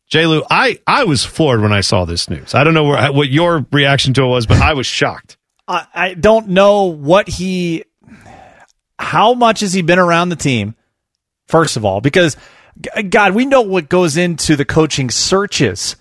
J. 0.09 0.25
Lou, 0.25 0.43
I, 0.49 0.79
I 0.87 1.03
was 1.03 1.25
floored 1.25 1.61
when 1.61 1.73
I 1.73 1.81
saw 1.81 2.05
this 2.05 2.29
news. 2.29 2.55
I 2.55 2.63
don't 2.63 2.73
know 2.73 2.85
where, 2.85 3.11
what 3.11 3.29
your 3.29 3.65
reaction 3.71 4.13
to 4.15 4.23
it 4.23 4.27
was, 4.27 4.45
but 4.45 4.57
I 4.61 4.73
was 4.73 4.85
shocked. 4.85 5.37
I, 5.67 5.85
I 5.93 6.13
don't 6.13 6.49
know 6.49 6.85
what 6.85 7.27
he, 7.27 7.83
how 8.97 9.33
much 9.33 9.59
has 9.59 9.73
he 9.73 9.81
been 9.81 9.99
around 9.99 10.29
the 10.29 10.37
team, 10.37 10.75
first 11.47 11.75
of 11.75 11.83
all, 11.83 11.99
because 11.99 12.37
God, 13.09 13.33
we 13.35 13.45
know 13.45 13.61
what 13.61 13.89
goes 13.89 14.17
into 14.17 14.55
the 14.55 14.65
coaching 14.65 15.09
searches 15.09 15.97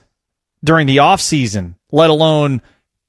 during 0.63 0.87
the 0.87 1.01
off 1.01 1.21
season, 1.21 1.77
let 1.91 2.11
alone, 2.11 2.63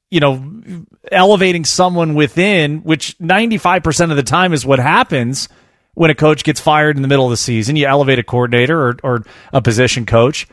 you 0.10 0.20
know, 0.20 0.86
elevating 1.12 1.66
someone 1.66 2.16
within, 2.16 2.80
which 2.80 3.18
95% 3.20 4.10
of 4.10 4.18
the 4.18 4.24
time 4.24 4.54
is 4.54 4.66
what 4.66 4.80
happens 4.80 5.48
when 5.94 6.10
a 6.10 6.16
coach 6.16 6.44
gets 6.44 6.62
fired 6.62 6.96
in 6.96 7.02
the 7.02 7.08
middle 7.08 7.26
of 7.26 7.32
the 7.32 7.38
season. 7.38 7.76
You 7.76 7.88
elevate 7.88 8.20
a 8.20 8.24
coordinator 8.24 8.80
or, 8.80 8.98
or 9.04 9.24
a 9.52 9.62
position 9.62 10.06
coach. 10.06 10.48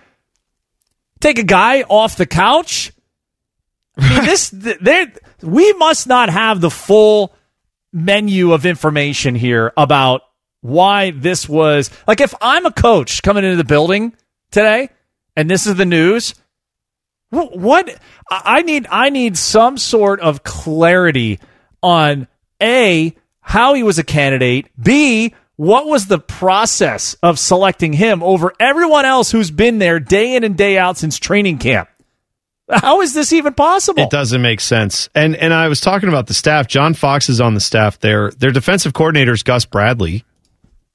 Take 1.24 1.38
a 1.38 1.42
guy 1.42 1.80
off 1.84 2.16
the 2.16 2.26
couch. 2.26 2.92
I 3.96 4.10
mean, 4.10 4.24
this 4.26 4.50
there 4.50 5.10
we 5.40 5.72
must 5.72 6.06
not 6.06 6.28
have 6.28 6.60
the 6.60 6.68
full 6.68 7.34
menu 7.94 8.52
of 8.52 8.66
information 8.66 9.34
here 9.34 9.72
about 9.74 10.20
why 10.60 11.12
this 11.12 11.48
was 11.48 11.88
like 12.06 12.20
if 12.20 12.34
I'm 12.42 12.66
a 12.66 12.70
coach 12.70 13.22
coming 13.22 13.42
into 13.42 13.56
the 13.56 13.64
building 13.64 14.12
today 14.50 14.90
and 15.34 15.48
this 15.48 15.66
is 15.66 15.76
the 15.76 15.86
news 15.86 16.34
what 17.30 17.98
I 18.30 18.60
need 18.60 18.86
I 18.90 19.08
need 19.08 19.38
some 19.38 19.78
sort 19.78 20.20
of 20.20 20.44
clarity 20.44 21.40
on 21.82 22.28
a 22.62 23.16
how 23.40 23.72
he 23.72 23.82
was 23.82 23.98
a 23.98 24.04
candidate, 24.04 24.68
b 24.78 25.32
what 25.56 25.86
was 25.86 26.06
the 26.06 26.18
process 26.18 27.14
of 27.22 27.38
selecting 27.38 27.92
him 27.92 28.22
over 28.22 28.52
everyone 28.58 29.04
else 29.04 29.30
who's 29.30 29.50
been 29.50 29.78
there 29.78 30.00
day 30.00 30.34
in 30.34 30.44
and 30.44 30.56
day 30.56 30.78
out 30.78 30.96
since 30.96 31.18
training 31.18 31.58
camp. 31.58 31.88
How 32.68 33.02
is 33.02 33.12
this 33.12 33.32
even 33.32 33.52
possible? 33.52 34.02
It 34.02 34.10
doesn't 34.10 34.40
make 34.40 34.60
sense. 34.60 35.10
And 35.14 35.36
and 35.36 35.52
I 35.52 35.68
was 35.68 35.80
talking 35.80 36.08
about 36.08 36.28
the 36.28 36.34
staff. 36.34 36.66
John 36.66 36.94
Fox 36.94 37.28
is 37.28 37.40
on 37.40 37.52
the 37.52 37.60
staff 37.60 38.00
there. 38.00 38.30
Their 38.30 38.52
defensive 38.52 38.94
coordinator 38.94 39.32
is 39.32 39.42
Gus 39.42 39.66
Bradley. 39.66 40.24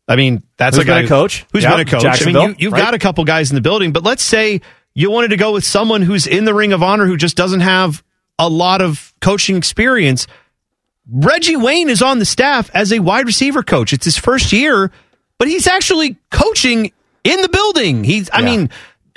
I 0.07 0.15
mean, 0.15 0.41
that's 0.57 0.75
who's 0.75 0.85
a 0.85 0.87
guy 0.87 0.97
been 1.01 1.05
a 1.05 1.07
coach. 1.07 1.45
who's 1.53 1.63
Yep, 1.63 1.71
been 1.71 1.79
a 1.81 1.85
coach. 1.85 2.21
I 2.21 2.25
mean, 2.25 2.35
you, 2.35 2.55
you've 2.57 2.73
right? 2.73 2.81
got 2.81 2.95
a 2.95 2.99
couple 2.99 3.23
guys 3.23 3.51
in 3.51 3.55
the 3.55 3.61
building, 3.61 3.91
but 3.91 4.03
let's 4.03 4.23
say 4.23 4.61
you 4.95 5.11
wanted 5.11 5.27
to 5.27 5.37
go 5.37 5.53
with 5.53 5.63
someone 5.63 6.01
who's 6.01 6.25
in 6.25 6.45
the 6.45 6.53
ring 6.55 6.73
of 6.73 6.81
honor 6.81 7.05
who 7.05 7.15
just 7.15 7.37
doesn't 7.37 7.59
have 7.59 8.03
a 8.39 8.49
lot 8.49 8.81
of 8.81 9.13
coaching 9.21 9.55
experience. 9.55 10.25
Reggie 11.11 11.57
Wayne 11.57 11.89
is 11.89 12.01
on 12.01 12.19
the 12.19 12.25
staff 12.25 12.69
as 12.73 12.93
a 12.93 12.99
wide 12.99 13.25
receiver 13.25 13.63
coach. 13.63 13.93
It's 13.93 14.05
his 14.05 14.17
first 14.17 14.51
year, 14.51 14.91
but 15.37 15.47
he's 15.47 15.67
actually 15.67 16.17
coaching 16.31 16.91
in 17.23 17.41
the 17.41 17.49
building. 17.49 18.03
He's, 18.03 18.29
I 18.31 18.41
mean, 18.41 18.69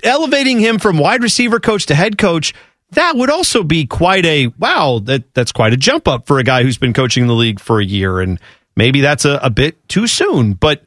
elevating 0.03 0.59
him 0.59 0.78
from 0.78 0.99
wide 0.99 1.22
receiver 1.22 1.61
coach 1.61 1.86
to 1.86 1.95
head 1.95 2.18
coach. 2.18 2.55
That 2.93 3.16
would 3.16 3.30
also 3.30 3.62
be 3.62 3.86
quite 3.86 4.24
a 4.26 4.49
wow. 4.59 5.01
That 5.03 5.32
that's 5.34 5.53
quite 5.53 5.72
a 5.72 5.78
jump 5.78 6.07
up 6.07 6.26
for 6.26 6.38
a 6.38 6.45
guy 6.45 6.62
who's 6.62 6.76
been 6.76 6.93
coaching 6.93 7.26
the 7.26 7.34
league 7.34 7.59
for 7.59 7.80
a 7.80 7.84
year, 7.84 8.20
and 8.20 8.38
maybe 8.76 9.01
that's 9.01 9.24
a, 9.24 9.40
a 9.43 9.49
bit 9.49 9.88
too 9.88 10.07
soon. 10.07 10.53
But 10.53 10.84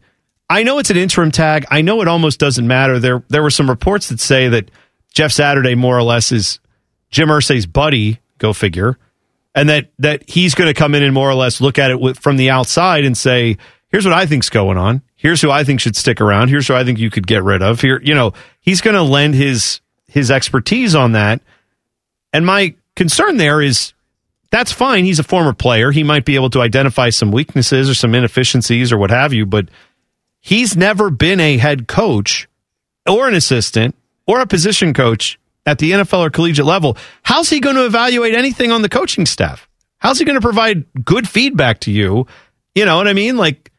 I 0.47 0.61
know 0.61 0.77
it's 0.77 0.91
an 0.91 0.97
interim 0.97 1.31
tag. 1.31 1.65
I 1.71 1.81
know 1.81 2.01
it 2.01 2.07
almost 2.07 2.39
doesn't 2.39 2.67
matter. 2.67 2.99
There 2.99 3.23
there 3.29 3.41
were 3.41 3.49
some 3.49 3.67
reports 3.67 4.09
that 4.09 4.19
say 4.19 4.49
that 4.49 4.69
Jeff 5.15 5.31
Saturday 5.31 5.73
more 5.73 5.97
or 5.97 6.03
less 6.03 6.31
is 6.31 6.59
Jim 7.09 7.29
Irsay's 7.29 7.65
buddy. 7.65 8.19
Go 8.37 8.53
figure 8.53 8.99
and 9.55 9.69
that 9.69 9.89
that 9.99 10.29
he's 10.29 10.53
going 10.53 10.67
to 10.67 10.73
come 10.73 10.93
in 10.93 11.01
and 11.01 11.13
more 11.13 11.29
or 11.29 11.33
less 11.33 11.61
look 11.61 11.79
at 11.79 11.89
it 11.89 11.99
with, 11.99 12.19
from 12.19 12.37
the 12.37 12.49
outside 12.49 13.05
and 13.05 13.17
say, 13.17 13.57
"Here's 13.87 14.05
what 14.05 14.13
I 14.13 14.25
think's 14.25 14.49
going 14.49 14.77
on. 14.77 15.01
Here's 15.15 15.41
who 15.41 15.49
I 15.49 15.63
think 15.63 15.79
should 15.79 15.95
stick 15.95 16.21
around. 16.21 16.49
Here's 16.49 16.67
who 16.67 16.75
I 16.75 16.83
think 16.83 16.99
you 16.99 17.09
could 17.09 17.25
get 17.25 17.43
rid 17.43 17.63
of." 17.63 17.81
Here, 17.81 17.99
you 18.03 18.13
know, 18.13 18.33
he's 18.59 18.81
going 18.81 18.95
to 18.95 19.01
lend 19.01 19.33
his 19.33 19.79
his 20.07 20.29
expertise 20.29 20.93
on 20.93 21.13
that. 21.13 21.41
And 22.33 22.45
my 22.45 22.75
concern 22.95 23.37
there 23.37 23.61
is 23.61 23.93
that's 24.51 24.71
fine. 24.71 25.05
He's 25.05 25.19
a 25.19 25.23
former 25.23 25.53
player. 25.53 25.91
He 25.91 26.03
might 26.03 26.25
be 26.25 26.35
able 26.35 26.49
to 26.51 26.61
identify 26.61 27.09
some 27.09 27.31
weaknesses 27.31 27.89
or 27.89 27.93
some 27.93 28.13
inefficiencies 28.13 28.91
or 28.91 28.97
what 28.97 29.09
have 29.09 29.33
you, 29.33 29.45
but 29.45 29.69
he's 30.39 30.77
never 30.77 31.09
been 31.09 31.39
a 31.39 31.57
head 31.57 31.87
coach 31.87 32.47
or 33.07 33.27
an 33.27 33.35
assistant 33.35 33.95
or 34.27 34.39
a 34.39 34.47
position 34.47 34.93
coach 34.93 35.39
at 35.65 35.79
the 35.79 35.91
NFL 35.91 36.19
or 36.19 36.29
collegiate 36.29 36.65
level. 36.65 36.97
How's 37.23 37.49
he 37.49 37.59
going 37.59 37.75
to 37.75 37.85
evaluate 37.85 38.35
anything 38.35 38.71
on 38.71 38.81
the 38.81 38.89
coaching 38.89 39.25
staff? 39.25 39.67
How's 39.97 40.19
he 40.19 40.25
going 40.25 40.35
to 40.35 40.41
provide 40.41 40.85
good 41.03 41.27
feedback 41.27 41.79
to 41.81 41.91
you? 41.91 42.27
You 42.75 42.85
know 42.85 42.97
what 42.97 43.07
I 43.07 43.13
mean? 43.13 43.37
Like, 43.37 43.71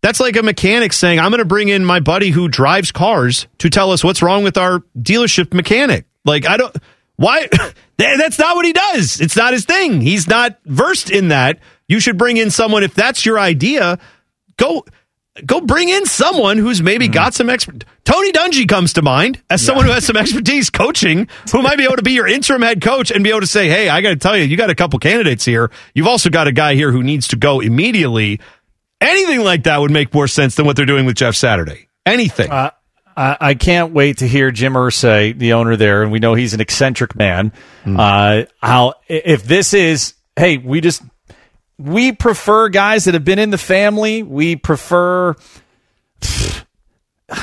that's 0.00 0.20
like 0.20 0.36
a 0.36 0.42
mechanic 0.42 0.92
saying, 0.92 1.18
I'm 1.18 1.30
going 1.30 1.38
to 1.38 1.44
bring 1.44 1.68
in 1.68 1.84
my 1.84 2.00
buddy 2.00 2.30
who 2.30 2.48
drives 2.48 2.92
cars 2.92 3.46
to 3.58 3.70
tell 3.70 3.92
us 3.92 4.02
what's 4.02 4.22
wrong 4.22 4.42
with 4.42 4.56
our 4.56 4.80
dealership 4.96 5.52
mechanic. 5.52 6.06
Like, 6.24 6.48
I 6.48 6.56
don't, 6.56 6.76
why? 7.16 7.48
That's 7.98 8.38
not 8.38 8.54
what 8.54 8.64
he 8.64 8.72
does. 8.72 9.20
It's 9.20 9.36
not 9.36 9.52
his 9.52 9.64
thing. 9.64 10.00
He's 10.00 10.28
not 10.28 10.58
versed 10.64 11.10
in 11.10 11.28
that. 11.28 11.58
You 11.88 11.98
should 11.98 12.16
bring 12.16 12.36
in 12.36 12.50
someone, 12.50 12.84
if 12.84 12.94
that's 12.94 13.26
your 13.26 13.40
idea, 13.40 13.98
go 14.56 14.84
go 15.46 15.60
bring 15.60 15.88
in 15.88 16.06
someone 16.06 16.58
who's 16.58 16.82
maybe 16.82 17.08
got 17.08 17.34
some 17.34 17.50
expert. 17.50 17.84
Tony 18.04 18.32
Dungy 18.32 18.68
comes 18.68 18.92
to 18.94 19.02
mind 19.02 19.42
as 19.50 19.64
someone 19.64 19.84
who 19.84 19.92
has 19.92 20.04
some 20.04 20.16
expertise 20.16 20.70
coaching, 20.70 21.28
who 21.52 21.62
might 21.62 21.76
be 21.76 21.84
able 21.84 21.96
to 21.96 22.02
be 22.02 22.12
your 22.12 22.26
interim 22.26 22.62
head 22.62 22.80
coach 22.80 23.10
and 23.10 23.22
be 23.24 23.30
able 23.30 23.40
to 23.40 23.46
say, 23.46 23.68
"Hey, 23.68 23.88
I 23.88 24.00
got 24.00 24.10
to 24.10 24.16
tell 24.16 24.36
you, 24.36 24.44
you 24.44 24.56
got 24.56 24.70
a 24.70 24.74
couple 24.74 24.98
candidates 24.98 25.44
here. 25.44 25.70
You've 25.94 26.06
also 26.06 26.30
got 26.30 26.48
a 26.48 26.52
guy 26.52 26.74
here 26.74 26.92
who 26.92 27.02
needs 27.02 27.28
to 27.28 27.36
go 27.36 27.60
immediately." 27.60 28.40
Anything 29.00 29.44
like 29.44 29.62
that 29.64 29.80
would 29.80 29.92
make 29.92 30.12
more 30.12 30.26
sense 30.26 30.56
than 30.56 30.66
what 30.66 30.74
they're 30.74 30.84
doing 30.84 31.06
with 31.06 31.16
Jeff 31.16 31.36
Saturday. 31.36 31.88
Anything. 32.04 32.50
Uh, 32.50 32.70
I, 33.16 33.36
I 33.40 33.54
can't 33.54 33.92
wait 33.92 34.18
to 34.18 34.28
hear 34.28 34.50
Jim 34.50 34.74
Irsay, 34.74 35.36
the 35.36 35.54
owner 35.54 35.76
there, 35.76 36.02
and 36.02 36.12
we 36.12 36.20
know 36.20 36.34
he's 36.34 36.54
an 36.54 36.60
eccentric 36.60 37.16
man. 37.16 37.52
Uh, 37.84 38.44
how 38.62 38.94
if 39.08 39.44
this 39.44 39.74
is, 39.74 40.14
hey, 40.36 40.56
we 40.56 40.80
just 40.80 41.02
we 41.78 42.12
prefer 42.12 42.68
guys 42.68 43.04
that 43.04 43.14
have 43.14 43.24
been 43.24 43.38
in 43.38 43.50
the 43.50 43.58
family. 43.58 44.22
We 44.22 44.56
prefer. 44.56 45.34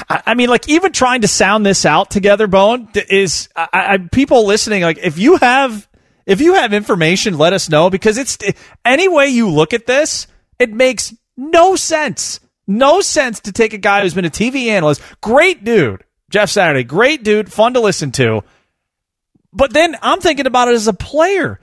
I 0.10 0.34
mean, 0.34 0.50
like 0.50 0.68
even 0.68 0.92
trying 0.92 1.22
to 1.22 1.28
sound 1.28 1.66
this 1.66 1.86
out 1.86 2.10
together, 2.12 2.48
Bowen 2.48 2.90
is. 3.10 3.50
I, 3.56 3.68
I, 3.74 3.98
people 3.98 4.46
listening, 4.46 4.82
like 4.82 4.98
if 4.98 5.18
you 5.18 5.38
have 5.38 5.88
if 6.26 6.42
you 6.42 6.56
have 6.56 6.74
information, 6.74 7.38
let 7.38 7.54
us 7.54 7.70
know 7.70 7.90
because 7.90 8.18
it's 8.18 8.38
any 8.84 9.08
way 9.08 9.28
you 9.28 9.50
look 9.50 9.74
at 9.74 9.86
this, 9.86 10.28
it 10.60 10.74
makes 10.74 11.14
no 11.38 11.76
sense. 11.76 12.40
No 12.68 13.02
sense 13.02 13.42
to 13.42 13.52
take 13.52 13.74
a 13.74 13.78
guy 13.78 14.02
who's 14.02 14.16
been 14.16 14.26
a 14.26 14.30
TV 14.32 14.68
analyst, 14.68 15.02
great 15.22 15.64
dude, 15.64 16.04
Jeff 16.32 16.50
Saturday, 16.50 16.84
great 16.84 17.24
dude, 17.24 17.54
fun 17.54 17.76
to 17.76 17.80
listen 17.80 18.12
to. 18.14 18.44
But 19.54 19.72
then 19.72 19.96
I'm 20.02 20.20
thinking 20.20 20.48
about 20.48 20.68
it 20.68 20.74
as 20.74 20.88
a 20.88 20.94
player. 20.94 21.60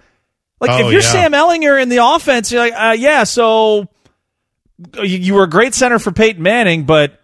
Like 0.63 0.71
Oh, 0.71 0.87
if 0.87 0.93
you're 0.93 1.03
yeah. 1.03 1.13
Sam 1.13 1.33
Ehlinger 1.33 1.83
in 1.83 1.89
the 1.89 1.99
offense, 1.99 2.53
you're 2.53 2.61
like, 2.61 2.73
uh, 2.75 2.95
yeah, 2.97 3.25
so 3.25 3.89
you, 4.95 5.19
you 5.19 5.35
were 5.35 5.43
a 5.43 5.51
great 5.51 5.75
center 5.75 5.99
for 5.99 6.13
Peyton 6.13 6.41
Manning, 6.41 6.85
but 6.85 7.21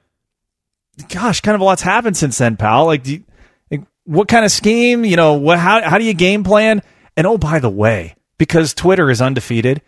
gosh, 1.09 1.41
kind 1.41 1.55
of 1.55 1.61
a 1.61 1.65
lot's 1.65 1.81
happened 1.83 2.17
since 2.17 2.37
then, 2.37 2.57
pal. 2.57 2.87
Like, 2.87 3.05
do 3.05 3.13
you, 3.13 3.25
like, 3.71 3.83
what 4.05 4.27
kind 4.27 4.45
of 4.45 4.51
scheme? 4.51 5.05
You 5.05 5.17
know, 5.17 5.35
what? 5.35 5.59
How 5.59 5.81
how 5.89 5.99
do 5.99 6.05
you 6.05 6.15
game 6.15 6.43
plan? 6.43 6.83
And 7.17 7.29
oh, 7.29 7.39
by 7.39 7.61
the 7.61 7.71
way, 7.71 8.17
because 8.39 8.75
Twitter 8.75 9.09
is 9.09 9.23
undefeated, 9.23 9.83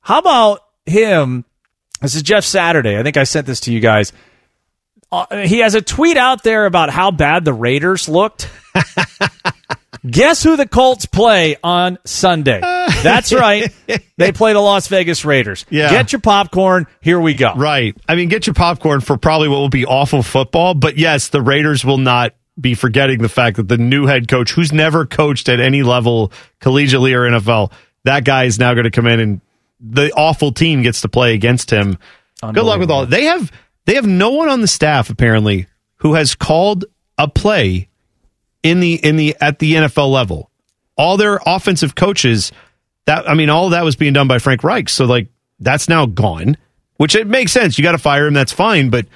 how 0.00 0.18
about 0.18 0.60
him? 0.84 1.46
This 2.02 2.14
is 2.14 2.22
Jeff 2.22 2.44
Saturday. 2.44 2.98
I 2.98 3.02
think 3.02 3.16
I 3.16 3.24
sent 3.24 3.46
this 3.46 3.60
to 3.60 3.72
you 3.72 3.80
guys. 3.80 4.12
Uh, 5.10 5.38
he 5.38 5.60
has 5.60 5.74
a 5.74 5.80
tweet 5.80 6.18
out 6.18 6.42
there 6.42 6.66
about 6.66 6.90
how 6.90 7.10
bad 7.10 7.46
the 7.46 7.54
Raiders 7.54 8.10
looked. 8.10 8.50
Guess 10.06 10.42
who 10.42 10.56
the 10.56 10.68
Colts 10.68 11.06
play 11.06 11.56
on 11.62 11.98
Sunday? 12.04 12.60
That's 13.02 13.32
right. 13.32 13.72
They 14.18 14.32
play 14.32 14.52
the 14.52 14.60
Las 14.60 14.88
Vegas 14.88 15.24
Raiders. 15.24 15.64
Yeah. 15.70 15.90
Get 15.90 16.12
your 16.12 16.20
popcorn. 16.20 16.86
Here 17.00 17.18
we 17.18 17.34
go. 17.34 17.54
Right. 17.54 17.96
I 18.06 18.14
mean, 18.14 18.28
get 18.28 18.46
your 18.46 18.54
popcorn 18.54 19.00
for 19.00 19.16
probably 19.16 19.48
what 19.48 19.56
will 19.58 19.68
be 19.70 19.86
awful 19.86 20.22
football. 20.22 20.74
But 20.74 20.98
yes, 20.98 21.28
the 21.28 21.40
Raiders 21.40 21.84
will 21.84 21.98
not 21.98 22.34
be 22.60 22.74
forgetting 22.74 23.20
the 23.20 23.28
fact 23.28 23.56
that 23.56 23.68
the 23.68 23.78
new 23.78 24.06
head 24.06 24.28
coach, 24.28 24.52
who's 24.52 24.72
never 24.72 25.06
coached 25.06 25.48
at 25.48 25.58
any 25.58 25.82
level, 25.82 26.32
collegiately 26.60 27.14
or 27.14 27.28
NFL, 27.28 27.72
that 28.04 28.24
guy 28.24 28.44
is 28.44 28.58
now 28.58 28.74
going 28.74 28.84
to 28.84 28.90
come 28.90 29.06
in 29.06 29.20
and 29.20 29.40
the 29.80 30.12
awful 30.12 30.52
team 30.52 30.82
gets 30.82 31.00
to 31.00 31.08
play 31.08 31.34
against 31.34 31.70
him. 31.70 31.98
Good 32.40 32.62
luck 32.62 32.78
with 32.78 32.90
all. 32.90 33.06
They 33.06 33.24
have 33.24 33.50
they 33.86 33.94
have 33.94 34.06
no 34.06 34.30
one 34.30 34.48
on 34.48 34.60
the 34.60 34.68
staff 34.68 35.08
apparently 35.10 35.66
who 35.96 36.14
has 36.14 36.34
called 36.34 36.84
a 37.16 37.26
play 37.28 37.88
in 38.64 38.80
the 38.80 38.94
in 38.94 39.14
the 39.14 39.36
at 39.40 39.60
the 39.60 39.74
NFL 39.74 40.10
level. 40.10 40.50
All 40.96 41.16
their 41.16 41.38
offensive 41.46 41.94
coaches 41.94 42.50
that 43.06 43.28
I 43.28 43.34
mean 43.34 43.50
all 43.50 43.68
that 43.70 43.84
was 43.84 43.94
being 43.94 44.14
done 44.14 44.26
by 44.26 44.38
Frank 44.40 44.64
Reich. 44.64 44.88
So 44.88 45.04
like 45.04 45.28
that's 45.60 45.88
now 45.88 46.06
gone, 46.06 46.56
which 46.96 47.14
it 47.14 47.28
makes 47.28 47.52
sense. 47.52 47.78
You 47.78 47.84
got 47.84 47.92
to 47.92 47.98
fire 47.98 48.26
him, 48.26 48.34
that's 48.34 48.52
fine, 48.52 48.90
but 48.90 49.06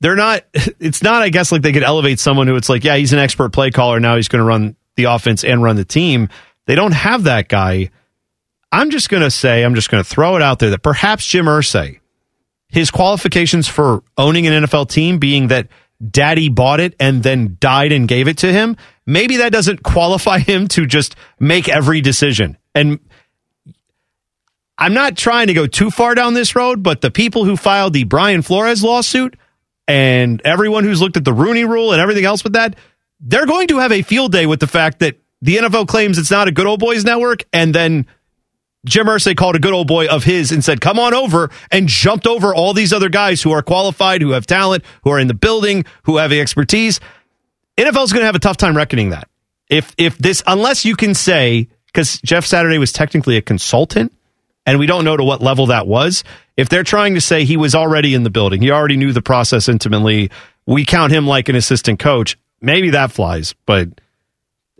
they're 0.00 0.16
not 0.16 0.44
it's 0.52 1.02
not 1.02 1.22
I 1.22 1.30
guess 1.30 1.52
like 1.52 1.62
they 1.62 1.72
could 1.72 1.84
elevate 1.84 2.20
someone 2.20 2.48
who 2.48 2.56
it's 2.56 2.68
like, 2.68 2.84
yeah, 2.84 2.96
he's 2.96 3.14
an 3.14 3.18
expert 3.18 3.52
play 3.52 3.70
caller, 3.70 4.00
now 4.00 4.16
he's 4.16 4.28
going 4.28 4.40
to 4.40 4.46
run 4.46 4.76
the 4.96 5.04
offense 5.04 5.44
and 5.44 5.62
run 5.62 5.76
the 5.76 5.84
team. 5.84 6.28
They 6.66 6.74
don't 6.74 6.92
have 6.92 7.24
that 7.24 7.48
guy. 7.48 7.90
I'm 8.72 8.90
just 8.90 9.08
going 9.08 9.22
to 9.22 9.30
say, 9.30 9.64
I'm 9.64 9.74
just 9.74 9.90
going 9.90 10.02
to 10.02 10.08
throw 10.08 10.36
it 10.36 10.42
out 10.42 10.60
there 10.60 10.70
that 10.70 10.82
perhaps 10.82 11.26
Jim 11.26 11.46
Irsay, 11.46 11.98
his 12.68 12.90
qualifications 12.90 13.66
for 13.66 14.04
owning 14.16 14.46
an 14.46 14.64
NFL 14.64 14.88
team 14.88 15.18
being 15.18 15.48
that 15.48 15.66
daddy 16.08 16.48
bought 16.48 16.80
it 16.80 16.94
and 16.98 17.22
then 17.22 17.56
died 17.60 17.92
and 17.92 18.08
gave 18.08 18.28
it 18.28 18.38
to 18.38 18.52
him, 18.52 18.76
maybe 19.06 19.38
that 19.38 19.52
doesn't 19.52 19.82
qualify 19.82 20.38
him 20.40 20.68
to 20.68 20.86
just 20.86 21.16
make 21.38 21.68
every 21.68 22.00
decision. 22.00 22.56
And 22.74 23.00
I'm 24.78 24.94
not 24.94 25.16
trying 25.16 25.48
to 25.48 25.54
go 25.54 25.66
too 25.66 25.90
far 25.90 26.14
down 26.14 26.34
this 26.34 26.56
road, 26.56 26.82
but 26.82 27.02
the 27.02 27.10
people 27.10 27.44
who 27.44 27.56
filed 27.56 27.92
the 27.92 28.04
Brian 28.04 28.40
Flores 28.40 28.82
lawsuit 28.82 29.36
and 29.86 30.40
everyone 30.44 30.84
who's 30.84 31.02
looked 31.02 31.18
at 31.18 31.24
the 31.24 31.34
Rooney 31.34 31.64
rule 31.64 31.92
and 31.92 32.00
everything 32.00 32.24
else 32.24 32.42
with 32.42 32.54
that, 32.54 32.76
they're 33.20 33.46
going 33.46 33.68
to 33.68 33.78
have 33.78 33.92
a 33.92 34.00
field 34.00 34.32
day 34.32 34.46
with 34.46 34.60
the 34.60 34.66
fact 34.66 35.00
that 35.00 35.18
the 35.42 35.56
NFL 35.56 35.88
claims 35.88 36.16
it's 36.16 36.30
not 36.30 36.48
a 36.48 36.52
good 36.52 36.66
old 36.66 36.80
boys 36.80 37.04
network 37.04 37.44
and 37.52 37.74
then 37.74 38.06
Jim 38.86 39.06
Irsay 39.06 39.36
called 39.36 39.56
a 39.56 39.58
good 39.58 39.72
old 39.72 39.86
boy 39.86 40.06
of 40.06 40.24
his 40.24 40.52
and 40.52 40.64
said, 40.64 40.80
"Come 40.80 40.98
on 40.98 41.12
over," 41.12 41.50
and 41.70 41.88
jumped 41.88 42.26
over 42.26 42.54
all 42.54 42.72
these 42.72 42.92
other 42.92 43.08
guys 43.08 43.42
who 43.42 43.50
are 43.50 43.62
qualified, 43.62 44.22
who 44.22 44.30
have 44.30 44.46
talent, 44.46 44.84
who 45.04 45.10
are 45.10 45.18
in 45.18 45.28
the 45.28 45.34
building, 45.34 45.84
who 46.04 46.16
have 46.16 46.30
the 46.30 46.40
expertise. 46.40 47.00
NFL 47.76 48.04
is 48.04 48.12
going 48.12 48.22
to 48.22 48.26
have 48.26 48.34
a 48.34 48.40
tough 48.40 48.56
time 48.56 48.76
reckoning 48.76 49.10
that. 49.10 49.28
If 49.68 49.94
if 49.98 50.16
this, 50.18 50.42
unless 50.46 50.84
you 50.84 50.96
can 50.96 51.14
say, 51.14 51.68
because 51.86 52.20
Jeff 52.22 52.46
Saturday 52.46 52.78
was 52.78 52.92
technically 52.92 53.36
a 53.36 53.42
consultant, 53.42 54.12
and 54.66 54.78
we 54.78 54.86
don't 54.86 55.04
know 55.04 55.16
to 55.16 55.24
what 55.24 55.42
level 55.42 55.66
that 55.66 55.86
was. 55.86 56.24
If 56.56 56.68
they're 56.68 56.84
trying 56.84 57.14
to 57.14 57.20
say 57.20 57.44
he 57.44 57.56
was 57.56 57.74
already 57.74 58.14
in 58.14 58.22
the 58.22 58.30
building, 58.30 58.62
he 58.62 58.70
already 58.70 58.96
knew 58.96 59.12
the 59.12 59.22
process 59.22 59.68
intimately, 59.68 60.30
we 60.66 60.84
count 60.84 61.12
him 61.12 61.26
like 61.26 61.48
an 61.48 61.56
assistant 61.56 61.98
coach. 61.98 62.38
Maybe 62.60 62.90
that 62.90 63.12
flies, 63.12 63.54
but 63.66 63.88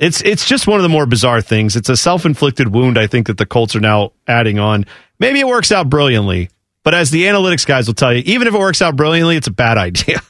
it's 0.01 0.23
it's 0.23 0.47
just 0.47 0.67
one 0.67 0.81
of 0.81 0.83
the 0.83 0.89
more 0.89 1.05
bizarre 1.05 1.43
things. 1.43 1.77
It's 1.77 1.91
a 1.91 1.97
self 1.97 2.25
inflicted 2.25 2.69
wound. 2.69 2.99
I 2.99 3.07
think 3.07 3.27
that 3.27 3.37
the 3.37 3.47
Colts 3.47 3.77
are 3.77 3.81
now 3.81 4.13
adding 4.27 4.59
on. 4.59 4.87
Maybe 5.19 5.41
it 5.41 5.47
works 5.47 5.71
out 5.71 5.91
brilliantly, 5.91 6.49
but 6.83 6.95
as 6.95 7.11
the 7.11 7.25
analytics 7.25 7.67
guys 7.67 7.87
will 7.87 7.95
tell 7.95 8.13
you, 8.13 8.23
even 8.25 8.49
if 8.49 8.55
it 8.55 8.59
works 8.59 8.81
out 8.81 8.97
brilliantly, 8.97 9.37
it's 9.37 9.47
a 9.47 9.53
bad 9.53 9.77
idea. 9.79 10.21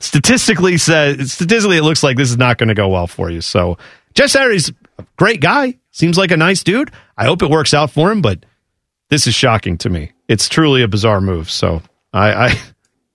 statistically, 0.00 0.76
says 0.76 1.32
statistically, 1.32 1.78
it 1.78 1.82
looks 1.82 2.02
like 2.02 2.18
this 2.18 2.30
is 2.30 2.36
not 2.36 2.58
going 2.58 2.68
to 2.68 2.74
go 2.74 2.88
well 2.88 3.06
for 3.06 3.30
you. 3.30 3.40
So 3.40 3.78
Jeff 4.14 4.30
Saturday's 4.30 4.70
a 4.98 5.06
great 5.16 5.40
guy. 5.40 5.78
Seems 5.92 6.18
like 6.18 6.30
a 6.30 6.36
nice 6.36 6.62
dude. 6.62 6.90
I 7.16 7.24
hope 7.24 7.42
it 7.42 7.48
works 7.48 7.72
out 7.72 7.90
for 7.90 8.12
him, 8.12 8.20
but 8.20 8.44
this 9.08 9.26
is 9.26 9.34
shocking 9.34 9.78
to 9.78 9.88
me. 9.88 10.12
It's 10.28 10.46
truly 10.46 10.82
a 10.82 10.88
bizarre 10.88 11.22
move. 11.22 11.50
So 11.50 11.80
I, 12.12 12.48
I, 12.48 12.60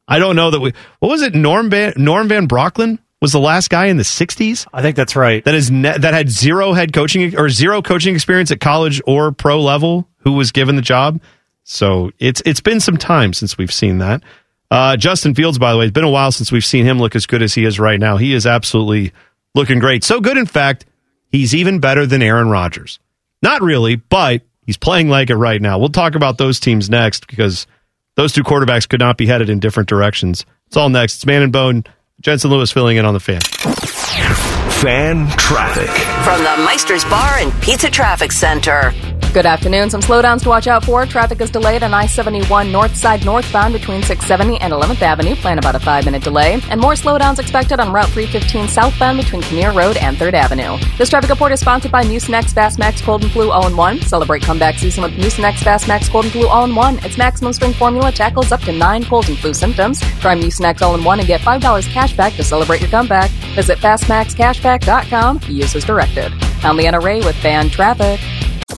I 0.07 0.19
don't 0.19 0.35
know 0.35 0.49
that 0.49 0.59
we. 0.59 0.73
What 0.97 1.09
was 1.09 1.21
it? 1.21 1.35
Norm 1.35 1.69
Van 1.69 1.93
Norm 1.95 2.27
Van 2.27 2.47
Brocklin 2.47 2.97
was 3.21 3.31
the 3.31 3.39
last 3.39 3.69
guy 3.69 3.85
in 3.85 3.97
the 3.97 4.03
'60s. 4.03 4.67
I 4.73 4.81
think 4.81 4.95
that's 4.95 5.15
right. 5.15 5.43
That 5.43 5.55
is 5.55 5.69
ne- 5.71 5.97
that 5.97 6.13
had 6.13 6.29
zero 6.29 6.73
head 6.73 6.91
coaching 6.93 7.37
or 7.37 7.49
zero 7.49 7.81
coaching 7.81 8.15
experience 8.15 8.51
at 8.51 8.59
college 8.59 9.01
or 9.05 9.31
pro 9.31 9.61
level. 9.61 10.07
Who 10.23 10.33
was 10.33 10.51
given 10.51 10.75
the 10.75 10.81
job? 10.81 11.21
So 11.63 12.11
it's 12.19 12.41
it's 12.45 12.61
been 12.61 12.79
some 12.79 12.97
time 12.97 13.33
since 13.33 13.57
we've 13.57 13.73
seen 13.73 13.99
that. 13.99 14.23
Uh, 14.69 14.95
Justin 14.95 15.35
Fields, 15.35 15.59
by 15.59 15.71
the 15.71 15.77
way, 15.77 15.85
it's 15.85 15.93
been 15.93 16.03
a 16.03 16.09
while 16.09 16.31
since 16.31 16.51
we've 16.51 16.65
seen 16.65 16.85
him 16.85 16.97
look 16.97 17.15
as 17.15 17.25
good 17.25 17.41
as 17.41 17.53
he 17.53 17.65
is 17.65 17.79
right 17.79 17.99
now. 17.99 18.17
He 18.17 18.33
is 18.33 18.47
absolutely 18.47 19.11
looking 19.53 19.79
great. 19.79 20.03
So 20.03 20.21
good, 20.21 20.37
in 20.37 20.45
fact, 20.45 20.85
he's 21.27 21.53
even 21.53 21.79
better 21.79 22.05
than 22.05 22.21
Aaron 22.21 22.49
Rodgers. 22.49 22.99
Not 23.41 23.61
really, 23.61 23.97
but 23.97 24.43
he's 24.65 24.77
playing 24.77 25.09
like 25.09 25.29
it 25.29 25.35
right 25.35 25.61
now. 25.61 25.77
We'll 25.77 25.89
talk 25.89 26.15
about 26.15 26.37
those 26.37 26.59
teams 26.59 26.89
next 26.89 27.27
because 27.27 27.67
those 28.15 28.31
two 28.31 28.43
quarterbacks 28.43 28.87
could 28.87 28.99
not 28.99 29.17
be 29.17 29.25
headed 29.25 29.49
in 29.49 29.59
different 29.59 29.89
directions. 29.89 30.45
It's 30.67 30.77
all 30.77 30.89
next. 30.89 31.15
It's 31.15 31.25
Man 31.25 31.41
and 31.41 31.51
Bone. 31.51 31.83
Jensen 32.21 32.51
Lewis 32.51 32.71
filling 32.71 32.97
in 32.97 33.05
on 33.05 33.13
the 33.15 33.19
fan. 33.19 33.41
Fan 33.41 35.27
traffic. 35.37 35.89
From 36.23 36.43
the 36.43 36.63
Meister's 36.63 37.03
Bar 37.05 37.39
and 37.39 37.51
Pizza 37.61 37.89
Traffic 37.89 38.31
Center. 38.31 38.93
Good 39.33 39.45
afternoon. 39.45 39.89
Some 39.89 40.01
slowdowns 40.01 40.41
to 40.41 40.49
watch 40.49 40.67
out 40.67 40.83
for. 40.83 41.05
Traffic 41.05 41.39
is 41.39 41.49
delayed 41.49 41.83
on 41.83 41.93
I 41.93 42.05
71 42.05 42.69
north 42.69 42.97
side 42.97 43.23
northbound 43.23 43.71
between 43.71 44.03
670 44.03 44.59
and 44.59 44.73
11th 44.73 45.01
Avenue. 45.01 45.35
Plan 45.35 45.57
about 45.57 45.73
a 45.73 45.79
five 45.79 46.03
minute 46.03 46.21
delay. 46.21 46.59
And 46.69 46.81
more 46.81 46.93
slowdowns 46.93 47.39
expected 47.39 47.79
on 47.79 47.93
Route 47.93 48.09
315 48.09 48.67
southbound 48.67 49.17
between 49.17 49.41
Kinnear 49.41 49.71
Road 49.71 49.95
and 49.95 50.17
3rd 50.17 50.33
Avenue. 50.33 50.77
This 50.97 51.09
traffic 51.09 51.29
report 51.29 51.53
is 51.53 51.61
sponsored 51.61 51.93
by 51.93 52.03
Mucinex 52.03 52.51
Fast 52.51 52.77
Max 52.77 52.99
Cold 53.01 53.23
and 53.23 53.31
Flu 53.31 53.51
All 53.51 53.67
in 53.67 53.77
1. 53.77 54.01
Celebrate 54.01 54.41
comeback 54.41 54.75
season 54.75 55.01
with 55.01 55.13
Mucinex 55.13 55.63
Fast 55.63 55.87
Max 55.87 56.09
Cold 56.09 56.25
and 56.25 56.33
Flu 56.33 56.49
All 56.49 56.65
in 56.65 56.75
1. 56.75 57.05
Its 57.05 57.17
maximum 57.17 57.53
strength 57.53 57.77
formula 57.77 58.11
tackles 58.11 58.51
up 58.51 58.59
to 58.63 58.73
nine 58.73 59.05
cold 59.05 59.29
and 59.29 59.37
flu 59.37 59.53
symptoms. 59.53 60.01
Try 60.19 60.35
Mucinex 60.35 60.81
All 60.81 60.93
in 60.93 61.05
1 61.05 61.19
and 61.19 61.27
get 61.27 61.39
$5 61.39 61.87
cash 61.87 62.17
back 62.17 62.33
to 62.33 62.43
celebrate 62.43 62.81
your 62.81 62.89
comeback. 62.89 63.29
Visit 63.55 63.77
fastmaxcashback.com. 63.77 65.39
Use 65.47 65.73
as 65.73 65.85
directed. 65.85 66.33
I'm 66.63 66.75
Leanna 66.75 66.99
Ray 66.99 67.21
with 67.21 67.37
Fan 67.37 67.69
Traffic. 67.69 68.19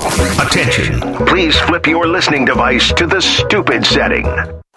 Attention. 0.00 0.98
Please 1.26 1.58
flip 1.58 1.86
your 1.86 2.06
listening 2.06 2.46
device 2.46 2.90
to 2.94 3.06
the 3.06 3.20
stupid 3.20 3.84
setting. 3.84 4.24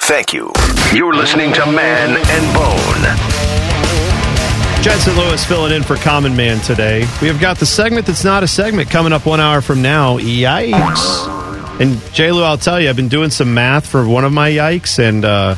Thank 0.02 0.34
you. 0.34 0.52
You're 0.94 1.14
listening 1.14 1.54
to 1.54 1.66
Man 1.66 2.18
and 2.18 2.54
Bone. 2.54 4.84
Jensen 4.84 5.16
Lewis 5.16 5.46
filling 5.46 5.72
in 5.72 5.82
for 5.82 5.96
Common 5.96 6.36
Man 6.36 6.60
today. 6.60 7.08
We 7.22 7.30
have 7.30 7.40
got 7.40 7.58
the 7.58 7.66
segment 7.66 8.06
that's 8.06 8.26
not 8.26 8.44
a 8.44 8.50
segment 8.50 8.90
coming 8.90 9.14
up 9.14 9.26
one 9.26 9.40
hour 9.40 9.62
from 9.62 9.82
now. 9.82 10.18
Yikes. 10.18 11.80
And 11.80 12.02
J. 12.14 12.34
Lou, 12.34 12.44
I'll 12.44 12.58
tell 12.58 12.82
you, 12.82 12.90
I've 12.90 12.98
been 12.98 13.08
doing 13.08 13.30
some 13.30 13.54
math 13.54 13.88
for 13.88 14.06
one 14.06 14.26
of 14.26 14.34
my 14.34 14.52
yikes, 14.52 15.00
and 15.00 15.24
uh, 15.24 15.56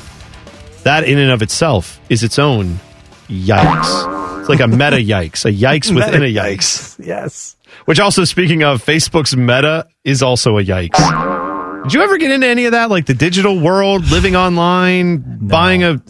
that 0.83 1.05
in 1.05 1.17
and 1.17 1.31
of 1.31 1.41
itself 1.41 1.99
is 2.07 2.21
its 2.21 2.37
own 2.37 2.79
yikes. 3.27 4.41
It's 4.41 4.49
like 4.49 4.59
a 4.59 4.67
meta 4.67 4.97
yikes, 4.97 5.43
a 5.45 5.51
yikes 5.51 5.89
within 5.95 6.21
a 6.21 6.31
yikes. 6.31 7.03
Yes. 7.03 7.55
Which 7.85 7.99
also, 7.99 8.23
speaking 8.23 8.63
of, 8.63 8.83
Facebook's 8.83 9.35
meta 9.35 9.87
is 10.03 10.23
also 10.23 10.57
a 10.57 10.63
yikes. 10.63 11.83
Did 11.83 11.93
you 11.93 12.01
ever 12.01 12.17
get 12.17 12.31
into 12.31 12.47
any 12.47 12.65
of 12.65 12.71
that, 12.71 12.89
like 12.89 13.05
the 13.05 13.13
digital 13.13 13.59
world, 13.59 14.09
living 14.09 14.35
online, 14.35 15.47
buying 15.47 15.83
a? 15.83 16.01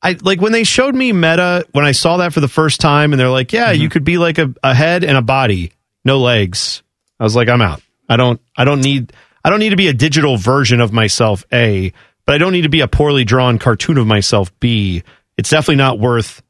I 0.00 0.16
like 0.22 0.40
when 0.40 0.52
they 0.52 0.64
showed 0.64 0.94
me 0.94 1.12
Meta 1.12 1.66
when 1.72 1.84
I 1.84 1.92
saw 1.92 2.16
that 2.18 2.32
for 2.32 2.40
the 2.40 2.48
first 2.48 2.80
time, 2.80 3.12
and 3.12 3.20
they're 3.20 3.28
like, 3.28 3.52
"Yeah, 3.52 3.72
you 3.72 3.82
mm-hmm. 3.82 3.92
could 3.92 4.04
be 4.04 4.16
like 4.16 4.38
a, 4.38 4.54
a 4.62 4.74
head 4.74 5.04
and 5.04 5.16
a 5.16 5.22
body, 5.22 5.72
no 6.04 6.18
legs." 6.18 6.82
I 7.20 7.24
was 7.24 7.36
like, 7.36 7.50
"I'm 7.50 7.60
out. 7.60 7.82
I 8.08 8.16
don't. 8.16 8.40
I 8.56 8.64
don't 8.64 8.80
need. 8.80 9.12
I 9.44 9.50
don't 9.50 9.58
need 9.58 9.70
to 9.70 9.76
be 9.76 9.88
a 9.88 9.92
digital 9.92 10.38
version 10.38 10.80
of 10.80 10.92
myself. 10.92 11.44
A, 11.52 11.92
but 12.24 12.34
I 12.34 12.38
don't 12.38 12.52
need 12.52 12.62
to 12.62 12.70
be 12.70 12.80
a 12.80 12.88
poorly 12.88 13.24
drawn 13.24 13.58
cartoon 13.58 13.98
of 13.98 14.06
myself. 14.06 14.50
B. 14.60 15.02
It's 15.36 15.50
definitely 15.50 15.76
not 15.76 15.98
worth 15.98 16.42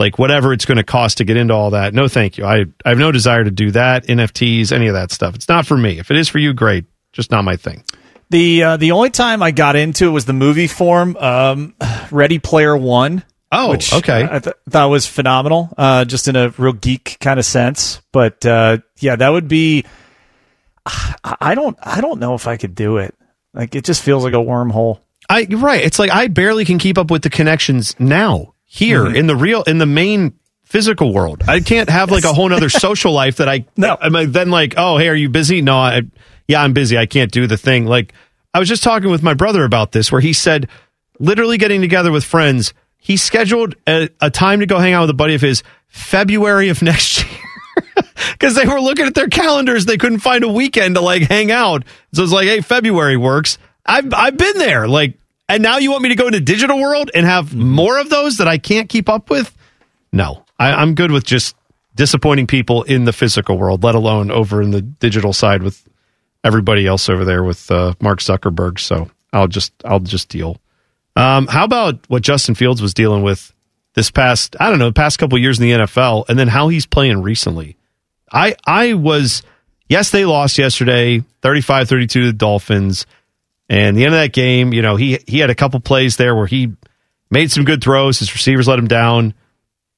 like 0.00 0.18
whatever 0.18 0.52
it's 0.52 0.64
going 0.64 0.78
to 0.78 0.82
cost 0.82 1.18
to 1.18 1.24
get 1.24 1.36
into 1.36 1.54
all 1.54 1.70
that. 1.70 1.94
No, 1.94 2.08
thank 2.08 2.38
you. 2.38 2.44
I 2.44 2.64
I 2.84 2.88
have 2.88 2.98
no 2.98 3.12
desire 3.12 3.44
to 3.44 3.50
do 3.50 3.70
that. 3.72 4.06
NFTs, 4.06 4.72
any 4.72 4.88
of 4.88 4.94
that 4.94 5.12
stuff. 5.12 5.36
It's 5.36 5.48
not 5.48 5.66
for 5.66 5.76
me. 5.76 5.98
If 5.98 6.10
it 6.10 6.16
is 6.16 6.28
for 6.28 6.38
you, 6.38 6.52
great. 6.54 6.86
Just 7.12 7.30
not 7.30 7.44
my 7.44 7.56
thing. 7.56 7.84
The 8.30 8.62
uh, 8.62 8.76
the 8.78 8.92
only 8.92 9.10
time 9.10 9.42
I 9.42 9.50
got 9.50 9.76
into 9.76 10.06
it 10.06 10.10
was 10.10 10.24
the 10.24 10.32
movie 10.32 10.66
form, 10.66 11.16
um, 11.16 11.74
Ready 12.10 12.38
Player 12.38 12.76
One. 12.76 13.22
Oh, 13.52 13.70
which 13.70 13.92
okay. 13.92 14.26
I 14.30 14.38
th- 14.38 14.56
thought 14.68 14.90
was 14.90 15.06
phenomenal, 15.06 15.74
uh, 15.76 16.04
just 16.04 16.28
in 16.28 16.36
a 16.36 16.50
real 16.50 16.72
geek 16.72 17.18
kind 17.20 17.38
of 17.40 17.44
sense. 17.44 18.00
But 18.12 18.46
uh, 18.46 18.78
yeah, 19.00 19.16
that 19.16 19.28
would 19.28 19.48
be. 19.48 19.84
I 20.86 21.36
I 21.40 21.54
don't 21.54 21.76
I 21.82 22.00
don't 22.00 22.20
know 22.20 22.34
if 22.34 22.46
I 22.46 22.56
could 22.56 22.74
do 22.74 22.96
it. 22.98 23.14
Like 23.52 23.74
it 23.74 23.84
just 23.84 24.02
feels 24.02 24.24
like 24.24 24.34
a 24.34 24.36
wormhole. 24.36 25.00
I 25.28 25.46
right. 25.50 25.82
It's 25.82 25.98
like 25.98 26.10
I 26.10 26.28
barely 26.28 26.64
can 26.64 26.78
keep 26.78 26.96
up 26.96 27.10
with 27.10 27.22
the 27.22 27.30
connections 27.30 27.98
now 27.98 28.54
here 28.72 29.02
Mhm. 29.04 29.16
in 29.16 29.26
the 29.26 29.34
real 29.34 29.62
in 29.64 29.78
the 29.78 29.86
main 29.86 30.32
physical 30.64 31.12
world. 31.12 31.42
I 31.48 31.58
can't 31.58 31.90
have 31.90 32.12
like 32.12 32.22
a 32.24 32.32
whole 32.32 32.48
nother 32.48 32.68
social 32.86 33.12
life 33.12 33.36
that 33.38 33.48
I 33.48 33.64
no. 33.76 33.98
I'm 34.00 34.12
like, 34.12 34.30
then 34.30 34.50
like, 34.50 34.74
oh 34.76 34.96
hey, 34.96 35.08
are 35.08 35.14
you 35.14 35.28
busy? 35.28 35.60
No, 35.60 35.76
I 35.76 36.02
yeah, 36.46 36.62
I'm 36.62 36.72
busy. 36.72 36.96
I 36.96 37.06
can't 37.06 37.32
do 37.32 37.48
the 37.48 37.56
thing. 37.56 37.86
Like 37.86 38.12
I 38.54 38.60
was 38.60 38.68
just 38.68 38.82
talking 38.84 39.10
with 39.10 39.22
my 39.24 39.34
brother 39.34 39.64
about 39.64 39.90
this, 39.92 40.12
where 40.12 40.20
he 40.20 40.32
said, 40.32 40.68
literally 41.18 41.58
getting 41.58 41.80
together 41.80 42.12
with 42.12 42.22
friends. 42.24 42.72
He 42.96 43.16
scheduled 43.16 43.74
a, 43.88 44.08
a 44.20 44.30
time 44.30 44.60
to 44.60 44.66
go 44.66 44.78
hang 44.78 44.92
out 44.92 45.00
with 45.02 45.10
a 45.10 45.14
buddy 45.14 45.34
of 45.34 45.40
his 45.40 45.62
February 45.88 46.68
of 46.68 46.80
next 46.90 47.24
year 47.24 47.40
because 48.32 48.54
they 48.54 48.66
were 48.66 48.80
looking 48.80 49.06
at 49.06 49.14
their 49.14 49.28
calendars. 49.28 49.86
They 49.86 49.96
couldn't 49.96 50.20
find 50.20 50.44
a 50.44 50.48
weekend 50.48 50.94
to 50.94 51.00
like 51.00 51.22
hang 51.22 51.50
out. 51.50 51.84
So 52.12 52.22
it's 52.22 52.32
like, 52.32 52.46
hey, 52.46 52.60
February 52.60 53.16
works. 53.16 53.58
I've 53.86 54.12
I've 54.14 54.36
been 54.36 54.58
there. 54.58 54.86
Like, 54.86 55.18
and 55.50 55.62
now 55.62 55.78
you 55.78 55.90
want 55.90 56.02
me 56.02 56.08
to 56.10 56.14
go 56.14 56.26
into 56.26 56.40
digital 56.40 56.80
world 56.80 57.10
and 57.14 57.26
have 57.26 57.54
more 57.54 57.98
of 57.98 58.08
those 58.08 58.38
that 58.38 58.48
I 58.48 58.58
can't 58.58 58.88
keep 58.88 59.08
up 59.08 59.30
with? 59.30 59.54
No, 60.12 60.44
I, 60.58 60.72
I'm 60.72 60.94
good 60.94 61.10
with 61.10 61.24
just 61.24 61.56
disappointing 61.94 62.46
people 62.46 62.82
in 62.84 63.04
the 63.04 63.12
physical 63.12 63.58
world, 63.58 63.82
let 63.82 63.94
alone 63.94 64.30
over 64.30 64.62
in 64.62 64.70
the 64.70 64.80
digital 64.80 65.32
side 65.32 65.62
with 65.62 65.86
everybody 66.44 66.86
else 66.86 67.08
over 67.08 67.24
there 67.24 67.42
with 67.42 67.70
uh, 67.70 67.94
Mark 68.00 68.20
Zuckerberg. 68.20 68.78
So 68.78 69.10
I'll 69.32 69.48
just 69.48 69.72
I'll 69.84 70.00
just 70.00 70.28
deal. 70.28 70.56
Um, 71.16 71.46
how 71.46 71.64
about 71.64 72.08
what 72.08 72.22
Justin 72.22 72.54
Fields 72.54 72.80
was 72.80 72.94
dealing 72.94 73.22
with 73.22 73.52
this 73.94 74.10
past 74.10 74.56
I 74.60 74.70
don't 74.70 74.78
know 74.78 74.92
past 74.92 75.18
couple 75.18 75.38
years 75.38 75.58
in 75.58 75.68
the 75.68 75.72
NFL, 75.84 76.28
and 76.28 76.38
then 76.38 76.48
how 76.48 76.68
he's 76.68 76.86
playing 76.86 77.22
recently? 77.22 77.76
I 78.32 78.54
I 78.64 78.94
was 78.94 79.42
yes 79.88 80.10
they 80.10 80.24
lost 80.24 80.58
yesterday 80.58 81.22
35-32 81.42 82.08
to 82.10 82.26
the 82.26 82.32
Dolphins, 82.32 83.06
and 83.70 83.96
the 83.96 84.04
end 84.04 84.14
of 84.14 84.20
that 84.20 84.32
game, 84.34 84.74
you 84.74 84.82
know 84.82 84.96
he 84.96 85.18
he 85.26 85.38
had 85.38 85.48
a 85.48 85.54
couple 85.54 85.80
plays 85.80 86.16
there 86.18 86.34
where 86.34 86.46
he 86.46 86.72
made 87.30 87.50
some 87.50 87.64
good 87.64 87.82
throws, 87.82 88.18
his 88.18 88.34
receivers 88.34 88.68
let 88.68 88.78
him 88.78 88.88
down, 88.88 89.32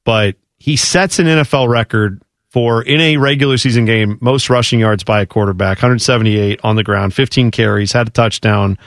but 0.05 0.36
he 0.59 0.77
sets 0.77 1.19
an 1.19 1.27
NFL 1.27 1.69
record 1.69 2.23
for 2.51 2.82
in 2.82 3.01
a 3.01 3.16
regular 3.16 3.57
season 3.57 3.86
game, 3.86 4.19
most 4.20 4.51
rushing 4.51 4.78
yards 4.78 5.05
by 5.05 5.23
a 5.23 5.27
quarterback, 5.27 5.78
178 5.78 6.61
on 6.62 6.77
the 6.77 6.85
ground, 6.85 7.15
15 7.15 7.51
carries, 7.51 7.93
had 7.93 8.07
a 8.07 8.11
touchdown, 8.11 8.78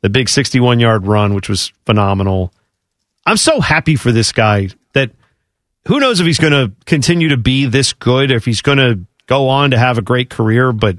the 0.00 0.08
big 0.08 0.28
61 0.28 0.80
yard 0.80 1.06
run, 1.06 1.34
which 1.34 1.48
was 1.48 1.70
phenomenal. 1.84 2.52
I'm 3.26 3.36
so 3.36 3.60
happy 3.60 3.96
for 3.96 4.10
this 4.10 4.32
guy 4.32 4.70
that 4.94 5.10
who 5.86 6.00
knows 6.00 6.18
if 6.18 6.26
he's 6.26 6.38
going 6.38 6.52
to 6.52 6.72
continue 6.86 7.28
to 7.28 7.36
be 7.36 7.66
this 7.66 7.92
good, 7.92 8.30
if 8.30 8.46
he's 8.46 8.62
going 8.62 8.78
to 8.78 9.00
go 9.26 9.48
on 9.48 9.72
to 9.72 9.78
have 9.78 9.98
a 9.98 10.02
great 10.02 10.30
career, 10.30 10.72
but 10.72 10.96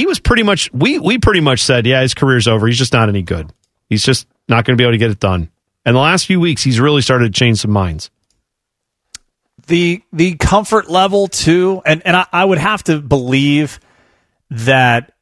he 0.00 0.06
was 0.06 0.18
pretty 0.18 0.42
much 0.42 0.72
we 0.72 0.98
we 0.98 1.18
pretty 1.18 1.40
much 1.40 1.62
said, 1.62 1.84
yeah, 1.84 2.00
his 2.00 2.14
career's 2.14 2.48
over. 2.48 2.66
He's 2.66 2.78
just 2.78 2.94
not 2.94 3.10
any 3.10 3.20
good. 3.20 3.52
He's 3.86 4.02
just 4.02 4.26
not 4.48 4.64
going 4.64 4.78
to 4.78 4.80
be 4.80 4.84
able 4.84 4.94
to 4.94 4.98
get 4.98 5.10
it 5.10 5.20
done. 5.20 5.50
And 5.84 5.94
the 5.94 6.00
last 6.00 6.24
few 6.24 6.40
weeks, 6.40 6.62
he's 6.62 6.80
really 6.80 7.02
started 7.02 7.34
to 7.34 7.38
change 7.38 7.58
some 7.58 7.70
minds. 7.70 8.10
The 9.66 10.02
the 10.10 10.36
comfort 10.36 10.88
level 10.88 11.28
too, 11.28 11.82
and 11.84 12.00
and 12.06 12.16
I, 12.16 12.26
I 12.32 12.44
would 12.46 12.56
have 12.56 12.82
to 12.84 13.02
believe 13.02 13.78
that 14.48 15.12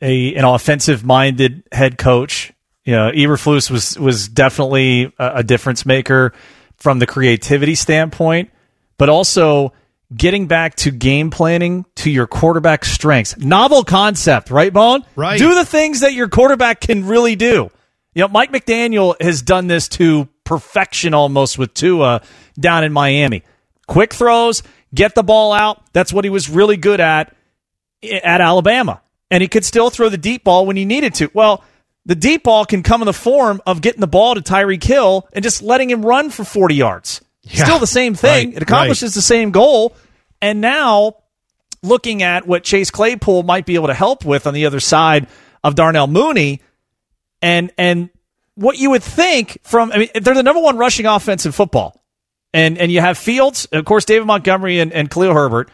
a 0.00 0.34
an 0.34 0.46
offensive 0.46 1.04
minded 1.04 1.64
head 1.70 1.98
coach, 1.98 2.50
you 2.86 2.92
know, 2.94 3.10
Eberflus 3.10 3.70
was 3.70 3.98
was 3.98 4.26
definitely 4.26 5.12
a, 5.18 5.32
a 5.36 5.42
difference 5.42 5.84
maker 5.84 6.32
from 6.78 6.98
the 6.98 7.06
creativity 7.06 7.74
standpoint, 7.74 8.50
but 8.96 9.10
also 9.10 9.74
getting 10.14 10.46
back 10.46 10.74
to 10.76 10.90
game 10.90 11.30
planning 11.30 11.84
to 11.96 12.10
your 12.10 12.26
quarterback 12.26 12.84
strengths. 12.84 13.36
Novel 13.36 13.84
concept, 13.84 14.50
right, 14.50 14.72
Bone? 14.72 15.04
Right. 15.16 15.38
Do 15.38 15.54
the 15.54 15.64
things 15.64 16.00
that 16.00 16.14
your 16.14 16.28
quarterback 16.28 16.80
can 16.80 17.06
really 17.06 17.36
do. 17.36 17.70
You 18.14 18.22
know, 18.22 18.28
Mike 18.28 18.50
McDaniel 18.52 19.20
has 19.20 19.42
done 19.42 19.66
this 19.66 19.88
to 19.90 20.28
perfection 20.44 21.14
almost 21.14 21.58
with 21.58 21.74
Tua 21.74 22.22
down 22.58 22.84
in 22.84 22.92
Miami. 22.92 23.42
Quick 23.86 24.14
throws, 24.14 24.62
get 24.94 25.14
the 25.14 25.22
ball 25.22 25.52
out. 25.52 25.82
That's 25.92 26.12
what 26.12 26.24
he 26.24 26.30
was 26.30 26.48
really 26.48 26.76
good 26.76 27.00
at 27.00 27.34
at 28.02 28.40
Alabama. 28.40 29.02
And 29.30 29.42
he 29.42 29.48
could 29.48 29.64
still 29.64 29.90
throw 29.90 30.08
the 30.08 30.18
deep 30.18 30.44
ball 30.44 30.64
when 30.66 30.76
he 30.76 30.84
needed 30.84 31.14
to. 31.16 31.30
Well, 31.34 31.62
the 32.06 32.14
deep 32.14 32.44
ball 32.44 32.64
can 32.64 32.82
come 32.82 33.02
in 33.02 33.06
the 33.06 33.12
form 33.12 33.60
of 33.66 33.82
getting 33.82 34.00
the 34.00 34.06
ball 34.06 34.34
to 34.34 34.40
Tyreek 34.40 34.82
Hill 34.82 35.28
and 35.32 35.42
just 35.42 35.60
letting 35.60 35.90
him 35.90 36.04
run 36.04 36.30
for 36.30 36.44
40 36.44 36.74
yards. 36.74 37.20
Yeah. 37.48 37.64
Still 37.64 37.78
the 37.78 37.86
same 37.86 38.14
thing. 38.14 38.48
Right, 38.48 38.56
it 38.56 38.62
accomplishes 38.62 39.14
the 39.14 39.22
same 39.22 39.50
goal. 39.50 39.96
And 40.40 40.60
now 40.60 41.16
looking 41.82 42.22
at 42.22 42.46
what 42.46 42.64
Chase 42.64 42.90
Claypool 42.90 43.42
might 43.42 43.66
be 43.66 43.74
able 43.74 43.86
to 43.88 43.94
help 43.94 44.24
with 44.24 44.46
on 44.46 44.54
the 44.54 44.66
other 44.66 44.80
side 44.80 45.28
of 45.64 45.74
Darnell 45.74 46.06
Mooney 46.06 46.60
and 47.40 47.72
and 47.78 48.10
what 48.54 48.78
you 48.78 48.90
would 48.90 49.02
think 49.02 49.58
from 49.62 49.92
I 49.92 49.98
mean 49.98 50.08
they're 50.14 50.34
the 50.34 50.42
number 50.42 50.60
one 50.60 50.76
rushing 50.76 51.06
offense 51.06 51.46
in 51.46 51.52
football. 51.52 52.02
And 52.52 52.78
and 52.78 52.90
you 52.90 53.00
have 53.00 53.18
Fields, 53.18 53.66
of 53.66 53.84
course 53.84 54.04
David 54.04 54.26
Montgomery 54.26 54.80
and, 54.80 54.92
and 54.92 55.10
Khalil 55.10 55.34
Herbert. 55.34 55.70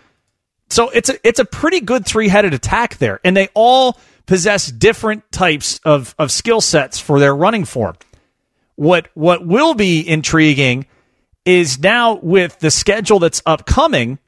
So 0.71 0.91
it's 0.91 1.09
a 1.09 1.27
it's 1.27 1.39
a 1.39 1.45
pretty 1.45 1.81
good 1.81 2.07
three 2.07 2.29
headed 2.29 2.55
attack 2.55 2.97
there. 2.97 3.21
And 3.25 3.37
they 3.37 3.49
all 3.55 3.99
possess 4.27 4.71
different 4.71 5.31
types 5.31 5.79
of, 5.85 6.15
of 6.19 6.31
skill 6.33 6.61
sets 6.61 6.99
for 6.99 7.21
their 7.21 7.35
running 7.35 7.65
form. 7.65 7.97
What 8.77 9.09
what 9.15 9.47
will 9.47 9.75
be 9.75 10.07
intriguing 10.07 10.87
is 11.45 11.79
now 11.79 12.15
with 12.17 12.59
the 12.61 12.71
schedule 12.71 13.19
that's 13.19 13.43
upcoming, 13.45 14.19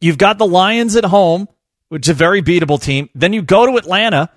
you've 0.00 0.18
got 0.18 0.38
the 0.38 0.46
Lions 0.46 0.96
at 0.96 1.04
home, 1.04 1.48
which 1.88 2.06
is 2.06 2.10
a 2.10 2.14
very 2.14 2.42
beatable 2.42 2.80
team. 2.82 3.08
Then 3.14 3.32
you 3.32 3.42
go 3.42 3.66
to 3.66 3.76
Atlanta, 3.76 4.30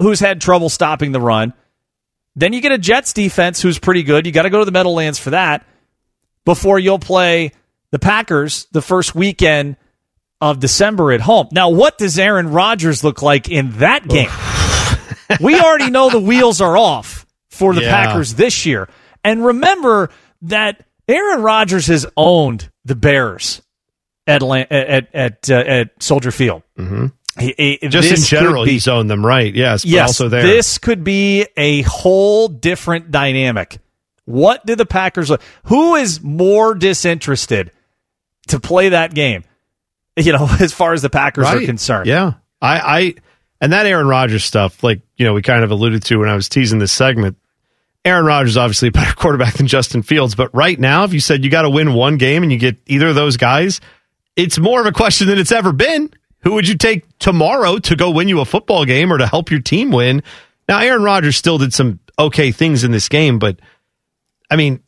who's 0.00 0.20
had 0.20 0.40
trouble 0.40 0.68
stopping 0.68 1.12
the 1.12 1.20
run. 1.20 1.52
Then 2.34 2.52
you 2.52 2.60
get 2.60 2.72
a 2.72 2.78
Jets 2.78 3.12
defense 3.12 3.62
who's 3.62 3.78
pretty 3.78 4.02
good. 4.02 4.26
You 4.26 4.32
got 4.32 4.42
to 4.42 4.50
go 4.50 4.58
to 4.58 4.64
the 4.64 4.72
Meadowlands 4.72 5.18
for 5.18 5.30
that 5.30 5.66
before 6.44 6.78
you'll 6.78 6.98
play 6.98 7.52
the 7.90 7.98
Packers 7.98 8.66
the 8.72 8.82
first 8.82 9.14
weekend 9.14 9.76
of 10.40 10.60
December 10.60 11.12
at 11.12 11.22
home. 11.22 11.48
Now, 11.50 11.70
what 11.70 11.96
does 11.96 12.18
Aaron 12.18 12.52
Rodgers 12.52 13.02
look 13.02 13.22
like 13.22 13.48
in 13.48 13.78
that 13.78 14.06
game? 14.06 14.28
we 15.40 15.58
already 15.58 15.90
know 15.90 16.10
the 16.10 16.20
wheels 16.20 16.60
are 16.60 16.76
off 16.76 17.24
for 17.48 17.74
the 17.74 17.82
Yeah. 17.82 17.90
Packers 17.90 18.34
this 18.34 18.66
year. 18.66 18.88
And 19.24 19.44
remember 19.44 20.10
that 20.48 20.84
Aaron 21.08 21.42
Rodgers 21.42 21.86
has 21.86 22.06
owned 22.16 22.70
the 22.84 22.94
Bears 22.96 23.62
at 24.26 24.42
at 24.42 25.14
at, 25.14 25.50
uh, 25.50 25.54
at 25.54 26.02
Soldier 26.02 26.30
Field. 26.30 26.62
Mm-hmm. 26.78 27.06
He- 27.38 27.78
he- 27.82 27.88
Just 27.88 28.10
in 28.10 28.38
general, 28.38 28.64
be- 28.64 28.72
he's 28.72 28.88
owned 28.88 29.10
them, 29.10 29.24
right? 29.24 29.54
Yes, 29.54 29.84
yes, 29.84 30.08
also 30.08 30.28
there. 30.28 30.42
this 30.42 30.78
could 30.78 31.04
be 31.04 31.46
a 31.56 31.82
whole 31.82 32.48
different 32.48 33.10
dynamic. 33.10 33.78
What 34.24 34.66
do 34.66 34.74
the 34.74 34.86
Packers? 34.86 35.30
Who 35.64 35.94
is 35.94 36.20
more 36.22 36.74
disinterested 36.74 37.70
to 38.48 38.58
play 38.58 38.88
that 38.88 39.14
game? 39.14 39.44
You 40.16 40.32
know, 40.32 40.48
as 40.60 40.72
far 40.72 40.94
as 40.94 41.02
the 41.02 41.10
Packers 41.10 41.46
are 41.46 41.60
concerned. 41.66 42.06
Yeah. 42.06 42.32
I, 42.60 42.78
I 42.98 43.14
and 43.60 43.72
that 43.72 43.86
Aaron 43.86 44.08
Rodgers 44.08 44.44
stuff, 44.44 44.82
like, 44.82 45.02
you 45.16 45.26
know, 45.26 45.34
we 45.34 45.42
kind 45.42 45.62
of 45.62 45.70
alluded 45.70 46.02
to 46.04 46.16
when 46.16 46.28
I 46.28 46.34
was 46.34 46.48
teasing 46.48 46.78
this 46.78 46.90
segment. 46.92 47.36
Aaron 48.06 48.24
Rodgers 48.24 48.52
is 48.52 48.56
obviously 48.56 48.88
a 48.88 48.92
better 48.92 49.14
quarterback 49.16 49.54
than 49.54 49.66
Justin 49.66 50.02
Fields, 50.02 50.34
but 50.34 50.54
right 50.54 50.78
now, 50.78 51.04
if 51.04 51.12
you 51.12 51.20
said 51.20 51.44
you 51.44 51.50
got 51.50 51.62
to 51.62 51.70
win 51.70 51.92
one 51.92 52.16
game 52.16 52.42
and 52.42 52.52
you 52.52 52.58
get 52.58 52.76
either 52.86 53.08
of 53.08 53.16
those 53.16 53.36
guys, 53.36 53.80
it's 54.36 54.58
more 54.58 54.80
of 54.80 54.86
a 54.86 54.92
question 54.92 55.26
than 55.26 55.38
it's 55.38 55.52
ever 55.52 55.72
been. 55.72 56.10
Who 56.40 56.52
would 56.52 56.68
you 56.68 56.76
take 56.76 57.04
tomorrow 57.18 57.78
to 57.78 57.96
go 57.96 58.10
win 58.10 58.28
you 58.28 58.40
a 58.40 58.44
football 58.44 58.84
game 58.84 59.12
or 59.12 59.18
to 59.18 59.26
help 59.26 59.50
your 59.50 59.60
team 59.60 59.90
win? 59.90 60.22
Now, 60.68 60.78
Aaron 60.78 61.02
Rodgers 61.02 61.36
still 61.36 61.58
did 61.58 61.74
some 61.74 61.98
okay 62.18 62.52
things 62.52 62.84
in 62.84 62.92
this 62.92 63.08
game, 63.08 63.40
but 63.40 63.58
I 64.48 64.54
mean, 64.54 64.84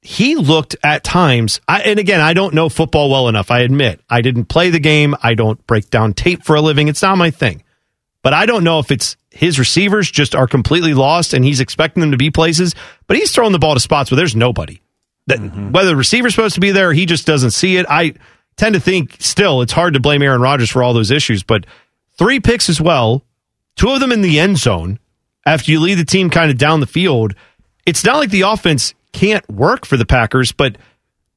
he 0.00 0.34
looked 0.34 0.74
at 0.82 1.04
times, 1.04 1.60
I, 1.68 1.82
and 1.82 1.98
again, 1.98 2.20
I 2.20 2.32
don't 2.32 2.54
know 2.54 2.68
football 2.68 3.10
well 3.10 3.28
enough. 3.28 3.50
I 3.50 3.60
admit 3.60 4.00
I 4.10 4.20
didn't 4.20 4.46
play 4.46 4.70
the 4.70 4.80
game. 4.80 5.14
I 5.22 5.34
don't 5.34 5.64
break 5.66 5.90
down 5.90 6.14
tape 6.14 6.42
for 6.44 6.56
a 6.56 6.60
living. 6.60 6.88
It's 6.88 7.02
not 7.02 7.18
my 7.18 7.30
thing. 7.30 7.62
But 8.22 8.34
I 8.34 8.46
don't 8.46 8.64
know 8.64 8.80
if 8.80 8.90
it's 8.90 9.16
his 9.38 9.56
receivers 9.56 10.10
just 10.10 10.34
are 10.34 10.48
completely 10.48 10.94
lost 10.94 11.32
and 11.32 11.44
he's 11.44 11.60
expecting 11.60 12.00
them 12.00 12.10
to 12.10 12.16
be 12.16 12.28
places, 12.28 12.74
but 13.06 13.16
he's 13.16 13.30
throwing 13.30 13.52
the 13.52 13.60
ball 13.60 13.74
to 13.74 13.80
spots 13.80 14.10
where 14.10 14.16
there's 14.16 14.34
nobody. 14.34 14.80
That 15.28 15.38
mm-hmm. 15.38 15.70
whether 15.70 15.90
the 15.90 15.96
receiver's 15.96 16.34
supposed 16.34 16.56
to 16.56 16.60
be 16.60 16.72
there, 16.72 16.92
he 16.92 17.06
just 17.06 17.24
doesn't 17.24 17.52
see 17.52 17.76
it. 17.76 17.86
I 17.88 18.14
tend 18.56 18.74
to 18.74 18.80
think 18.80 19.16
still 19.20 19.62
it's 19.62 19.72
hard 19.72 19.94
to 19.94 20.00
blame 20.00 20.22
Aaron 20.22 20.40
Rodgers 20.40 20.70
for 20.70 20.82
all 20.82 20.92
those 20.92 21.12
issues, 21.12 21.44
but 21.44 21.66
three 22.18 22.40
picks 22.40 22.68
as 22.68 22.80
well, 22.80 23.22
two 23.76 23.90
of 23.90 24.00
them 24.00 24.10
in 24.10 24.22
the 24.22 24.40
end 24.40 24.58
zone 24.58 24.98
after 25.46 25.70
you 25.70 25.78
lead 25.78 25.98
the 25.98 26.04
team 26.04 26.30
kind 26.30 26.50
of 26.50 26.58
down 26.58 26.80
the 26.80 26.86
field. 26.88 27.36
It's 27.86 28.04
not 28.04 28.16
like 28.16 28.30
the 28.30 28.40
offense 28.40 28.92
can't 29.12 29.48
work 29.48 29.86
for 29.86 29.96
the 29.96 30.04
Packers, 30.04 30.50
but 30.50 30.78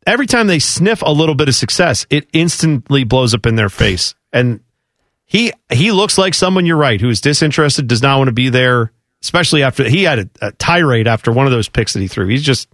every 0.08 0.26
time 0.26 0.48
they 0.48 0.58
sniff 0.58 1.04
a 1.04 1.14
little 1.14 1.36
bit 1.36 1.50
of 1.50 1.56
success, 1.56 2.08
it 2.10 2.28
instantly 2.34 3.04
blows 3.04 3.36
up 3.36 3.46
in 3.46 3.58
their 3.58 3.70
face. 3.70 4.16
And 4.34 4.62
he 5.32 5.54
he 5.72 5.94
looks 5.94 6.18
like 6.18 6.34
someone 6.34 6.66
you're 6.66 6.76
right 6.76 7.00
who 7.00 7.08
is 7.08 7.22
disinterested, 7.22 7.88
does 7.88 8.02
not 8.02 8.18
want 8.18 8.28
to 8.28 8.34
be 8.34 8.50
there, 8.50 8.92
especially 9.22 9.64
after 9.64 9.88
he 9.88 10.04
had 10.04 10.20
a, 10.20 10.30
a 10.42 10.52
tirade 10.52 11.08
after 11.08 11.32
one 11.32 11.46
of 11.46 11.54
those 11.54 11.70
picks 11.70 11.94
that 11.94 12.02
he 12.02 12.10
threw. 12.10 12.28
He's 12.28 12.44
just 12.44 12.68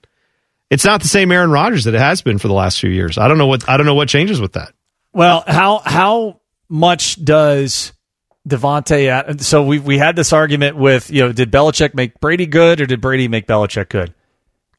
it's 0.71 0.83
not 0.83 1.03
the 1.03 1.07
same 1.07 1.31
Aaron 1.31 1.51
Rodgers 1.51 1.83
that 1.83 1.93
it 1.93 1.99
has 1.99 2.23
been 2.23 2.39
for 2.39 2.47
the 2.47 2.55
last 2.55 2.79
few 2.79 2.89
years. 2.89 3.19
I 3.19 3.27
don't 3.27 3.37
know 3.37 3.45
what 3.45 3.69
I 3.69 3.77
don't 3.77 3.85
know 3.85 3.93
what 3.93 4.09
changes 4.09 4.41
with 4.41 4.53
that. 4.53 4.73
Well, 5.13 5.43
how 5.45 5.83
how 5.85 6.41
much 6.67 7.23
does 7.23 7.93
Davante? 8.49 9.07
Ad- 9.07 9.39
So 9.41 9.61
we 9.63 9.77
we 9.77 9.99
had 9.99 10.15
this 10.15 10.33
argument 10.33 10.77
with 10.77 11.11
you 11.11 11.21
know 11.27 11.31
did 11.31 11.51
Belichick 11.51 11.93
make 11.93 12.19
Brady 12.19 12.47
good 12.47 12.81
or 12.81 12.87
did 12.87 13.01
Brady 13.01 13.27
make 13.27 13.45
Belichick 13.45 13.89
good? 13.89 14.15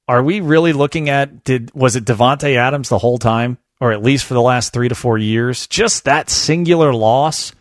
Are 0.08 0.24
we 0.24 0.40
really 0.40 0.72
looking 0.72 1.08
at 1.10 1.44
did 1.44 1.72
was 1.74 1.94
it 1.94 2.04
Davante 2.04 2.56
Adams 2.56 2.88
the 2.88 2.98
whole 2.98 3.18
time 3.18 3.56
or 3.80 3.92
at 3.92 4.02
least 4.02 4.24
for 4.24 4.34
the 4.34 4.42
last 4.42 4.72
three 4.72 4.88
to 4.88 4.96
four 4.96 5.16
years? 5.16 5.68
Just 5.68 6.06
that 6.06 6.28
singular 6.28 6.92
loss. 6.92 7.52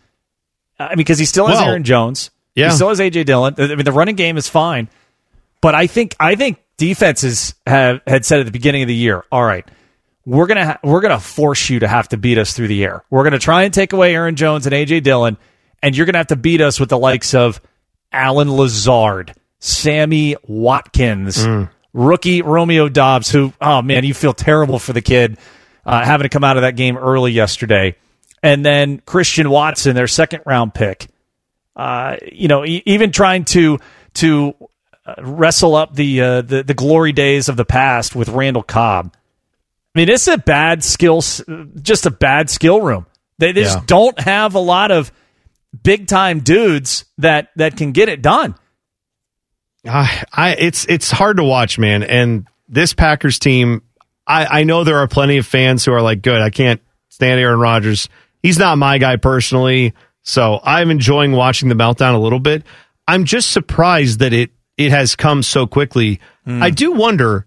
I 0.78 0.90
mean, 0.90 0.98
because 0.98 1.18
he 1.18 1.24
still 1.24 1.46
has 1.46 1.58
Well, 1.58 1.68
Aaron 1.68 1.84
Jones. 1.84 2.30
yeah. 2.54 2.68
He 2.70 2.74
still 2.76 2.88
has 2.88 3.00
AJ 3.00 3.24
Dillon. 3.26 3.54
I 3.58 3.66
mean, 3.74 3.84
the 3.84 3.92
running 3.92 4.16
game 4.16 4.36
is 4.36 4.48
fine, 4.48 4.88
but 5.60 5.74
I 5.74 5.86
think 5.86 6.14
I 6.20 6.34
think 6.36 6.58
defenses 6.76 7.54
have 7.66 8.00
had 8.06 8.24
said 8.24 8.40
at 8.40 8.46
the 8.46 8.52
beginning 8.52 8.82
of 8.82 8.88
the 8.88 8.94
year, 8.94 9.24
all 9.32 9.42
right, 9.44 9.66
we're 10.24 10.46
gonna 10.46 10.64
ha- 10.66 10.78
we're 10.84 11.00
gonna 11.00 11.18
force 11.20 11.68
you 11.70 11.80
to 11.80 11.88
have 11.88 12.08
to 12.10 12.16
beat 12.16 12.38
us 12.38 12.52
through 12.54 12.68
the 12.68 12.84
air. 12.84 13.02
We're 13.10 13.24
gonna 13.24 13.38
try 13.38 13.64
and 13.64 13.74
take 13.74 13.92
away 13.92 14.14
Aaron 14.14 14.36
Jones 14.36 14.66
and 14.66 14.74
AJ 14.74 15.02
Dillon, 15.02 15.36
and 15.82 15.96
you're 15.96 16.06
gonna 16.06 16.18
have 16.18 16.28
to 16.28 16.36
beat 16.36 16.60
us 16.60 16.78
with 16.78 16.88
the 16.90 16.98
likes 16.98 17.34
of 17.34 17.60
Allen 18.12 18.54
Lazard, 18.56 19.34
Sammy 19.58 20.36
Watkins, 20.46 21.44
rookie 21.92 22.42
Romeo 22.42 22.88
Doubs. 22.88 23.30
Who, 23.30 23.52
oh 23.60 23.82
man, 23.82 24.04
you 24.04 24.14
feel 24.14 24.32
terrible 24.34 24.78
for 24.78 24.92
the 24.92 25.00
kid 25.02 25.38
uh, 25.86 26.04
having 26.04 26.24
to 26.24 26.28
come 26.28 26.44
out 26.44 26.56
of 26.56 26.62
that 26.62 26.76
game 26.76 26.96
early 26.96 27.32
yesterday, 27.32 27.96
and 28.42 28.64
then 28.64 29.00
Christian 29.00 29.50
Watson, 29.50 29.94
their 29.96 30.06
second 30.08 30.42
round 30.46 30.74
pick. 30.74 31.08
Uh, 31.76 32.16
you 32.30 32.48
know, 32.48 32.64
e- 32.64 32.82
even 32.86 33.12
trying 33.12 33.44
to 33.46 33.78
to 34.14 34.54
uh, 35.06 35.14
wrestle 35.22 35.74
up 35.74 35.94
the, 35.94 36.20
uh, 36.20 36.42
the 36.42 36.62
the 36.62 36.74
glory 36.74 37.12
days 37.12 37.48
of 37.48 37.56
the 37.56 37.64
past 37.64 38.16
with 38.16 38.28
Randall 38.28 38.62
Cobb. 38.64 39.14
I 39.94 39.98
mean, 40.00 40.08
it's 40.08 40.26
a 40.28 40.38
bad 40.38 40.82
skill, 40.84 41.20
just 41.20 42.06
a 42.06 42.10
bad 42.10 42.50
skill 42.50 42.80
room. 42.82 43.06
They 43.38 43.52
they 43.52 43.62
just 43.62 43.78
Yeah. 43.78 43.84
don't 43.86 44.20
have 44.20 44.54
a 44.54 44.58
lot 44.60 44.90
of 44.90 45.12
big 45.82 46.06
time 46.08 46.40
dudes 46.40 47.04
that 47.18 47.50
that 47.56 47.76
can 47.76 47.92
get 47.92 48.08
it 48.08 48.22
done. 48.22 48.54
I, 49.88 50.24
I 50.32 50.50
it's 50.58 50.84
it's 50.88 51.10
hard 51.10 51.36
to 51.36 51.44
watch, 51.44 51.78
man. 51.78 52.02
And 52.02 52.46
this 52.68 52.92
Packers 52.92 53.38
team, 53.38 53.82
I, 54.26 54.60
I 54.60 54.64
know 54.64 54.84
there 54.84 54.98
are 54.98 55.08
plenty 55.08 55.38
of 55.38 55.46
fans 55.46 55.84
who 55.84 55.92
are 55.92 56.02
like, 56.02 56.22
"Good, 56.22 56.40
I 56.42 56.50
can't 56.50 56.80
stand 57.08 57.40
Aaron 57.40 57.60
Rodgers. 57.60 58.08
He's 58.42 58.58
not 58.58 58.78
my 58.78 58.98
guy 58.98 59.16
personally, 59.16 59.94
so 60.22 60.60
I'm 60.62 60.90
enjoying 60.90 61.32
watching 61.32 61.68
the 61.68 61.74
meltdown 61.74 62.14
a 62.14 62.18
little 62.18 62.40
bit. 62.40 62.64
I'm 63.06 63.24
just 63.24 63.50
surprised 63.50 64.20
that 64.20 64.32
it 64.32 64.50
it 64.76 64.90
has 64.90 65.16
come 65.16 65.42
so 65.42 65.66
quickly. 65.66 66.20
Hmm. 66.44 66.62
I 66.62 66.70
do 66.70 66.92
wonder 66.92 67.46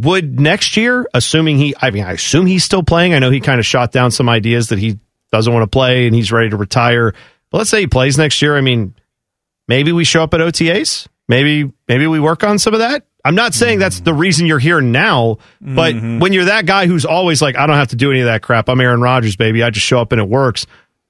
would 0.00 0.40
next 0.40 0.76
year, 0.76 1.06
assuming 1.12 1.58
he, 1.58 1.74
I 1.80 1.90
mean, 1.90 2.04
I 2.04 2.12
assume 2.12 2.46
he's 2.46 2.64
still 2.64 2.82
playing. 2.82 3.12
I 3.14 3.18
know 3.18 3.30
he 3.30 3.40
kind 3.40 3.60
of 3.60 3.66
shot 3.66 3.92
down 3.92 4.10
some 4.10 4.28
ideas 4.28 4.68
that 4.68 4.78
he 4.78 4.98
doesn't 5.30 5.52
want 5.52 5.62
to 5.62 5.68
play 5.68 6.06
and 6.06 6.14
he's 6.14 6.32
ready 6.32 6.48
to 6.50 6.56
retire. 6.56 7.12
But 7.50 7.58
let's 7.58 7.70
say 7.70 7.80
he 7.80 7.86
plays 7.86 8.16
next 8.16 8.40
year. 8.40 8.56
I 8.56 8.62
mean, 8.62 8.94
maybe 9.68 9.92
we 9.92 10.04
show 10.04 10.22
up 10.22 10.32
at 10.32 10.40
OTAs. 10.40 11.06
Maybe, 11.28 11.70
maybe 11.86 12.06
we 12.06 12.18
work 12.18 12.42
on 12.42 12.58
some 12.58 12.72
of 12.72 12.80
that. 12.80 13.04
I'm 13.24 13.34
not 13.34 13.54
saying 13.54 13.78
that's 13.78 14.00
the 14.00 14.14
reason 14.14 14.46
you're 14.46 14.58
here 14.58 14.80
now, 14.80 15.38
but 15.60 15.94
when 15.94 16.32
you're 16.32 16.46
that 16.46 16.66
guy 16.66 16.86
who's 16.86 17.04
always 17.04 17.42
like, 17.42 17.56
I 17.56 17.66
don't 17.66 17.76
have 17.76 17.88
to 17.88 17.96
do 17.96 18.10
any 18.10 18.20
of 18.20 18.26
that 18.26 18.42
crap. 18.42 18.68
I'm 18.68 18.80
Aaron 18.80 19.00
Rodgers, 19.00 19.36
baby. 19.36 19.62
I 19.62 19.70
just 19.70 19.86
show 19.86 20.00
up 20.00 20.12
and 20.12 20.20
it 20.20 20.28
works. 20.28 20.66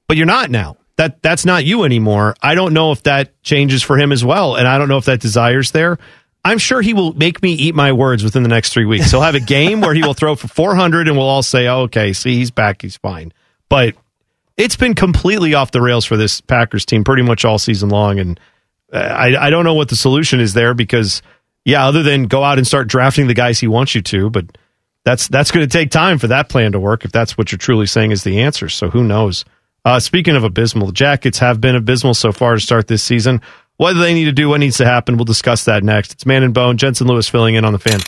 But 0.09 0.17
you're 0.17 0.27
not 0.27 0.51
now. 0.51 0.77
That 0.97 1.23
that's 1.23 1.47
not 1.47 1.65
you 1.65 1.85
anymore. 1.85 2.35
I 2.43 2.55
don't 2.55 2.75
know 2.75 2.93
if 2.93 3.05
that 3.05 3.43
changes 3.43 3.83
for 3.83 3.97
him 3.97 4.13
as 4.13 4.25
well, 4.25 4.57
and 4.57 4.69
I 4.69 4.77
don't 4.77 4.89
know 4.89 4.99
if 4.99 5.07
that 5.07 5.21
desire's 5.21 5.71
there. 5.71 5.99
I'm 6.45 6.59
sure 6.59 6.83
he 6.83 6.95
will 6.95 7.13
make 7.15 7.43
me 7.43 7.53
eat 7.53 7.75
my 7.75 7.93
words 7.93 8.25
within 8.25 8.43
the 8.43 8.49
next 8.49 8.73
three 8.73 8.87
weeks. 8.87 9.11
He'll 9.11 9.21
have 9.21 9.35
a 9.35 9.41
game 9.41 9.81
where 9.81 9.95
he 9.95 10.03
will 10.03 10.15
throw 10.15 10.35
for 10.35 10.49
400, 10.49 11.07
and 11.09 11.17
we'll 11.17 11.27
all 11.27 11.43
say, 11.43 11.69
oh, 11.69 11.83
"Okay, 11.83 12.13
see, 12.13 12.35
he's 12.35 12.51
back, 12.51 12.83
he's 12.83 12.97
fine." 12.97 13.33
But 13.69 13.95
it's 14.57 14.77
been 14.77 14.95
completely 14.95 15.55
off 15.55 15.71
the 15.71 15.81
rails 15.81 16.05
for 16.05 16.17
this 16.17 16.41
Packers 16.41 16.85
team 16.85 17.05
pretty 17.05 17.23
much 17.23 17.45
all 17.45 17.59
season 17.59 17.89
long, 17.89 18.19
and 18.19 18.41
uh, 18.93 18.99
I, 18.99 19.47
I 19.47 19.51
don't 19.51 19.65
know 19.65 19.75
what 19.75 19.89
the 19.89 19.97
solution 19.97 20.41
is 20.41 20.53
there 20.55 20.75
because, 20.75 21.23
yeah, 21.65 21.87
other 21.87 22.03
than 22.03 22.25
go 22.25 22.43
out 22.43 22.59
and 22.59 22.67
start 22.67 22.89
drafting 22.89 23.27
the 23.27 23.35
guys 23.35 23.61
he 23.61 23.69
wants 23.69 23.95
you 23.95 24.03
to, 24.03 24.31
but 24.31 24.47
that's 25.05 25.29
that's 25.29 25.51
going 25.51 25.67
to 25.67 25.73
take 25.73 25.91
time 25.91 26.19
for 26.19 26.29
that 26.29 26.49
plan 26.49 26.73
to 26.73 26.81
work 26.81 27.05
if 27.05 27.13
that's 27.13 27.37
what 27.39 27.53
you're 27.53 27.59
truly 27.59 27.87
saying 27.87 28.13
is 28.13 28.25
the 28.25 28.41
answer. 28.41 28.69
So 28.69 28.91
who 28.91 29.05
knows? 29.05 29.45
Uh, 29.85 29.99
speaking 29.99 30.37
of 30.37 30.45
abysmal, 30.45 30.89
the 30.89 30.93
Jackets 30.93 31.39
have 31.39 31.61
been 31.61 31.75
abysmal 31.75 32.15
so 32.15 32.33
far 32.33 32.55
to 32.55 32.61
start 32.61 32.87
this 32.87 33.03
season. 33.03 33.41
What 33.81 33.95
do 33.95 34.01
they 34.01 34.13
need 34.13 34.27
to 34.27 34.33
do? 34.33 34.51
What 34.51 34.61
needs 34.61 34.77
to 34.77 34.85
happen? 34.85 35.17
We'll 35.17 35.25
discuss 35.25 35.65
that 35.65 35.83
next. 35.83 36.13
It's 36.13 36.27
Man 36.27 36.43
and 36.43 36.53
Bone. 36.53 36.77
Jensen 36.77 37.07
Lewis 37.07 37.31
filling 37.31 37.55
in 37.55 37.65
on 37.65 37.73
the 37.73 37.79
fan. 37.79 37.99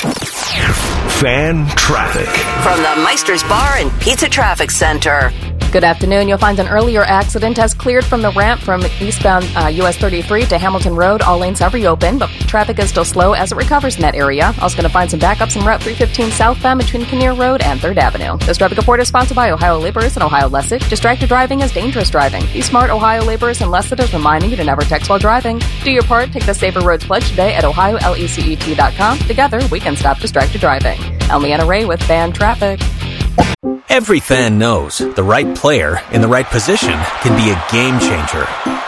Fan 1.13 1.67
traffic. 1.79 2.29
From 2.63 2.77
the 2.83 3.03
Meister's 3.03 3.43
Bar 3.45 3.79
and 3.79 3.91
Pizza 3.99 4.29
Traffic 4.29 4.71
Center. 4.71 5.33
Good 5.73 5.85
afternoon. 5.85 6.29
You'll 6.29 6.37
find 6.37 6.59
an 6.59 6.69
earlier 6.69 7.03
accident 7.03 7.57
has 7.57 7.73
cleared 7.73 8.05
from 8.05 8.21
the 8.21 8.31
ramp 8.33 8.61
from 8.61 8.85
eastbound 9.01 9.51
uh, 9.57 9.69
US 9.69 9.97
33 9.97 10.45
to 10.45 10.59
Hamilton 10.59 10.95
Road. 10.95 11.23
All 11.23 11.39
lanes 11.39 11.61
have 11.61 11.73
reopened, 11.73 12.19
but 12.19 12.29
traffic 12.29 12.79
is 12.79 12.91
still 12.91 13.07
slow 13.07 13.33
as 13.33 13.53
it 13.53 13.55
recovers 13.55 13.97
in 13.97 14.03
that 14.03 14.15
area. 14.15 14.53
Also 14.61 14.77
going 14.77 14.87
to 14.87 14.93
find 14.93 15.11
some 15.11 15.19
backups 15.19 15.57
in 15.57 15.65
Route 15.65 15.83
315 15.83 16.31
southbound 16.33 16.79
between 16.79 17.07
Kinnear 17.07 17.33
Road 17.33 17.63
and 17.63 17.81
3rd 17.81 17.97
Avenue. 17.97 18.37
This 18.45 18.59
traffic 18.59 18.77
report 18.77 19.01
is 19.01 19.09
sponsored 19.09 19.35
by 19.35 19.51
Ohio 19.51 19.79
Laborers 19.79 20.15
and 20.15 20.23
Ohio 20.23 20.51
LECET. 20.51 20.87
Distracted 20.91 21.29
driving 21.29 21.61
is 21.61 21.73
dangerous 21.73 22.11
driving. 22.11 22.43
Be 22.53 22.61
smart, 22.61 22.91
Ohio 22.91 23.25
Laborers 23.25 23.63
and 23.63 23.71
LECET 23.71 23.99
is 23.99 24.13
reminding 24.13 24.51
you 24.51 24.57
to 24.57 24.65
never 24.65 24.83
text 24.83 25.09
while 25.09 25.19
driving. 25.19 25.62
Do 25.85 25.91
your 25.91 26.03
part. 26.05 26.33
Take 26.33 26.47
the 26.47 26.55
Safer 26.55 26.81
Roads 26.81 27.05
Pledge 27.05 27.29
today 27.29 27.55
at 27.55 27.65
ohiolecet.com. 27.65 29.19
Together, 29.19 29.61
we 29.71 29.81
can 29.81 29.97
stop 29.97 30.19
distracted 30.21 30.61
driving. 30.61 30.99
I'm 31.23 31.43
Leanna 31.43 31.67
Ray 31.67 31.85
with 31.85 32.03
Fan 32.03 32.33
Traffic. 32.33 32.81
Every 33.89 34.21
fan 34.21 34.59
knows 34.59 34.99
the 34.99 35.23
right 35.23 35.55
player 35.55 36.01
in 36.13 36.23
the 36.23 36.29
right 36.29 36.47
position 36.47 36.99
can 37.21 37.37
be 37.37 37.51
a 37.51 37.63
game 37.71 37.99
changer. 38.01 38.47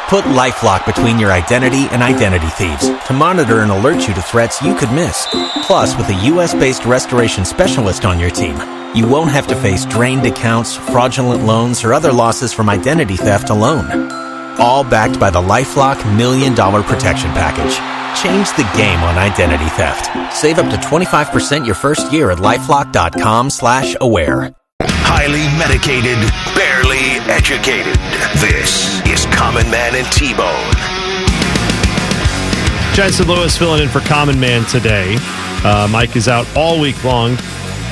Put 0.08 0.24
LifeLock 0.24 0.86
between 0.86 1.18
your 1.18 1.30
identity 1.30 1.86
and 1.90 2.02
identity 2.02 2.46
thieves 2.48 2.88
to 3.06 3.12
monitor 3.12 3.60
and 3.60 3.70
alert 3.70 4.08
you 4.08 4.14
to 4.14 4.22
threats 4.22 4.62
you 4.62 4.74
could 4.74 4.90
miss. 4.92 5.26
Plus, 5.66 5.96
with 5.96 6.08
a 6.08 6.24
U.S.-based 6.26 6.86
restoration 6.86 7.44
specialist 7.44 8.04
on 8.04 8.18
your 8.18 8.30
team, 8.30 8.56
you 8.94 9.06
won't 9.06 9.30
have 9.30 9.46
to 9.48 9.56
face 9.56 9.84
drained 9.84 10.24
accounts, 10.24 10.76
fraudulent 10.76 11.44
loans, 11.44 11.84
or 11.84 11.92
other 11.92 12.12
losses 12.12 12.52
from 12.54 12.70
identity 12.70 13.16
theft 13.16 13.50
alone. 13.50 14.23
All 14.58 14.84
backed 14.84 15.18
by 15.18 15.30
the 15.30 15.40
LifeLock 15.40 16.16
Million 16.16 16.54
Dollar 16.54 16.82
Protection 16.82 17.30
Package. 17.32 17.74
Change 18.22 18.48
the 18.56 18.70
game 18.76 19.00
on 19.00 19.18
identity 19.18 19.68
theft. 19.70 20.06
Save 20.34 20.58
up 20.58 20.70
to 20.70 20.76
25% 20.76 21.66
your 21.66 21.74
first 21.74 22.12
year 22.12 22.30
at 22.30 22.38
LifeLock.com 22.38 23.50
slash 23.50 23.96
aware. 24.00 24.54
Highly 24.82 25.44
medicated, 25.58 26.18
barely 26.54 27.18
educated. 27.32 27.94
This 28.40 29.00
is 29.06 29.26
Common 29.34 29.68
Man 29.70 29.94
and 29.96 30.06
T-Bone. 30.12 30.74
Jensen 32.94 33.26
Lewis 33.26 33.58
filling 33.58 33.82
in 33.82 33.88
for 33.88 34.00
Common 34.00 34.38
Man 34.38 34.64
today. 34.66 35.16
Uh, 35.64 35.88
Mike 35.90 36.14
is 36.14 36.28
out 36.28 36.46
all 36.56 36.80
week 36.80 37.02
long. 37.02 37.36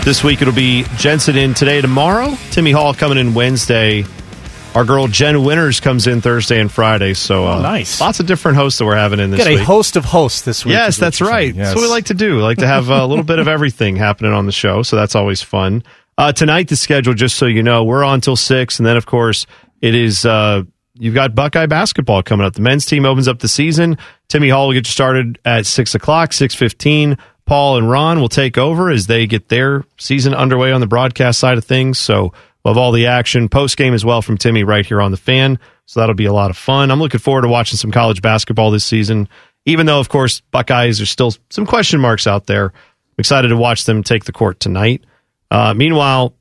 This 0.05 0.23
week 0.23 0.41
it'll 0.43 0.55
be 0.55 0.85
Jensen 0.97 1.37
in 1.37 1.55
today, 1.55 1.81
tomorrow. 1.81 2.37
Timmy 2.51 2.71
Hall 2.71 2.95
coming 2.95 3.19
in 3.19 3.35
Wednesday. 3.35 4.05
Our 4.75 4.87
girl 4.87 5.07
Jen 5.07 5.45
Winters 5.45 5.81
comes 5.81 6.07
in 6.07 6.23
Thursday 6.23 6.59
and 6.59 6.73
Friday. 6.73 7.13
So 7.13 7.47
uh, 7.47 7.59
Oh, 7.59 7.61
nice. 7.63 8.01
Lots 8.01 8.21
of 8.21 8.27
different 8.27 8.57
hosts 8.57 8.79
that 8.79 8.87
we're 8.87 8.97
having 8.97 9.21
in 9.21 9.31
this 9.31 9.39
Got 9.39 9.49
a 9.49 9.57
week. 9.57 9.65
host 9.65 9.97
of 9.97 10.05
hosts 10.07 10.43
this 10.43 10.65
week. 10.65 10.73
Yes, 10.73 10.97
that's 10.97 11.21
right. 11.21 11.53
saying. 11.55 11.57
That's 11.57 11.75
what 11.75 11.83
we 11.83 11.89
like 11.89 12.07
to 12.07 12.15
do. 12.15 12.37
We 12.37 12.43
like 12.43 12.59
to 12.59 12.67
have 12.67 12.89
a 12.89 13.05
little 13.05 13.25
bit 13.25 13.39
of 13.39 13.49
everything 13.49 13.97
happening 13.97 14.33
on 14.33 14.47
the 14.47 14.53
show, 14.53 14.83
so 14.83 14.97
that's 14.97 15.15
always 15.15 15.43
fun. 15.43 15.83
Uh, 16.17 16.33
tonight, 16.33 16.69
the 16.69 16.77
schedule, 16.77 17.13
just 17.13 17.37
so 17.37 17.45
you 17.47 17.63
know, 17.63 17.85
we're 17.85 18.03
on 18.05 18.23
till 18.23 18.37
six, 18.37 18.79
and 18.79 18.87
then 18.87 18.97
of 18.97 19.05
course 19.05 19.47
it 19.83 19.95
is. 19.95 20.25
Uh, 20.25 20.63
you've 20.95 21.15
got 21.15 21.35
Buckeye 21.35 21.67
basketball 21.67 22.23
coming 22.23 22.47
up. 22.47 22.55
The 22.55 22.63
men's 22.63 22.87
team 22.87 23.05
opens 23.05 23.29
up 23.29 23.41
the 23.41 23.49
season. 23.49 23.99
Timmy 24.29 24.49
Hall 24.49 24.69
will 24.69 24.75
get 24.75 24.87
you 24.87 24.93
started 24.93 25.39
at 25.45 25.67
six 25.67 25.95
o'clock, 25.95 26.33
six 26.33 26.55
fifteen. 26.55 27.19
Paul 27.45 27.77
and 27.77 27.91
Ron 27.91 28.21
will 28.21 28.29
take 28.31 28.57
over 28.57 28.89
as 28.89 29.07
they 29.07 29.27
get 29.27 29.49
their 29.49 29.85
season 29.99 30.33
underway 30.35 30.73
on 30.73 30.81
the 30.81 30.87
broadcast 30.87 31.39
side 31.41 31.59
of 31.59 31.65
things. 31.65 31.99
So 31.99 32.33
have 32.71 32.79
all 32.79 32.93
the 32.93 33.07
action 33.07 33.49
post 33.49 33.77
game 33.77 33.95
as 33.95 34.05
well 34.05 34.23
from 34.23 34.39
Timmy 34.39 34.65
right 34.65 34.87
here 34.87 35.01
on 35.01 35.11
the 35.11 35.17
fan. 35.17 35.59
So 35.87 36.01
that'll 36.01 36.15
be 36.15 36.27
a 36.27 36.33
lot 36.33 36.51
of 36.51 36.57
fun. 36.57 36.91
I'm 36.91 37.01
looking 37.01 37.21
forward 37.21 37.43
to 37.43 37.49
watching 37.49 37.77
some 37.77 37.91
college 37.91 38.23
basketball 38.23 38.71
this 38.71 38.85
season, 38.85 39.29
even 39.67 39.87
though, 39.87 40.01
of 40.01 40.09
course, 40.09 40.41
Buckeyes 40.41 41.01
are 41.01 41.07
still 41.07 41.35
some 41.51 41.67
question 41.67 42.01
marks 42.01 42.27
out 42.27 42.47
there. 42.47 42.67
I'm 42.67 43.19
excited 43.19 43.49
to 43.49 43.57
watch 43.57 43.85
them 43.85 44.03
take 44.03 44.25
the 44.25 44.33
court 44.33 44.61
tonight. 44.61 45.05
Uh, 45.51 45.75
meanwhile, 45.75 46.35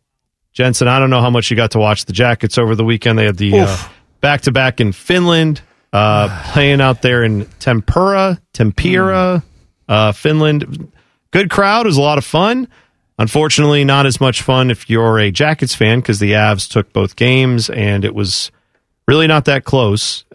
Jensen, 0.53 0.87
I 0.87 0.99
don't 0.99 1.09
know 1.09 1.21
how 1.21 1.29
much 1.29 1.49
you 1.49 1.57
got 1.57 1.71
to 1.71 1.79
watch 1.79 2.05
the 2.05 2.13
Jackets 2.13 2.57
over 2.57 2.75
the 2.75 2.85
weekend. 2.85 3.17
They 3.17 3.25
had 3.25 3.37
the 3.37 3.51
back 4.21 4.41
to 4.41 4.51
back 4.51 4.79
in 4.79 4.91
Finland, 4.91 5.61
uh, 5.91 6.49
playing 6.53 6.81
out 6.81 7.01
there 7.01 7.23
in 7.23 7.45
Tempura, 7.59 8.39
Tempera, 8.53 9.43
uh, 9.89 10.11
Finland. 10.11 10.91
Good 11.31 11.49
crowd. 11.49 11.85
It 11.85 11.89
was 11.89 11.97
a 11.97 12.01
lot 12.01 12.17
of 12.17 12.25
fun. 12.25 12.67
Unfortunately, 13.21 13.85
not 13.85 14.07
as 14.07 14.19
much 14.19 14.41
fun 14.41 14.71
if 14.71 14.89
you're 14.89 15.19
a 15.19 15.29
Jackets 15.29 15.75
fan 15.75 15.99
because 15.99 16.17
the 16.19 16.31
Avs 16.31 16.67
took 16.67 16.91
both 16.91 17.15
games 17.15 17.69
and 17.69 18.03
it 18.03 18.15
was 18.15 18.51
really 19.07 19.27
not 19.27 19.45
that 19.45 19.63
close. 19.63 20.25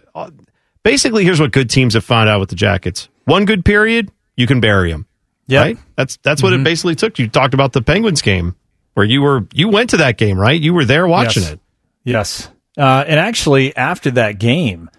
Basically, 0.83 1.25
here's 1.25 1.41
what 1.41 1.51
good 1.51 1.69
teams 1.69 1.95
have 1.95 2.05
found 2.05 2.29
out 2.29 2.39
with 2.39 2.47
the 2.47 2.55
Jackets: 2.55 3.09
one 3.25 3.43
good 3.43 3.65
period, 3.65 4.09
you 4.37 4.47
can 4.47 4.61
bury 4.61 4.89
them. 4.89 5.05
Yep. 5.47 5.61
Right? 5.65 5.77
That's 5.97 6.15
that's 6.23 6.41
what 6.41 6.53
it 6.53 6.63
basically 6.63 6.95
took. 6.95 7.19
You 7.19 7.27
talked 7.27 7.53
about 7.53 7.73
the 7.73 7.81
Penguins 7.81 8.21
game 8.21 8.55
where 8.93 9.05
you 9.05 9.21
were 9.21 9.45
you 9.53 9.67
went 9.67 9.89
to 9.89 9.97
that 9.97 10.17
game, 10.17 10.39
right? 10.39 10.59
You 10.59 10.73
were 10.73 10.85
there 10.85 11.05
watching 11.07 11.43
Yes. 11.43 11.51
it. 11.51 11.59
Yes. 12.05 12.49
Uh, 12.77 13.03
and 13.05 13.19
actually, 13.19 13.75
after 13.75 14.11
that 14.11 14.39
game, 14.39 14.89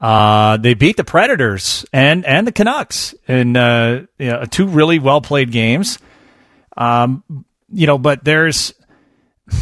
uh, 0.00 0.56
they 0.56 0.74
beat 0.74 0.96
the 0.96 1.04
Predators 1.04 1.86
and, 1.92 2.24
and 2.26 2.44
the 2.44 2.50
Canucks 2.50 3.14
in 3.28 3.56
uh, 3.56 4.04
you 4.18 4.30
know, 4.32 4.44
two 4.46 4.66
really 4.66 4.98
well 4.98 5.20
played 5.20 5.52
games. 5.52 6.00
Um, 6.76 7.24
you 7.72 7.86
know, 7.86 7.98
but 7.98 8.24
there's, 8.24 8.74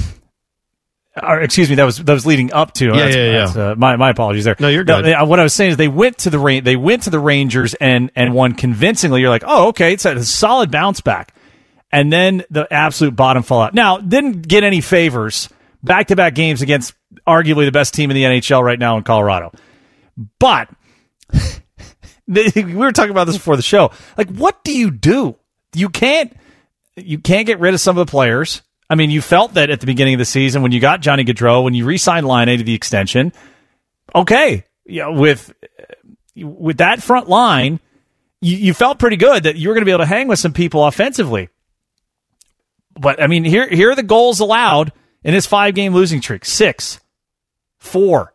or 1.22 1.40
excuse 1.40 1.68
me, 1.70 1.76
that 1.76 1.84
was 1.84 1.98
that 1.98 2.12
was 2.12 2.26
leading 2.26 2.52
up 2.52 2.72
to. 2.74 2.86
Yeah, 2.86 2.92
that's- 2.92 3.14
yeah, 3.16 3.24
yeah. 3.24 3.38
that's, 3.46 3.56
uh, 3.56 3.74
my 3.76 3.96
my 3.96 4.10
apologies 4.10 4.44
there. 4.44 4.56
No, 4.58 4.68
you're 4.68 4.84
good. 4.84 5.04
they- 5.04 5.14
what 5.24 5.38
I 5.38 5.42
was 5.44 5.52
saying 5.54 5.72
is 5.72 5.76
they 5.76 5.88
went 5.88 6.18
to 6.18 6.30
the 6.30 6.38
Ra- 6.38 6.60
they 6.62 6.76
went 6.76 7.04
to 7.04 7.10
the 7.10 7.20
Rangers 7.20 7.74
and 7.74 8.10
and 8.16 8.34
won 8.34 8.54
convincingly. 8.54 9.20
You're 9.20 9.30
like, 9.30 9.44
oh, 9.46 9.68
okay, 9.68 9.92
it's 9.92 10.04
a, 10.04 10.16
a 10.16 10.24
solid 10.24 10.70
bounce 10.70 11.00
back, 11.00 11.34
and 11.92 12.12
then 12.12 12.44
the 12.50 12.66
absolute 12.72 13.14
bottom 13.14 13.42
fallout. 13.42 13.74
Now, 13.74 13.98
didn't 13.98 14.42
get 14.48 14.64
any 14.64 14.80
favors. 14.80 15.48
Back 15.82 16.08
to 16.08 16.16
back 16.16 16.34
games 16.34 16.62
against 16.62 16.94
arguably 17.26 17.66
the 17.66 17.72
best 17.72 17.92
team 17.94 18.10
in 18.10 18.14
the 18.14 18.22
NHL 18.24 18.62
right 18.62 18.78
now 18.78 18.96
in 18.96 19.02
Colorado, 19.04 19.52
but 20.38 20.68
we 22.26 22.74
were 22.74 22.90
talking 22.90 23.10
about 23.10 23.24
this 23.26 23.36
before 23.36 23.56
the 23.56 23.62
show. 23.62 23.90
Like, 24.16 24.30
what 24.30 24.64
do 24.64 24.76
you 24.76 24.90
do? 24.90 25.36
You 25.74 25.90
can't 25.90 26.34
you 26.96 27.18
can't 27.18 27.46
get 27.46 27.60
rid 27.60 27.74
of 27.74 27.80
some 27.80 27.98
of 27.98 28.06
the 28.06 28.10
players. 28.10 28.62
I 28.88 28.94
mean, 28.94 29.10
you 29.10 29.22
felt 29.22 29.54
that 29.54 29.70
at 29.70 29.80
the 29.80 29.86
beginning 29.86 30.14
of 30.14 30.18
the 30.18 30.24
season 30.24 30.62
when 30.62 30.72
you 30.72 30.80
got 30.80 31.00
Johnny 31.00 31.24
Gaudreau, 31.24 31.64
when 31.64 31.74
you 31.74 31.84
re-signed 31.84 32.26
Laine 32.26 32.58
to 32.58 32.64
the 32.64 32.74
extension. 32.74 33.32
Okay, 34.14 34.64
yeah, 34.84 35.08
with 35.08 35.52
with 36.36 36.78
that 36.78 37.02
front 37.02 37.28
line, 37.28 37.80
you, 38.40 38.56
you 38.56 38.74
felt 38.74 38.98
pretty 38.98 39.16
good 39.16 39.44
that 39.44 39.56
you 39.56 39.68
were 39.68 39.74
going 39.74 39.82
to 39.82 39.86
be 39.86 39.92
able 39.92 40.04
to 40.04 40.06
hang 40.06 40.28
with 40.28 40.38
some 40.38 40.52
people 40.52 40.84
offensively. 40.86 41.48
But 42.94 43.20
I 43.22 43.26
mean, 43.26 43.44
here 43.44 43.68
here 43.68 43.90
are 43.90 43.96
the 43.96 44.02
goals 44.02 44.40
allowed 44.40 44.92
in 45.24 45.34
his 45.34 45.46
five 45.46 45.74
game 45.74 45.94
losing 45.94 46.22
streak: 46.22 46.44
six, 46.44 47.00
four, 47.78 48.34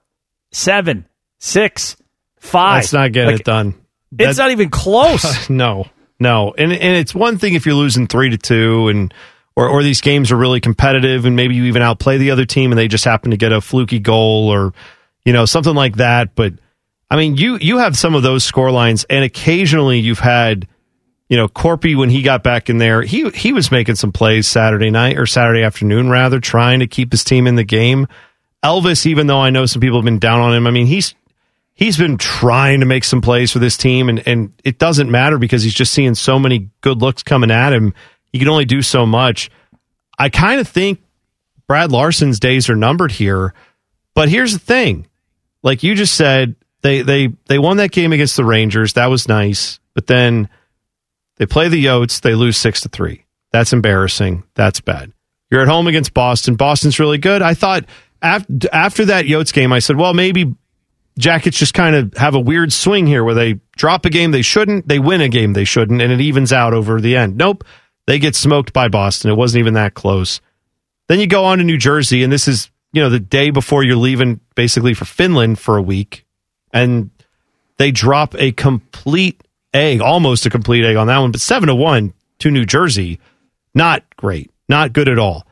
seven, 0.51 1.05
six, 1.37 1.95
five. 2.39 2.81
That's 2.81 2.93
not 2.93 3.11
getting 3.11 3.31
Like, 3.33 3.41
it 3.41 3.45
done. 3.45 3.75
It's 4.17 4.39
not 4.39 4.51
even 4.51 4.69
close. 4.69 5.49
no, 5.49 5.85
no, 6.19 6.53
and 6.57 6.71
and 6.71 6.97
it's 6.97 7.15
one 7.15 7.37
thing 7.37 7.53
if 7.53 7.65
you're 7.65 7.75
losing 7.75 8.07
three 8.07 8.29
to 8.29 8.37
two 8.37 8.87
and 8.89 9.13
or, 9.59 9.67
or 9.67 9.83
these 9.83 9.99
games 9.99 10.31
are 10.31 10.37
really 10.37 10.61
competitive 10.61 11.25
and 11.25 11.35
maybe 11.35 11.53
you 11.53 11.65
even 11.65 11.81
outplay 11.81 12.17
the 12.17 12.31
other 12.31 12.45
team 12.45 12.71
and 12.71 12.79
they 12.79 12.87
just 12.87 13.03
happen 13.03 13.31
to 13.31 13.37
get 13.37 13.51
a 13.51 13.59
fluky 13.59 13.99
goal 13.99 14.47
or, 14.47 14.73
you 15.25 15.33
know, 15.33 15.43
something 15.43 15.75
like 15.75 15.97
that. 15.97 16.33
But 16.33 16.53
I 17.11 17.17
mean, 17.17 17.35
you, 17.35 17.57
you 17.57 17.79
have 17.79 17.97
some 17.97 18.15
of 18.15 18.23
those 18.23 18.45
score 18.45 18.71
lines 18.71 19.03
and 19.09 19.25
occasionally 19.25 19.99
you've 19.99 20.19
had, 20.19 20.65
you 21.27 21.35
know, 21.35 21.49
Korpi 21.49 21.97
when 21.97 22.09
he 22.09 22.21
got 22.21 22.41
back 22.41 22.69
in 22.69 22.77
there, 22.77 23.01
he, 23.01 23.29
he 23.31 23.51
was 23.51 23.69
making 23.69 23.95
some 23.95 24.13
plays 24.13 24.47
Saturday 24.47 24.91
night 24.91 25.17
or 25.17 25.25
Saturday 25.25 25.63
afternoon 25.63 26.09
rather, 26.09 26.39
trying 26.39 26.79
to 26.79 26.87
keep 26.87 27.11
his 27.11 27.25
team 27.25 27.45
in 27.45 27.55
the 27.55 27.65
game. 27.65 28.07
Elvis, 28.63 29.05
even 29.05 29.27
though 29.27 29.41
I 29.41 29.49
know 29.49 29.65
some 29.65 29.81
people 29.81 29.97
have 29.97 30.05
been 30.05 30.19
down 30.19 30.39
on 30.39 30.53
him, 30.53 30.67
I 30.67 30.71
mean, 30.71 30.85
he's, 30.85 31.15
he's 31.79 31.97
been 31.97 32.17
trying 32.17 32.81
to 32.81 32.85
make 32.85 33.05
some 33.05 33.21
plays 33.21 33.53
for 33.53 33.59
this 33.59 33.77
team 33.77 34.09
and, 34.09 34.27
and 34.27 34.51
it 34.65 34.77
doesn't 34.77 35.09
matter 35.09 35.37
because 35.37 35.63
he's 35.63 35.73
just 35.73 35.93
seeing 35.93 36.13
so 36.13 36.37
many 36.37 36.69
good 36.81 37.01
looks 37.01 37.23
coming 37.23 37.51
at 37.51 37.71
him. 37.71 37.93
He 38.33 38.37
can 38.37 38.49
only 38.49 38.65
do 38.65 38.81
so 38.81 39.05
much. 39.05 39.49
I 40.17 40.27
kind 40.27 40.59
of 40.59 40.67
think 40.67 41.01
Brad 41.69 41.89
Larsen's 41.89 42.37
days 42.37 42.69
are 42.69 42.75
numbered 42.75 43.13
here, 43.13 43.53
but 44.13 44.27
here's 44.27 44.51
the 44.51 44.59
thing. 44.59 45.07
Like 45.63 45.81
you 45.81 45.95
just 45.95 46.15
said, 46.15 46.57
they 46.81 47.01
they 47.01 47.29
they 47.47 47.57
won 47.57 47.77
that 47.77 47.91
game 47.91 48.11
against 48.11 48.35
the 48.35 48.43
Rangers. 48.43 48.93
That 48.93 49.07
was 49.07 49.29
nice. 49.29 49.79
But 49.93 50.07
then 50.07 50.49
they 51.37 51.45
play 51.45 51.69
the 51.69 51.83
Yotes, 51.83 52.19
they 52.19 52.35
lose 52.35 52.57
6 52.57 52.81
to 52.81 52.89
3. 52.89 53.25
That's 53.51 53.71
embarrassing. 53.71 54.43
That's 54.53 54.81
bad. 54.81 55.13
You're 55.49 55.61
at 55.61 55.69
home 55.69 55.87
against 55.87 56.13
Boston. 56.13 56.55
Boston's 56.55 56.99
really 56.99 57.17
good. 57.17 57.41
I 57.41 57.53
thought 57.53 57.85
after, 58.21 58.67
after 58.73 59.05
that 59.05 59.25
Yotes 59.25 59.53
game, 59.53 59.71
I 59.71 59.79
said, 59.79 59.95
well, 59.95 60.13
maybe 60.13 60.55
Jackets 61.19 61.57
just 61.57 61.73
kind 61.73 61.95
of 61.95 62.13
have 62.15 62.33
a 62.33 62.39
weird 62.39 62.73
swing 62.73 63.05
here 63.05 63.23
where 63.23 63.35
they 63.35 63.59
drop 63.75 64.05
a 64.05 64.09
game 64.09 64.31
they 64.31 64.41
shouldn't, 64.41 64.87
they 64.87 64.99
win 64.99 65.21
a 65.21 65.29
game 65.29 65.53
they 65.53 65.65
shouldn't, 65.65 66.01
and 66.01 66.11
it 66.11 66.21
evens 66.21 66.51
out 66.53 66.73
over 66.73 66.99
the 66.99 67.15
end. 67.15 67.37
Nope. 67.37 67.63
They 68.07 68.17
get 68.17 68.35
smoked 68.35 68.73
by 68.73 68.87
Boston. 68.87 69.29
It 69.29 69.35
wasn't 69.35 69.59
even 69.59 69.75
that 69.75 69.93
close. 69.93 70.41
Then 71.07 71.19
you 71.19 71.27
go 71.27 71.45
on 71.45 71.59
to 71.59 71.63
New 71.63 71.77
Jersey, 71.77 72.23
and 72.23 72.31
this 72.31 72.47
is, 72.47 72.71
you 72.93 73.01
know, 73.01 73.09
the 73.09 73.19
day 73.19 73.51
before 73.51 73.83
you're 73.83 73.95
leaving 73.95 74.39
basically 74.55 74.93
for 74.93 75.05
Finland 75.05 75.59
for 75.59 75.77
a 75.77 75.81
week, 75.81 76.25
and 76.73 77.11
they 77.77 77.91
drop 77.91 78.33
a 78.35 78.51
complete 78.51 79.43
egg, 79.73 80.01
almost 80.01 80.45
a 80.45 80.49
complete 80.49 80.85
egg 80.85 80.95
on 80.95 81.07
that 81.07 81.19
one, 81.19 81.31
but 81.31 81.41
seven 81.41 81.67
to 81.67 81.75
one 81.75 82.13
to 82.39 82.49
New 82.49 82.65
Jersey. 82.65 83.19
Not 83.75 84.03
great. 84.15 84.51
Not 84.67 84.93
good 84.93 85.09
at 85.09 85.19
all. 85.19 85.45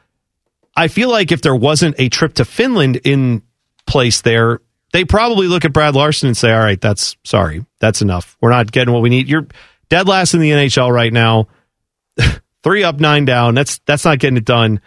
I 0.76 0.88
feel 0.88 1.10
like 1.10 1.31
if 1.31 1.41
there 1.41 1.56
wasn't 1.56 1.95
a 1.99 2.10
trip 2.10 2.35
to 2.35 2.45
Finland 2.45 2.98
in 3.03 3.41
place 3.88 4.22
there, 4.22 4.61
they 4.93 5.05
probably 5.05 5.47
look 5.47 5.65
at 5.65 5.73
Brad 5.73 5.95
Larsen 5.95 6.27
and 6.27 6.38
say, 6.38 6.51
all 6.51 6.59
right, 6.59 6.80
that's 6.80 7.18
sorry. 7.23 7.65
That's 7.80 8.01
enough. 8.01 8.38
We're 8.41 8.51
not 8.51 8.72
getting 8.72 8.93
what 8.93 9.03
we 9.03 9.09
need. 9.09 9.27
You're 9.27 9.47
dead 9.89 10.07
last 10.07 10.34
in 10.34 10.39
the 10.39 10.51
NHL 10.51 10.93
right 10.93 11.11
now. 11.11 11.47
Three 12.64 12.84
up, 12.84 12.99
nine 12.99 13.26
down. 13.26 13.55
That's 13.55 13.80
that's 13.85 14.05
not 14.05 14.19
getting 14.19 14.38
it 14.38 14.45
done. 14.45 14.81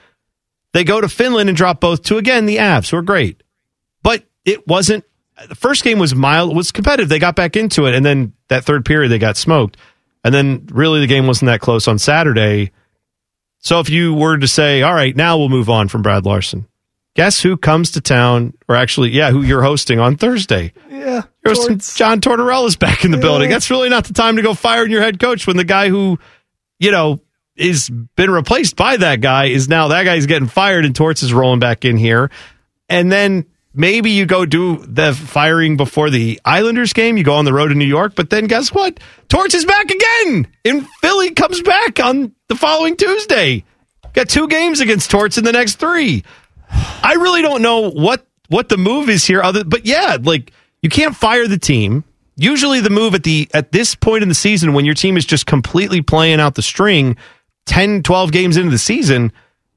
They 0.72 0.84
go 0.84 1.00
to 1.00 1.08
Finland 1.08 1.48
and 1.48 1.56
drop 1.56 1.80
both 1.80 2.02
to 2.04 2.18
again 2.18 2.46
the 2.46 2.58
Avs, 2.58 2.90
who 2.90 2.96
are 2.96 3.02
great. 3.02 3.42
But 4.02 4.24
it 4.44 4.66
wasn't 4.66 5.04
the 5.48 5.54
first 5.54 5.84
game 5.84 5.98
was 5.98 6.14
mild, 6.14 6.54
was 6.54 6.72
competitive. 6.72 7.08
They 7.08 7.18
got 7.18 7.36
back 7.36 7.56
into 7.56 7.86
it, 7.86 7.94
and 7.94 8.04
then 8.04 8.32
that 8.48 8.64
third 8.64 8.84
period 8.84 9.10
they 9.10 9.18
got 9.18 9.36
smoked. 9.36 9.76
And 10.22 10.34
then 10.34 10.66
really 10.70 11.00
the 11.00 11.06
game 11.06 11.26
wasn't 11.26 11.46
that 11.46 11.60
close 11.60 11.88
on 11.88 11.98
Saturday. 11.98 12.72
So 13.58 13.80
if 13.80 13.88
you 13.88 14.14
were 14.14 14.36
to 14.36 14.48
say, 14.48 14.82
all 14.82 14.94
right, 14.94 15.14
now 15.16 15.38
we'll 15.38 15.48
move 15.48 15.70
on 15.70 15.88
from 15.88 16.02
Brad 16.02 16.26
Larsen, 16.26 16.66
guess 17.14 17.40
who 17.40 17.56
comes 17.56 17.92
to 17.92 18.00
town, 18.00 18.54
or 18.68 18.76
actually, 18.76 19.10
yeah, 19.10 19.30
who 19.30 19.42
you're 19.42 19.62
hosting 19.62 19.98
on 19.98 20.16
Thursday? 20.16 20.72
Yeah. 20.90 21.22
You're 21.44 21.54
hosting 21.54 21.78
John 21.78 22.20
Tortorella's 22.20 22.76
back 22.76 23.04
in 23.04 23.10
the 23.10 23.18
building. 23.18 23.50
That's 23.50 23.70
really 23.70 23.88
not 23.88 24.04
the 24.04 24.14
time 24.14 24.36
to 24.36 24.42
go 24.42 24.54
firing 24.54 24.90
your 24.90 25.02
head 25.02 25.18
coach 25.18 25.46
when 25.46 25.56
the 25.56 25.64
guy 25.64 25.88
who, 25.88 26.18
you 26.78 26.90
know, 26.90 27.20
is 27.56 27.90
been 27.90 28.30
replaced 28.30 28.76
by 28.76 28.96
that 28.96 29.20
guy 29.20 29.46
is 29.46 29.68
now 29.68 29.88
that 29.88 30.04
guy's 30.04 30.26
getting 30.26 30.48
fired 30.48 30.84
and 30.84 30.94
Torts 30.94 31.22
is 31.22 31.32
rolling 31.32 31.60
back 31.60 31.84
in 31.84 31.96
here. 31.96 32.30
And 32.88 33.12
then 33.12 33.46
maybe 33.74 34.10
you 34.10 34.26
go 34.26 34.46
do 34.46 34.78
the 34.78 35.12
firing 35.12 35.76
before 35.76 36.10
the 36.10 36.40
Islanders 36.44 36.92
game. 36.92 37.16
You 37.16 37.24
go 37.24 37.34
on 37.34 37.44
the 37.44 37.52
road 37.52 37.68
to 37.68 37.74
New 37.74 37.84
York, 37.84 38.14
but 38.14 38.30
then 38.30 38.46
guess 38.46 38.72
what? 38.72 38.98
Torts 39.28 39.54
is 39.54 39.64
back 39.64 39.90
again. 39.90 40.48
And 40.64 40.86
Philly 41.00 41.32
comes 41.32 41.60
back 41.62 42.00
on 42.00 42.34
the 42.48 42.56
following 42.56 42.96
Tuesday. 42.96 43.64
Got 44.12 44.28
two 44.28 44.48
games 44.48 44.80
against 44.80 45.10
Torts 45.10 45.38
in 45.38 45.44
the 45.44 45.52
next 45.52 45.76
three. 45.76 46.24
I 46.70 47.14
really 47.14 47.42
don't 47.42 47.62
know 47.62 47.90
what 47.90 48.26
what 48.48 48.68
the 48.68 48.76
move 48.76 49.08
is 49.08 49.24
here 49.24 49.42
other 49.42 49.64
but 49.64 49.86
yeah, 49.86 50.16
like 50.20 50.52
you 50.82 50.88
can't 50.90 51.14
fire 51.16 51.46
the 51.46 51.58
team. 51.58 52.04
Usually 52.36 52.80
the 52.80 52.90
move 52.90 53.14
at 53.14 53.22
the 53.22 53.48
at 53.52 53.72
this 53.72 53.94
point 53.94 54.22
in 54.22 54.28
the 54.28 54.34
season 54.34 54.72
when 54.72 54.84
your 54.84 54.94
team 54.94 55.16
is 55.16 55.24
just 55.24 55.46
completely 55.46 56.02
playing 56.02 56.40
out 56.40 56.54
the 56.54 56.62
string 56.62 57.16
10 57.66 58.02
12 58.02 58.32
games 58.32 58.56
into 58.56 58.70
the 58.70 58.78
season, 58.78 59.32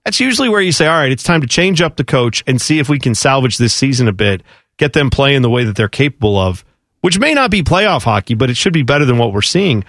that's 0.05 0.19
usually 0.19 0.49
where 0.49 0.61
you 0.61 0.71
say, 0.71 0.87
"All 0.87 0.97
right, 0.97 1.11
it's 1.11 1.23
time 1.23 1.41
to 1.41 1.47
change 1.47 1.81
up 1.81 1.97
the 1.97 2.03
coach 2.03 2.43
and 2.47 2.61
see 2.61 2.79
if 2.79 2.89
we 2.89 2.99
can 2.99 3.15
salvage 3.15 3.57
this 3.57 3.73
season 3.73 4.07
a 4.07 4.13
bit, 4.13 4.43
get 4.77 4.93
them 4.93 5.09
playing 5.09 5.41
the 5.41 5.49
way 5.49 5.63
that 5.63 5.75
they're 5.75 5.87
capable 5.89 6.37
of." 6.37 6.63
Which 7.01 7.19
may 7.19 7.33
not 7.33 7.51
be 7.51 7.63
playoff 7.63 8.03
hockey, 8.03 8.33
but 8.33 8.49
it 8.49 8.55
should 8.55 8.71
be 8.71 8.83
better 8.83 9.03
than 9.03 9.17
what 9.17 9.33
we're 9.33 9.41
seeing. 9.41 9.83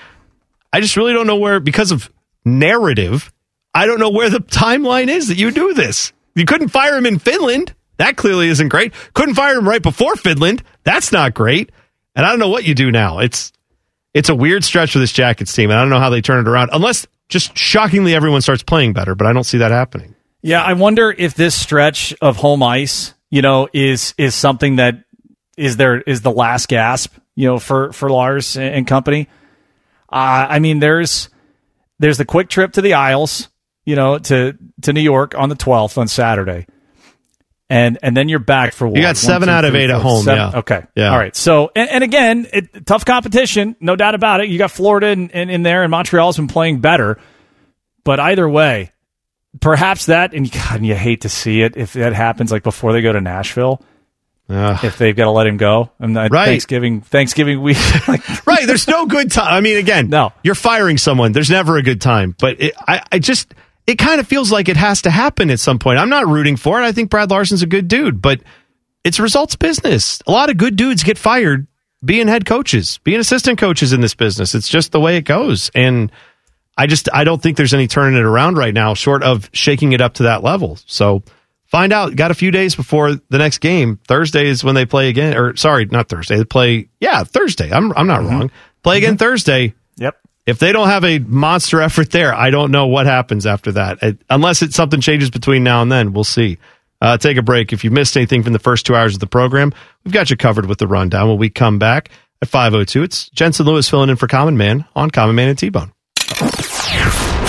I 0.73 0.81
just 0.81 0.97
really 0.97 1.13
don't 1.13 1.29
know 1.29 1.37
where 1.37 1.61
because 1.61 1.93
of 1.93 2.11
narrative, 2.45 3.33
I 3.73 3.87
don't 3.87 4.01
know 4.01 4.11
where 4.11 4.31
the 4.31 4.39
timeline 4.41 5.09
is 5.09 5.29
that 5.29 5.39
you 5.39 5.53
do 5.53 5.75
this. 5.75 6.13
You 6.35 6.45
couldn't 6.45 6.69
fire 6.69 6.97
him 6.97 7.07
in 7.07 7.19
Finland. 7.19 7.75
That 7.99 8.17
clearly 8.17 8.49
isn't 8.49 8.69
great. 8.69 8.93
Couldn't 9.15 9.35
fire 9.35 9.57
him 9.57 9.69
right 9.69 9.83
before 9.83 10.17
Finland. 10.17 10.63
That's 10.83 11.13
not 11.13 11.35
great. 11.35 11.71
And 12.17 12.27
I 12.27 12.31
don't 12.31 12.39
know 12.39 12.49
what 12.49 12.65
you 12.65 12.75
do 12.75 12.91
now. 12.91 13.21
It's 13.21 13.53
it's 14.13 14.29
a 14.29 14.35
weird 14.35 14.65
stretch 14.65 14.93
for 14.93 14.99
this 15.01 15.13
Jackets 15.13 15.53
team, 15.53 15.71
and 15.71 15.79
I 15.79 15.83
don't 15.83 15.91
know 15.91 15.99
how 15.99 16.11
they 16.11 16.21
turn 16.21 16.41
it 16.41 16.49
around. 16.49 16.71
Unless 16.73 17.07
just 17.29 17.57
shockingly 17.57 18.15
everyone 18.15 18.41
starts 18.43 18.63
playing 18.63 18.93
better, 18.93 19.15
but 19.15 19.27
I 19.27 19.33
don't 19.33 19.45
see 19.45 19.59
that 19.59 19.71
happening. 19.71 20.15
Yeah, 20.43 20.63
I 20.63 20.75
wonder 20.75 21.11
if 21.11 21.35
this 21.35 21.61
stretch 21.61 22.15
of 22.21 22.37
home 22.37 22.63
ice, 22.63 23.15
you 23.31 23.43
know, 23.43 23.69
is 23.73 24.15
is 24.19 24.35
something 24.35 24.77
that 24.77 25.05
is 25.57 25.77
there 25.77 26.01
is 26.01 26.21
the 26.21 26.31
last 26.31 26.69
gasp, 26.69 27.15
you 27.35 27.49
know, 27.49 27.59
for 27.59 27.93
for 27.93 28.11
Lars 28.11 28.57
and 28.57 28.87
company. 28.87 29.29
Uh, 30.13 30.47
I 30.51 30.59
mean, 30.59 30.81
there's 30.81 31.29
there's 31.99 32.19
the 32.19 32.25
quick 32.25 32.49
trip 32.49 32.73
to 32.73 32.83
the 32.83 32.95
Isles, 32.95 33.49
you 33.85 33.97
know, 33.97 34.19
to 34.19 34.57
to 34.83 34.93
New 34.93 35.01
York 35.01 35.35
on 35.37 35.49
the 35.49 35.57
12th 35.57 35.99
on 35.99 36.09
Saturday. 36.09 36.67
And 37.71 37.99
and 38.03 38.15
then 38.17 38.29
you're 38.29 38.39
back 38.41 38.75
for 38.75 38.87
what? 38.87 38.97
You 38.97 39.03
got 39.03 39.17
seven 39.17 39.49
out 39.49 39.65
of 39.65 39.75
eight 39.75 39.89
at 39.91 40.01
home, 40.01 40.23
seven- 40.25 40.53
yeah. 40.53 40.59
Okay. 40.59 40.83
Yeah. 40.95 41.11
All 41.13 41.19
right. 41.19 41.35
So 41.35 41.71
and, 41.75 41.89
and 41.89 42.05
again, 42.05 42.47
it, 42.53 42.85
tough 42.87 43.05
competition, 43.07 43.75
no 43.81 43.97
doubt 43.97 44.15
about 44.15 44.41
it. 44.43 44.51
You 44.51 44.59
got 44.59 44.71
Florida 44.71 45.09
in, 45.09 45.31
in, 45.31 45.49
in 45.49 45.63
there, 45.63 45.83
and 45.83 45.91
Montreal's 45.91 46.37
been 46.37 46.47
playing 46.47 46.81
better. 46.81 47.19
But 48.05 48.21
either 48.21 48.47
way, 48.47 48.93
perhaps 49.63 50.07
that 50.07 50.35
and 50.35 50.51
God, 50.53 50.85
you 50.85 50.95
hate 50.95 51.23
to 51.23 51.31
see 51.31 51.63
it 51.63 51.77
if 51.79 51.95
that 51.95 52.13
happens 52.13 52.53
like 52.53 52.63
before 52.63 52.93
they 52.93 53.01
go 53.01 53.13
to 53.13 53.21
Nashville. 53.23 53.83
If 54.83 54.99
they've 54.99 55.17
got 55.17 55.25
to 55.25 55.31
let 55.31 55.47
him 55.47 55.57
go, 55.57 55.91
and 55.99 56.17
uh, 56.19 56.29
Right. 56.31 56.45
Thanksgiving 56.49 57.01
Thanksgiving 57.01 57.63
week, 57.63 57.79
like, 58.09 58.47
right. 58.47 58.67
There's 58.67 58.87
no 58.87 59.07
good 59.07 59.33
time. 59.33 59.55
I 59.55 59.63
mean, 59.63 59.79
again, 59.79 60.11
no. 60.11 60.35
You're 60.43 60.55
firing 60.55 60.99
someone. 60.99 61.33
There's 61.33 61.49
never 61.51 61.79
a 61.79 61.83
good 61.83 62.03
time. 62.03 62.37
But 62.39 62.61
it, 62.61 62.75
I, 62.87 63.03
I 63.11 63.19
just, 63.21 63.55
it 63.87 63.97
kind 63.97 64.21
of 64.21 64.27
feels 64.27 64.51
like 64.51 64.69
it 64.69 64.77
has 64.77 65.03
to 65.03 65.11
happen 65.11 65.51
at 65.51 65.61
some 65.61 65.79
point. 65.79 65.99
I'm 65.99 66.09
not 66.09 66.27
rooting 66.27 66.57
for 66.57 66.81
it. 66.81 66.85
I 66.85 66.93
think 66.93 67.11
Brad 67.11 67.31
Larsen's 67.31 67.63
a 67.63 67.67
good 67.67 67.89
dude, 67.89 68.23
but 68.23 68.41
it's 69.05 69.21
results 69.21 69.57
business. 69.57 70.21
A 70.27 70.33
lot 70.33 70.51
of 70.51 70.57
good 70.57 70.77
dudes 70.77 71.03
get 71.03 71.19
fired 71.19 71.67
being 72.05 72.29
head 72.29 72.47
coaches, 72.47 72.99
being 73.05 73.21
assistant 73.21 73.59
coaches 73.59 73.93
in 73.93 74.01
this 74.01 74.15
business. 74.15 74.55
It's 74.55 74.69
just 74.69 74.93
the 74.93 75.01
way 75.01 75.17
it 75.17 75.23
goes. 75.23 75.71
And 75.75 76.11
I 76.77 76.87
just, 76.87 77.09
I 77.13 77.25
don't 77.25 77.43
think 77.43 77.57
there's 77.57 77.75
any 77.75 77.87
turning 77.87 78.19
it 78.19 78.25
around 78.25 78.57
right 78.57 78.75
now, 78.75 78.95
short 78.95 79.23
of 79.23 79.49
shaking 79.53 79.93
it 79.93 80.01
up 80.01 80.15
to 80.15 80.25
that 80.25 80.43
level. 80.43 80.79
So 80.87 81.23
find 81.67 81.93
out. 81.93 82.17
Got 82.17 82.31
a 82.31 82.35
few 82.35 82.51
days 82.51 82.75
before 82.75 83.15
the 83.15 83.39
next 83.39 83.59
game. 83.59 84.01
Thursday 84.09 84.47
is 84.47 84.65
when 84.65 84.75
they 84.75 84.87
play 84.87 85.09
again, 85.09 85.37
or 85.37 85.57
sorry, 85.57 85.85
not 85.87 86.09
Thursday. 86.09 86.37
They 86.37 86.45
play, 86.45 86.89
yeah, 87.01 87.25
Thursday. 87.25 87.71
I'm, 87.71 87.93
I'm 87.93 88.07
not 88.07 88.21
mm-hmm. 88.21 88.31
wrong. 88.31 88.51
Play 88.83 88.99
again 88.99 89.15
mm-hmm. 89.15 89.19
Thursday. 89.19 89.75
Yep. 89.97 90.17
If 90.47 90.59
they 90.59 90.73
don't 90.73 90.89
have 90.89 91.05
a 91.05 91.19
monster 91.21 91.81
effort 91.81 92.11
there, 92.11 92.35
I 92.35 92.51
don't 92.51 92.71
know 92.71 92.87
what 92.87 93.07
happens 93.07 93.47
after 93.47 93.73
that. 93.73 94.03
It- 94.03 94.19
unless 94.29 94.61
it's 94.63 94.77
something 94.77 95.01
changes 95.01 95.31
between 95.31 95.65
now 95.65 95.81
and 95.81 95.91
then, 95.91 96.13
we'll 96.13 96.25
see. 96.25 96.59
Uh, 97.01 97.17
take 97.17 97.37
a 97.39 97.43
break. 97.43 97.73
If 97.73 97.83
you 97.85 97.91
missed 97.91 98.17
anything 98.17 98.43
from 98.43 98.53
the 98.53 98.59
first 98.59 98.85
two 98.87 98.95
hours 98.95 99.15
of 99.15 99.21
the 99.21 99.27
program, 99.27 99.73
we've 100.05 100.13
got 100.13 100.31
you 100.31 100.37
covered 100.37 100.67
with 100.67 100.79
the 100.79 100.87
rundown. 100.87 101.29
When 101.29 101.39
we 101.39 101.49
come 101.51 101.79
back 101.79 102.11
at 102.43 102.49
5.02, 102.49 103.03
it's 103.05 103.29
Jensen 103.31 103.67
Lewis 103.67 103.89
filling 103.89 104.11
in 104.11 104.17
for 104.17 104.27
Common 104.27 104.57
Man 104.57 104.85
on 104.95 105.11
Common 105.11 105.35
Man 105.35 105.49
and 105.49 105.59
T-Bone. 105.59 105.93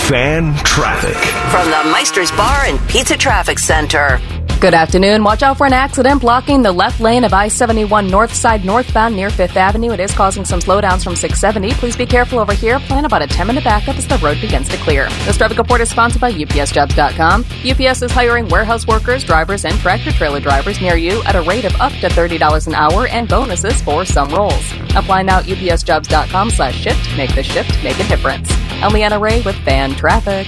Fan 0.08 0.56
traffic. 0.64 1.16
From 1.52 1.70
the 1.70 1.92
Meister's 1.92 2.32
Bar 2.32 2.66
and 2.66 2.80
Pizza 2.90 3.18
Traffic 3.18 3.60
Center. 3.60 4.20
Good 4.62 4.74
afternoon. 4.74 5.24
Watch 5.24 5.44
out 5.44 5.58
for 5.58 5.68
an 5.68 5.74
accident 5.74 6.22
blocking 6.22 6.64
the 6.64 6.72
left 6.72 7.00
lane 7.00 7.24
of 7.24 7.34
I 7.34 7.50
71 7.50 8.08
north 8.08 8.34
side 8.34 8.66
northbound 8.66 9.16
near 9.16 9.30
5th 9.30 9.56
Avenue. 9.58 9.92
It 9.92 10.00
is 10.00 10.12
causing 10.14 10.44
some 10.46 10.60
slowdowns 10.60 11.04
from 11.04 11.16
670. 11.16 11.74
Please 11.74 11.96
be 11.96 12.06
careful 12.06 12.40
over 12.40 12.54
here. 12.54 12.80
Plan 12.80 13.06
about 13.06 13.22
a 13.22 13.28
10 13.28 13.46
minute 13.46 13.64
backup 13.64 13.98
as 13.98 14.08
the 14.08 14.18
road 14.20 14.40
begins 14.42 14.68
to 14.70 14.78
clear. 14.78 15.08
This 15.26 15.38
traffic 15.38 15.58
report 15.58 15.82
is 15.82 15.90
sponsored 15.90 16.22
by 16.22 16.32
UPSJobs.com. 16.32 17.46
UPS 17.70 18.02
is 18.02 18.12
hiring 18.12 18.48
warehouse 18.48 18.88
workers, 18.88 19.24
drivers, 19.24 19.66
and 19.66 19.78
tractor 19.80 20.12
trailer 20.12 20.40
drivers 20.40 20.82
near 20.82 20.96
you 20.96 21.22
at 21.24 21.36
a 21.36 21.42
rate 21.42 21.66
of 21.66 21.76
up 21.82 21.92
to 21.92 22.08
$30 22.08 22.68
an 22.68 22.76
hour 22.76 23.08
and 23.08 23.28
bonuses 23.28 23.80
for 23.82 24.04
some 24.06 24.30
roles. 24.30 24.72
Apply 24.96 25.22
now 25.22 25.40
at 25.40 25.46
UPSJobs.com 25.46 26.50
slash 26.50 26.76
shift. 26.82 27.18
Make 27.18 27.36
the 27.36 27.44
shift 27.44 27.84
make 27.84 28.00
a 28.00 28.08
difference. 28.08 28.50
I'm 28.82 28.94
Leanna 28.94 29.20
Ray 29.20 29.42
with 29.42 29.58
Fan 29.58 29.96
Traffic. 29.96 30.48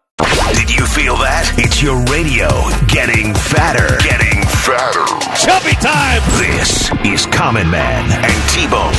Did 0.21 0.69
you 0.69 0.85
feel 0.85 1.15
that? 1.17 1.55
It's 1.57 1.81
your 1.81 1.97
radio 2.05 2.47
getting 2.85 3.33
fatter. 3.33 3.97
Getting 4.05 4.45
fatter. 4.61 5.01
Chubby 5.33 5.73
time. 5.81 6.21
This 6.37 6.91
is 7.03 7.25
Common 7.25 7.69
Man 7.71 8.05
and 8.11 8.49
T-Bone. 8.49 8.93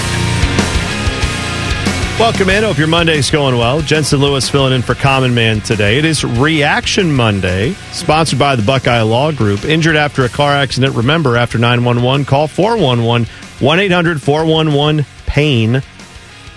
Welcome 2.19 2.51
in. 2.51 2.65
Hope 2.65 2.77
your 2.77 2.89
Monday's 2.89 3.31
going 3.31 3.57
well. 3.57 3.81
Jensen 3.83 4.19
Lewis 4.19 4.49
filling 4.49 4.73
in 4.73 4.83
for 4.83 4.97
Common 4.97 5.33
Man 5.33 5.61
today. 5.61 5.99
It 5.99 6.05
is 6.05 6.25
Reaction 6.25 7.13
Monday, 7.13 7.75
sponsored 7.93 8.41
by 8.41 8.57
the 8.57 8.63
Buckeye 8.63 9.03
Law 9.03 9.31
Group. 9.31 9.65
Injured 9.65 9.97
after 9.97 10.25
a 10.25 10.29
car 10.29 10.53
accident, 10.53 10.97
remember 10.97 11.37
after 11.37 11.57
911, 11.57 12.27
call 12.27 12.49
411 12.49 13.29
1 13.61 13.79
800 13.79 14.21
411 14.21 15.07
PAIN. 15.27 15.83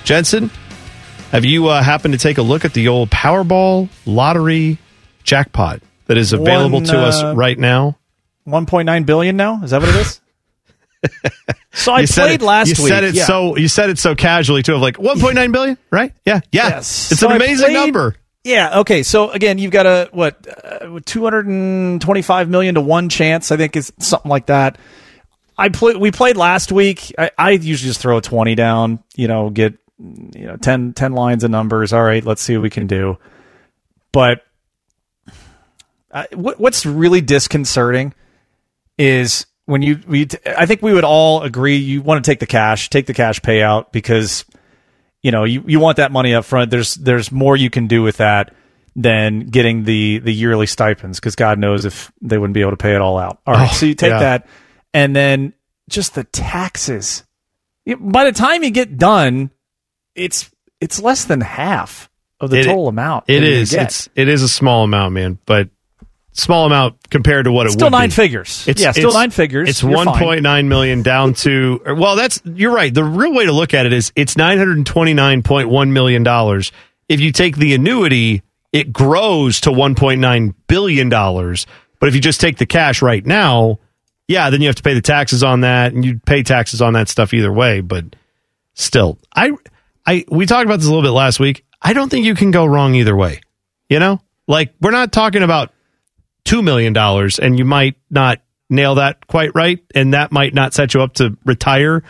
Jensen, 0.03 0.49
have 1.31 1.45
you 1.45 1.67
uh, 1.67 1.81
happened 1.81 2.13
to 2.13 2.17
take 2.17 2.37
a 2.37 2.41
look 2.41 2.65
at 2.65 2.73
the 2.73 2.87
old 2.87 3.09
Powerball 3.09 3.89
lottery 4.05 4.77
jackpot 5.23 5.81
that 6.07 6.17
is 6.17 6.33
available 6.33 6.79
One, 6.79 6.83
to 6.85 6.99
us 6.99 7.21
uh, 7.21 7.33
right 7.35 7.57
now? 7.57 7.97
1.9 8.47 9.05
billion 9.05 9.35
now? 9.37 9.63
Is 9.63 9.71
that 9.71 9.81
what 9.81 9.89
it 9.89 9.95
is? 9.95 10.21
so 11.73 11.93
I 11.93 12.05
played 12.05 12.41
it- 12.41 12.45
last 12.45 12.77
you 12.77 12.83
week. 12.83 12.91
Said 12.93 13.03
it 13.03 13.15
yeah. 13.15 13.25
so 13.25 13.57
you 13.57 13.67
said 13.67 13.89
it 13.89 13.99
so 13.99 14.15
casually 14.15 14.63
too, 14.63 14.75
of 14.75 14.81
like 14.81 14.97
1.9 14.97 15.51
billion, 15.51 15.77
right? 15.91 16.13
Yeah, 16.25 16.41
yeah. 16.51 16.69
Yes. 16.69 17.11
It's 17.11 17.19
So 17.21 17.29
an 17.29 17.35
amazing 17.35 17.65
played- 17.67 17.73
number. 17.73 18.15
Yeah. 18.43 18.79
Okay. 18.81 19.01
So 19.01 19.31
again, 19.31 19.57
you've 19.57 19.71
got 19.71 19.87
a 19.87 20.07
what, 20.11 20.45
uh, 20.47 20.99
two 21.03 21.23
hundred 21.23 21.47
and 21.47 21.99
twenty-five 21.99 22.47
million 22.47 22.75
to 22.75 22.81
one 22.81 23.09
chance. 23.09 23.51
I 23.51 23.57
think 23.57 23.75
is 23.75 23.91
something 23.97 24.29
like 24.29 24.45
that. 24.45 24.77
I 25.57 25.69
play. 25.69 25.95
We 25.95 26.11
played 26.11 26.37
last 26.37 26.71
week. 26.71 27.11
I, 27.17 27.31
I 27.39 27.51
usually 27.51 27.89
just 27.89 27.99
throw 28.01 28.19
a 28.19 28.21
twenty 28.21 28.53
down. 28.53 28.99
You 29.15 29.27
know, 29.27 29.49
get 29.49 29.79
you 29.99 30.45
know 30.47 30.57
10, 30.57 30.93
10 30.93 31.13
lines 31.13 31.43
of 31.43 31.51
numbers. 31.51 31.93
All 31.93 32.03
right, 32.03 32.23
let's 32.23 32.41
see 32.41 32.55
what 32.57 32.63
we 32.63 32.69
can 32.69 32.87
do. 32.87 33.17
But 34.11 34.41
uh, 36.11 36.25
what, 36.33 36.59
what's 36.59 36.85
really 36.85 37.21
disconcerting 37.21 38.13
is 38.97 39.45
when 39.65 39.81
you 39.81 39.99
we. 40.07 40.25
T- 40.27 40.37
I 40.45 40.65
think 40.65 40.81
we 40.81 40.93
would 40.93 41.03
all 41.03 41.43
agree 41.43 41.75
you 41.77 42.01
want 42.01 42.23
to 42.23 42.29
take 42.31 42.39
the 42.39 42.45
cash, 42.45 42.89
take 42.89 43.05
the 43.07 43.13
cash 43.13 43.39
payout 43.41 43.91
because 43.91 44.45
you 45.21 45.31
know 45.31 45.43
you, 45.43 45.63
you 45.67 45.79
want 45.79 45.97
that 45.97 46.11
money 46.11 46.33
up 46.35 46.45
front 46.45 46.69
there's 46.69 46.93
there's 46.95 47.31
more 47.31 47.57
you 47.57 47.69
can 47.71 47.87
do 47.87 48.03
with 48.03 48.17
that 48.17 48.53
than 48.95 49.47
getting 49.47 49.83
the 49.83 50.19
the 50.19 50.31
yearly 50.31 50.67
stipends 50.67 51.19
because 51.19 51.35
god 51.35 51.57
knows 51.57 51.83
if 51.83 52.11
they 52.21 52.37
wouldn't 52.37 52.53
be 52.53 52.61
able 52.61 52.69
to 52.71 52.77
pay 52.77 52.93
it 52.93 53.01
all 53.01 53.17
out 53.17 53.39
all 53.47 53.55
right 53.55 53.69
Oh, 53.71 53.73
so 53.73 53.87
you 53.87 53.95
take 53.95 54.11
yeah. 54.11 54.19
that 54.19 54.47
and 54.93 55.15
then 55.15 55.53
just 55.89 56.13
the 56.13 56.25
taxes 56.25 57.23
by 57.99 58.23
the 58.25 58.31
time 58.31 58.63
you 58.63 58.69
get 58.69 58.99
done 58.99 59.49
it's 60.15 60.49
it's 60.81 61.01
less 61.01 61.25
than 61.25 61.41
half 61.41 62.09
of 62.39 62.49
the 62.49 62.59
It- 62.59 62.63
total 62.65 62.87
amount 62.87 63.25
It 63.27 63.43
is. 63.43 63.73
It's 63.73 64.09
it 64.15 64.27
is 64.27 64.41
a 64.41 64.49
small 64.49 64.83
amount, 64.83 65.13
man, 65.13 65.37
but 65.45 65.69
small 66.33 66.65
amount 66.65 66.95
compared 67.09 67.45
to 67.45 67.51
what 67.51 67.65
it 67.65 67.71
Still 67.71 67.85
would 67.87 67.91
nine 67.93 68.09
be. 68.09 68.15
figures. 68.15 68.67
Yeah, 68.75 68.91
still 68.91 69.13
nine 69.13 69.31
figures. 69.31 69.69
It's 69.69 69.83
one 69.83 70.07
point 70.07 70.41
nine 70.43 70.67
million 70.67 71.01
down 71.01 71.33
to 71.35 71.79
well, 71.97 72.15
that's 72.15 72.41
you're 72.43 72.73
right. 72.73 72.93
The 72.93 73.03
real 73.03 73.33
way 73.33 73.45
to 73.45 73.51
look 73.53 73.73
at 73.73 73.85
it 73.85 73.93
is 73.93 74.11
it's 74.15 74.35
nine 74.37 74.57
hundred 74.57 74.77
and 74.77 74.85
twenty 74.85 75.13
nine 75.13 75.43
point 75.43 75.69
one 75.69 75.93
million 75.93 76.23
dollars. 76.23 76.71
If 77.07 77.19
you 77.21 77.31
take 77.31 77.55
the 77.57 77.73
annuity, 77.73 78.41
it 78.73 78.91
grows 78.91 79.61
to 79.61 79.71
one 79.71 79.95
point 79.95 80.19
nine 80.19 80.53
billion 80.67 81.07
dollars. 81.09 81.67
But 81.99 82.09
if 82.09 82.15
you 82.15 82.21
just 82.21 82.41
take 82.41 82.57
the 82.57 82.65
cash 82.65 83.01
right 83.01 83.25
now, 83.25 83.79
yeah, 84.27 84.49
then 84.49 84.59
you 84.61 84.67
have 84.67 84.75
to 84.75 84.83
pay 84.83 84.93
the 84.93 85.01
taxes 85.01 85.43
on 85.43 85.61
that, 85.61 85.93
and 85.93 86.03
you 86.03 86.19
pay 86.25 86.43
taxes 86.43 86.81
on 86.81 86.93
that 86.93 87.07
stuff 87.07 87.33
either 87.33 87.51
way. 87.53 87.79
But 87.79 88.05
still, 88.73 89.17
I, 89.33 89.51
I, 90.05 90.25
we 90.29 90.45
talked 90.45 90.65
about 90.65 90.77
this 90.77 90.87
a 90.87 90.89
little 90.89 91.03
bit 91.03 91.15
last 91.15 91.39
week. 91.39 91.65
I 91.81 91.93
don't 91.93 92.09
think 92.09 92.25
you 92.25 92.35
can 92.35 92.51
go 92.51 92.65
wrong 92.65 92.95
either 92.95 93.15
way. 93.15 93.41
You 93.89 93.99
know, 93.99 94.21
like 94.47 94.73
we're 94.81 94.91
not 94.91 95.11
talking 95.11 95.43
about 95.43 95.71
two 96.43 96.61
million 96.61 96.93
dollars, 96.93 97.39
and 97.39 97.57
you 97.57 97.65
might 97.65 97.95
not 98.09 98.41
nail 98.69 98.95
that 98.95 99.27
quite 99.27 99.51
right, 99.53 99.79
and 99.93 100.13
that 100.13 100.31
might 100.31 100.53
not 100.53 100.73
set 100.73 100.93
you 100.93 101.01
up 101.01 101.13
to 101.15 101.37
retire. 101.45 102.03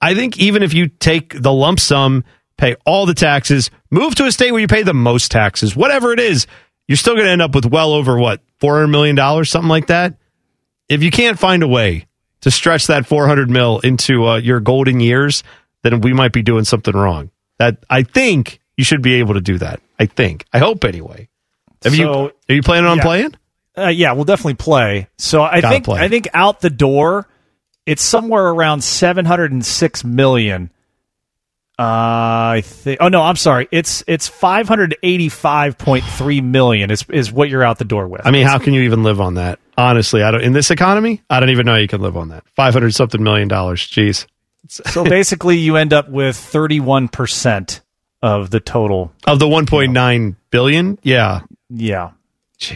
I 0.00 0.14
think 0.14 0.38
even 0.38 0.62
if 0.62 0.74
you 0.74 0.88
take 0.88 1.40
the 1.40 1.52
lump 1.52 1.80
sum, 1.80 2.24
pay 2.56 2.76
all 2.86 3.06
the 3.06 3.14
taxes, 3.14 3.70
move 3.90 4.14
to 4.16 4.24
a 4.24 4.32
state 4.32 4.52
where 4.52 4.60
you 4.60 4.66
pay 4.66 4.82
the 4.82 4.94
most 4.94 5.30
taxes, 5.30 5.76
whatever 5.76 6.12
it 6.12 6.20
is, 6.20 6.46
you're 6.88 6.96
still 6.96 7.14
going 7.14 7.26
to 7.26 7.30
end 7.30 7.42
up 7.42 7.54
with 7.54 7.66
well 7.66 7.92
over 7.92 8.18
what 8.18 8.40
four 8.58 8.74
hundred 8.74 8.88
million 8.88 9.16
dollars, 9.16 9.50
something 9.50 9.68
like 9.68 9.86
that. 9.88 10.16
If 10.88 11.02
you 11.02 11.10
can't 11.10 11.38
find 11.38 11.62
a 11.62 11.68
way 11.68 12.06
to 12.40 12.50
stretch 12.50 12.88
that 12.88 13.06
four 13.06 13.26
hundred 13.26 13.50
mil 13.50 13.80
into 13.80 14.26
uh, 14.26 14.36
your 14.36 14.60
golden 14.60 15.00
years, 15.00 15.42
then 15.82 16.00
we 16.00 16.12
might 16.12 16.32
be 16.32 16.42
doing 16.42 16.64
something 16.64 16.94
wrong. 16.94 17.30
That 17.58 17.84
I 17.90 18.02
think 18.02 18.60
you 18.76 18.84
should 18.84 19.02
be 19.02 19.14
able 19.14 19.34
to 19.34 19.40
do 19.40 19.58
that. 19.58 19.80
I 19.98 20.06
think. 20.06 20.44
I 20.52 20.58
hope 20.58 20.84
anyway. 20.84 21.28
Have 21.84 21.94
you 21.94 22.08
are 22.08 22.32
you 22.48 22.62
planning 22.62 22.88
on 22.88 22.98
yeah. 22.98 23.02
playing? 23.02 23.34
Uh, 23.76 23.88
yeah, 23.88 24.12
we'll 24.12 24.24
definitely 24.24 24.54
play. 24.54 25.08
So 25.18 25.42
I 25.42 25.60
Gotta 25.60 25.74
think 25.74 25.84
play. 25.84 26.00
I 26.00 26.08
think 26.08 26.28
out 26.34 26.60
the 26.60 26.70
door, 26.70 27.26
it's 27.86 28.02
somewhere 28.02 28.46
around 28.46 28.82
seven 28.84 29.24
hundred 29.24 29.52
and 29.52 29.64
six 29.64 30.04
million. 30.04 30.70
Uh, 31.78 31.82
I 32.58 32.62
think. 32.64 32.98
Oh 33.00 33.08
no, 33.08 33.22
I'm 33.22 33.36
sorry. 33.36 33.66
It's 33.72 34.04
it's 34.06 34.28
five 34.28 34.68
hundred 34.68 34.96
eighty 35.02 35.28
five 35.28 35.78
point 35.78 36.04
three 36.04 36.40
million. 36.40 36.90
Is 36.90 37.04
is 37.08 37.32
what 37.32 37.48
you're 37.48 37.64
out 37.64 37.78
the 37.78 37.84
door 37.84 38.06
with. 38.08 38.26
I 38.26 38.30
mean, 38.30 38.46
how 38.46 38.58
can 38.58 38.74
you 38.74 38.82
even 38.82 39.02
live 39.02 39.20
on 39.20 39.34
that? 39.34 39.58
Honestly, 39.76 40.22
I 40.22 40.30
don't. 40.30 40.42
In 40.42 40.52
this 40.52 40.70
economy, 40.70 41.22
I 41.30 41.40
don't 41.40 41.50
even 41.50 41.64
know 41.64 41.76
you 41.76 41.88
can 41.88 42.02
live 42.02 42.16
on 42.16 42.28
that. 42.28 42.44
Five 42.54 42.74
hundred 42.74 42.92
something 42.94 43.22
million 43.22 43.48
dollars. 43.48 43.80
Jeez. 43.80 44.26
so 44.68 45.04
basically, 45.04 45.58
you 45.58 45.76
end 45.76 45.92
up 45.92 46.08
with 46.08 46.36
thirty 46.36 46.80
one 46.80 47.08
percent 47.08 47.80
of 48.22 48.50
the 48.50 48.60
total. 48.60 49.12
Of 49.26 49.38
the 49.38 49.48
one 49.48 49.66
point 49.66 49.92
nine 49.92 50.36
billion, 50.50 50.98
yeah. 51.02 51.40
Yeah. 51.68 52.12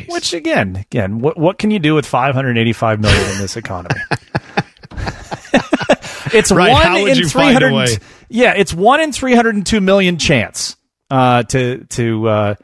Which 0.09 0.33
again, 0.33 0.77
again, 0.77 1.21
what 1.21 1.39
what 1.39 1.59
can 1.59 1.71
you 1.71 1.79
do 1.79 1.95
with 1.95 2.07
five 2.07 2.35
hundred 2.35 2.59
eighty 2.59 2.73
five 2.73 3.01
million 3.01 3.31
in 3.31 3.39
this 3.39 3.57
economy? 3.57 4.01
it's 6.33 6.51
Right, 6.51 6.73
one 6.73 7.09
in 7.09 7.17
you 7.17 7.29
three 7.29 7.43
find 7.43 7.63
a 7.63 7.73
way? 7.73 7.97
Yeah, 8.29 8.55
it's 8.55 8.75
one 8.75 9.01
in 9.01 9.13
three 9.13 9.35
hundred 9.35 9.55
and 9.55 9.65
two 9.65 9.81
million 9.81 10.19
chance 10.19 10.77
uh, 11.11 11.45
to 11.45 11.85
to 11.85 12.29
uh, 12.29 12.55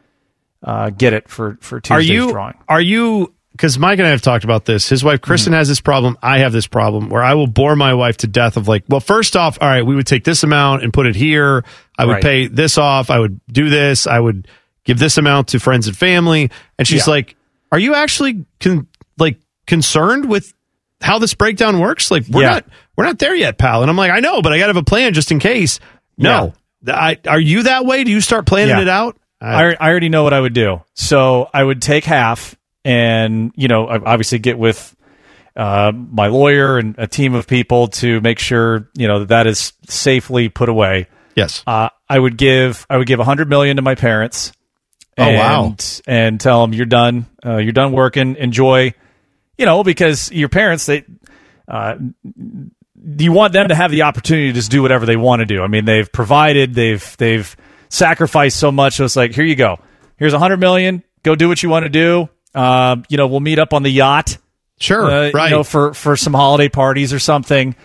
uh, 0.64 0.90
get 0.90 1.12
it 1.12 1.28
for 1.28 1.58
for 1.60 1.80
Tuesday's 1.80 2.10
are 2.10 2.12
you 2.12 2.32
drawing. 2.32 2.54
are 2.68 2.80
you 2.80 3.32
because 3.52 3.78
Mike 3.78 3.98
and 3.98 4.06
I 4.06 4.10
have 4.10 4.22
talked 4.22 4.44
about 4.44 4.64
this. 4.64 4.88
His 4.88 5.04
wife 5.04 5.20
Kristen 5.20 5.52
mm-hmm. 5.52 5.58
has 5.58 5.68
this 5.68 5.80
problem. 5.80 6.18
I 6.22 6.38
have 6.38 6.52
this 6.52 6.66
problem 6.66 7.08
where 7.08 7.22
I 7.22 7.34
will 7.34 7.46
bore 7.46 7.76
my 7.76 7.94
wife 7.94 8.18
to 8.18 8.26
death 8.26 8.56
of 8.56 8.66
like, 8.68 8.84
well, 8.88 9.00
first 9.00 9.36
off, 9.36 9.58
all 9.60 9.68
right, 9.68 9.84
we 9.84 9.94
would 9.94 10.06
take 10.06 10.24
this 10.24 10.42
amount 10.42 10.82
and 10.82 10.92
put 10.92 11.06
it 11.06 11.14
here. 11.14 11.64
I 11.98 12.06
would 12.06 12.12
Right. 12.14 12.22
pay 12.22 12.46
this 12.48 12.78
off. 12.78 13.10
I 13.10 13.18
would 13.18 13.40
do 13.50 13.68
this. 13.70 14.06
I 14.06 14.18
would 14.18 14.48
give 14.84 14.98
this 14.98 15.18
amount 15.18 15.48
to 15.48 15.60
friends 15.60 15.86
and 15.86 15.96
family. 15.96 16.50
And 16.78 16.88
she's 16.88 17.06
Yeah. 17.06 17.12
like, 17.12 17.36
are 17.70 17.78
you 17.78 17.94
actually 17.94 18.44
con- 18.60 18.86
like 19.18 19.38
concerned 19.66 20.26
with 20.28 20.52
how 21.00 21.18
this 21.18 21.34
breakdown 21.34 21.78
works? 21.78 22.10
Like, 22.10 22.24
we're 22.28 22.42
Yeah. 22.42 22.50
not 22.50 22.64
we're 22.96 23.04
not 23.04 23.18
there 23.18 23.34
yet, 23.34 23.58
pal. 23.58 23.82
And 23.82 23.90
I'm 23.90 23.96
like, 23.96 24.10
I 24.10 24.20
know, 24.20 24.42
but 24.42 24.52
I 24.52 24.58
got 24.58 24.66
to 24.66 24.70
have 24.70 24.76
a 24.76 24.84
plan 24.84 25.14
just 25.14 25.30
in 25.32 25.38
case. 25.38 25.80
No, 26.18 26.52
I, 26.86 27.18
are 27.26 27.40
you 27.40 27.62
that 27.64 27.86
way? 27.86 28.04
Do 28.04 28.10
you 28.10 28.20
start 28.20 28.46
planning 28.46 28.76
Yeah. 28.76 28.82
it 28.82 28.88
out? 28.88 29.16
I, 29.40 29.74
I 29.74 29.90
already 29.90 30.08
know 30.08 30.22
what 30.22 30.32
I 30.32 30.40
would 30.40 30.52
do. 30.52 30.82
So 30.94 31.48
I 31.52 31.64
would 31.64 31.82
take 31.82 32.04
half, 32.04 32.54
and 32.84 33.52
you 33.56 33.68
know, 33.68 33.88
obviously 33.88 34.38
get 34.38 34.58
with 34.58 34.94
uh, 35.56 35.92
my 35.94 36.28
lawyer 36.28 36.78
and 36.78 36.94
a 36.98 37.06
team 37.06 37.34
of 37.34 37.46
people 37.46 37.88
to 37.88 38.20
make 38.20 38.38
sure 38.38 38.88
you 38.94 39.08
know 39.08 39.20
that, 39.20 39.28
that 39.28 39.46
is 39.46 39.72
safely 39.88 40.48
put 40.48 40.68
away. 40.68 41.08
Yes. 41.34 41.62
Uh, 41.66 41.88
I 42.08 42.18
would 42.18 42.36
give 42.36 42.86
I 42.90 42.96
would 42.96 43.06
give 43.06 43.20
a 43.20 43.24
hundred 43.24 43.48
million 43.48 43.76
to 43.76 43.82
my 43.82 43.94
parents. 43.94 44.52
Oh, 45.18 45.24
and, 45.24 45.36
wow. 45.36 45.76
And 46.06 46.40
tell 46.40 46.62
them 46.62 46.72
you're 46.72 46.86
done. 46.86 47.26
Uh, 47.44 47.58
you're 47.58 47.72
done 47.72 47.92
working. 47.92 48.36
Enjoy. 48.36 48.94
You 49.58 49.66
know, 49.66 49.84
because 49.84 50.30
your 50.32 50.48
parents 50.48 50.86
they. 50.86 51.04
Uh, 51.68 51.96
you 53.18 53.32
want 53.32 53.52
them 53.52 53.68
to 53.68 53.74
have 53.74 53.90
the 53.90 54.02
opportunity 54.02 54.48
to 54.48 54.52
just 54.52 54.70
do 54.70 54.80
whatever 54.82 55.06
they 55.06 55.16
want 55.16 55.40
to 55.40 55.46
do. 55.46 55.62
I 55.62 55.66
mean, 55.66 55.84
they've 55.84 56.10
provided, 56.10 56.74
they've 56.74 57.16
they've 57.18 57.56
sacrificed 57.88 58.58
so 58.58 58.70
much. 58.70 58.94
So 58.94 59.04
it's 59.04 59.16
like, 59.16 59.34
here 59.34 59.44
you 59.44 59.56
go. 59.56 59.78
Here's 60.16 60.34
a 60.34 60.38
hundred 60.38 60.60
million. 60.60 61.02
Go 61.22 61.34
do 61.34 61.48
what 61.48 61.62
you 61.62 61.68
want 61.68 61.84
to 61.84 61.88
do. 61.88 62.28
Uh, 62.54 62.96
you 63.08 63.16
know, 63.16 63.26
we'll 63.26 63.40
meet 63.40 63.58
up 63.58 63.72
on 63.72 63.82
the 63.82 63.90
yacht. 63.90 64.38
Sure, 64.78 65.04
uh, 65.04 65.30
right. 65.32 65.50
You 65.50 65.56
know, 65.56 65.64
for 65.64 65.94
for 65.94 66.16
some 66.16 66.34
holiday 66.34 66.68
parties 66.68 67.12
or 67.12 67.18
something. 67.18 67.76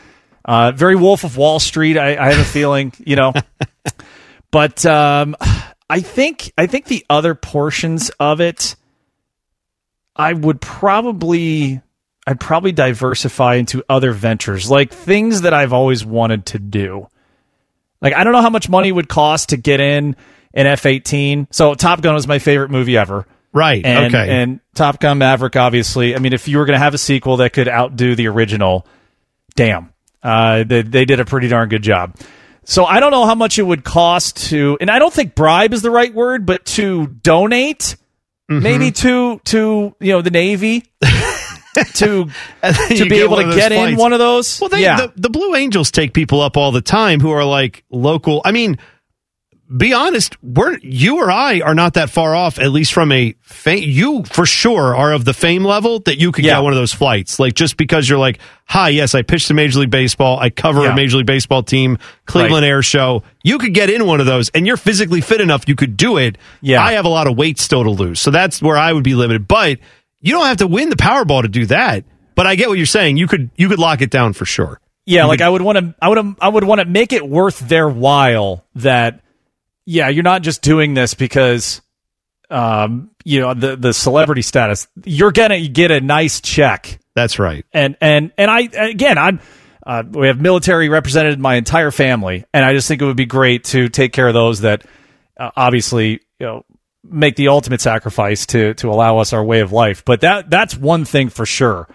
Uh, 0.43 0.71
very 0.71 0.95
Wolf 0.95 1.23
of 1.25 1.35
Wall 1.35 1.59
Street. 1.59 1.97
I, 1.97 2.15
I 2.15 2.31
have 2.31 2.39
a 2.39 2.49
feeling, 2.49 2.93
you 2.99 3.17
know. 3.17 3.33
but 4.51 4.85
um, 4.85 5.35
I 5.89 5.99
think 6.01 6.51
I 6.57 6.67
think 6.67 6.85
the 6.85 7.05
other 7.09 7.35
portions 7.35 8.09
of 8.19 8.41
it, 8.41 8.75
I 10.15 10.33
would 10.33 10.61
probably 10.61 11.81
I'd 12.25 12.39
probably 12.39 12.71
diversify 12.71 13.55
into 13.55 13.83
other 13.87 14.11
ventures, 14.11 14.69
like 14.69 14.91
things 14.91 15.41
that 15.41 15.53
I've 15.53 15.73
always 15.73 16.05
wanted 16.05 16.47
to 16.47 16.59
do. 16.59 17.07
Like 18.01 18.13
I 18.13 18.23
don't 18.23 18.33
know 18.33 18.41
how 18.41 18.49
much 18.49 18.69
money 18.69 18.89
it 18.89 18.93
would 18.93 19.09
cost 19.09 19.49
to 19.49 19.57
get 19.57 19.79
in 19.79 20.15
an 20.53 20.67
F 20.67 20.85
eighteen. 20.85 21.47
So 21.51 21.73
Top 21.73 22.01
Gun 22.01 22.13
was 22.13 22.27
my 22.27 22.39
favorite 22.39 22.71
movie 22.71 22.97
ever. 22.97 23.25
Right. 23.57 23.83
And, 23.83 24.13
okay. 24.13 24.29
And 24.29 24.59
Top 24.75 24.99
Gun 24.99 25.17
Maverick, 25.17 25.55
obviously. 25.55 26.15
I 26.15 26.19
mean, 26.19 26.33
if 26.33 26.47
you 26.47 26.59
were 26.59 26.65
going 26.65 26.75
to 26.75 26.83
have 26.83 26.93
a 26.93 26.99
sequel 26.99 27.37
that 27.37 27.53
could 27.53 27.67
outdo 27.67 28.13
the 28.13 28.27
original, 28.27 28.85
damn, 29.55 29.91
uh, 30.21 30.63
they, 30.63 30.83
they 30.83 31.05
did 31.05 31.19
a 31.19 31.25
pretty 31.25 31.47
darn 31.47 31.67
good 31.67 31.81
job. 31.81 32.15
So 32.65 32.85
I 32.85 32.99
don't 32.99 33.11
know 33.11 33.25
how 33.25 33.33
much 33.35 33.57
it 33.57 33.63
would 33.63 33.83
cost 33.83 34.49
to, 34.49 34.77
and 34.79 34.91
I 34.91 34.99
don't 34.99 35.13
think 35.13 35.33
bribe 35.33 35.73
is 35.73 35.81
the 35.81 35.89
right 35.89 36.13
word, 36.13 36.45
but 36.45 36.65
to 36.65 37.07
donate, 37.07 37.95
Mm-hmm. 38.49 38.63
maybe 38.63 38.91
to 38.91 39.39
to 39.43 39.93
you 39.99 40.13
know 40.13 40.21
the 40.21 40.31
Navy. 40.31 40.85
to 41.95 42.29
to 42.63 43.09
be 43.09 43.19
able 43.19 43.35
to 43.35 43.53
get 43.53 43.73
in 43.73 43.97
one 43.97 44.13
of 44.13 44.19
those, 44.19 44.61
Well, 44.61 44.69
they, 44.69 44.81
yeah, 44.81 45.07
the, 45.07 45.13
the 45.17 45.29
Blue 45.29 45.53
Angels 45.53 45.91
take 45.91 46.13
people 46.13 46.39
up 46.39 46.55
all 46.55 46.71
the 46.71 46.81
time 46.81 47.19
who 47.19 47.31
are 47.31 47.43
like 47.43 47.83
local. 47.89 48.41
I 48.45 48.53
mean, 48.53 48.77
be 49.75 49.93
honest, 49.93 50.35
we're 50.41 50.77
you 50.81 51.17
or 51.17 51.29
I 51.29 51.59
are 51.59 51.75
not 51.75 51.95
that 51.95 52.09
far 52.09 52.35
off, 52.35 52.57
at 52.59 52.71
least 52.71 52.93
from 52.93 53.11
a 53.11 53.35
fame. 53.41 53.83
You 53.85 54.23
for 54.23 54.45
sure 54.45 54.95
are 54.95 55.11
of 55.11 55.25
the 55.25 55.33
fame 55.33 55.63
level 55.65 55.99
that 56.01 56.17
you 56.19 56.31
could 56.31 56.45
Yeah. 56.45 56.53
get 56.55 56.63
one 56.63 56.71
of 56.73 56.77
those 56.77 56.93
flights. 56.93 57.37
Like 57.39 57.53
just 57.53 57.75
because 57.75 58.07
you're 58.07 58.17
like, 58.19 58.39
hi, 58.65 58.89
yes, 58.89 59.13
I 59.13 59.23
pitched 59.23 59.47
to 59.47 59.53
Major 59.53 59.79
League 59.79 59.89
Baseball, 59.89 60.39
I 60.39 60.49
cover 60.49 60.83
Yeah. 60.83 60.93
a 60.93 60.95
Major 60.95 61.17
League 61.17 61.25
Baseball 61.25 61.63
team, 61.63 61.97
Cleveland 62.25 62.65
Air 62.65 62.81
Show. 62.81 63.23
You 63.43 63.57
could 63.57 63.73
get 63.73 63.89
in 63.89 64.05
one 64.05 64.19
of 64.19 64.25
those, 64.25 64.49
and 64.49 64.65
you're 64.65 64.77
physically 64.77 65.19
fit 65.21 65.41
enough, 65.41 65.67
you 65.67 65.75
could 65.75 65.97
do 65.97 66.17
it. 66.17 66.37
Yeah. 66.61 66.81
I 66.83 66.93
have 66.93 67.05
a 67.05 67.09
lot 67.09 67.27
of 67.27 67.35
weight 67.37 67.59
still 67.59 67.83
to 67.83 67.89
lose, 67.91 68.19
so 68.21 68.31
that's 68.31 68.61
where 68.61 68.77
I 68.77 68.93
would 68.93 69.03
be 69.03 69.15
limited. 69.15 69.47
But 69.47 69.79
you 70.21 70.31
don't 70.33 70.45
have 70.45 70.57
to 70.57 70.67
win 70.67 70.89
the 70.89 70.95
Powerball 70.95 71.41
to 71.41 71.47
do 71.49 71.65
that. 71.67 72.05
But 72.35 72.47
I 72.47 72.55
get 72.55 72.69
what 72.69 72.77
you're 72.77 72.85
saying. 72.85 73.17
You 73.17 73.27
could 73.27 73.49
you 73.57 73.67
could 73.67 73.79
lock 73.79 74.01
it 74.01 74.11
down 74.11 74.33
for 74.33 74.45
sure. 74.45 74.79
Yeah, 75.05 75.25
like 75.25 75.41
I 75.41 75.47
would 75.49 75.61
want 75.61 75.77
to, 75.77 75.95
I 76.01 76.09
would, 76.09 76.35
I 76.41 76.49
would 76.49 76.65
want 76.65 76.79
to 76.81 76.85
make 76.85 77.13
it 77.13 77.27
worth 77.27 77.59
their 77.59 77.87
while. 77.87 78.65
That, 78.75 79.21
yeah, 79.89 80.09
you're 80.09 80.23
not 80.23 80.41
just 80.41 80.61
doing 80.61 80.93
this 80.93 81.13
because, 81.13 81.81
um, 82.49 83.09
you 83.23 83.39
know, 83.39 83.53
the 83.53 83.77
the 83.77 83.93
celebrity 83.93 84.41
status. 84.41 84.85
You're 85.05 85.31
gonna 85.31 85.65
get 85.69 85.91
a 85.91 86.01
nice 86.01 86.41
check, 86.41 86.99
That's 87.15 87.39
right. 87.39 87.65
and 87.73 87.95
and 88.01 88.31
and 88.37 88.51
I 88.51 88.61
again, 88.61 89.17
I'm. 89.17 89.39
Uh, 89.85 90.03
we 90.05 90.27
have 90.27 90.41
military 90.41 90.89
represented 90.89 91.33
in 91.35 91.39
my 91.39 91.55
entire 91.55 91.91
family, 91.91 92.43
and 92.53 92.65
I 92.65 92.73
just 92.73 92.89
think 92.89 93.01
it 93.01 93.05
would 93.05 93.15
be 93.15 93.25
great 93.25 93.63
to 93.65 93.87
take 93.87 94.11
care 94.11 94.27
of 94.27 94.33
those 94.33 94.59
that 94.59 94.83
uh, 95.39 95.51
obviously 95.55 96.19
you 96.39 96.45
know 96.45 96.65
make 97.05 97.37
the 97.37 97.47
ultimate 97.47 97.79
sacrifice 97.79 98.45
to 98.47 98.73
to 98.73 98.89
allow 98.89 99.19
us 99.19 99.31
our 99.31 99.41
way 99.43 99.61
of 99.61 99.71
life. 99.71 100.03
But 100.03 100.19
that 100.21 100.49
that's 100.49 100.75
one 100.75 101.05
thing 101.05 101.29
for 101.29 101.45
sure 101.45 101.87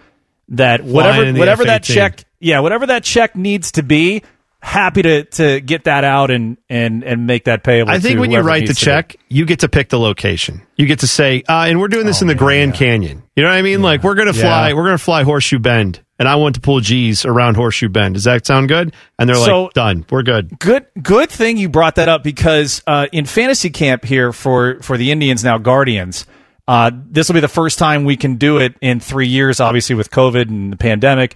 that 0.49 0.83
whatever 0.83 1.31
whatever 1.37 1.65
that 1.65 1.87
F-18. 1.87 1.93
check 1.93 2.23
yeah 2.39 2.61
whatever 2.61 2.87
that 2.87 3.03
check 3.03 3.35
needs 3.35 3.73
to 3.73 3.83
be 3.83 4.23
happy 4.63 5.01
to 5.01 5.23
to 5.25 5.59
get 5.59 5.83
that 5.83 6.05
out 6.05 6.31
and 6.31 6.57
and 6.69 7.03
and 7.03 7.27
make 7.27 7.43
that 7.43 7.63
payable 7.65 7.91
I 7.91 7.99
think 7.99 8.17
when 8.19 8.31
you 8.31 8.39
write 8.39 8.65
the 8.65 8.73
check, 8.73 9.17
you 9.27 9.45
get 9.45 9.59
to 9.59 9.69
pick 9.69 9.89
the 9.89 9.99
location. 9.99 10.61
You 10.77 10.85
get 10.85 10.99
to 10.99 11.07
say, 11.07 11.43
uh, 11.49 11.65
and 11.67 11.79
we're 11.81 11.89
doing 11.89 12.05
this 12.05 12.21
in 12.21 12.27
the 12.29 12.33
Grand 12.35 12.73
Canyon. 12.73 13.23
You 13.35 13.43
know 13.43 13.49
what 13.49 13.57
I 13.57 13.61
mean? 13.61 13.81
Like 13.81 14.03
we're 14.03 14.15
gonna 14.15 14.31
fly, 14.33 14.69
Yeah. 14.69 14.75
we're 14.75 14.85
gonna 14.85 14.97
fly 14.97 15.23
Horseshoe 15.23 15.59
Bend, 15.59 15.99
and 16.17 16.29
I 16.29 16.37
want 16.37 16.55
to 16.55 16.61
pull 16.61 16.79
G's 16.79 17.25
around 17.25 17.55
Horseshoe 17.55 17.89
Bend. 17.89 18.13
Does 18.15 18.23
that 18.23 18.45
sound 18.45 18.69
good? 18.69 18.93
And 19.19 19.27
they're 19.27 19.35
So- 19.35 19.63
like, 19.65 19.73
done. 19.73 20.05
We're 20.09 20.23
good. 20.23 20.57
good 20.59 20.85
good 21.01 21.29
thing 21.29 21.57
you 21.57 21.67
brought 21.67 21.95
that 21.95 22.07
up 22.07 22.23
because 22.23 22.81
uh, 22.87 23.07
in 23.11 23.25
fantasy 23.25 23.69
camp 23.69 24.05
here 24.05 24.31
for 24.31 24.79
for 24.81 24.97
the 24.97 25.11
Indians 25.11 25.43
now 25.43 25.57
Guardians 25.57 26.25
uh, 26.69 26.89
this 26.93 27.27
will 27.27 27.33
be 27.33 27.41
the 27.41 27.49
first 27.49 27.77
time 27.77 28.05
we 28.05 28.15
can 28.15 28.35
do 28.37 28.57
it 28.59 28.75
in 28.79 29.01
three 29.01 29.27
years 29.27 29.59
obviously 29.59 29.95
with 29.95 30.09
COVID 30.09 30.47
and 30.47 30.71
the 30.71 30.77
pandemic 30.77 31.35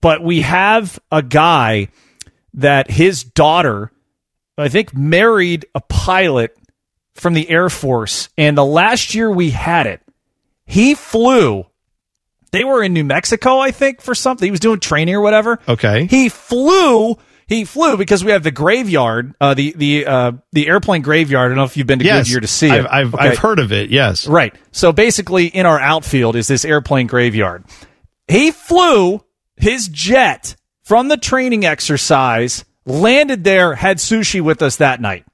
but 0.00 0.22
we 0.22 0.42
have 0.42 0.98
a 1.10 1.22
guy 1.22 1.88
that 2.54 2.90
his 2.90 3.22
daughter 3.24 3.90
I 4.56 4.68
think 4.68 4.94
married 4.96 5.66
a 5.74 5.80
pilot 5.80 6.56
from 7.14 7.34
the 7.34 7.48
Air 7.50 7.68
Force 7.68 8.28
and 8.38 8.56
the 8.56 8.64
last 8.64 9.14
year 9.14 9.30
we 9.30 9.50
had 9.50 9.86
it 9.86 10.00
he 10.66 10.94
flew 10.94 11.66
they 12.52 12.64
were 12.64 12.82
in 12.82 12.92
New 12.92 13.04
Mexico 13.04 13.58
I 13.58 13.70
think 13.70 14.00
for 14.00 14.14
something 14.14 14.46
he 14.46 14.50
was 14.50 14.60
doing 14.60 14.80
training 14.80 15.14
or 15.14 15.20
whatever 15.20 15.58
Okay. 15.68 16.06
he 16.06 16.28
flew. 16.28 17.16
He 17.46 17.66
flew 17.66 17.98
because 17.98 18.24
we 18.24 18.30
have 18.32 18.42
the 18.42 18.50
graveyard, 18.50 19.34
uh, 19.38 19.52
the 19.52 19.74
the 19.76 20.06
uh, 20.06 20.32
the 20.52 20.66
airplane 20.66 21.02
graveyard. 21.02 21.44
I 21.44 21.48
don't 21.48 21.58
know 21.58 21.64
if 21.64 21.76
you've 21.76 21.86
been 21.86 21.98
to 21.98 22.04
yes, 22.06 22.24
Goodyear 22.26 22.40
to 22.40 22.46
see 22.46 22.70
I've, 22.70 22.84
it. 22.86 22.90
I've, 22.90 23.14
Okay. 23.14 23.22
I've 23.28 23.36
heard 23.38 23.58
of 23.58 23.70
it. 23.70 23.90
Yes. 23.90 24.26
Right. 24.26 24.54
So 24.72 24.92
basically, 24.92 25.48
in 25.48 25.66
our 25.66 25.78
outfield 25.78 26.36
is 26.36 26.48
this 26.48 26.64
airplane 26.64 27.06
graveyard. 27.06 27.64
He 28.28 28.50
flew 28.50 29.22
his 29.56 29.88
jet 29.88 30.56
from 30.84 31.08
the 31.08 31.16
training 31.16 31.64
exercise, 31.64 32.64
landed 32.86 33.44
there, 33.44 33.74
had 33.74 33.98
sushi 33.98 34.40
with 34.40 34.62
us 34.62 34.76
that 34.76 35.00
night. 35.00 35.24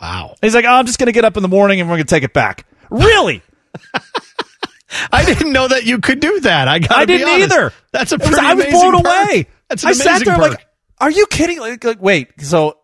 Wow. 0.00 0.34
He's 0.40 0.54
like, 0.54 0.64
oh, 0.64 0.70
I'm 0.70 0.86
just 0.86 0.98
going 0.98 1.06
to 1.06 1.12
get 1.12 1.24
up 1.24 1.36
in 1.36 1.42
the 1.42 1.48
morning 1.48 1.80
and 1.80 1.88
we're 1.88 1.96
going 1.96 2.06
to 2.06 2.14
take 2.14 2.24
it 2.24 2.32
back. 2.32 2.66
Really? 2.90 3.42
I 5.12 5.24
didn't 5.24 5.52
know 5.52 5.68
that 5.68 5.84
you 5.84 5.98
could 5.98 6.20
do 6.20 6.40
that. 6.40 6.68
I 6.68 6.78
got. 6.78 6.92
I 6.92 7.04
didn't 7.06 7.28
either. 7.28 7.72
That's 7.92 8.12
a 8.12 8.18
pretty 8.18 8.36
I 8.38 8.54
was 8.54 8.66
blown 8.66 8.92
perk. 8.92 9.06
away. 9.06 9.46
That's 9.68 9.84
an 9.84 9.90
I 9.90 9.92
sat 9.92 10.24
there 10.24 10.36
perk. 10.36 10.50
like, 10.50 10.66
are 11.00 11.10
you 11.10 11.26
kidding? 11.26 11.58
Like, 11.60 11.82
like, 11.82 12.02
wait, 12.02 12.42
so 12.42 12.76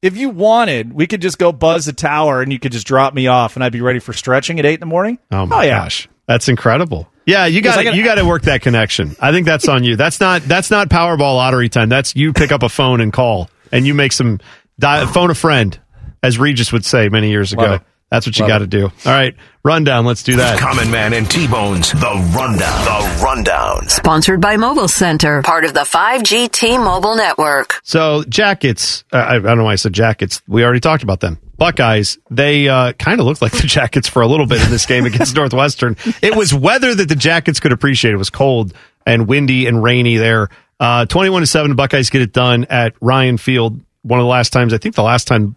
if 0.00 0.16
you 0.16 0.30
wanted, 0.30 0.92
we 0.92 1.06
could 1.08 1.20
just 1.20 1.38
go 1.38 1.50
buzz 1.50 1.86
the 1.86 1.92
tower 1.92 2.40
and 2.40 2.52
you 2.52 2.60
could 2.60 2.70
just 2.72 2.86
drop 2.86 3.14
me 3.14 3.26
off 3.26 3.56
and 3.56 3.64
I'd 3.64 3.72
be 3.72 3.80
ready 3.80 3.98
for 3.98 4.12
stretching 4.12 4.60
at 4.60 4.64
eight 4.64 4.74
in 4.74 4.80
the 4.80 4.86
morning. 4.86 5.18
Oh 5.32 5.46
my 5.46 5.64
yeah. 5.64 5.80
gosh, 5.80 6.08
that's 6.26 6.48
incredible. 6.48 7.08
Yeah, 7.26 7.46
you 7.46 7.60
got 7.60 7.76
I 7.78 7.84
gotta- 7.84 7.96
you 7.96 8.04
got 8.04 8.14
to 8.16 8.24
work 8.24 8.42
that 8.42 8.62
connection. 8.62 9.16
I 9.20 9.32
think 9.32 9.46
that's 9.46 9.68
on 9.68 9.82
you. 9.84 9.96
That's 9.96 10.20
not 10.20 10.42
that's 10.42 10.70
not 10.70 10.88
Powerball 10.88 11.34
lottery 11.36 11.68
time. 11.68 11.88
That's 11.88 12.14
you 12.14 12.32
pick 12.32 12.52
up 12.52 12.62
a 12.62 12.68
phone 12.68 13.00
and 13.00 13.12
call, 13.12 13.50
and 13.72 13.86
you 13.86 13.94
make 13.94 14.12
some 14.12 14.38
di- 14.78 15.04
phone 15.06 15.30
a 15.30 15.34
friend, 15.34 15.78
as 16.22 16.38
Regis 16.38 16.72
would 16.72 16.84
say 16.84 17.08
many 17.08 17.30
years 17.30 17.52
ago. 17.52 17.80
Love 18.10 18.12
it. 18.12 18.16
That's 18.16 18.26
what 18.26 18.38
you 18.38 18.46
got 18.46 18.58
to 18.58 18.66
do. 18.66 18.84
All 18.84 19.12
right, 19.12 19.34
rundown. 19.64 20.06
Let's 20.06 20.22
do 20.22 20.36
that. 20.36 20.58
Common 20.58 20.90
Man 20.90 21.12
and 21.12 21.28
T-Bones, 21.30 21.92
The 21.92 22.32
Rundown. 22.34 22.84
The 22.84 23.22
Rundown. 23.24 23.88
Sponsored 23.88 24.40
by 24.40 24.56
Mobile 24.56 24.88
Center, 24.88 25.42
part 25.42 25.64
of 25.64 25.74
the 25.74 25.80
5G 25.80 26.50
T 26.50 26.78
Mobile 26.78 27.16
network. 27.16 27.80
So 27.82 28.22
jackets. 28.24 29.04
Uh, 29.12 29.16
I, 29.16 29.36
I 29.36 29.40
don't 29.40 29.58
know 29.58 29.64
why 29.64 29.72
I 29.72 29.76
said 29.76 29.92
jackets. 29.92 30.40
We 30.46 30.64
already 30.64 30.80
talked 30.80 31.02
about 31.02 31.20
them. 31.20 31.38
Buckeyes. 31.58 32.18
They 32.30 32.68
uh, 32.68 32.92
kind 32.92 33.18
of 33.18 33.26
looked 33.26 33.42
like 33.42 33.52
the 33.52 33.58
jackets 33.66 34.08
for 34.08 34.22
a 34.22 34.26
little 34.26 34.46
bit 34.46 34.62
in 34.62 34.70
this 34.70 34.86
game 34.86 35.04
against 35.06 35.34
Northwestern. 35.36 35.96
It 36.22 36.36
was 36.36 36.52
weather 36.54 36.94
that 36.94 37.08
the 37.08 37.16
jackets 37.16 37.60
could 37.60 37.72
appreciate. 37.72 38.14
It 38.14 38.18
was 38.18 38.30
cold 38.30 38.72
and 39.06 39.26
windy 39.26 39.66
and 39.66 39.82
rainy 39.82 40.16
there. 40.16 40.48
Uh, 40.78 41.06
Twenty-one 41.06 41.40
to 41.42 41.46
seven. 41.46 41.74
Buckeyes 41.74 42.10
get 42.10 42.22
it 42.22 42.32
done 42.32 42.66
at 42.66 42.94
Ryan 43.00 43.38
Field. 43.38 43.80
One 44.02 44.20
of 44.20 44.24
the 44.24 44.28
last 44.30 44.52
times. 44.52 44.72
I 44.74 44.78
think 44.78 44.94
the 44.94 45.02
last 45.02 45.26
time 45.26 45.56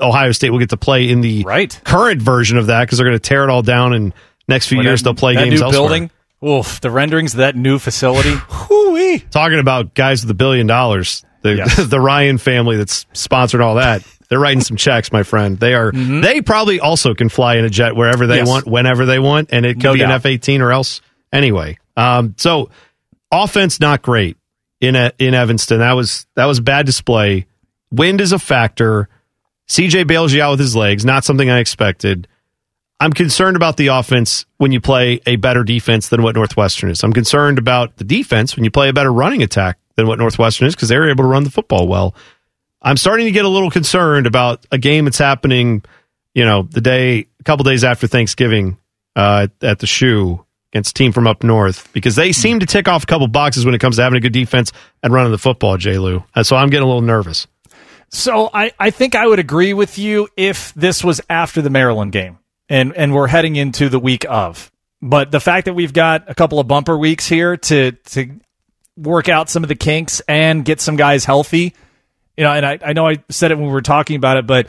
Ohio 0.00 0.32
State 0.32 0.50
will 0.50 0.58
get 0.58 0.70
to 0.70 0.76
play 0.76 1.08
in 1.08 1.20
the 1.20 1.42
Right. 1.44 1.78
current 1.84 2.20
version 2.22 2.58
of 2.58 2.66
that 2.66 2.82
because 2.82 2.98
they're 2.98 3.06
going 3.06 3.18
to 3.18 3.28
tear 3.28 3.44
it 3.44 3.50
all 3.50 3.62
down 3.62 3.92
and 3.94 4.12
next 4.48 4.66
few 4.68 4.78
When 4.78 4.86
years 4.86 5.00
that- 5.02 5.04
they'll 5.10 5.14
play 5.14 5.34
games 5.34 5.60
new 5.60 5.66
elsewhere. 5.66 5.72
building. 5.88 6.10
Oof, 6.46 6.80
the 6.80 6.90
renderings 6.90 7.34
of 7.34 7.38
that 7.38 7.56
new 7.56 7.78
facility. 7.78 8.30
Hoo-wee. 8.48 9.24
talking 9.30 9.58
about 9.58 9.94
guys 9.94 10.22
with 10.22 10.30
a 10.30 10.34
billion 10.34 10.66
dollars, 10.66 11.24
the 11.42 11.56
Yes. 11.56 11.76
the 11.88 12.00
Ryan 12.00 12.38
family 12.38 12.76
that's 12.76 13.06
sponsored 13.12 13.60
all 13.60 13.74
that. 13.76 14.02
They're 14.28 14.38
writing 14.38 14.60
some 14.60 14.76
checks, 14.76 15.10
my 15.10 15.22
friend. 15.22 15.58
They 15.58 15.72
are. 15.74 15.90
They 15.90 16.42
probably 16.42 16.80
also 16.80 17.14
can 17.14 17.28
fly 17.30 17.56
in 17.56 17.64
a 17.64 17.70
jet 17.70 17.96
wherever 17.96 18.26
they 18.26 18.36
Mm-hmm. 18.36 18.46
Yes. 18.46 18.48
want, 18.48 18.66
whenever 18.66 19.06
they 19.06 19.18
want, 19.18 19.48
and 19.52 19.64
it 19.64 19.74
could 19.76 19.84
No 19.84 19.94
be 19.94 20.02
an. 20.02 20.10
F 20.10 20.26
eighteen 20.26 20.60
or 20.60 20.70
else. 20.70 21.00
Anyway, 21.32 21.78
um, 21.96 22.34
so 22.36 22.68
offense 23.32 23.80
not 23.80 24.02
great 24.02 24.36
in 24.80 24.96
a, 24.96 25.12
in 25.18 25.34
Evanston. 25.34 25.78
That 25.78 25.92
was 25.92 26.26
that 26.36 26.44
was 26.44 26.60
bad 26.60 26.86
display. 26.86 27.46
Wind 27.90 28.20
is 28.20 28.32
a 28.32 28.38
factor. 28.38 29.08
CJ 29.68 30.06
bails 30.06 30.32
you 30.32 30.42
out 30.42 30.52
with 30.52 30.60
his 30.60 30.74
legs. 30.74 31.04
Not 31.04 31.24
something 31.24 31.50
I 31.50 31.58
expected. 31.58 32.26
I'm 33.00 33.12
concerned 33.12 33.56
about 33.56 33.76
the 33.76 33.88
offense 33.88 34.44
when 34.56 34.72
you 34.72 34.80
play 34.80 35.20
a 35.26 35.36
better 35.36 35.62
defense 35.62 36.08
than 36.08 36.22
what 36.22 36.34
Northwestern 36.34 36.90
is. 36.90 37.04
I'm 37.04 37.12
concerned 37.12 37.58
about 37.58 37.96
the 37.96 38.04
defense 38.04 38.56
when 38.56 38.64
you 38.64 38.70
play 38.70 38.88
a 38.88 38.92
better 38.92 39.12
running 39.12 39.42
attack 39.42 39.78
than 39.94 40.06
what 40.06 40.18
Northwestern 40.18 40.66
is 40.66 40.74
because 40.74 40.88
they're 40.88 41.08
able 41.08 41.24
to 41.24 41.28
run 41.28 41.44
the 41.44 41.50
football 41.50 41.86
well. 41.86 42.14
I'm 42.82 42.96
starting 42.96 43.26
to 43.26 43.32
get 43.32 43.44
a 43.44 43.48
little 43.48 43.70
concerned 43.70 44.26
about 44.26 44.66
a 44.72 44.78
game 44.78 45.04
that's 45.04 45.18
happening, 45.18 45.84
you 46.34 46.44
know, 46.44 46.62
the 46.62 46.80
day, 46.80 47.26
a 47.38 47.44
couple 47.44 47.64
days 47.64 47.84
after 47.84 48.06
Thanksgiving 48.06 48.78
uh, 49.14 49.48
at, 49.62 49.78
the 49.80 49.86
shoe 49.86 50.44
against 50.72 50.96
team 50.96 51.12
from 51.12 51.26
up 51.26 51.42
north 51.42 51.92
because 51.92 52.14
they 52.14 52.30
seem 52.30 52.60
to 52.60 52.66
tick 52.66 52.88
off 52.88 53.02
a 53.04 53.06
couple 53.06 53.26
boxes 53.26 53.64
when 53.64 53.74
it 53.74 53.80
comes 53.80 53.96
to 53.96 54.02
having 54.02 54.16
a 54.16 54.20
good 54.20 54.32
defense 54.32 54.72
and 55.02 55.12
running 55.12 55.32
the 55.32 55.38
football, 55.38 55.76
J. 55.76 55.98
Lou. 55.98 56.22
So 56.42 56.56
I'm 56.56 56.68
getting 56.68 56.84
a 56.84 56.86
little 56.86 57.02
nervous. 57.02 57.46
So 58.10 58.50
I, 58.52 58.72
I 58.78 58.90
think 58.90 59.14
I 59.14 59.26
would 59.26 59.38
agree 59.38 59.74
with 59.74 59.98
you 59.98 60.28
if 60.36 60.72
this 60.74 61.04
was 61.04 61.20
after 61.28 61.60
the 61.62 61.70
Maryland 61.70 62.12
game 62.12 62.38
and, 62.68 62.94
and 62.94 63.14
we're 63.14 63.26
heading 63.26 63.56
into 63.56 63.88
the 63.88 63.98
week 63.98 64.24
of. 64.28 64.70
But 65.00 65.30
the 65.30 65.40
fact 65.40 65.66
that 65.66 65.74
we've 65.74 65.92
got 65.92 66.28
a 66.28 66.34
couple 66.34 66.58
of 66.58 66.66
bumper 66.66 66.98
weeks 66.98 67.26
here 67.26 67.56
to 67.56 67.92
to 67.92 68.40
work 68.96 69.28
out 69.28 69.48
some 69.48 69.62
of 69.62 69.68
the 69.68 69.76
kinks 69.76 70.20
and 70.26 70.64
get 70.64 70.80
some 70.80 70.96
guys 70.96 71.24
healthy, 71.24 71.74
you 72.36 72.44
know, 72.44 72.52
and 72.52 72.66
I, 72.66 72.78
I 72.84 72.92
know 72.94 73.06
I 73.06 73.22
said 73.28 73.52
it 73.52 73.54
when 73.56 73.66
we 73.66 73.72
were 73.72 73.80
talking 73.80 74.16
about 74.16 74.38
it, 74.38 74.46
but 74.46 74.66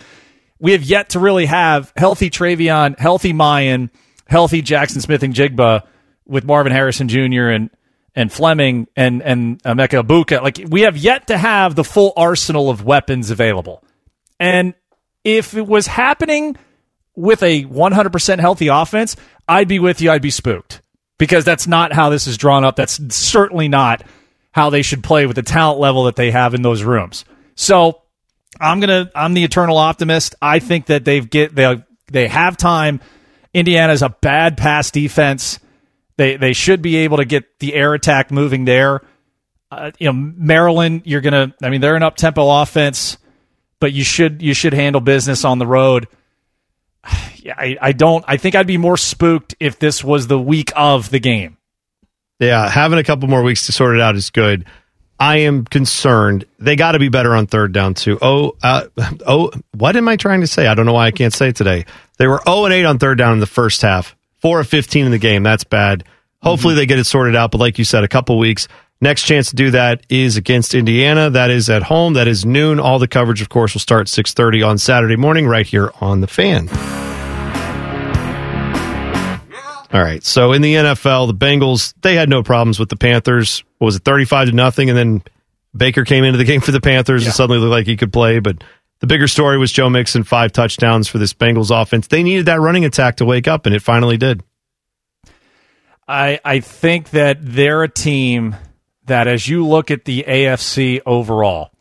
we 0.59 0.73
have 0.73 0.83
yet 0.83 1.09
to 1.09 1.19
really 1.19 1.47
have 1.47 1.91
healthy 1.95 2.29
TreVeyon, 2.29 2.99
healthy 2.99 3.33
Miyan, 3.33 3.89
healthy 4.27 4.61
Jackson 4.61 5.01
Smith-Njigba 5.01 5.83
with 6.27 6.43
Marvin 6.43 6.71
Harrison 6.71 7.07
Jr. 7.07 7.49
and 7.49 7.71
and 8.15 8.31
Fleming 8.31 8.87
and 8.95 9.21
and 9.21 9.61
Emeka 9.63 10.03
Egbuka. 10.03 10.41
Like 10.41 10.59
we 10.67 10.81
have 10.81 10.97
yet 10.97 11.27
to 11.27 11.37
have 11.37 11.75
the 11.75 11.83
full 11.83 12.13
arsenal 12.15 12.69
of 12.69 12.83
weapons 12.83 13.31
available. 13.31 13.83
And 14.39 14.73
if 15.23 15.55
it 15.55 15.67
was 15.67 15.87
happening 15.87 16.55
with 17.15 17.43
a 17.43 17.65
100% 17.65 18.39
healthy 18.39 18.67
offense, 18.67 19.15
I'd 19.47 19.67
be 19.67 19.79
with 19.79 20.01
you. 20.01 20.11
I'd 20.11 20.21
be 20.21 20.29
spooked 20.29 20.81
because 21.17 21.43
that's 21.43 21.67
not 21.67 21.91
how 21.91 22.09
this 22.09 22.27
is 22.27 22.37
drawn 22.37 22.63
up. 22.63 22.77
That's 22.77 23.13
certainly 23.13 23.67
not 23.67 24.03
how 24.51 24.69
they 24.69 24.81
should 24.81 25.03
play 25.03 25.25
with 25.25 25.35
the 25.35 25.43
talent 25.43 25.79
level 25.79 26.05
that 26.05 26.15
they 26.15 26.31
have 26.31 26.53
in 26.53 26.61
those 26.61 26.83
rooms. 26.83 27.25
So 27.55 28.01
I'm 28.59 28.79
gonna 28.79 29.11
I'm 29.13 29.33
the 29.33 29.43
eternal 29.43 29.77
optimist. 29.77 30.35
I 30.41 30.59
think 30.59 30.87
that 30.87 31.05
they've 31.05 31.29
get 31.29 31.53
they 31.53 31.83
they 32.11 32.27
have 32.27 32.57
time. 32.57 33.01
Indiana's 33.53 34.01
a 34.01 34.09
bad 34.09 34.57
pass 34.57 34.91
defense. 34.91 35.59
They 36.19 36.35
they 36.35 36.51
should 36.51 36.81
be 36.81 36.97
able 36.97 37.15
to 37.17 37.25
get 37.25 37.59
the 37.59 37.73
air 37.73 37.93
attack 37.93 38.29
moving 38.29 38.65
there. 38.65 38.99
Uh, 39.71 39.91
you 39.99 40.07
know, 40.07 40.11
Maryland, 40.11 41.03
you're 41.05 41.21
gonna. 41.21 41.55
I 41.63 41.69
mean, 41.69 41.79
they're 41.79 41.95
an 41.95 42.03
up 42.03 42.17
tempo 42.17 42.61
offense, 42.61 43.17
but 43.79 43.93
you 43.93 44.03
should 44.03 44.41
you 44.41 44.53
should 44.53 44.73
handle 44.73 44.99
business 44.99 45.45
on 45.45 45.57
the 45.57 45.65
road. 45.65 46.07
Yeah, 47.41 47.55
I, 47.57 47.77
I 47.81 47.91
don't. 47.93 48.25
I 48.27 48.35
think 48.35 48.55
I'd 48.55 48.67
be 48.67 48.77
more 48.77 48.97
spooked 48.97 49.55
if 49.61 49.79
this 49.79 50.03
was 50.03 50.27
the 50.27 50.37
week 50.37 50.73
of 50.75 51.09
the 51.09 51.21
game. 51.21 51.55
Yeah, 52.37 52.67
having 52.67 52.99
a 52.99 53.03
couple 53.03 53.29
more 53.29 53.43
weeks 53.43 53.65
to 53.67 53.71
sort 53.71 53.95
it 53.95 54.01
out 54.01 54.17
is 54.17 54.29
good. 54.29 54.65
I 55.17 55.37
am 55.37 55.63
concerned. 55.63 56.43
They 56.59 56.75
got 56.75 56.91
to 56.91 56.99
be 56.99 57.07
better 57.07 57.33
on 57.33 57.47
third 57.47 57.71
down 57.71 57.93
too. 57.93 58.19
Oh, 58.21 58.57
uh, 58.61 58.87
oh, 59.25 59.51
what 59.73 59.95
am 59.95 60.09
I 60.09 60.17
trying 60.17 60.41
to 60.41 60.47
say? 60.47 60.67
I 60.67 60.75
don't 60.75 60.85
know 60.85 60.91
why 60.91 61.07
I 61.07 61.11
can't 61.11 61.33
say 61.33 61.47
it 61.47 61.55
today. 61.55 61.85
They 62.17 62.27
were 62.27 62.41
0 62.45 62.65
and 62.65 62.73
8 62.73 62.83
on 62.83 62.99
third 62.99 63.17
down 63.17 63.35
in 63.35 63.39
the 63.39 63.47
first 63.47 63.81
half. 63.81 64.17
4 64.41 64.61
of 64.61 64.67
15 64.67 65.05
in 65.05 65.11
the 65.11 65.17
game. 65.17 65.43
That's 65.43 65.63
bad. 65.63 66.03
Hopefully 66.41 66.73
mm-hmm. 66.73 66.79
they 66.79 66.85
get 66.85 66.99
it 66.99 67.05
sorted 67.05 67.35
out, 67.35 67.51
but 67.51 67.59
like 67.59 67.77
you 67.77 67.85
said, 67.85 68.03
a 68.03 68.07
couple 68.07 68.37
weeks. 68.37 68.67
Next 69.01 69.23
chance 69.23 69.49
to 69.51 69.55
do 69.55 69.71
that 69.71 70.05
is 70.09 70.35
against 70.35 70.75
Indiana. 70.75 71.29
That 71.29 71.51
is 71.51 71.69
at 71.69 71.83
home. 71.83 72.13
That 72.13 72.27
is 72.27 72.45
noon. 72.45 72.81
All 72.81 72.99
the 72.99 73.07
coverage, 73.07 73.41
of 73.41 73.47
course, 73.47 73.73
will 73.73 73.79
start 73.79 74.07
6:30 74.07 74.61
on 74.65 74.77
Saturday 74.77 75.15
morning 75.15 75.47
right 75.47 75.65
here 75.65 75.91
on 76.01 76.19
the 76.19 76.27
Fan. 76.27 76.67
All 79.91 80.01
right. 80.01 80.23
So 80.23 80.51
in 80.51 80.61
the 80.61 80.75
NFL, 80.75 81.27
the 81.27 81.33
Bengals, 81.33 81.93
they 82.01 82.15
had 82.15 82.29
no 82.29 82.43
problems 82.43 82.77
with 82.77 82.89
the 82.89 82.95
Panthers. 82.95 83.63
What 83.79 83.85
was 83.85 83.95
it, 83.95 84.03
35 84.03 84.49
to 84.49 84.53
nothing? 84.53 84.89
And 84.89 84.97
then 84.97 85.23
Baker 85.75 86.03
came 86.03 86.23
into 86.23 86.37
the 86.37 86.43
game 86.43 86.61
for 86.61 86.71
the 86.71 86.81
Panthers 86.81 87.23
yeah. 87.23 87.29
and 87.29 87.35
suddenly 87.35 87.59
looked 87.59 87.71
like 87.71 87.87
he 87.87 87.97
could 87.97 88.13
play. 88.13 88.39
But 88.39 88.63
the 88.99 89.07
bigger 89.07 89.27
story 89.27 89.57
was 89.57 89.71
Joe 89.71 89.89
Mixon, 89.89 90.23
five 90.23 90.51
touchdowns 90.51 91.07
for 91.07 91.17
this 91.17 91.33
Bengals 91.33 91.71
offense. 91.71 92.07
They 92.07 92.23
needed 92.23 92.45
that 92.47 92.59
running 92.59 92.85
attack 92.85 93.17
to 93.17 93.25
wake 93.25 93.47
up, 93.47 93.65
and 93.65 93.75
it 93.75 93.81
finally 93.81 94.17
did. 94.17 94.43
I 96.07 96.39
I 96.43 96.59
think 96.59 97.11
that 97.11 97.37
they're 97.41 97.83
a 97.83 97.89
team 97.89 98.55
that 99.05 99.27
as 99.27 99.47
you 99.47 99.65
look 99.65 99.91
at 99.91 100.05
the 100.05 100.23
AFC 100.27 101.01
overall, 101.05 101.71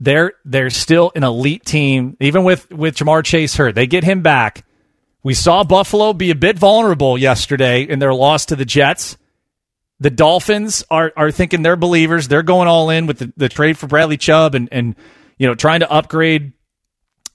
they're 0.00 0.32
they're 0.44 0.70
still 0.70 1.12
an 1.14 1.24
elite 1.24 1.64
team, 1.64 2.16
even 2.20 2.44
with, 2.44 2.70
with 2.70 2.96
Ja'Marr 2.96 3.24
Chase 3.24 3.56
hurt. 3.56 3.74
They 3.74 3.86
get 3.86 4.04
him 4.04 4.22
back 4.22 4.64
we 5.24 5.32
saw 5.32 5.64
Buffalo 5.64 6.12
be 6.12 6.30
a 6.30 6.34
bit 6.34 6.58
vulnerable 6.58 7.16
yesterday 7.16 7.82
in 7.82 7.98
their 7.98 8.12
loss 8.12 8.44
to 8.46 8.56
the 8.56 8.66
Jets. 8.66 9.16
The 9.98 10.10
Dolphins 10.10 10.84
are 10.90 11.12
are 11.16 11.30
thinking 11.30 11.62
they're 11.62 11.76
believers. 11.76 12.28
They're 12.28 12.42
going 12.42 12.68
all 12.68 12.90
in 12.90 13.06
with 13.06 13.18
the, 13.18 13.32
the 13.36 13.48
trade 13.48 13.78
for 13.78 13.86
Bradley 13.86 14.18
Chubb 14.18 14.54
and 14.54 14.68
and 14.70 14.94
you 15.38 15.46
know 15.46 15.54
trying 15.54 15.80
to 15.80 15.90
upgrade 15.90 16.52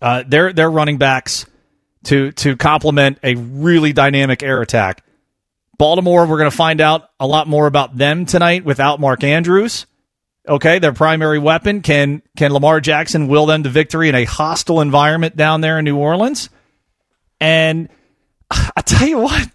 uh, 0.02 0.24
their 0.28 0.54
their 0.54 0.70
running 0.70 0.98
backs 0.98 1.46
to 2.06 2.32
to 2.34 2.56
complement 2.56 3.20
a 3.24 3.36
really 3.36 3.94
dynamic 3.94 4.44
air 4.44 4.62
attack. 4.62 5.04
Baltimore, 5.78 6.26
we're 6.26 6.38
going 6.38 6.52
to 6.52 6.56
find 6.56 6.82
out 6.82 7.10
a 7.22 7.28
lot 7.28 7.48
more 7.48 7.66
about 7.66 7.98
them 7.98 8.26
tonight 8.26 8.66
without 8.66 9.00
Mark 9.00 9.24
Andrews. 9.24 9.86
Okay, 10.48 10.80
their 10.80 10.94
primary 10.94 11.40
weapon 11.40 11.82
can 11.82 12.22
can 12.36 12.52
Lamar 12.52 12.82
Jackson 12.82 13.28
will 13.28 13.46
them 13.46 13.64
to 13.64 13.70
victory 13.70 14.10
in 14.10 14.16
a 14.16 14.26
hostile 14.26 14.82
environment 14.82 15.36
down 15.38 15.62
there 15.62 15.80
in 15.80 15.86
New 15.86 15.98
Orleans? 15.98 16.50
And 17.40 17.90
I 18.52 18.82
tell 18.82 19.08
you 19.08 19.20
what, 19.20 19.50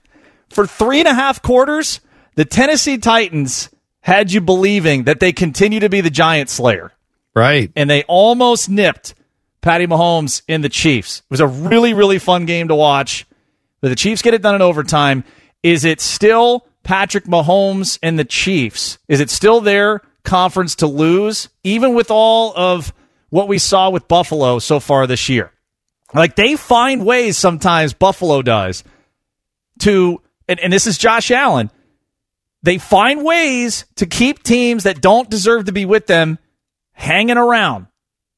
for 0.49 0.67
three 0.67 1.01
and 1.01 1.09
a 1.09 1.15
half 1.15 1.43
quarters, 1.43 2.01
the 2.37 2.45
Tennessee 2.45 2.99
Titans 2.99 3.69
had 4.01 4.33
you 4.33 4.41
believing 4.41 5.05
that 5.05 5.21
they 5.21 5.33
continue 5.33 5.81
to 5.81 5.89
be 5.89 6.01
the 6.01 6.11
giant 6.11 6.49
slayer. 6.49 6.93
Right. 7.35 7.71
And 7.75 7.91
they 7.91 8.05
almost 8.05 8.69
nipped 8.69 9.15
Patty 9.61 9.87
Mahomes 9.87 10.43
in 10.47 10.61
the 10.61 10.69
Chiefs. 10.69 11.21
It 11.21 11.31
was 11.31 11.41
a 11.41 11.47
really, 11.47 11.95
really 11.95 12.19
fun 12.19 12.47
game 12.47 12.69
to 12.69 12.75
watch. 12.75 13.27
But 13.81 13.89
the 13.89 13.97
Chiefs 13.97 14.23
get 14.23 14.35
it 14.35 14.43
done 14.43 14.55
in 14.55 14.63
overtime. 14.63 15.25
Is 15.63 15.85
it 15.85 16.01
still 16.01 16.67
Patrick 16.83 17.25
Mahomes 17.25 17.99
and 18.03 18.19
the 18.19 18.25
Chiefs? 18.25 18.99
Is 19.09 19.21
it 19.21 19.31
still 19.31 19.61
their 19.61 20.03
conference 20.23 20.77
to 20.77 20.87
lose, 20.87 21.49
even 21.65 21.95
with 21.95 22.11
all 22.11 22.53
of 22.57 22.93
what 23.31 23.49
we 23.49 23.59
saw 23.59 23.91
with 23.91 24.07
Buffalo 24.07 24.59
so 24.59 24.81
far 24.81 25.07
this 25.07 25.29
year? 25.29 25.51
Like 26.15 26.37
they 26.37 26.57
find 26.57 27.05
ways 27.05 27.37
sometimes, 27.37 27.93
Buffalo 27.93 28.43
does, 28.43 28.85
to, 29.81 30.21
and, 30.49 30.61
and 30.61 30.73
this 30.73 30.87
is 30.87 30.97
Josh 30.97 31.31
Allen, 31.31 31.71
they 32.63 32.79
find 32.79 33.25
ways 33.25 33.85
to 33.97 34.07
keep 34.07 34.43
teams 34.43 34.85
that 34.85 35.01
don't 35.01 35.29
deserve 35.29 35.65
to 35.67 35.73
be 35.73 35.85
with 35.85 36.07
them 36.07 36.39
hanging 36.95 37.37
around. 37.37 37.87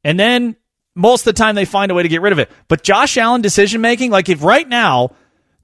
And 0.02 0.18
then 0.18 0.56
most 0.94 1.26
of 1.26 1.34
the 1.34 1.38
time 1.38 1.54
they 1.54 1.64
find 1.64 1.92
a 1.92 1.94
way 1.94 2.02
to 2.02 2.08
get 2.08 2.22
rid 2.22 2.32
of 2.32 2.38
it. 2.38 2.50
But 2.68 2.82
Josh 2.82 3.16
Allen 3.16 3.42
decision 3.42 3.80
making, 3.80 4.10
like 4.10 4.28
if 4.28 4.42
right 4.42 4.68
now, 4.68 5.12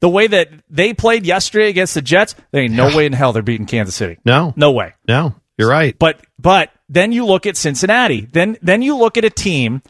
the 0.01 0.09
way 0.09 0.27
that 0.27 0.51
they 0.69 0.95
played 0.95 1.27
yesterday 1.27 1.69
against 1.69 1.95
the 1.95 2.03
Jets, 2.03 2.35
there 2.51 2.63
ain't 2.63 2.75
no 2.75 2.95
way 2.95 3.07
in 3.07 3.13
hell 3.13 3.33
they're 3.33 3.43
beating 3.43 3.67
Kansas 3.67 3.95
City. 3.95 4.19
No. 4.25 4.53
No 4.57 4.73
way. 4.73 4.95
No. 5.09 5.35
You're 5.57 5.71
right. 5.71 5.97
But 5.99 6.21
but 6.39 6.71
then 6.89 7.13
you 7.13 7.25
look 7.25 7.47
at 7.47 7.57
Cincinnati. 7.57 8.23
Then 8.23 8.59
then 8.63 8.83
you 8.83 8.97
look 8.97 9.17
at 9.17 9.25
a 9.25 9.31
team 9.31 9.83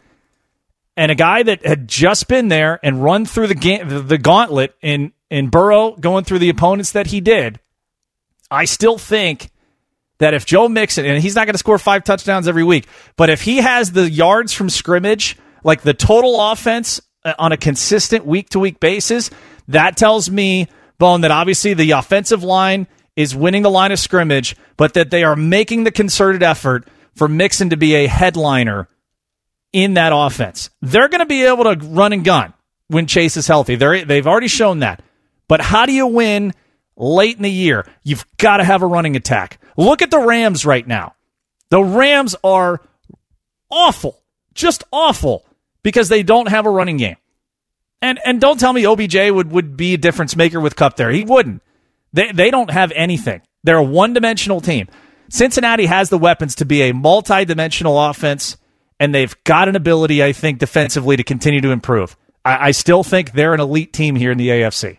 and 0.96 1.10
a 1.10 1.14
guy 1.14 1.42
that 1.42 1.64
had 1.64 1.88
just 1.88 2.28
been 2.28 2.48
there 2.48 2.78
and 2.82 3.02
run 3.02 3.24
through 3.24 3.46
the 3.46 3.54
ga- 3.54 3.84
the 3.84 4.18
gauntlet 4.18 4.74
in 4.82 5.12
in 5.30 5.48
Burrow 5.48 5.92
going 5.92 6.24
through 6.24 6.40
the 6.40 6.50
opponents 6.50 6.92
that 6.92 7.06
he 7.06 7.20
did, 7.20 7.58
I 8.50 8.66
still 8.66 8.98
think 8.98 9.50
that 10.22 10.34
if 10.34 10.46
Joe 10.46 10.68
Mixon 10.68 11.04
and 11.04 11.20
he's 11.20 11.34
not 11.34 11.46
going 11.46 11.54
to 11.54 11.58
score 11.58 11.78
five 11.78 12.04
touchdowns 12.04 12.46
every 12.46 12.64
week, 12.64 12.86
but 13.16 13.28
if 13.28 13.42
he 13.42 13.56
has 13.58 13.90
the 13.90 14.08
yards 14.08 14.52
from 14.52 14.70
scrimmage, 14.70 15.36
like 15.64 15.82
the 15.82 15.94
total 15.94 16.40
offense 16.40 17.00
uh, 17.24 17.34
on 17.38 17.50
a 17.50 17.56
consistent 17.56 18.24
week 18.24 18.48
to 18.50 18.60
week 18.60 18.78
basis, 18.78 19.30
that 19.68 19.96
tells 19.96 20.30
me 20.30 20.68
Bone 20.98 21.22
that 21.22 21.32
obviously 21.32 21.74
the 21.74 21.90
offensive 21.92 22.44
line 22.44 22.86
is 23.16 23.34
winning 23.34 23.62
the 23.62 23.70
line 23.70 23.90
of 23.90 23.98
scrimmage, 23.98 24.54
but 24.76 24.94
that 24.94 25.10
they 25.10 25.24
are 25.24 25.34
making 25.34 25.82
the 25.82 25.90
concerted 25.90 26.44
effort 26.44 26.86
for 27.16 27.26
Mixon 27.26 27.70
to 27.70 27.76
be 27.76 27.96
a 27.96 28.06
headliner 28.06 28.86
in 29.72 29.94
that 29.94 30.12
offense. 30.14 30.70
They're 30.80 31.08
going 31.08 31.18
to 31.18 31.26
be 31.26 31.44
able 31.44 31.64
to 31.64 31.76
run 31.84 32.12
and 32.12 32.24
gun 32.24 32.54
when 32.86 33.06
Chase 33.06 33.36
is 33.36 33.48
healthy. 33.48 33.74
They're, 33.74 34.04
they've 34.04 34.26
already 34.26 34.48
shown 34.48 34.78
that. 34.78 35.02
But 35.48 35.60
how 35.60 35.86
do 35.86 35.92
you 35.92 36.06
win 36.06 36.52
late 36.96 37.36
in 37.36 37.42
the 37.42 37.50
year? 37.50 37.86
You've 38.04 38.24
got 38.36 38.58
to 38.58 38.64
have 38.64 38.82
a 38.82 38.86
running 38.86 39.16
attack. 39.16 39.58
Look 39.76 40.02
at 40.02 40.10
the 40.10 40.18
Rams 40.18 40.66
right 40.66 40.86
now. 40.86 41.14
The 41.70 41.82
Rams 41.82 42.36
are 42.44 42.80
awful, 43.70 44.22
just 44.54 44.84
awful, 44.92 45.46
because 45.82 46.08
they 46.08 46.22
don't 46.22 46.48
have 46.48 46.66
a 46.66 46.70
running 46.70 46.98
game. 46.98 47.16
And 48.00 48.18
and 48.24 48.40
don't 48.40 48.58
tell 48.58 48.72
me 48.72 48.84
OBJ 48.84 49.30
would, 49.30 49.50
would 49.52 49.76
be 49.76 49.94
a 49.94 49.98
difference 49.98 50.36
maker 50.36 50.60
with 50.60 50.76
Kupp 50.76 50.96
there. 50.96 51.10
He 51.10 51.24
wouldn't. 51.24 51.62
They 52.12 52.32
they 52.32 52.50
don't 52.50 52.70
have 52.70 52.92
anything. 52.92 53.42
They're 53.64 53.76
a 53.76 53.82
one 53.82 54.12
dimensional 54.12 54.60
team. 54.60 54.88
Cincinnati 55.30 55.86
has 55.86 56.10
the 56.10 56.18
weapons 56.18 56.56
to 56.56 56.64
be 56.64 56.82
a 56.82 56.92
multi 56.92 57.44
dimensional 57.44 57.98
offense 57.98 58.56
and 59.02 59.12
they've 59.12 59.34
got 59.42 59.68
an 59.68 59.74
ability, 59.74 60.22
I 60.22 60.32
think, 60.32 60.60
defensively 60.60 61.16
to 61.16 61.24
continue 61.24 61.60
to 61.62 61.70
improve. 61.70 62.16
I, 62.44 62.68
I 62.68 62.70
still 62.70 63.02
think 63.02 63.32
they're 63.32 63.52
an 63.52 63.58
elite 63.58 63.92
team 63.92 64.14
here 64.14 64.30
in 64.30 64.38
the 64.38 64.48
AFC. 64.48 64.98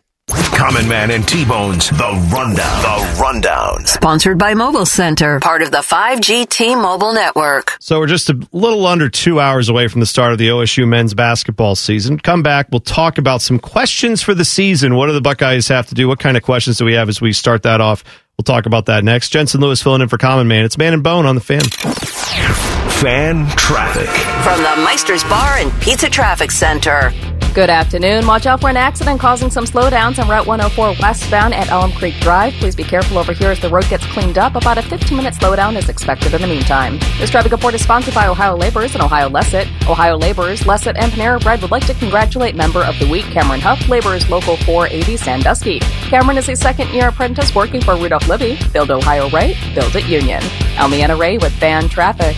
Common 0.63 0.87
Man 0.87 1.11
and 1.11 1.27
T 1.27 1.43
Bones, 1.43 1.89
the 1.89 2.29
rundown. 2.33 2.55
The 2.55 3.19
rundown. 3.21 3.85
Sponsored 3.85 4.37
by 4.37 4.53
Mobile 4.53 4.85
Center, 4.85 5.41
part 5.41 5.61
of 5.61 5.71
the 5.71 5.79
5G 5.79 6.47
T 6.47 6.73
Mobile 6.73 7.11
network. 7.13 7.75
So 7.81 7.99
we're 7.99 8.07
just 8.07 8.29
a 8.29 8.47
little 8.53 8.87
under 8.87 9.09
two 9.09 9.41
hours 9.41 9.67
away 9.67 9.89
from 9.89 9.99
the 9.99 10.05
start 10.05 10.31
of 10.31 10.37
the 10.37 10.47
OSU 10.47 10.87
men's 10.87 11.13
basketball 11.13 11.75
season. 11.75 12.17
Come 12.17 12.43
back, 12.43 12.69
we'll 12.71 12.79
talk 12.79 13.17
about 13.17 13.41
some 13.41 13.59
questions 13.59 14.21
for 14.21 14.33
the 14.33 14.45
season. 14.45 14.95
What 14.95 15.07
do 15.07 15.11
the 15.11 15.19
Buckeyes 15.19 15.67
have 15.67 15.87
to 15.87 15.95
do? 15.95 16.07
What 16.07 16.19
kind 16.19 16.37
of 16.37 16.43
questions 16.43 16.77
do 16.77 16.85
we 16.85 16.93
have 16.93 17.09
as 17.09 17.19
we 17.19 17.33
start 17.33 17.63
that 17.63 17.81
off? 17.81 18.05
We'll 18.37 18.43
talk 18.43 18.65
about 18.65 18.85
that 18.85 19.03
next. 19.03 19.31
Jensen 19.31 19.59
Lewis 19.59 19.83
filling 19.83 20.01
in 20.01 20.07
for 20.07 20.17
Common 20.17 20.47
Man. 20.47 20.63
It's 20.63 20.77
Man 20.77 20.93
and 20.93 21.03
Bone 21.03 21.25
on 21.25 21.35
the 21.35 21.41
fan. 21.41 22.72
Fan 23.03 23.45
traffic. 23.57 24.07
From 24.45 24.63
the 24.63 24.81
Meister's 24.85 25.25
Bar 25.25 25.57
and 25.57 25.73
Pizza 25.81 26.09
Traffic 26.09 26.51
Center. 26.51 27.11
Good 27.53 27.69
afternoon. 27.69 28.25
Watch 28.25 28.45
out 28.45 28.61
for 28.61 28.69
an 28.69 28.77
accident 28.77 29.19
causing 29.19 29.49
some 29.49 29.65
slowdowns 29.65 30.19
on 30.19 30.29
Route 30.29 30.47
104 30.47 30.95
westbound 31.01 31.53
at 31.53 31.67
Alum 31.69 31.91
Creek 31.91 32.17
Drive. 32.21 32.53
Please 32.53 32.77
be 32.77 32.85
careful 32.85 33.17
over 33.17 33.33
here 33.33 33.51
as 33.51 33.59
the 33.59 33.67
road 33.67 33.89
gets 33.89 34.05
cleaned 34.05 34.37
up. 34.37 34.55
About 34.55 34.77
a 34.77 34.81
15 34.83 35.17
minute 35.17 35.33
slowdown 35.33 35.75
is 35.75 35.89
expected 35.89 36.33
in 36.33 36.39
the 36.39 36.47
meantime. 36.47 36.97
This 37.19 37.29
traffic 37.29 37.51
report 37.51 37.73
is 37.73 37.83
sponsored 37.83 38.13
by 38.13 38.27
Ohio 38.27 38.55
Laborers 38.55 38.93
and 38.93 39.03
Ohio 39.03 39.27
LECET. 39.27 39.67
Ohio 39.89 40.17
Laborers, 40.17 40.61
LECET, 40.61 40.95
and 40.97 41.11
Panera 41.11 41.43
Bread 41.43 41.61
would 41.61 41.71
like 41.71 41.85
to 41.87 41.93
congratulate 41.95 42.55
member 42.55 42.85
of 42.85 42.97
the 42.99 43.09
week 43.09 43.25
Cameron 43.25 43.59
Huff, 43.59 43.85
Laborers 43.89 44.29
Local 44.29 44.55
480 44.55 45.17
Sandusky. 45.17 45.79
Cameron 46.07 46.37
is 46.37 46.47
a 46.47 46.55
second 46.55 46.87
year 46.91 47.09
apprentice 47.09 47.53
working 47.53 47.81
for 47.81 47.97
Rudolph 47.97 48.23
Libbe. 48.29 48.71
Build 48.71 48.91
Ohio 48.91 49.29
right, 49.31 49.57
build 49.75 49.93
it 49.93 50.05
Union. 50.05 50.41
Elmiana 50.77 51.19
Ray 51.19 51.37
with 51.37 51.51
Fan 51.51 51.89
Traffic. 51.89 52.37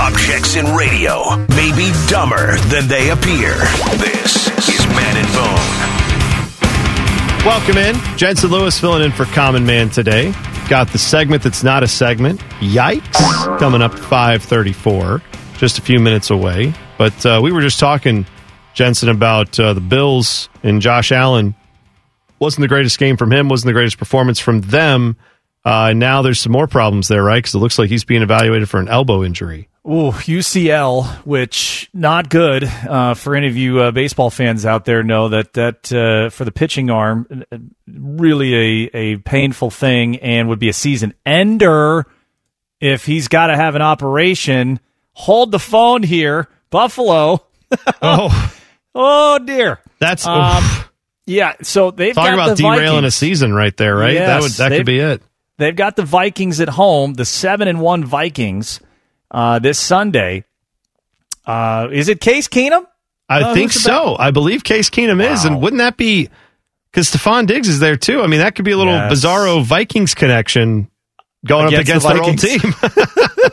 Objects 0.00 0.54
in 0.54 0.64
radio 0.76 1.36
may 1.48 1.74
be 1.76 1.90
dumber 2.08 2.56
than 2.68 2.86
they 2.86 3.10
appear. 3.10 3.52
This 3.98 4.46
is 4.68 4.86
Man 4.86 5.16
and 5.16 5.26
Bone. 5.34 5.58
Welcome 7.44 7.78
in. 7.78 7.96
Jensen 8.16 8.50
Lewis 8.50 8.78
filling 8.78 9.02
in 9.02 9.10
for 9.10 9.24
Common 9.24 9.66
Man 9.66 9.90
today. 9.90 10.32
Got 10.68 10.92
the 10.92 10.98
segment 10.98 11.42
that's 11.42 11.64
not 11.64 11.82
a 11.82 11.88
segment. 11.88 12.38
Yikes. 12.60 13.58
Coming 13.58 13.82
up 13.82 13.92
534. 13.92 15.20
Just 15.56 15.78
a 15.78 15.82
few 15.82 15.98
minutes 15.98 16.30
away. 16.30 16.74
But 16.96 17.26
uh, 17.26 17.40
we 17.42 17.50
were 17.50 17.62
just 17.62 17.80
talking, 17.80 18.24
Jensen, 18.74 19.08
about 19.08 19.58
uh, 19.58 19.72
the 19.72 19.80
Bills 19.80 20.48
and 20.62 20.80
Josh 20.80 21.10
Allen. 21.10 21.56
Wasn't 22.38 22.60
the 22.60 22.68
greatest 22.68 23.00
game 23.00 23.16
from 23.16 23.32
him. 23.32 23.48
Wasn't 23.48 23.66
the 23.66 23.72
greatest 23.72 23.98
performance 23.98 24.38
from 24.38 24.60
them. 24.60 25.16
Uh, 25.64 25.92
now 25.92 26.22
there's 26.22 26.38
some 26.38 26.52
more 26.52 26.68
problems 26.68 27.08
there, 27.08 27.24
right? 27.24 27.38
Because 27.38 27.56
it 27.56 27.58
looks 27.58 27.80
like 27.80 27.88
he's 27.90 28.04
being 28.04 28.22
evaluated 28.22 28.68
for 28.68 28.78
an 28.78 28.86
elbow 28.88 29.24
injury. 29.24 29.68
Ooh, 29.88 30.12
UCL, 30.12 31.24
which 31.24 31.88
not 31.94 32.28
good 32.28 32.62
uh, 32.64 33.14
for 33.14 33.34
any 33.34 33.46
of 33.46 33.56
you 33.56 33.80
uh, 33.80 33.90
baseball 33.90 34.28
fans 34.28 34.66
out 34.66 34.84
there. 34.84 35.02
Know 35.02 35.30
that 35.30 35.54
that 35.54 35.90
uh, 35.90 36.28
for 36.28 36.44
the 36.44 36.52
pitching 36.52 36.90
arm, 36.90 37.44
uh, 37.50 37.56
really 37.86 38.54
a 38.54 38.90
a 38.92 39.16
painful 39.16 39.70
thing, 39.70 40.18
and 40.18 40.50
would 40.50 40.58
be 40.58 40.68
a 40.68 40.74
season 40.74 41.14
ender 41.24 42.04
if 42.82 43.06
he's 43.06 43.28
got 43.28 43.46
to 43.46 43.56
have 43.56 43.76
an 43.76 43.82
operation. 43.82 44.78
Hold 45.12 45.52
the 45.52 45.58
phone 45.58 46.02
here, 46.02 46.48
Buffalo. 46.68 47.46
oh, 48.02 48.52
oh 48.94 49.38
dear, 49.38 49.80
that's 49.98 50.26
um, 50.26 50.64
yeah. 51.24 51.54
So 51.62 51.92
they've 51.92 52.14
talk 52.14 52.26
got 52.26 52.34
about 52.34 52.56
the 52.58 52.62
derailing 52.62 52.88
Vikings. 52.88 53.04
a 53.06 53.10
season 53.10 53.54
right 53.54 53.76
there, 53.78 53.96
right? 53.96 54.12
that 54.12 54.42
Yes, 54.42 54.42
would 54.42 54.52
that 54.52 54.76
could 54.76 54.84
be 54.84 54.98
it. 54.98 55.22
They've 55.56 55.74
got 55.74 55.96
the 55.96 56.04
Vikings 56.04 56.60
at 56.60 56.68
home, 56.68 57.14
the 57.14 57.24
seven 57.24 57.68
and 57.68 57.80
one 57.80 58.04
Vikings 58.04 58.80
uh, 59.30 59.58
this 59.58 59.78
Sunday. 59.78 60.44
Uh, 61.46 61.88
is 61.92 62.08
it 62.08 62.20
Case 62.20 62.48
Keenum? 62.48 62.84
I 63.28 63.42
Uh, 63.42 63.54
think 63.54 63.72
the 63.72 63.78
so. 63.78 64.16
I 64.18 64.30
believe 64.30 64.64
Case 64.64 64.90
Keenum 64.90 65.22
is, 65.32 65.44
and 65.44 65.60
wouldn't 65.62 65.78
that 65.78 65.96
be 65.96 66.28
because 66.90 67.10
Stefon 67.10 67.46
Diggs 67.46 67.68
is 67.68 67.78
there 67.80 67.96
too? 67.96 68.22
I 68.22 68.26
mean, 68.26 68.40
that 68.40 68.54
could 68.54 68.64
be 68.64 68.70
a 68.72 68.76
little 68.76 68.92
Yes. 68.94 69.12
bizarro 69.24 69.62
Vikings 69.62 70.14
connection 70.14 70.90
going 71.46 71.72
Against 71.72 72.06
up 72.06 72.14
the 72.14 72.22
against 72.22 72.40
their 72.40 72.56
own 72.56 73.50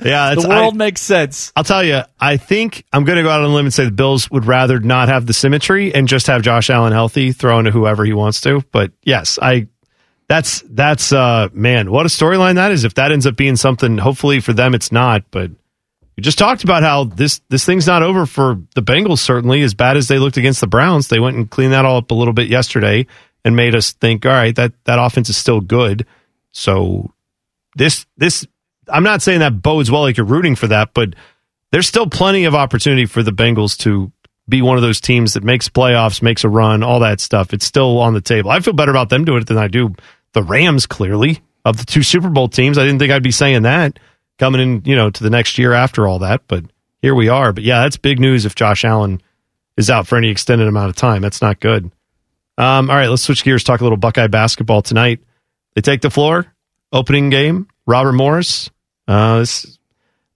yeah, 0.04 0.32
it's, 0.32 0.42
the 0.42 0.48
world 0.48 0.74
I, 0.74 0.76
makes 0.76 1.00
sense. 1.00 1.52
I'll 1.56 1.64
tell 1.64 1.82
you. 1.82 2.02
I 2.20 2.36
think 2.36 2.84
I'm 2.92 3.04
going 3.04 3.16
to 3.16 3.22
go 3.22 3.30
out 3.30 3.40
on 3.40 3.50
a 3.50 3.54
limb 3.54 3.64
and 3.66 3.74
say 3.74 3.84
the 3.86 3.90
Bills 3.90 4.30
would 4.30 4.44
rather 4.44 4.78
not 4.80 5.08
have 5.08 5.26
the 5.26 5.32
symmetry 5.32 5.94
and 5.94 6.06
just 6.06 6.26
have 6.26 6.42
Josh 6.42 6.68
Allen 6.70 6.92
healthy, 6.92 7.32
throw 7.32 7.60
to 7.62 7.70
whoever 7.70 8.04
he 8.04 8.12
wants 8.12 8.40
to. 8.42 8.62
But 8.72 8.92
yes, 9.02 9.38
I. 9.40 9.68
That's 10.28 10.62
that's 10.68 11.12
uh 11.12 11.48
man, 11.52 11.90
what 11.90 12.06
a 12.06 12.08
storyline 12.08 12.56
that 12.56 12.72
is. 12.72 12.84
If 12.84 12.94
that 12.94 13.12
ends 13.12 13.26
up 13.26 13.36
being 13.36 13.56
something, 13.56 13.98
hopefully 13.98 14.40
for 14.40 14.52
them 14.52 14.74
it's 14.74 14.90
not. 14.90 15.24
But 15.30 15.50
we 16.16 16.22
just 16.22 16.38
talked 16.38 16.64
about 16.64 16.82
how 16.82 17.04
this 17.04 17.40
this 17.48 17.64
thing's 17.64 17.86
not 17.86 18.02
over 18.02 18.26
for 18.26 18.58
the 18.74 18.82
Bengals. 18.82 19.18
Certainly, 19.18 19.62
as 19.62 19.74
bad 19.74 19.96
as 19.96 20.08
they 20.08 20.18
looked 20.18 20.36
against 20.36 20.60
the 20.60 20.66
Browns, 20.66 21.08
they 21.08 21.20
went 21.20 21.36
and 21.36 21.48
cleaned 21.48 21.72
that 21.72 21.84
all 21.84 21.98
up 21.98 22.10
a 22.10 22.14
little 22.14 22.32
bit 22.32 22.48
yesterday 22.48 23.06
and 23.44 23.54
made 23.54 23.76
us 23.76 23.92
think, 23.92 24.26
all 24.26 24.32
right, 24.32 24.56
that 24.56 24.72
that 24.84 24.98
offense 24.98 25.28
is 25.28 25.36
still 25.36 25.60
good. 25.60 26.06
So 26.52 27.12
this 27.76 28.06
this 28.16 28.44
I'm 28.88 29.04
not 29.04 29.22
saying 29.22 29.40
that 29.40 29.62
bodes 29.62 29.90
well, 29.90 30.02
like 30.02 30.16
you're 30.16 30.26
rooting 30.26 30.56
for 30.56 30.66
that, 30.68 30.92
but 30.92 31.14
there's 31.70 31.86
still 31.86 32.08
plenty 32.08 32.44
of 32.44 32.54
opportunity 32.54 33.06
for 33.06 33.22
the 33.22 33.32
Bengals 33.32 33.76
to 33.78 34.10
be 34.48 34.62
one 34.62 34.76
of 34.76 34.82
those 34.82 35.00
teams 35.00 35.34
that 35.34 35.42
makes 35.42 35.68
playoffs, 35.68 36.22
makes 36.22 36.44
a 36.44 36.48
run, 36.48 36.82
all 36.82 37.00
that 37.00 37.20
stuff. 37.20 37.52
It's 37.52 37.66
still 37.66 37.98
on 37.98 38.14
the 38.14 38.20
table. 38.20 38.50
I 38.50 38.60
feel 38.60 38.74
better 38.74 38.92
about 38.92 39.08
them 39.08 39.24
doing 39.24 39.42
it 39.42 39.48
than 39.48 39.58
I 39.58 39.68
do 39.68 39.94
the 40.36 40.42
Rams. 40.42 40.86
Clearly, 40.86 41.40
of 41.64 41.78
the 41.78 41.84
two 41.84 42.04
Super 42.04 42.28
Bowl 42.28 42.48
teams, 42.48 42.78
I 42.78 42.84
didn't 42.84 43.00
think 43.00 43.10
I'd 43.10 43.22
be 43.22 43.32
saying 43.32 43.62
that 43.62 43.98
coming 44.38 44.60
in, 44.60 44.82
you 44.84 44.94
know, 44.94 45.10
to 45.10 45.22
the 45.24 45.30
next 45.30 45.58
year 45.58 45.72
after 45.72 46.06
all 46.06 46.20
that. 46.20 46.42
But 46.46 46.64
here 47.02 47.14
we 47.14 47.28
are. 47.28 47.52
But 47.52 47.64
yeah, 47.64 47.82
that's 47.82 47.96
big 47.96 48.20
news 48.20 48.44
if 48.44 48.54
Josh 48.54 48.84
Allen 48.84 49.20
is 49.76 49.90
out 49.90 50.06
for 50.06 50.16
any 50.16 50.30
extended 50.30 50.68
amount 50.68 50.90
of 50.90 50.96
time. 50.96 51.22
That's 51.22 51.42
not 51.42 51.58
good. 51.58 51.90
Um, 52.58 52.90
all 52.90 52.96
right, 52.96 53.08
let's 53.08 53.22
switch 53.22 53.44
gears. 53.44 53.64
Talk 53.64 53.80
a 53.80 53.82
little 53.82 53.98
Buckeye 53.98 54.28
basketball 54.28 54.82
tonight. 54.82 55.20
They 55.74 55.80
take 55.80 56.00
the 56.00 56.10
floor. 56.10 56.46
Opening 56.92 57.30
game. 57.30 57.68
Robert 57.86 58.12
Morris. 58.12 58.70
Uh, 59.08 59.38
this 59.38 59.64
is 59.64 59.78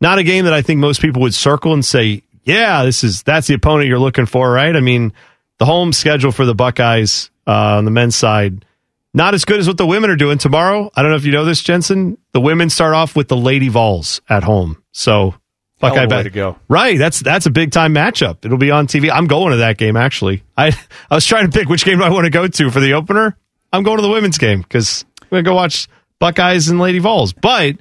not 0.00 0.18
a 0.18 0.22
game 0.22 0.44
that 0.44 0.54
I 0.54 0.62
think 0.62 0.80
most 0.80 1.00
people 1.00 1.22
would 1.22 1.34
circle 1.34 1.72
and 1.72 1.84
say, 1.84 2.22
"Yeah, 2.44 2.84
this 2.84 3.04
is 3.04 3.22
that's 3.22 3.46
the 3.46 3.54
opponent 3.54 3.88
you're 3.88 3.98
looking 3.98 4.26
for." 4.26 4.50
Right? 4.50 4.74
I 4.74 4.80
mean, 4.80 5.12
the 5.58 5.64
home 5.64 5.92
schedule 5.92 6.32
for 6.32 6.44
the 6.44 6.54
Buckeyes 6.54 7.30
uh, 7.46 7.76
on 7.76 7.84
the 7.84 7.90
men's 7.90 8.16
side 8.16 8.64
not 9.12 9.34
as 9.34 9.44
good 9.44 9.58
as 9.60 9.66
what 9.66 9.76
the 9.76 9.86
women 9.86 10.10
are 10.10 10.16
doing 10.16 10.38
tomorrow. 10.38 10.90
I 10.94 11.02
don't 11.02 11.10
know 11.10 11.16
if 11.16 11.24
you 11.24 11.32
know 11.32 11.44
this, 11.44 11.62
Jensen. 11.62 12.18
The 12.32 12.40
women 12.40 12.70
start 12.70 12.94
off 12.94 13.16
with 13.16 13.28
the 13.28 13.36
Lady 13.36 13.68
Vols 13.68 14.20
at 14.28 14.44
home. 14.44 14.82
So 14.92 15.34
Buckeye 15.80 15.94
Hell 15.96 16.04
of 16.04 16.12
a 16.12 16.16
way 16.16 16.22
ba- 16.22 16.24
to 16.24 16.30
go. 16.30 16.58
Right. 16.68 16.98
That's 16.98 17.20
that's 17.20 17.46
a 17.46 17.50
big 17.50 17.72
time 17.72 17.94
matchup. 17.94 18.44
It'll 18.44 18.58
be 18.58 18.70
on 18.70 18.86
TV. 18.86 19.10
I'm 19.10 19.26
going 19.26 19.50
to 19.52 19.58
that 19.58 19.78
game 19.78 19.96
actually. 19.96 20.44
I 20.56 20.68
I 21.10 21.14
was 21.14 21.24
trying 21.24 21.50
to 21.50 21.58
pick 21.58 21.68
which 21.68 21.84
game 21.84 21.98
do 21.98 22.04
I 22.04 22.10
want 22.10 22.24
to 22.24 22.30
go 22.30 22.46
to 22.46 22.70
for 22.70 22.80
the 22.80 22.92
opener. 22.94 23.36
I'm 23.72 23.82
going 23.82 23.96
to 23.96 24.02
the 24.02 24.10
women's 24.10 24.38
game 24.38 24.62
because 24.62 25.04
I'm 25.22 25.28
gonna 25.30 25.42
go 25.42 25.54
watch 25.54 25.88
Buckeyes 26.18 26.68
and 26.68 26.78
Lady 26.78 26.98
Vols. 26.98 27.32
But 27.32 27.76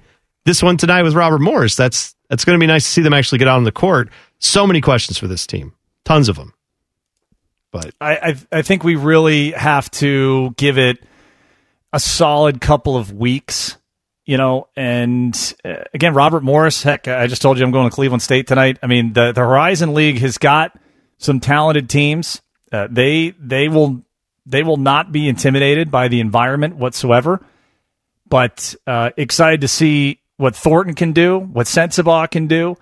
this 0.46 0.64
one 0.64 0.78
tonight 0.78 1.04
with 1.04 1.14
Robert 1.14 1.42
Morris, 1.42 1.76
that's 1.76 2.16
that's 2.30 2.46
going 2.46 2.58
to 2.58 2.64
be 2.64 2.68
nice 2.68 2.86
to 2.86 2.90
see 2.90 3.02
them 3.02 3.14
actually 3.14 3.40
get 3.40 3.48
out 3.48 3.58
on 3.58 3.64
the 3.64 3.72
court. 3.72 4.10
So 4.40 4.66
many 4.66 4.82
questions 4.82 5.18
for 5.18 5.28
this 5.28 5.46
team, 5.46 5.74
tons 6.06 6.30
of 6.30 6.38
them. 6.38 6.54
But 7.72 7.94
I, 8.00 8.16
I 8.16 8.36
I 8.60 8.62
think 8.62 8.84
we 8.84 8.96
really 8.96 9.52
have 9.52 9.92
to 9.92 10.54
give 10.58 10.78
it 10.78 11.04
a 11.92 12.00
solid 12.00 12.62
couple 12.62 12.96
of 12.96 13.12
weeks, 13.12 13.78
you 14.26 14.38
know. 14.38 14.68
And 14.76 15.36
uh, 15.66 15.84
again, 15.94 16.14
Robert 16.14 16.44
Morris. 16.44 16.84
Heck, 16.84 17.08
I 17.08 17.28
just 17.28 17.42
told 17.42 17.58
you 17.58 17.66
I'm 17.66 17.72
going 17.72 17.90
to 17.90 17.96
Cleveland 17.96 18.22
State 18.22 18.48
tonight. 18.48 18.78
I 18.84 18.88
mean, 18.88 19.14
the 19.14 19.32
the 19.32 19.42
Horizon 19.42 19.94
League 19.94 20.20
has 20.20 20.38
got 20.38 20.78
some 21.18 21.40
talented 21.40 21.90
teams. 21.90 22.42
Uh, 22.72 22.88
they 22.90 23.32
they 23.40 23.70
will 23.70 24.04
they 24.46 24.64
will 24.64 24.78
not 24.78 25.12
be 25.12 25.28
intimidated 25.28 25.92
by 25.92 26.08
the 26.08 26.20
environment 26.20 26.76
whatsoever. 26.76 27.44
But 28.28 28.76
uh, 28.86 29.10
excited 29.18 29.62
to 29.62 29.68
see 29.68 30.22
what 30.38 30.56
Thornton 30.56 30.94
can 30.94 31.14
do, 31.14 31.40
what 31.40 31.66
Sensabaugh 31.66 32.30
can 32.30 32.48
do. 32.48 32.78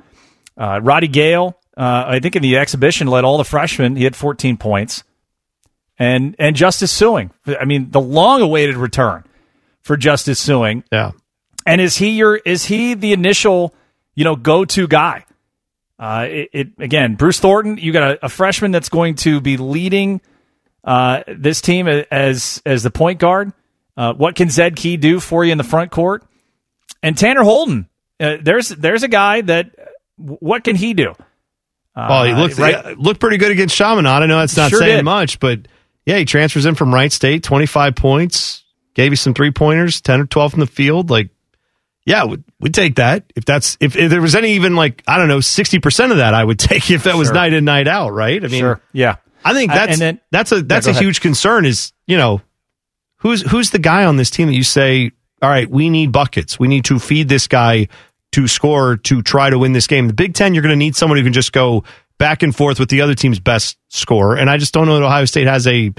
Uh, 0.57 0.79
Roddy 0.81 1.07
Gayle, 1.07 1.57
uh, 1.75 2.03
I 2.07 2.19
think 2.19 2.35
in 2.35 2.41
the 2.41 2.57
exhibition, 2.57 3.07
led 3.07 3.23
all 3.23 3.37
the 3.37 3.45
freshmen. 3.45 3.95
He 3.95 4.03
had 4.03 4.15
14 4.15 4.57
points. 4.57 5.03
And 5.99 6.35
and 6.37 6.55
Justice 6.55 6.97
Sueing. 6.99 7.31
I 7.59 7.65
mean, 7.65 7.89
the 7.89 7.99
long-awaited 8.01 8.75
return 8.77 9.23
for 9.81 9.97
Justice 9.97 10.45
Sueing. 10.45 10.83
Yeah. 10.91 11.11
And 11.65 11.81
is 11.81 11.97
he 11.97 12.11
your 12.11 12.35
is 12.35 12.65
he 12.65 12.93
the 12.93 13.13
initial, 13.13 13.73
you 14.15 14.23
know, 14.23 14.35
go-to 14.35 14.87
guy? 14.87 15.25
Uh, 15.99 16.27
it, 16.29 16.49
it 16.53 16.67
again, 16.77 17.15
Bruce 17.15 17.39
Thornton. 17.39 17.77
You 17.77 17.91
got 17.91 18.11
a, 18.11 18.25
a 18.25 18.29
freshman 18.29 18.71
that's 18.71 18.89
going 18.89 19.15
to 19.15 19.41
be 19.41 19.57
leading 19.57 20.21
uh, 20.83 21.23
this 21.27 21.61
team 21.61 21.87
as 21.87 22.61
as 22.65 22.83
the 22.83 22.91
point 22.91 23.19
guard. 23.19 23.51
Uh, 23.95 24.13
what 24.13 24.35
can 24.35 24.49
Zed 24.51 24.75
Key 24.75 24.97
do 24.97 25.19
for 25.19 25.43
you 25.43 25.51
in 25.51 25.57
the 25.57 25.63
front 25.63 25.89
court? 25.89 26.23
And 27.01 27.17
Tanner 27.17 27.43
Holden, 27.43 27.89
uh, 28.19 28.37
there's 28.39 28.69
there's 28.69 29.01
a 29.01 29.07
guy 29.07 29.41
that 29.41 29.71
what 30.17 30.63
can 30.63 30.75
he 30.75 30.93
do? 30.93 31.15
well, 31.95 32.23
he 32.25 32.33
looked 32.35 32.59
right- 32.59 32.95
looked 32.99 33.19
pretty 33.19 33.37
good 33.37 33.51
against 33.51 33.75
Chaminade. 33.75 34.21
I 34.21 34.25
know 34.27 34.37
that's 34.37 34.55
not 34.55 34.69
Sure 34.69 34.79
saying 34.79 34.97
did. 34.97 35.05
much, 35.05 35.39
but 35.39 35.61
yeah, 36.07 36.17
he 36.17 36.25
transfers 36.25 36.65
in 36.65 36.73
from 36.73 36.91
Wright 36.93 37.11
State, 37.11 37.43
25 37.43 37.95
points, 37.95 38.63
gave 38.95 39.11
you 39.11 39.15
some 39.17 39.33
three 39.35 39.51
pointers, 39.51 40.01
10 40.01 40.21
or 40.21 40.25
12 40.25 40.51
from 40.51 40.59
the 40.61 40.65
field. 40.67 41.09
Like, 41.11 41.29
Yeah, 42.05 42.23
we'd, 42.25 42.43
we'd 42.59 42.73
take 42.73 42.95
that. 42.95 43.25
If 43.35 43.45
that's 43.45 43.77
if, 43.79 43.95
if 43.95 44.09
there 44.09 44.21
was 44.21 44.33
any 44.33 44.53
even 44.53 44.75
like 44.75 45.03
I 45.07 45.17
don't 45.19 45.27
know 45.27 45.41
sixty 45.41 45.77
percent 45.79 46.11
of 46.13 46.17
that, 46.19 46.33
I 46.33 46.43
would 46.43 46.57
take 46.71 46.89
if 46.89 47.03
that 47.03 47.15
was 47.15 47.27
Sure. 47.27 47.35
night 47.35 47.53
in 47.53 47.65
night 47.65 47.87
out. 47.87 48.13
Right? 48.13 48.43
I 48.43 48.47
mean, 48.47 48.61
Sure. 48.61 48.81
Yeah. 48.93 49.17
I 49.45 49.53
think 49.53 49.71
that's 49.71 49.91
and 49.93 50.01
then- 50.01 50.19
that's 50.31 50.51
a 50.53 50.61
that's 50.63 50.85
go 50.87 50.89
a 50.89 50.93
ahead. 50.93 51.03
huge 51.03 51.21
concern. 51.21 51.65
Is 51.65 51.91
you 52.07 52.17
know 52.17 52.41
who's 53.17 53.41
who's 53.43 53.69
the 53.71 53.79
guy 53.79 54.05
on 54.05 54.15
this 54.17 54.29
team 54.29 54.47
that 54.47 54.55
you 54.55 54.63
say, 54.63 55.11
all 55.41 55.49
right, 55.49 55.69
we 55.69 55.89
need 55.89 56.11
buckets. 56.13 56.57
We 56.59 56.67
need 56.67 56.85
to 56.85 56.97
feed 56.99 57.27
this 57.29 57.47
guy 57.47 57.87
to 58.31 58.47
score 58.47 58.97
to 58.97 59.21
try 59.21 59.49
to 59.49 59.59
win 59.59 59.73
this 59.73 59.87
game. 59.87 60.07
The 60.07 60.13
Big 60.13 60.33
Ten, 60.33 60.53
you're 60.53 60.63
going 60.63 60.73
to 60.73 60.77
need 60.77 60.95
someone 60.95 61.17
who 61.17 61.23
can 61.23 61.33
just 61.33 61.51
go 61.53 61.83
back 62.17 62.43
and 62.43 62.55
forth 62.55 62.79
with 62.79 62.89
the 62.89 63.01
other 63.01 63.15
team's 63.15 63.39
best 63.39 63.77
scorer. 63.89 64.37
And 64.37 64.49
I 64.49 64.57
just 64.57 64.73
don't 64.73 64.87
know 64.87 64.99
that 64.99 65.05
Ohio 65.05 65.25
State 65.25 65.47
has 65.47 65.67
a. 65.67 65.93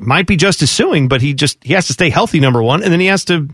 Might 0.00 0.26
be 0.26 0.36
Justice 0.36 0.76
Sueing, 0.76 1.08
but 1.08 1.20
he 1.20 1.34
just 1.34 1.62
he 1.62 1.74
has 1.74 1.86
to 1.88 1.92
stay 1.92 2.08
healthy. 2.08 2.40
Number 2.40 2.62
one, 2.62 2.82
and 2.82 2.92
then 2.92 3.00
he 3.00 3.06
has 3.06 3.24
to 3.26 3.48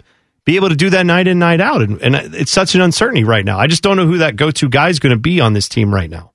be 0.45 0.57
able 0.57 0.69
to 0.69 0.77
do 0.77 0.91
that 0.91 1.05
night 1.05 1.27
in 1.27 1.39
night 1.39 1.61
out. 1.61 1.83
And, 1.83 2.01
and 2.01 2.15
it's 2.35 2.53
such 2.53 2.75
an 2.75 2.81
uncertainty 2.81 3.25
right 3.25 3.45
now. 3.45 3.59
I 3.59 3.67
just 3.67 3.83
don't 3.83 3.97
know 3.97 4.07
who 4.07 4.19
that 4.19 4.37
go 4.37 4.51
to 4.51 4.69
guy 4.69 4.89
is 4.89 5.01
going 5.01 5.15
to 5.15 5.19
be 5.19 5.41
on 5.41 5.55
this 5.55 5.69
team 5.69 5.93
right 5.93 6.11
now. 6.11 6.33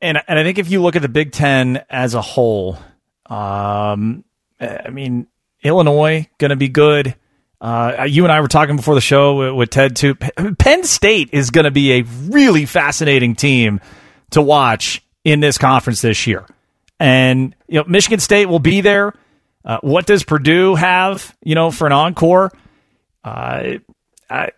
And 0.00 0.22
and 0.28 0.38
I 0.38 0.44
think 0.44 0.58
if 0.58 0.70
you 0.70 0.82
look 0.82 0.94
at 0.94 1.02
the 1.02 1.08
Big 1.08 1.32
Ten 1.32 1.84
as 1.90 2.14
a 2.14 2.22
whole, 2.22 2.78
um, 3.26 4.24
I 4.60 4.90
mean 4.90 5.26
Illinois 5.62 6.28
going 6.38 6.50
to 6.50 6.56
be 6.56 6.68
good. 6.68 7.16
Uh, 7.60 8.06
you 8.08 8.22
and 8.24 8.30
I 8.30 8.40
were 8.42 8.48
talking 8.48 8.76
before 8.76 8.94
the 8.94 9.00
show 9.00 9.36
with, 9.36 9.54
with 9.54 9.70
Ted 9.70 9.96
too. 9.96 10.14
Penn 10.14 10.84
State 10.84 11.30
is 11.32 11.50
going 11.50 11.64
to 11.64 11.70
be 11.70 11.94
a 11.94 12.02
really 12.02 12.66
fascinating 12.66 13.34
team 13.34 13.80
to 14.30 14.42
watch 14.42 15.02
in 15.24 15.40
this 15.40 15.58
conference 15.58 16.00
this 16.00 16.26
year. 16.26 16.46
And 16.98 17.54
you 17.68 17.78
know, 17.80 17.84
Michigan 17.86 18.20
State 18.20 18.46
will 18.46 18.58
be 18.58 18.80
there. 18.80 19.12
Uh, 19.64 19.78
what 19.82 20.06
does 20.06 20.24
Purdue 20.24 20.74
have? 20.76 21.36
You 21.42 21.54
know, 21.54 21.70
for 21.70 21.86
an 21.86 21.92
encore. 21.92 22.52
Uh, 23.24 23.78
I, 24.30 24.50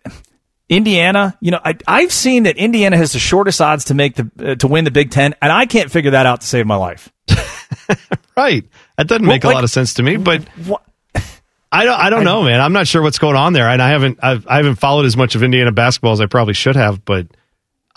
Indiana, 0.69 1.37
you 1.41 1.51
know, 1.51 1.61
I, 1.65 1.77
I've 1.87 2.13
seen 2.13 2.43
that 2.43 2.59
Indiana 2.59 2.97
has 2.99 3.13
the 3.13 3.19
shortest 3.19 3.61
odds 3.61 3.87
to 3.87 3.95
make 3.95 4.17
the 4.17 4.31
uh, 4.39 4.55
to 4.57 4.69
win 4.69 4.85
the 4.85 4.91
Big 4.91 5.11
Ten, 5.11 5.35
and 5.41 5.51
I 5.51 5.65
can't 5.65 5.91
figure 5.91 6.11
that 6.11 6.27
out 6.27 6.43
to 6.43 6.47
save 6.47 6.67
my 6.67 6.77
life. 6.77 7.11
Right. 8.37 8.65
That 8.97 9.09
doesn't 9.09 9.27
Well, 9.27 9.35
make 9.35 9.43
a 9.43 9.49
lot 9.49 9.65
of 9.65 9.71
sense 9.71 9.95
to 9.95 10.03
me, 10.05 10.17
but 10.17 10.43
I 11.73 11.85
don't 11.85 11.99
I 12.01 12.09
don't 12.09 12.23
know, 12.23 12.45
man. 12.45 12.61
I'm 12.61 12.73
not 12.73 12.87
sure 12.87 13.03
what's 13.03 13.19
going 13.19 13.35
on 13.35 13.53
there. 13.53 13.67
And 13.69 13.83
I 13.83 13.89
haven't 13.91 14.21
I've, 14.23 14.47
I 14.47 14.59
haven't 14.59 14.77
followed 14.77 15.07
as 15.07 15.17
much 15.17 15.35
of 15.35 15.43
Indiana 15.43 15.73
basketball 15.73 16.13
as 16.13 16.21
I 16.21 16.27
probably 16.27 16.55
should 16.55 16.77
have, 16.77 17.05
but 17.05 17.27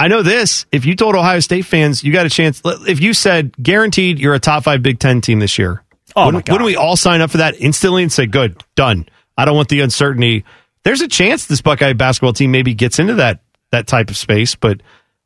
I 0.02 0.08
know 0.08 0.24
this. 0.24 0.66
If 0.72 0.88
you 0.88 0.96
told 0.96 1.16
Ohio 1.16 1.40
State 1.42 1.64
fans 1.64 2.04
you 2.04 2.12
got 2.12 2.26
a 2.26 2.30
chance 2.30 2.60
if 2.66 3.00
you 3.00 3.14
said 3.14 3.56
guaranteed 3.62 4.18
you're 4.18 4.34
a 4.34 4.40
top 4.40 4.64
5 4.64 4.82
Big 4.82 4.98
10 4.98 5.22
team 5.22 5.38
this 5.38 5.60
year. 5.60 5.84
Oh, 6.16 6.26
wouldn't, 6.26 6.34
my 6.34 6.42
God. 6.42 6.54
wouldn't 6.54 6.66
we 6.66 6.76
all 6.76 6.96
sign 6.96 7.22
up 7.22 7.30
for 7.30 7.38
that 7.38 7.54
instantly 7.60 8.02
and 8.02 8.12
say 8.12 8.26
good, 8.26 8.64
done. 8.76 9.08
I 9.38 9.46
don't 9.46 9.56
want 9.56 9.70
the 9.70 9.82
uncertainty. 9.82 10.44
There's 10.84 11.02
a 11.02 11.08
chance 11.08 11.46
this 11.46 11.62
Buckeye 11.62 11.94
basketball 11.94 12.34
team 12.34 12.50
maybe 12.50 12.74
gets 12.74 12.98
into 12.98 13.14
that 13.16 13.42
that 13.70 13.86
type 13.86 14.10
of 14.10 14.18
space, 14.18 14.56
but 14.56 14.82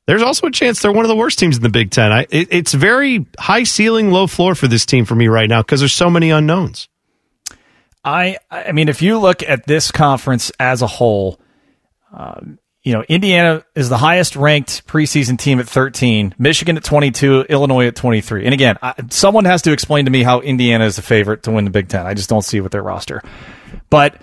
there's 0.07 0.21
also 0.21 0.47
a 0.47 0.51
chance 0.51 0.81
they're 0.81 0.91
one 0.91 1.05
of 1.05 1.09
the 1.09 1.15
worst 1.15 1.39
teams 1.39 1.55
in 1.55 1.63
the 1.63 1.69
Big 1.69 1.91
Ten. 1.91 2.11
I, 2.11 2.27
it, 2.29 2.49
it's 2.51 2.73
very 2.73 3.25
high 3.39 3.63
ceiling, 3.63 4.11
low 4.11 4.27
floor 4.27 4.55
for 4.55 4.67
this 4.67 4.85
team 4.85 5.05
for 5.05 5.15
me 5.15 5.29
right 5.29 5.49
now 5.49 5.61
because 5.61 5.79
there's 5.79 5.93
so 5.93 6.09
many 6.09 6.31
unknowns. 6.31 6.89
I 8.03 8.39
I 8.51 8.73
mean, 8.73 8.89
if 8.89 9.01
you 9.01 9.19
look 9.19 9.41
at 9.41 9.65
this 9.67 9.89
conference 9.89 10.51
as 10.59 10.81
a 10.81 10.87
whole, 10.87 11.39
um, 12.11 12.59
you 12.85 12.93
know, 12.93 13.03
Indiana 13.09 13.65
is 13.73 13.89
the 13.89 13.97
highest 13.97 14.35
ranked 14.35 14.85
preseason 14.85 15.39
team 15.39 15.59
at 15.59 15.67
13, 15.67 16.35
Michigan 16.37 16.77
at 16.77 16.83
22, 16.83 17.47
Illinois 17.49 17.87
at 17.87 17.95
23. 17.95 18.45
And 18.45 18.53
again, 18.53 18.77
I, 18.79 18.93
someone 19.09 19.45
has 19.45 19.63
to 19.63 19.71
explain 19.71 20.05
to 20.05 20.11
me 20.11 20.21
how 20.21 20.39
Indiana 20.39 20.85
is 20.85 20.95
the 20.95 21.01
favorite 21.01 21.41
to 21.43 21.51
win 21.51 21.65
the 21.65 21.71
Big 21.71 21.89
Ten. 21.89 22.05
I 22.05 22.13
just 22.13 22.29
don't 22.29 22.43
see 22.43 22.57
it 22.57 22.61
with 22.61 22.71
their 22.71 22.83
roster. 22.83 23.23
But 23.89 24.21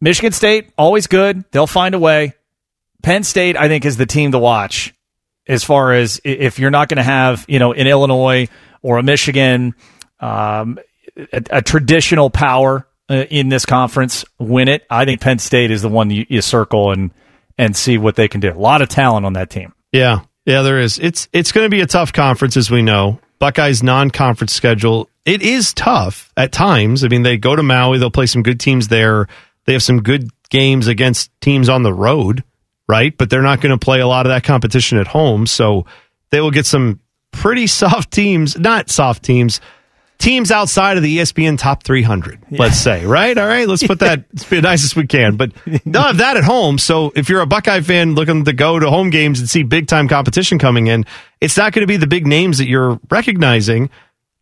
Michigan 0.00 0.32
State, 0.32 0.72
always 0.78 1.08
good. 1.08 1.44
They'll 1.50 1.66
find 1.66 1.94
a 1.94 1.98
way. 1.98 2.32
Penn 3.02 3.22
State, 3.22 3.58
I 3.58 3.68
think, 3.68 3.84
is 3.84 3.98
the 3.98 4.06
team 4.06 4.32
to 4.32 4.38
watch 4.38 4.94
as 5.46 5.62
far 5.62 5.92
as 5.92 6.22
if 6.24 6.58
you're 6.58 6.70
not 6.70 6.88
going 6.88 6.96
to 6.96 7.02
have, 7.02 7.44
you 7.48 7.58
know, 7.58 7.74
an 7.74 7.86
Illinois 7.86 8.48
or 8.80 8.96
a 8.96 9.02
Michigan, 9.02 9.74
um, 10.20 10.78
a, 11.34 11.42
a 11.50 11.62
traditional 11.62 12.30
power 12.30 12.86
uh, 13.10 13.26
in 13.28 13.50
this 13.50 13.66
conference 13.66 14.24
win 14.38 14.68
it. 14.68 14.86
I 14.88 15.04
think 15.04 15.20
Penn 15.20 15.38
State 15.38 15.70
is 15.70 15.82
the 15.82 15.90
one 15.90 16.10
you, 16.10 16.24
you 16.30 16.40
circle 16.40 16.92
and 16.92 17.10
and 17.60 17.76
see 17.76 17.98
what 17.98 18.16
they 18.16 18.26
can 18.26 18.40
do. 18.40 18.50
A 18.50 18.54
lot 18.54 18.80
of 18.80 18.88
talent 18.88 19.26
on 19.26 19.34
that 19.34 19.50
team. 19.50 19.74
Yeah, 19.92 20.20
yeah, 20.46 20.62
there 20.62 20.80
is. 20.80 20.98
It's 20.98 21.28
it's 21.30 21.52
going 21.52 21.66
to 21.66 21.68
be 21.70 21.82
a 21.82 21.86
tough 21.86 22.10
conference, 22.12 22.56
as 22.56 22.70
we 22.70 22.80
know. 22.80 23.20
Buckeyes 23.38 23.82
non-conference 23.82 24.54
schedule. 24.54 25.10
It 25.26 25.42
is 25.42 25.74
tough 25.74 26.32
at 26.38 26.52
times. 26.52 27.04
I 27.04 27.08
mean, 27.08 27.22
they 27.22 27.36
go 27.36 27.54
to 27.54 27.62
Maui. 27.62 27.98
They'll 27.98 28.10
play 28.10 28.26
some 28.26 28.42
good 28.42 28.58
teams 28.60 28.88
there. 28.88 29.28
They 29.66 29.74
have 29.74 29.82
some 29.82 30.02
good 30.02 30.30
games 30.48 30.86
against 30.86 31.30
teams 31.42 31.68
on 31.68 31.82
the 31.82 31.92
road, 31.92 32.44
right? 32.88 33.16
But 33.16 33.28
they're 33.28 33.42
not 33.42 33.60
going 33.60 33.78
to 33.78 33.82
play 33.82 34.00
a 34.00 34.06
lot 34.06 34.24
of 34.24 34.30
that 34.30 34.42
competition 34.44 34.96
at 34.96 35.06
home. 35.06 35.46
So 35.46 35.84
they 36.30 36.40
will 36.40 36.50
get 36.50 36.64
some 36.64 37.00
pretty 37.30 37.66
soft 37.66 38.10
teams. 38.10 38.58
Not 38.58 38.88
soft 38.88 39.22
teams. 39.22 39.60
Teams 40.20 40.50
outside 40.50 40.98
of 40.98 41.02
the 41.02 41.18
ESPN 41.18 41.58
top 41.58 41.82
300, 41.82 42.40
let's 42.50 42.78
say, 42.78 43.06
right? 43.06 43.36
All 43.36 43.46
right, 43.46 43.66
let's 43.66 43.82
put 43.82 44.00
that 44.00 44.26
as 44.34 44.50
nice 44.52 44.84
as 44.84 44.94
we 44.94 45.06
can. 45.06 45.36
But 45.36 45.52
they'll 45.86 46.02
have 46.02 46.18
that 46.18 46.36
at 46.36 46.44
home. 46.44 46.76
So 46.76 47.10
if 47.16 47.30
you're 47.30 47.40
a 47.40 47.46
Buckeye 47.46 47.80
fan 47.80 48.14
looking 48.14 48.44
to 48.44 48.52
go 48.52 48.78
to 48.78 48.90
home 48.90 49.08
games 49.08 49.40
and 49.40 49.48
see 49.48 49.62
big 49.62 49.86
time 49.86 50.08
competition 50.08 50.58
coming 50.58 50.88
in, 50.88 51.06
it's 51.40 51.56
not 51.56 51.72
going 51.72 51.82
to 51.82 51.86
be 51.86 51.96
the 51.96 52.06
big 52.06 52.26
names 52.26 52.58
that 52.58 52.68
you're 52.68 53.00
recognizing. 53.10 53.88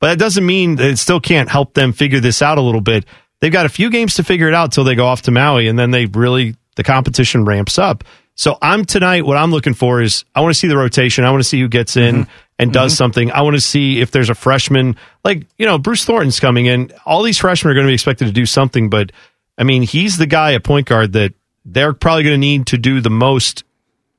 But 0.00 0.09
that 0.09 0.18
doesn't 0.18 0.44
mean 0.44 0.76
that 0.76 0.90
it 0.90 0.98
still 0.98 1.20
can't 1.20 1.48
help 1.48 1.74
them 1.74 1.92
figure 1.92 2.18
this 2.18 2.42
out 2.42 2.59
a 2.59 2.60
little 2.60 2.80
bit. 2.80 3.05
They've 3.40 3.52
got 3.52 3.64
a 3.64 3.68
few 3.70 3.88
games 3.88 4.14
to 4.14 4.24
figure 4.24 4.48
it 4.48 4.55
out 4.55 4.72
till 4.72 4.82
they 4.82 4.96
go 4.96 5.06
off 5.06 5.22
to 5.22 5.30
Maui, 5.30 5.68
and 5.68 5.78
then 5.78 5.92
they 5.92 6.06
really 6.06 6.56
the 6.74 6.82
competition 6.82 7.44
ramps 7.44 7.78
up. 7.78 8.02
So 8.34 8.56
I'm 8.62 8.84
tonight. 8.84 9.26
What 9.26 9.36
I'm 9.36 9.50
looking 9.50 9.74
for 9.74 10.00
is 10.00 10.24
I 10.34 10.40
want 10.40 10.55
to 10.55 10.59
see 10.59 10.68
the 10.68 10.76
rotation. 10.76 11.24
I 11.24 11.30
want 11.30 11.42
to 11.42 11.48
see 11.48 11.60
who 11.60 11.68
gets 11.68 11.96
in 11.96 12.22
mm-hmm. 12.22 12.30
And 12.59 12.72
does 12.72 12.97
something. 12.97 13.30
I 13.30 13.43
want 13.43 13.55
to 13.55 13.60
see 13.60 14.01
if 14.01 14.10
there's 14.10 14.30
a 14.30 14.35
freshman 14.35 14.97
like 15.24 15.47
you 15.59 15.66
know 15.66 15.78
Bruce 15.78 16.05
Thornton's 16.05 16.40
coming 16.40 16.66
in. 16.66 16.93
All 17.06 17.22
these 17.22 17.39
freshmen 17.39 17.70
are 17.70 17.74
going 17.74 17.86
to 17.86 17.90
be 17.90 17.94
expected 17.94 18.26
to 18.26 18.32
do 18.32 18.47
something, 18.47 18.90
but 18.90 19.12
I 19.56 19.64
mean 19.64 19.82
he's 19.82 20.16
the 20.18 20.26
guy 20.26 20.55
at 20.55 20.64
point 20.64 20.86
guard 20.86 21.12
that 21.12 21.35
they're 21.64 21.93
probably 21.93 22.24
going 22.24 22.35
to 22.35 22.39
need 22.39 22.66
to 22.68 22.78
do 22.78 23.01
the 23.01 23.10
most 23.10 23.64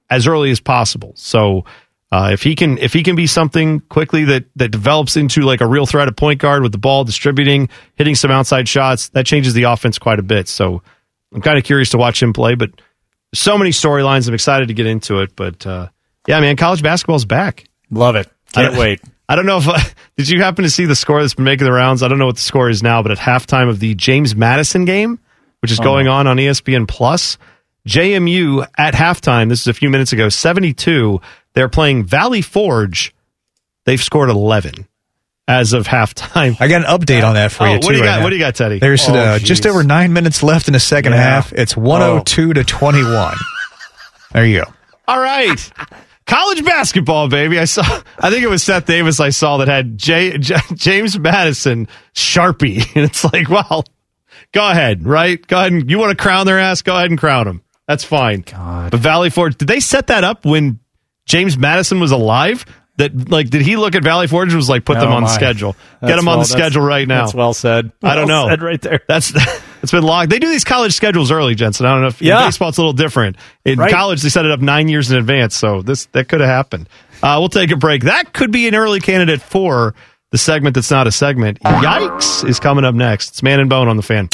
as 0.10 0.28
early 0.28 0.52
as 0.52 0.60
possible. 0.60 1.14
So 1.16 1.66
uh, 2.12 2.30
if 2.34 2.42
he 2.42 2.56
can 2.56 2.78
if 2.78 2.94
he 2.94 3.04
can 3.04 3.16
be 3.16 3.28
something 3.28 3.82
quickly 3.82 4.26
that 4.26 4.46
that 4.56 4.70
develops 4.70 5.18
into 5.18 5.42
like 5.42 5.62
a 5.62 5.68
real 5.68 5.86
threat 5.86 6.08
at 6.08 6.18
point 6.18 6.40
guard 6.40 6.64
with 6.64 6.72
the 6.72 6.78
ball 6.78 7.04
distributing, 7.04 7.70
hitting 7.96 8.16
some 8.16 8.32
outside 8.32 8.68
shots, 8.68 9.10
that 9.10 9.26
changes 9.26 9.54
the 9.54 9.64
offense 9.64 10.00
quite 10.00 10.20
a 10.20 10.24
bit. 10.24 10.48
So 10.48 10.82
I'm 11.34 11.42
kind 11.42 11.58
of 11.58 11.64
curious 11.64 11.90
to 11.92 11.98
watch 11.98 12.24
him 12.24 12.34
play, 12.34 12.56
but 12.56 12.72
so 13.34 13.58
many 13.58 13.70
storylines. 13.70 14.28
I'm 14.28 14.34
excited 14.34 14.70
to 14.70 14.74
get 14.74 14.88
into 14.88 15.20
it, 15.20 15.36
but 15.36 15.66
uh, 15.68 15.90
yeah, 16.28 16.40
man, 16.40 16.56
college 16.56 16.82
basketball's 16.82 17.26
back. 17.26 17.69
Love 17.92 18.16
it. 18.16 18.28
I 18.56 18.62
Can't 18.62 18.74
don't- 18.74 18.80
wait. 18.82 19.02
I 19.28 19.36
don't 19.36 19.46
know 19.46 19.60
if 19.64 19.96
did 20.18 20.28
you 20.30 20.42
happen 20.42 20.64
to 20.64 20.72
see 20.72 20.86
the 20.86 20.96
score 20.96 21.22
that's 21.22 21.36
been 21.36 21.46
making 21.46 21.66
the 21.66 21.72
rounds. 21.72 22.02
I 22.02 22.08
don't 22.08 22.18
know 22.18 22.26
what 22.26 22.36
the 22.38 22.42
score 22.42 22.68
is 22.70 22.82
now, 22.82 23.04
but 23.04 23.12
at 23.12 23.20
halftime 23.20 23.70
of 23.70 23.80
the 23.80 23.94
James 23.94 24.36
Madison 24.36 24.86
game, 24.86 25.20
which 25.62 25.72
is 25.72 25.80
Oh, 25.80 25.84
going 25.84 26.08
on 26.08 26.26
on 26.26 26.38
ESPN 26.38 26.88
Plus, 26.88 27.38
JMU 27.88 28.66
at 28.78 28.96
halftime. 28.96 29.50
This 29.50 29.62
is 29.62 29.68
a 29.68 29.74
few 29.74 29.90
minutes 29.90 30.14
ago. 30.14 30.30
Seventy 30.30 30.74
two. 30.74 31.22
They're 31.54 31.70
playing 31.70 32.06
Valley 32.06 32.42
Forge. 32.42 33.14
They've 33.86 34.02
scored 34.02 34.30
eleven 34.30 34.88
as 35.48 35.74
of 35.74 35.88
halftime. 35.88 36.58
I 36.60 36.68
got 36.68 36.84
an 36.84 37.00
update 37.00 37.24
on 37.24 37.36
that 37.36 37.52
for 37.52 37.64
Oh, 37.64 37.68
you 37.68 37.74
what 37.74 37.82
too. 37.84 37.88
do 37.90 37.96
you 37.98 38.04
right 38.04 38.16
got? 38.18 38.24
What 38.24 38.30
do 38.32 38.36
you 38.36 38.42
got, 38.42 38.56
Teddy? 38.56 38.80
There's 38.80 39.08
Oh, 39.08 39.14
uh, 39.16 39.40
just 39.40 39.66
over 39.68 39.84
nine 39.84 40.12
minutes 40.14 40.42
left 40.44 40.68
in 40.68 40.74
the 40.74 40.80
second 40.80 41.14
Yeah. 41.14 41.20
half. 41.22 41.54
It's 41.54 41.78
102 41.78 42.54
to 42.54 42.64
21. 42.64 43.36
There 44.34 44.46
you 44.46 44.62
go. 44.64 44.72
All 45.08 45.20
right. 45.20 45.72
College 46.30 46.64
basketball, 46.64 47.28
baby. 47.28 47.58
I 47.60 47.66
saw, 47.66 47.82
I 48.20 48.30
think 48.30 48.44
it 48.44 48.50
was 48.50 48.64
Seth 48.64 48.86
Davis 48.86 49.20
I 49.20 49.30
saw 49.30 49.58
that 49.58 49.68
had 49.68 49.98
J, 49.98 50.38
J, 50.38 50.56
James 50.76 51.18
Madison 51.20 51.88
Sharpie. 52.14 52.86
And 52.96 53.04
it's 53.06 53.24
like, 53.24 53.50
well, 53.50 53.84
go 54.52 54.70
ahead, 54.70 55.06
right? 55.06 55.46
Go 55.46 55.58
ahead 55.58 55.72
and 55.72 55.90
you 55.90 55.98
want 55.98 56.18
to 56.18 56.22
crown 56.22 56.46
their 56.46 56.60
ass? 56.60 56.82
Go 56.84 56.96
ahead 56.96 57.10
and 57.10 57.20
crown 57.20 57.46
them. 57.46 57.64
That's 57.88 58.04
fine. 58.04 58.42
God. 58.42 58.92
But 58.92 59.00
Valley 59.00 59.30
Forge, 59.32 59.58
did 59.58 59.68
they 59.68 59.80
set 59.80 60.08
that 60.08 60.24
up 60.24 60.46
when 60.46 60.80
James 61.26 61.58
Madison 61.58 62.00
was 62.00 62.12
alive? 62.12 62.64
That 62.98 63.30
like, 63.30 63.50
did 63.50 63.62
he 63.62 63.78
look 63.78 63.96
at 63.96 64.04
Valley 64.04 64.28
Forge 64.28 64.50
and 64.50 64.58
was 64.58 64.70
like, 64.70 64.86
put 64.86 65.00
them 65.00 65.10
on 65.12 65.24
the 65.24 65.30
my. 65.30 65.34
schedule, 65.34 65.76
That's 66.02 66.12
get 66.12 66.16
them 66.18 66.28
on 66.28 66.34
well- 66.38 66.40
the 66.40 66.46
schedule 66.46 66.84
right 66.84 67.08
now? 67.08 67.22
that's 67.24 67.34
well 67.34 67.54
said. 67.54 67.92
I 68.04 68.14
don't 68.16 68.28
Well 68.28 68.44
know. 68.48 68.50
said 68.52 68.62
right 68.62 68.82
there. 68.82 69.00
That's 69.08 69.32
it's 69.82 69.92
been 69.92 70.04
long. 70.04 70.28
They 70.28 70.40
do 70.40 70.50
these 70.50 70.64
college 70.64 70.94
schedules 70.94 71.32
early, 71.32 71.56
Jensen. 71.56 71.86
I 71.86 71.92
don't 71.94 72.02
know 72.02 72.08
if 72.08 72.22
Yeah. 72.22 72.40
in 72.42 72.48
baseball 72.48 72.70
it's 72.70 72.78
a 72.78 72.82
little 72.82 72.94
different. 72.94 73.38
In 73.66 73.80
Right. 73.80 73.92
college, 73.92 74.22
they 74.22 74.30
set 74.30 74.46
it 74.46 74.52
up 74.52 74.60
nine 74.62 74.88
years 74.88 75.12
in 75.12 75.18
advance, 75.18 75.56
so 75.56 75.82
this 75.82 76.06
that 76.14 76.28
could 76.30 76.40
have 76.42 76.50
happened. 76.50 76.88
Uh, 77.22 77.36
we'll 77.40 77.50
take 77.50 77.72
a 77.72 77.76
break. 77.78 78.04
That 78.04 78.34
could 78.34 78.52
be 78.52 78.68
an 78.68 78.76
early 78.76 79.00
candidate 79.00 79.42
for 79.42 79.94
the 80.32 80.38
segment 80.38 80.76
that's 80.76 80.92
not 80.92 81.08
a 81.08 81.12
segment. 81.12 81.60
Yikes 81.64 82.48
is 82.48 82.60
coming 82.60 82.86
up 82.86 82.96
next. 82.96 83.30
It's 83.30 83.44
Man 83.44 83.60
and 83.60 83.70
Bone 83.70 83.88
on 83.88 83.98
the 83.98 84.04
fan. 84.04 84.30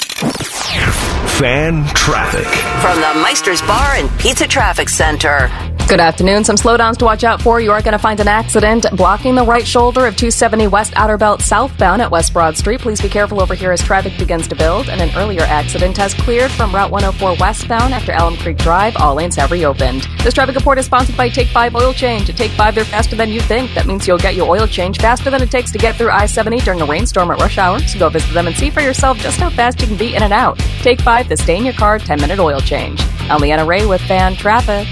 Fan 1.39 1.85
traffic. 1.87 2.47
From 2.81 3.01
the 3.01 3.21
Meister's 3.21 3.61
Bar 3.63 3.95
and 3.95 4.09
Pizza 4.19 4.47
Traffic 4.47 4.87
Center. 4.87 5.51
Good 5.87 5.99
afternoon. 5.99 6.43
Some 6.43 6.55
slowdowns 6.55 6.97
to 6.97 7.05
watch 7.05 7.23
out 7.23 7.43
for. 7.43 7.61
You 7.61 7.71
are 7.71 7.79
going 7.79 7.91
to 7.91 7.99
find 7.99 8.19
an 8.19 8.27
accident 8.27 8.87
blocking 8.93 9.35
the 9.35 9.43
right 9.43 9.67
shoulder 9.67 10.07
of 10.07 10.15
270 10.15 10.65
West 10.65 10.93
Outer 10.95 11.15
Belt 11.15 11.43
southbound 11.43 12.01
at 12.01 12.09
West 12.09 12.33
Broad 12.33 12.57
Street. 12.57 12.81
Please 12.81 12.99
be 12.99 13.07
careful 13.07 13.39
over 13.39 13.53
here 13.53 13.71
as 13.71 13.83
traffic 13.83 14.17
begins 14.17 14.47
to 14.47 14.55
build. 14.55 14.89
And 14.89 14.99
an 14.99 15.15
earlier 15.15 15.43
accident 15.43 15.95
has 15.97 16.15
cleared 16.15 16.49
from 16.49 16.73
Route 16.73 16.89
104 16.89 17.35
westbound 17.39 17.93
after 17.93 18.13
Alum 18.13 18.35
Creek 18.37 18.57
Drive. 18.57 18.97
All 18.97 19.13
lanes 19.13 19.35
have 19.35 19.51
reopened. 19.51 20.07
This 20.23 20.33
traffic 20.33 20.55
report 20.55 20.79
is 20.79 20.87
sponsored 20.87 21.15
by 21.15 21.29
Take 21.29 21.49
5 21.49 21.75
Oil 21.75 21.93
Change. 21.93 22.31
At 22.31 22.37
Take 22.37 22.51
5, 22.51 22.73
they're 22.73 22.83
faster 22.83 23.15
than 23.15 23.29
you 23.29 23.41
think. 23.41 23.71
That 23.75 23.85
means 23.85 24.07
you'll 24.07 24.17
get 24.17 24.33
your 24.33 24.49
oil 24.49 24.65
change 24.65 24.97
faster 24.97 25.29
than 25.29 25.43
it 25.43 25.51
takes 25.51 25.71
to 25.73 25.77
get 25.77 25.97
through 25.97 26.09
I 26.09 26.25
70 26.25 26.61
during 26.61 26.81
a 26.81 26.85
rainstorm 26.85 27.29
at 27.29 27.39
rush 27.39 27.59
hour. 27.59 27.77
So 27.81 27.99
go 27.99 28.09
visit 28.09 28.33
them 28.33 28.47
and 28.47 28.55
see 28.55 28.71
for 28.71 28.81
yourself 28.81 29.19
just 29.19 29.39
how 29.39 29.51
fast 29.51 29.81
you 29.81 29.87
can 29.87 29.97
be 29.97 30.15
in 30.15 30.23
and 30.23 30.33
out. 30.33 30.57
Take 30.81 30.99
5, 30.99 31.24
the 31.27 31.37
stay 31.37 31.57
in 31.57 31.65
your 31.65 31.73
car 31.73 31.99
10 31.99 32.19
minute 32.21 32.39
oil 32.39 32.59
change. 32.59 33.01
I'm 33.29 33.41
Ray 33.67 33.85
with 33.85 34.01
Fan 34.01 34.35
Traffic. 34.35 34.87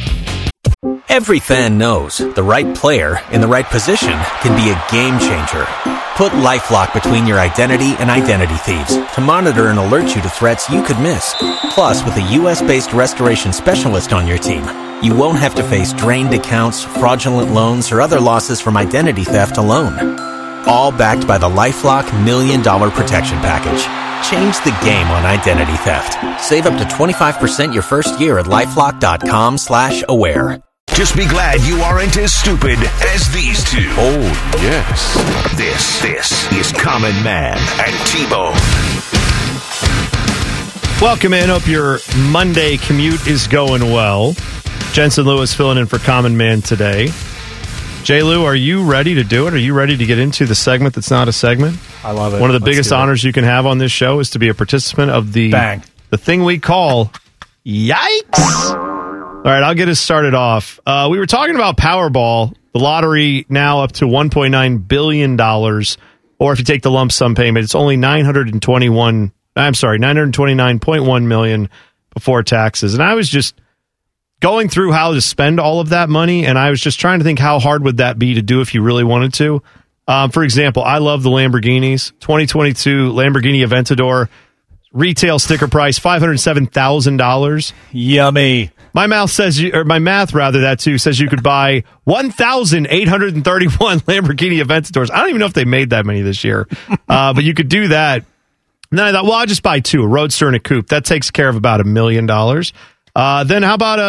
Every 1.07 1.39
fan 1.39 1.77
knows 1.77 2.18
the 2.18 2.43
right 2.43 2.76
player 2.76 3.19
in 3.31 3.39
the 3.39 3.47
right 3.47 3.65
position 3.65 4.19
can 4.41 4.55
be 4.57 4.72
a 4.72 4.91
game 4.91 5.19
changer. 5.19 5.65
Put 6.15 6.31
LifeLock 6.34 6.93
between 6.93 7.26
your 7.26 7.39
identity 7.39 7.95
and 7.99 8.10
identity 8.10 8.55
thieves 8.55 8.95
to 9.15 9.22
monitor 9.22 9.68
and 9.68 9.80
alert 9.80 10.15
you 10.15 10.22
to 10.22 10.30
threats 10.30 10.69
you 10.69 10.84
could 10.84 10.99
miss. 10.99 11.35
Plus, 11.72 12.03
with 12.03 12.18
a 12.18 12.31
U.S.-based 12.34 12.93
restoration 12.93 13.53
specialist 13.53 14.11
on 14.11 14.27
your 14.27 14.38
team, 14.38 14.64
you 15.03 15.15
won't 15.15 15.39
have 15.39 15.55
to 15.55 15.64
face 15.64 15.93
drained 15.93 16.34
accounts, 16.34 16.84
fraudulent 16.84 17.51
loans, 17.51 17.91
or 17.91 18.01
other 18.01 18.19
losses 18.19 18.60
from 18.60 18.76
identity 18.76 19.23
theft 19.23 19.57
alone. 19.57 20.19
All 20.68 20.91
backed 20.91 21.27
by 21.27 21.38
the 21.38 21.49
LifeLock 21.49 22.26
Million 22.26 22.61
Dollar 22.61 22.89
Protection 22.89 23.38
Package. 23.39 24.12
Change 24.23 24.57
the 24.63 24.77
game 24.83 25.07
on 25.07 25.25
identity 25.25 25.75
theft. 25.77 26.41
Save 26.41 26.65
up 26.65 26.77
to 26.77 26.85
25% 26.85 27.73
your 27.73 27.83
first 27.83 28.19
year 28.19 28.39
at 28.39 28.45
LifeLock.com 28.45 29.57
slash 29.57 30.03
aware. 30.07 30.63
Just 30.91 31.15
be 31.15 31.27
glad 31.27 31.61
you 31.61 31.77
aren't 31.81 32.15
as 32.17 32.33
stupid 32.33 32.77
as 33.01 33.31
these 33.33 33.63
two. 33.69 33.89
Oh, 33.97 34.19
yes. 34.61 35.57
This, 35.57 36.01
this 36.01 36.51
is 36.53 36.71
Common 36.71 37.11
Man 37.23 37.57
and 37.79 38.07
T-Bone. 38.07 38.53
Welcome 41.01 41.33
in. 41.33 41.49
Hope 41.49 41.67
your 41.67 41.99
Monday 42.29 42.77
commute 42.77 43.27
is 43.27 43.47
going 43.47 43.81
well. 43.91 44.35
Jensen 44.93 45.25
Lewis 45.25 45.53
filling 45.53 45.77
in 45.77 45.85
for 45.85 45.99
Common 45.99 46.37
Man 46.37 46.61
today. 46.61 47.09
J. 48.03 48.21
Lou, 48.21 48.43
are 48.43 48.55
you 48.55 48.84
ready 48.84 49.15
to 49.15 49.23
do 49.23 49.47
it? 49.47 49.53
Are 49.53 49.57
you 49.57 49.73
ready 49.73 49.95
to 49.95 50.05
get 50.05 50.19
into 50.19 50.45
the 50.45 50.55
segment 50.55 50.93
that's 50.93 51.09
not 51.09 51.30
a 51.30 51.31
segment? 51.31 51.77
I 52.03 52.11
love 52.11 52.34
it. 52.34 52.41
One 52.41 52.49
of 52.49 52.53
the 52.53 52.65
Let's 52.65 52.75
biggest 52.77 52.91
honors 52.91 53.23
you 53.23 53.31
can 53.31 53.45
have 53.45 53.65
on 53.65 53.77
this 53.77 53.93
show 53.93 54.19
is 54.19 54.31
to 54.31 54.39
be 54.39 54.49
a 54.49 54.53
participant 54.53 55.11
of 55.11 55.31
the 55.31 55.51
Bang. 55.51 55.84
the 56.09 56.17
thing 56.17 56.43
we 56.43 56.59
call 56.59 57.13
Yikes. 57.65 58.73
All 58.73 59.41
right, 59.51 59.63
I'll 59.63 59.73
get 59.73 59.88
us 59.88 60.01
started 60.01 60.34
off. 60.34 60.81
Uh, 60.85 61.07
we 61.09 61.17
were 61.17 61.25
talking 61.25 61.55
about 61.55 61.77
Powerball, 61.77 62.53
the 62.73 62.80
lottery 62.80 63.45
now 63.47 63.81
up 63.84 63.93
to 63.93 64.05
$1.9 64.05 64.88
billion. 64.88 65.39
Or 66.39 66.51
if 66.51 66.59
you 66.59 66.65
take 66.65 66.81
the 66.81 66.91
lump 66.91 67.13
sum 67.13 67.35
payment, 67.35 67.63
it's 67.63 67.75
only 67.75 67.95
921, 67.95 69.31
I'm 69.55 69.73
sorry, 69.73 69.97
929.1 69.99 71.23
million 71.25 71.69
before 72.13 72.43
taxes. 72.43 72.93
And 72.95 73.01
I 73.01 73.13
was 73.13 73.30
just 73.30 73.55
going 74.44 74.68
through 74.68 74.91
how 74.91 75.14
to 75.14 75.22
spend 75.22 75.57
all 75.57 75.80
of 75.80 75.90
that 75.90 76.10
money, 76.10 76.45
and 76.45 76.60
I 76.60 76.70
was 76.70 76.82
just 76.82 76.99
trying 76.99 77.20
to 77.20 77.24
think 77.24 77.40
how 77.40 77.60
hard 77.60 77.86
would 77.86 77.98
that 77.98 78.20
be 78.20 78.34
to 78.34 78.41
do 78.41 78.60
if 78.60 78.74
you 78.74 78.84
really 78.84 79.06
wanted 79.06 79.34
to. 79.36 79.64
Um, 80.06 80.32
for 80.32 80.44
example, 80.44 80.84
I 80.84 80.98
love 80.98 81.24
the 81.24 81.30
Lamborghinis. 81.30 82.11
2022 82.20 83.14
Lamborghini 83.14 83.65
Aventador 83.65 84.28
retail 84.91 85.40
sticker 85.40 85.70
price 85.70 85.98
five 85.98 86.22
hundred 86.22 86.38
seven 86.40 86.68
thousand 86.68 87.18
dollars. 87.18 87.72
Yummy. 87.94 88.72
My 88.94 89.07
mouth 89.07 89.32
says, 89.32 89.60
you, 89.60 89.72
or 89.74 89.86
my 89.86 89.98
math 89.98 90.34
rather, 90.34 90.61
that 90.61 90.80
too 90.80 90.98
says 90.98 91.20
you 91.22 91.30
could 91.30 91.41
buy 91.41 91.86
one 92.03 92.30
thousand 92.30 92.88
eight 92.90 93.07
hundred 93.07 93.36
and 93.36 93.45
thirty-one 93.45 93.99
Lamborghini 94.02 94.61
Aventadors. 94.61 95.10
I 95.10 95.20
don't 95.20 95.30
even 95.30 95.40
know 95.40 95.45
if 95.45 95.53
they 95.53 95.64
made 95.65 95.91
that 95.91 96.06
many 96.06 96.22
this 96.22 96.44
year, 96.44 96.68
uh, 97.07 97.34
but 97.34 97.45
you 97.45 97.53
could 97.53 97.70
do 97.70 97.88
that. 97.88 98.26
And 98.91 98.99
then 98.99 99.07
I 99.07 99.11
thought, 99.14 99.24
well, 99.24 99.34
I'll 99.34 99.48
just 99.48 99.64
buy 99.64 99.80
two, 99.80 100.03
a 100.03 100.07
Roadster 100.07 100.48
and 100.48 100.56
a 100.56 100.60
Coupe. 100.60 100.90
That 100.90 101.06
takes 101.06 101.32
care 101.32 101.49
of 101.49 101.56
about 101.56 101.82
a 101.82 101.84
million 101.84 102.28
dollars. 102.28 102.74
Uh, 103.15 103.44
then 103.44 103.64
how 103.64 103.76
about 103.76 103.99
a, 103.99 104.03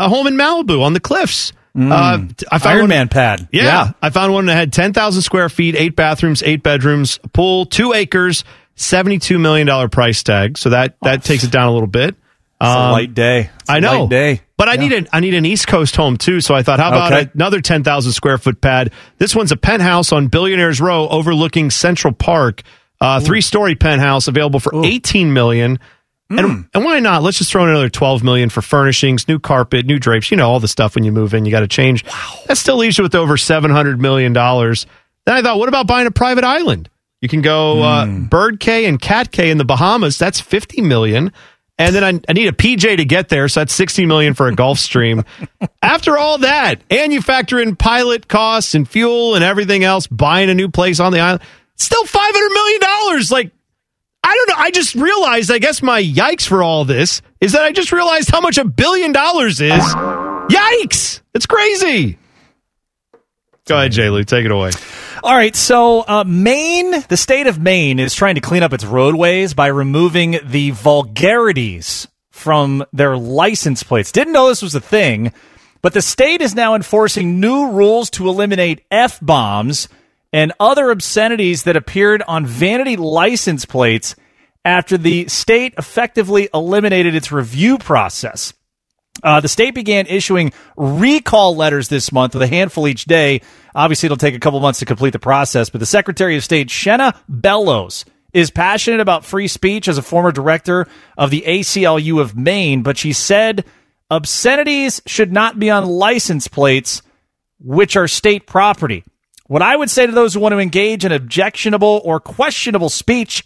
a, 0.00 0.04
a 0.06 0.08
home 0.08 0.26
in 0.26 0.34
Malibu 0.34 0.82
on 0.82 0.92
the 0.92 1.00
cliffs? 1.00 1.52
Uh, 1.78 2.18
I 2.50 2.58
found 2.58 2.66
Iron 2.66 2.80
one- 2.80 2.88
Man 2.88 3.08
pad. 3.08 3.48
yeah, 3.52 3.62
Yeah. 3.64 3.92
I 4.02 4.10
found 4.10 4.32
one 4.32 4.46
that 4.46 4.54
had 4.56 4.72
10,000 4.72 5.22
square 5.22 5.48
feet, 5.48 5.76
eight 5.76 5.94
bathrooms, 5.94 6.42
eight 6.42 6.62
bedrooms, 6.64 7.20
pool, 7.32 7.64
two 7.66 7.92
acres, 7.92 8.42
$72 8.76 9.38
million 9.40 9.88
price 9.88 10.22
tag. 10.24 10.58
So 10.58 10.70
that, 10.70 10.96
that 11.02 11.22
takes 11.22 11.44
it 11.44 11.52
down 11.52 11.68
a 11.68 11.72
little 11.72 11.86
bit. 11.86 12.16
It's 12.62 12.66
a 12.68 12.78
Um, 12.78 12.92
light 12.92 13.14
day. 13.14 13.50
It's 13.60 13.70
I 13.70 13.78
know. 13.78 14.00
light 14.02 14.10
day. 14.10 14.40
But 14.56 14.68
I 14.68 14.76
need 14.76 14.92
an 14.92 15.08
I 15.14 15.20
need 15.20 15.32
an 15.32 15.46
East 15.46 15.66
Coast 15.66 15.96
home 15.96 16.18
too. 16.18 16.42
So 16.42 16.54
I 16.54 16.62
thought, 16.62 16.78
how 16.80 16.88
about 16.88 17.10
Okay. 17.14 17.30
another 17.32 17.62
ten 17.62 17.82
thousand 17.82 18.12
square 18.12 18.36
foot 18.36 18.60
pad? 18.60 18.92
This 19.16 19.34
one's 19.34 19.50
a 19.52 19.56
penthouse 19.56 20.12
on 20.12 20.26
Billionaires 20.26 20.78
Row, 20.82 21.08
overlooking 21.08 21.70
Central 21.70 22.12
Park. 22.12 22.60
Uh, 23.00 23.20
three 23.20 23.40
story 23.40 23.74
penthouse 23.76 24.28
available 24.28 24.60
for 24.60 24.84
eighteen 24.84 25.32
million. 25.32 25.78
Hmm. 26.30 26.38
And 26.38 26.68
and 26.72 26.84
why 26.84 27.00
not? 27.00 27.22
Let's 27.22 27.38
just 27.38 27.50
throw 27.50 27.64
in 27.64 27.70
another 27.70 27.88
twelve 27.88 28.22
million 28.22 28.50
for 28.50 28.62
furnishings, 28.62 29.26
new 29.26 29.38
carpet, 29.40 29.84
new 29.84 29.98
drapes. 29.98 30.30
You 30.30 30.36
know 30.36 30.48
all 30.48 30.60
the 30.60 30.68
stuff 30.68 30.94
when 30.94 31.02
you 31.04 31.10
move 31.12 31.34
in, 31.34 31.44
you 31.44 31.50
got 31.50 31.60
to 31.60 31.68
change. 31.68 32.04
That 32.46 32.56
still 32.56 32.76
leaves 32.76 32.96
you 32.98 33.02
with 33.02 33.14
over 33.14 33.36
seven 33.36 33.70
hundred 33.70 34.00
million 34.00 34.32
dollars. 34.32 34.86
Then 35.26 35.36
I 35.36 35.42
thought, 35.42 35.58
what 35.58 35.68
about 35.68 35.86
buying 35.86 36.06
a 36.06 36.10
private 36.12 36.44
island? 36.44 36.88
You 37.20 37.28
can 37.28 37.42
go 37.42 37.82
uh, 37.82 38.06
Hmm. 38.06 38.24
Bird 38.26 38.60
Cay 38.60 38.86
and 38.86 39.00
Cat 39.00 39.30
Cay 39.32 39.50
in 39.50 39.58
the 39.58 39.64
Bahamas. 39.64 40.18
That's 40.18 40.40
fifty 40.40 40.80
million. 40.80 41.32
And 41.78 41.94
then 41.94 42.04
I, 42.04 42.20
I 42.28 42.34
need 42.34 42.46
a 42.46 42.52
PJ 42.52 42.98
to 42.98 43.04
get 43.06 43.30
there, 43.30 43.48
so 43.48 43.60
that's 43.60 43.72
sixty 43.74 44.06
million 44.06 44.34
for 44.34 44.46
a 44.48 44.52
Gulfstream. 44.52 45.24
After 45.82 46.16
all 46.16 46.38
that, 46.38 46.82
and 46.90 47.12
you 47.12 47.22
factor 47.22 47.58
in 47.58 47.74
pilot 47.74 48.28
costs 48.28 48.74
and 48.74 48.86
fuel 48.88 49.34
and 49.34 49.42
everything 49.42 49.82
else, 49.82 50.06
buying 50.06 50.50
a 50.50 50.54
new 50.54 50.68
place 50.68 51.00
on 51.00 51.12
the 51.12 51.20
island, 51.20 51.42
still 51.76 52.04
five 52.04 52.32
hundred 52.34 52.52
million 52.54 52.80
dollars. 52.80 53.30
Like 53.32 53.52
I 54.22 54.34
don't 54.34 54.48
know. 54.50 54.62
I 54.62 54.70
just 54.70 54.94
realized. 54.94 55.50
I 55.50 55.58
guess 55.58 55.82
my 55.82 56.02
yikes 56.02 56.46
for 56.46 56.62
all 56.62 56.84
this 56.84 57.22
is 57.40 57.52
that 57.52 57.62
I 57.62 57.72
just 57.72 57.92
realized 57.92 58.30
how 58.30 58.40
much 58.40 58.58
a 58.58 58.64
billion 58.64 59.12
dollars 59.12 59.60
is. 59.60 59.72
Yikes! 59.72 61.20
It's 61.34 61.46
crazy. 61.46 62.18
Go 63.66 63.76
ahead, 63.76 63.92
J. 63.92 64.10
Lou. 64.10 64.24
Take 64.24 64.44
it 64.44 64.50
away. 64.50 64.70
All 65.22 65.34
right, 65.34 65.54
so 65.54 66.02
uh, 66.06 66.24
Maine, 66.26 67.04
the 67.08 67.16
state 67.16 67.46
of 67.46 67.60
Maine, 67.60 67.98
is 67.98 68.14
trying 68.14 68.36
to 68.36 68.40
clean 68.40 68.62
up 68.62 68.72
its 68.72 68.84
roadways 68.84 69.52
by 69.52 69.66
removing 69.66 70.38
the 70.44 70.70
vulgarities 70.70 72.08
from 72.30 72.84
their 72.92 73.16
license 73.18 73.82
plates. 73.82 74.12
Didn't 74.12 74.32
know 74.32 74.48
this 74.48 74.62
was 74.62 74.74
a 74.74 74.80
thing, 74.80 75.32
but 75.82 75.92
the 75.92 76.00
state 76.00 76.40
is 76.40 76.54
now 76.54 76.74
enforcing 76.74 77.38
new 77.38 77.70
rules 77.70 78.10
to 78.10 78.28
eliminate 78.28 78.82
f 78.90 79.18
bombs 79.20 79.88
and 80.32 80.52
other 80.60 80.90
obscenities 80.90 81.64
that 81.64 81.76
appeared 81.76 82.22
on 82.26 82.46
vanity 82.46 82.96
license 82.96 83.64
plates 83.64 84.14
after 84.64 84.98
the 84.98 85.26
state 85.28 85.74
effectively 85.78 86.48
eliminated 86.52 87.14
its 87.14 87.32
review 87.32 87.78
process. 87.78 88.52
Uh, 89.22 89.40
the 89.40 89.48
state 89.48 89.74
began 89.74 90.06
issuing 90.06 90.52
recall 90.76 91.54
letters 91.56 91.88
this 91.88 92.12
month 92.12 92.34
with 92.34 92.42
a 92.42 92.46
handful 92.46 92.88
each 92.88 93.04
day. 93.04 93.40
Obviously, 93.74 94.06
it'll 94.06 94.16
take 94.16 94.34
a 94.34 94.40
couple 94.40 94.60
months 94.60 94.78
to 94.78 94.86
complete 94.86 95.12
the 95.12 95.18
process, 95.18 95.68
but 95.68 95.78
the 95.78 95.86
Secretary 95.86 96.36
of 96.36 96.44
State, 96.44 96.68
Shenna 96.68 97.16
Bellows, 97.28 98.04
is 98.32 98.50
passionate 98.50 99.00
about 99.00 99.24
free 99.24 99.48
speech 99.48 99.88
as 99.88 99.98
a 99.98 100.02
former 100.02 100.32
director 100.32 100.86
of 101.18 101.30
the 101.30 101.42
ACLU 101.46 102.20
of 102.20 102.36
Maine, 102.36 102.82
but 102.82 102.96
she 102.96 103.12
said 103.12 103.64
obscenities 104.10 105.02
should 105.06 105.32
not 105.32 105.58
be 105.58 105.70
on 105.70 105.86
license 105.86 106.48
plates, 106.48 107.02
which 107.58 107.96
are 107.96 108.08
state 108.08 108.46
property. 108.46 109.04
What 109.50 109.62
I 109.62 109.74
would 109.74 109.90
say 109.90 110.06
to 110.06 110.12
those 110.12 110.32
who 110.32 110.38
want 110.38 110.52
to 110.52 110.60
engage 110.60 111.04
in 111.04 111.10
objectionable 111.10 112.00
or 112.04 112.20
questionable 112.20 112.88
speech, 112.88 113.44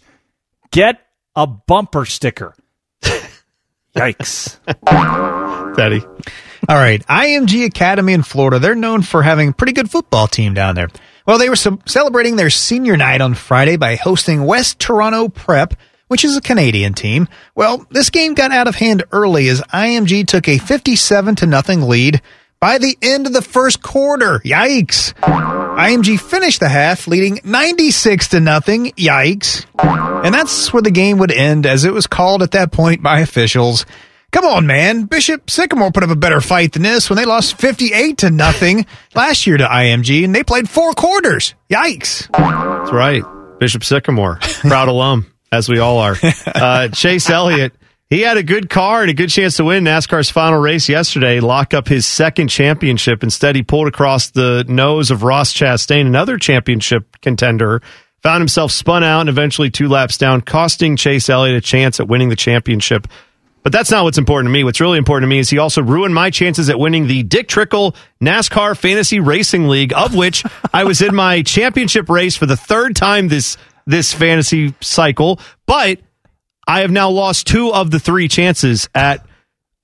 get 0.69 0.99
a 1.35 1.47
bumper 1.47 2.05
sticker. 2.05 2.53
Yikes. 3.95 4.59
Daddy. 5.75 6.01
All 6.69 6.75
right. 6.75 7.03
IMG 7.07 7.65
Academy 7.65 8.13
in 8.13 8.21
Florida, 8.21 8.59
they're 8.59 8.75
known 8.75 9.01
for 9.01 9.23
having 9.23 9.49
a 9.49 9.53
pretty 9.53 9.73
good 9.73 9.89
football 9.89 10.27
team 10.27 10.53
down 10.53 10.75
there. 10.75 10.89
Well, 11.25 11.39
they 11.39 11.49
were 11.49 11.55
ce- 11.55 11.69
celebrating 11.87 12.35
their 12.35 12.51
senior 12.51 12.95
night 12.97 13.21
on 13.21 13.33
Friday 13.33 13.75
by 13.75 13.95
hosting 13.95 14.45
West 14.45 14.77
Toronto 14.77 15.27
Prep, 15.27 15.73
which 16.07 16.23
is 16.23 16.37
a 16.37 16.41
Canadian 16.41 16.93
team. 16.93 17.27
Well, 17.55 17.83
this 17.89 18.11
game 18.11 18.35
got 18.35 18.51
out 18.51 18.67
of 18.67 18.75
hand 18.75 19.05
early 19.11 19.47
as 19.47 19.59
IMG 19.59 20.27
took 20.27 20.47
a 20.47 20.59
57 20.59 21.37
to 21.37 21.47
nothing 21.47 21.81
lead 21.81 22.21
by 22.65 22.79
the 22.79 22.97
end 22.99 23.27
of 23.27 23.33
the 23.33 23.43
first 23.43 23.83
quarter. 23.83 24.39
Yikes. 24.39 25.13
IMG 25.21 26.19
finished 26.19 26.61
the 26.61 26.67
half 26.67 27.07
leading 27.07 27.39
96 27.43 28.29
to 28.29 28.39
nothing. 28.39 28.87
Yikes. 28.93 29.67
And 30.25 30.33
that's 30.33 30.73
where 30.73 30.81
the 30.81 30.89
game 30.89 31.19
would 31.19 31.31
end 31.31 31.67
as 31.67 31.85
it 31.85 31.93
was 31.93 32.07
called 32.07 32.41
at 32.41 32.53
that 32.53 32.71
point 32.71 33.03
by 33.03 33.19
officials. 33.19 33.85
Come 34.31 34.45
on, 34.45 34.65
man. 34.65 35.03
Bishop 35.03 35.51
Sycamore 35.51 35.91
put 35.91 36.01
up 36.01 36.09
a 36.09 36.15
better 36.15 36.41
fight 36.41 36.71
than 36.71 36.81
this 36.81 37.07
when 37.07 37.17
they 37.17 37.25
lost 37.25 37.55
58 37.59 38.17
to 38.17 38.31
nothing 38.31 38.87
last 39.13 39.45
year 39.45 39.57
to 39.57 39.63
IMG 39.63 40.25
and 40.25 40.33
they 40.33 40.41
played 40.41 40.67
four 40.67 40.93
quarters. 40.93 41.53
Yikes. 41.69 42.31
That's 42.31 42.91
right. 42.91 43.21
Bishop 43.59 43.83
Sycamore, 43.83 44.39
proud 44.61 44.87
alum, 44.87 45.31
as 45.51 45.69
we 45.69 45.77
all 45.77 45.99
are. 45.99 46.15
Uh, 46.47 46.87
Chase 46.87 47.29
Elliott 47.29 47.73
He 48.07 48.21
had 48.21 48.37
a 48.37 48.43
good 48.43 48.69
car 48.69 49.01
and 49.01 49.09
a 49.09 49.15
good 49.15 49.29
chance 49.29 49.57
to 49.57 49.63
win 49.63 49.83
NASCAR's 49.83 50.29
final 50.29 50.59
race 50.59 50.87
yesterday, 50.87 51.39
lock 51.39 51.73
up 51.73 51.87
his 51.87 52.05
second 52.05 52.49
championship. 52.49 53.23
Instead, 53.23 53.55
he 53.55 53.63
pulled 53.63 53.87
across 53.87 54.29
the 54.29 54.63
nose 54.67 55.09
of 55.09 55.23
Ross 55.23 55.51
Chastain, 55.51 56.05
another 56.05 56.37
championship 56.37 57.19
contender, 57.21 57.81
found 58.21 58.41
himself 58.41 58.71
spun 58.71 59.03
out 59.03 59.21
and 59.21 59.29
eventually 59.29 59.71
two 59.71 59.87
laps 59.87 60.19
down, 60.19 60.41
costing 60.41 60.97
Chase 60.97 61.29
Elliott 61.29 61.57
a 61.57 61.61
chance 61.61 61.99
at 61.99 62.07
winning 62.07 62.29
the 62.29 62.35
championship. 62.35 63.07
But 63.63 63.71
that's 63.71 63.89
not 63.89 64.03
what's 64.03 64.19
important 64.19 64.49
to 64.49 64.53
me. 64.53 64.63
What's 64.63 64.79
really 64.79 64.99
important 64.99 65.27
to 65.27 65.27
me 65.27 65.39
is 65.39 65.49
he 65.49 65.57
also 65.57 65.81
ruined 65.81 66.13
my 66.13 66.29
chances 66.29 66.69
at 66.69 66.77
winning 66.77 67.07
the 67.07 67.23
Dick 67.23 67.47
Trickle 67.47 67.95
NASCAR 68.21 68.77
Fantasy 68.77 69.19
Racing 69.19 69.67
League, 69.67 69.91
of 69.93 70.13
which 70.13 70.43
I 70.71 70.83
was 70.83 71.01
in 71.01 71.15
my 71.15 71.41
championship 71.41 72.07
race 72.07 72.35
for 72.35 72.45
the 72.45 72.55
third 72.55 72.95
time 72.95 73.29
this 73.29 73.57
this 73.87 74.13
fantasy 74.13 74.75
cycle. 74.81 75.39
But 75.65 75.99
I 76.67 76.81
have 76.81 76.91
now 76.91 77.09
lost 77.09 77.47
two 77.47 77.73
of 77.73 77.91
the 77.91 77.99
three 77.99 78.27
chances 78.27 78.89
at 78.95 79.25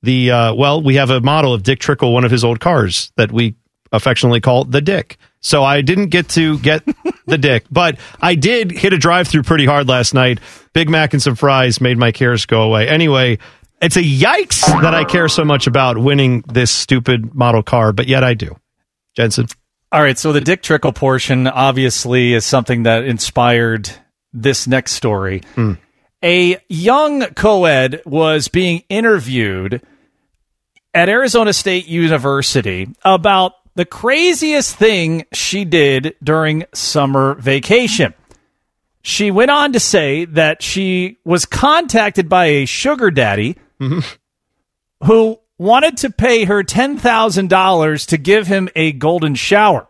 the 0.02 0.32
uh, 0.32 0.54
well. 0.54 0.82
We 0.82 0.96
have 0.96 1.10
a 1.10 1.22
model 1.22 1.54
of 1.54 1.64
Dick 1.64 1.80
Trickle, 1.80 2.14
one 2.14 2.26
of 2.26 2.32
his 2.32 2.44
old 2.44 2.60
cars 2.60 3.12
that 3.18 3.32
we 3.32 3.56
affectionately 3.92 4.42
call 4.42 4.64
the 4.64 4.82
Dick. 4.82 5.18
So 5.42 5.64
I 5.64 5.82
didn't 5.82 6.08
get 6.08 6.30
to 6.30 6.60
get 6.60 6.84
the 7.26 7.38
Dick, 7.38 7.66
but 7.72 8.00
I 8.22 8.36
did 8.36 8.72
hit 8.72 8.94
a 8.94 8.98
drive 8.98 9.28
through 9.28 9.44
pretty 9.44 9.66
hard 9.66 9.88
last 9.88 10.14
night. 10.14 10.40
Big 10.74 10.90
Mac 10.90 11.14
and 11.14 11.22
some 11.22 11.36
fries 11.36 11.82
made 11.82 11.98
my 11.98 12.12
cares 12.12 12.46
go 12.46 12.64
away. 12.64 12.88
Anyway, 12.88 13.40
it's 13.82 13.98
a 13.98 14.04
yikes 14.04 14.62
that 14.82 14.94
I 14.94 15.04
care 15.04 15.28
so 15.28 15.44
much 15.44 15.68
about 15.68 15.98
winning 15.98 16.44
this 16.48 16.72
stupid 16.72 17.34
model 17.34 17.64
car, 17.64 17.92
but 17.92 18.08
yet 18.08 18.24
I 18.24 18.36
do. 18.36 18.56
Jensen. 19.16 19.48
All 19.92 20.02
right, 20.02 20.18
so 20.18 20.32
the 20.32 20.40
Dick 20.42 20.62
Trickle 20.62 20.94
portion 20.94 21.48
obviously 21.48 22.34
is 22.34 22.46
something 22.46 22.84
that 22.84 23.04
inspired 23.04 23.90
this 24.32 24.68
next 24.68 24.94
story. 24.94 25.42
A 26.24 26.58
young 26.70 27.22
co-ed 27.34 28.02
was 28.06 28.48
being 28.48 28.84
interviewed 28.90 29.82
at 30.94 31.10
Arizona 31.10 31.54
State 31.54 31.88
University 31.88 32.90
about 33.04 33.54
the 33.76 33.86
craziest 33.86 34.76
thing 34.76 35.26
she 35.34 35.66
did 35.66 36.16
during 36.24 36.66
summer 36.74 37.36
vacation. 37.36 38.14
She 39.02 39.32
went 39.32 39.50
on 39.50 39.74
to 39.74 39.80
say 39.80 40.26
that 40.26 40.62
she 40.62 41.18
was 41.24 41.46
contacted 41.46 42.30
by 42.30 42.46
a 42.46 42.66
sugar 42.66 43.10
daddy 43.10 43.58
mm-hmm. 43.80 44.02
who 45.06 45.40
wanted 45.58 45.98
to 45.98 46.12
pay 46.12 46.46
her 46.46 46.64
$10,000 46.64 48.08
to 48.08 48.18
give 48.18 48.48
him 48.48 48.70
a 48.76 48.92
golden 48.92 49.34
shower. 49.34 49.88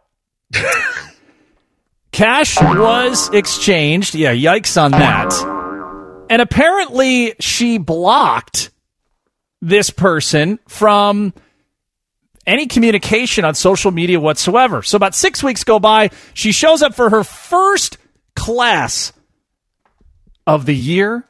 Cash 2.11 2.61
was 2.61 3.29
exchanged. 3.33 4.15
Yeah, 4.15 4.33
yikes 4.33 4.81
on 4.81 4.91
that. 4.91 5.60
And 6.31 6.41
apparently 6.41 7.35
she 7.41 7.77
blocked 7.77 8.69
this 9.61 9.89
person 9.89 10.59
from 10.65 11.33
any 12.47 12.67
communication 12.67 13.43
on 13.43 13.53
social 13.53 13.91
media 13.91 14.17
whatsoever. 14.17 14.81
So 14.81 14.95
about 14.95 15.13
six 15.13 15.43
weeks 15.43 15.65
go 15.65 15.77
by. 15.77 16.09
She 16.33 16.53
shows 16.53 16.81
up 16.81 16.95
for 16.95 17.09
her 17.09 17.25
first 17.25 17.97
class 18.33 19.11
of 20.47 20.65
the 20.65 20.73
year. 20.73 21.25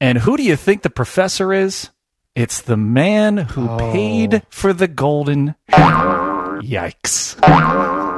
And 0.00 0.16
who 0.16 0.38
do 0.38 0.42
you 0.44 0.56
think 0.56 0.80
the 0.80 0.88
professor 0.88 1.52
is? 1.52 1.90
It's 2.34 2.62
the 2.62 2.78
man 2.78 3.36
who 3.36 3.68
oh. 3.68 3.76
paid 3.92 4.46
for 4.48 4.72
the 4.72 4.88
golden. 4.88 5.56
Yikes. 5.70 7.38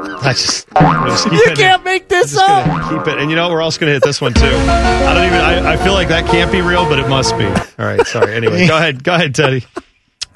I 0.04 0.32
just, 0.32 0.68
just 0.70 1.26
You 1.26 1.42
it- 1.52 1.56
can't 1.58 1.84
make 1.84 2.08
this 2.08 2.36
up. 2.36 2.64
Keep 2.90 3.08
it, 3.14 3.18
and 3.20 3.30
you 3.30 3.36
know 3.36 3.50
we're 3.50 3.62
also 3.62 3.80
going 3.80 3.88
to 3.90 3.94
hit 3.94 4.02
this 4.02 4.20
one 4.20 4.34
too. 4.34 4.44
I 4.44 5.14
don't 5.14 5.24
even. 5.26 5.38
I, 5.40 5.72
I 5.74 5.76
feel 5.78 5.92
like 5.94 6.08
that 6.08 6.26
can't 6.26 6.50
be 6.52 6.60
real, 6.60 6.84
but 6.88 6.98
it 6.98 7.08
must 7.08 7.36
be. 7.38 7.46
All 7.46 7.54
right, 7.86 8.06
sorry. 8.06 8.34
Anyway, 8.34 8.66
go 8.66 8.76
ahead. 8.76 9.02
Go 9.04 9.14
ahead, 9.14 9.34
Teddy. 9.34 9.64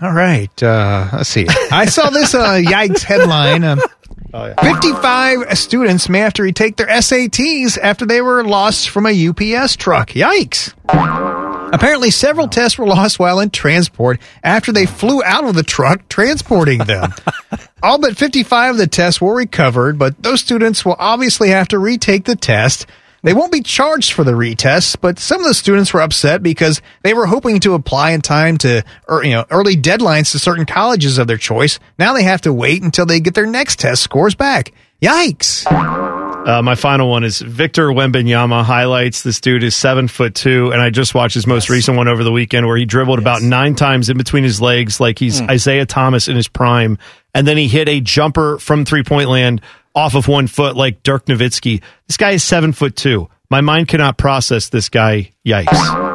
All 0.00 0.12
right. 0.12 0.62
Uh, 0.62 1.08
let's 1.12 1.28
see. 1.28 1.46
I 1.72 1.86
saw 1.86 2.10
this 2.10 2.34
uh, 2.34 2.52
yikes 2.52 3.02
headline. 3.02 3.64
Um, 3.64 3.80
Oh 4.34 4.44
yeah. 4.44 4.74
55 4.74 5.56
students 5.58 6.10
may 6.10 6.18
have 6.18 6.34
to 6.34 6.42
retake 6.42 6.76
their 6.76 6.86
SATs 6.86 7.78
after 7.78 8.04
they 8.04 8.20
were 8.20 8.44
lost 8.44 8.90
from 8.90 9.06
a 9.06 9.28
UPS 9.28 9.74
truck. 9.76 10.10
Yikes. 10.10 10.74
Apparently, 11.72 12.10
several 12.10 12.46
tests 12.46 12.76
were 12.78 12.86
lost 12.86 13.18
while 13.18 13.40
in 13.40 13.48
transport 13.48 14.20
after 14.44 14.70
they 14.70 14.84
flew 14.84 15.22
out 15.24 15.44
of 15.44 15.54
the 15.54 15.62
truck 15.62 16.06
transporting 16.10 16.80
them. 16.80 17.14
All 17.82 17.98
but 17.98 18.16
55 18.16 18.72
of 18.72 18.78
the 18.78 18.86
tests 18.86 19.20
were 19.20 19.34
recovered, 19.34 19.98
but 19.98 20.20
those 20.22 20.40
students 20.40 20.84
will 20.84 20.96
obviously 20.98 21.50
have 21.50 21.68
to 21.68 21.78
retake 21.78 22.24
the 22.24 22.36
test. 22.36 22.86
They 23.22 23.34
won't 23.34 23.52
be 23.52 23.62
charged 23.62 24.12
for 24.12 24.24
the 24.24 24.32
retests, 24.32 24.96
but 25.00 25.18
some 25.18 25.40
of 25.40 25.46
the 25.46 25.54
students 25.54 25.92
were 25.92 26.00
upset 26.00 26.42
because 26.42 26.80
they 27.02 27.14
were 27.14 27.26
hoping 27.26 27.60
to 27.60 27.74
apply 27.74 28.12
in 28.12 28.20
time 28.20 28.58
to 28.58 28.84
er, 29.10 29.24
you 29.24 29.32
know 29.32 29.44
early 29.50 29.76
deadlines 29.76 30.32
to 30.32 30.38
certain 30.38 30.66
colleges 30.66 31.18
of 31.18 31.26
their 31.26 31.36
choice. 31.36 31.78
Now 31.98 32.14
they 32.14 32.22
have 32.22 32.42
to 32.42 32.52
wait 32.52 32.82
until 32.82 33.06
they 33.06 33.20
get 33.20 33.34
their 33.34 33.46
next 33.46 33.80
test 33.80 34.02
scores 34.02 34.34
back. 34.34 34.72
Yikes! 35.02 36.27
Uh, 36.48 36.62
my 36.62 36.74
final 36.74 37.10
one 37.10 37.24
is 37.24 37.42
Victor 37.42 37.88
Wembanyama 37.88 38.64
highlights. 38.64 39.22
This 39.22 39.38
dude 39.38 39.62
is 39.62 39.76
seven 39.76 40.08
foot 40.08 40.34
two, 40.34 40.72
and 40.72 40.80
I 40.80 40.88
just 40.88 41.14
watched 41.14 41.34
his 41.34 41.46
most 41.46 41.68
recent 41.68 41.98
one 41.98 42.08
over 42.08 42.24
the 42.24 42.32
weekend 42.32 42.66
where 42.66 42.78
he 42.78 42.86
dribbled 42.86 43.18
about 43.18 43.42
nine 43.42 43.74
times 43.74 44.08
in 44.08 44.16
between 44.16 44.44
his 44.44 44.58
legs, 44.58 44.98
like 44.98 45.18
he's 45.18 45.42
Isaiah 45.42 45.84
Thomas 45.84 46.26
in 46.26 46.36
his 46.36 46.48
prime, 46.48 46.96
and 47.34 47.46
then 47.46 47.58
he 47.58 47.68
hit 47.68 47.86
a 47.86 48.00
jumper 48.00 48.56
from 48.56 48.86
three 48.86 49.02
point 49.02 49.28
land 49.28 49.60
off 49.94 50.14
of 50.14 50.26
one 50.26 50.46
foot, 50.46 50.74
like 50.74 51.02
Dirk 51.02 51.26
Nowitzki. 51.26 51.82
This 52.06 52.16
guy 52.16 52.30
is 52.30 52.42
seven 52.42 52.72
foot 52.72 52.96
two. 52.96 53.28
My 53.50 53.60
mind 53.60 53.88
cannot 53.88 54.16
process 54.16 54.70
this 54.70 54.88
guy. 54.88 55.32
Yikes! 55.44 56.06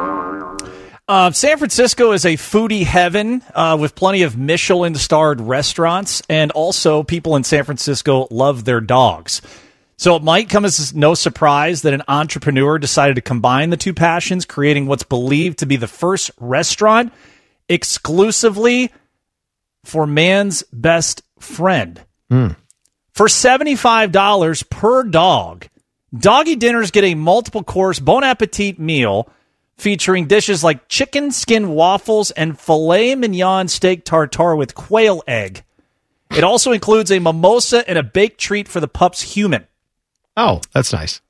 Uh, 1.06 1.30
San 1.30 1.58
Francisco 1.58 2.10
is 2.10 2.24
a 2.24 2.34
foodie 2.34 2.82
heaven 2.82 3.40
uh, 3.54 3.76
with 3.78 3.94
plenty 3.94 4.22
of 4.22 4.36
Michelin 4.36 4.96
starred 4.96 5.40
restaurants, 5.40 6.22
and 6.28 6.50
also 6.50 7.04
people 7.04 7.36
in 7.36 7.44
San 7.44 7.62
Francisco 7.62 8.26
love 8.32 8.64
their 8.64 8.80
dogs. 8.80 9.40
So 10.04 10.16
it 10.16 10.22
might 10.22 10.50
come 10.50 10.66
as 10.66 10.94
no 10.94 11.14
surprise 11.14 11.80
that 11.80 11.94
an 11.94 12.02
entrepreneur 12.08 12.78
decided 12.78 13.14
to 13.14 13.22
combine 13.22 13.70
the 13.70 13.78
two 13.78 13.94
passions, 13.94 14.44
creating 14.44 14.84
what's 14.84 15.02
believed 15.02 15.60
to 15.60 15.66
be 15.66 15.76
the 15.76 15.86
first 15.86 16.30
restaurant 16.38 17.10
exclusively 17.70 18.92
for 19.82 20.06
man's 20.06 20.62
best 20.64 21.22
friend. 21.38 22.02
Hmm. 22.28 22.48
For 23.14 23.28
$75 23.28 24.68
per 24.68 25.04
dog, 25.04 25.68
doggy 26.14 26.56
dinners 26.56 26.90
get 26.90 27.04
a 27.04 27.14
multiple 27.14 27.64
course 27.64 27.98
Bon 27.98 28.22
Appetit 28.22 28.78
meal 28.78 29.30
featuring 29.78 30.26
dishes 30.26 30.62
like 30.62 30.86
chicken 30.86 31.30
skin 31.30 31.70
waffles 31.70 32.30
and 32.30 32.60
filet 32.60 33.14
mignon 33.14 33.68
steak 33.68 34.04
tartare 34.04 34.54
with 34.54 34.74
quail 34.74 35.22
egg. 35.26 35.64
It 36.30 36.44
also 36.44 36.72
includes 36.72 37.10
a 37.10 37.20
mimosa 37.20 37.88
and 37.88 37.96
a 37.96 38.02
baked 38.02 38.38
treat 38.38 38.68
for 38.68 38.80
the 38.80 38.88
pup's 38.88 39.22
human. 39.22 39.66
Oh, 40.36 40.60
that's 40.72 40.92
nice. 40.92 41.20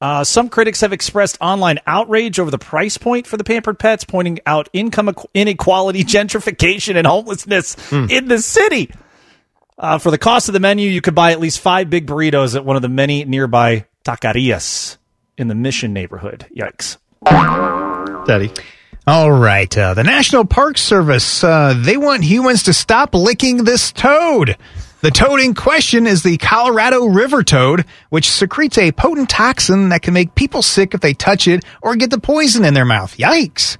Uh, 0.00 0.24
some 0.24 0.48
critics 0.48 0.80
have 0.80 0.92
expressed 0.92 1.38
online 1.40 1.78
outrage 1.86 2.40
over 2.40 2.50
the 2.50 2.58
price 2.58 2.98
point 2.98 3.24
for 3.26 3.36
the 3.36 3.44
pampered 3.44 3.78
pets, 3.78 4.02
pointing 4.02 4.40
out 4.46 4.68
income 4.72 5.14
inequality, 5.32 6.02
gentrification, 6.04 6.96
and 6.96 7.06
homelessness 7.06 7.76
in 7.92 8.26
the 8.26 8.38
city. 8.40 8.90
Uh, 9.78 9.98
for 9.98 10.10
the 10.10 10.18
cost 10.18 10.48
of 10.48 10.54
the 10.54 10.60
menu, 10.60 10.90
you 10.90 11.00
could 11.00 11.14
buy 11.14 11.30
at 11.30 11.40
least 11.40 11.60
five 11.60 11.88
big 11.88 12.06
burritos 12.06 12.56
at 12.56 12.64
one 12.64 12.76
of 12.76 12.82
the 12.82 12.88
many 12.88 13.24
nearby 13.24 13.86
taquerias 14.04 14.96
in 15.38 15.48
the 15.48 15.54
Mission 15.54 15.92
neighborhood. 15.92 16.46
Yikes. 16.56 16.98
Daddy. 18.26 18.50
All 19.06 19.32
right. 19.32 19.76
Uh, 19.76 19.94
the 19.94 20.04
National 20.04 20.44
Park 20.44 20.78
Service, 20.78 21.42
uh, 21.42 21.74
they 21.76 21.96
want 21.96 22.22
humans 22.22 22.64
to 22.64 22.72
stop 22.72 23.14
licking 23.14 23.64
this 23.64 23.92
toad. 23.92 24.56
The 25.02 25.10
toad 25.10 25.40
in 25.40 25.54
question 25.54 26.06
is 26.06 26.22
the 26.22 26.38
Colorado 26.38 27.06
River 27.06 27.42
toad, 27.42 27.86
which 28.10 28.30
secretes 28.30 28.78
a 28.78 28.92
potent 28.92 29.28
toxin 29.28 29.88
that 29.88 30.02
can 30.02 30.14
make 30.14 30.36
people 30.36 30.62
sick 30.62 30.94
if 30.94 31.00
they 31.00 31.12
touch 31.12 31.48
it 31.48 31.64
or 31.82 31.96
get 31.96 32.10
the 32.10 32.20
poison 32.20 32.64
in 32.64 32.72
their 32.72 32.84
mouth. 32.84 33.16
Yikes. 33.16 33.78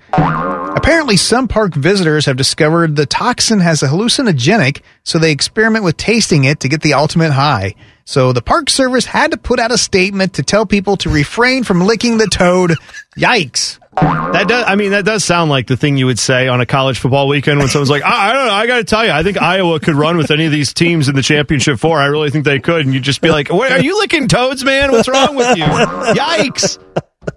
Apparently, 0.76 1.16
some 1.16 1.46
park 1.46 1.76
visitors 1.76 2.26
have 2.26 2.36
discovered 2.36 2.96
the 2.96 3.06
toxin 3.06 3.60
has 3.60 3.84
a 3.84 3.86
hallucinogenic, 3.86 4.82
so 5.04 5.20
they 5.20 5.30
experiment 5.30 5.84
with 5.84 5.96
tasting 5.96 6.42
it 6.42 6.58
to 6.58 6.68
get 6.68 6.82
the 6.82 6.94
ultimate 6.94 7.30
high. 7.30 7.76
So 8.04 8.32
the 8.32 8.42
Park 8.42 8.68
Service 8.68 9.06
had 9.06 9.30
to 9.30 9.36
put 9.36 9.60
out 9.60 9.70
a 9.70 9.78
statement 9.78 10.34
to 10.34 10.42
tell 10.42 10.66
people 10.66 10.96
to 10.96 11.08
refrain 11.08 11.62
from 11.62 11.82
licking 11.82 12.18
the 12.18 12.26
toad. 12.26 12.74
Yikes. 13.16 13.78
That 13.94 14.48
does. 14.48 14.64
I 14.66 14.77
mean, 14.77 14.93
that 14.93 15.05
does 15.05 15.23
sound 15.23 15.51
like 15.51 15.66
the 15.66 15.77
thing 15.77 15.98
you 15.98 16.06
would 16.06 16.19
say 16.19 16.48
on 16.48 16.60
a 16.60 16.66
college 16.66 16.98
football 16.98 17.28
weekend 17.28 17.59
when 17.59 17.69
someone's 17.69 17.90
like, 17.90 18.02
I, 18.06 18.31
I 18.31 18.32
don't 18.32 18.47
know. 18.47 18.52
I 18.55 18.66
got 18.66 18.77
to 18.78 18.85
tell 18.85 19.05
you, 19.05 19.10
I 19.10 19.23
think 19.23 19.40
Iowa 19.40 19.81
could 19.81 19.94
run 19.94 20.16
with 20.16 20.31
any 20.31 20.47
of 20.47 20.52
these 20.52 20.73
teams 20.73 21.09
in 21.09 21.14
the 21.14 21.23
championship 21.23 21.78
four. 21.78 21.98
I 21.98 22.06
really 22.06 22.31
think 22.31 22.44
they 22.44 22.59
could. 22.59 22.85
And 22.86 22.94
you'd 22.94 23.02
just 23.02 23.20
be 23.20 23.31
like, 23.31 23.51
Wait, 23.51 23.70
are 23.70 23.81
you 23.81 23.98
licking 23.98 24.28
toads, 24.28 24.64
man? 24.64 24.93
What's 24.93 25.09
wrong 25.09 25.36
with 25.36 25.56
you? 25.56 25.64
Yikes. 25.64 26.78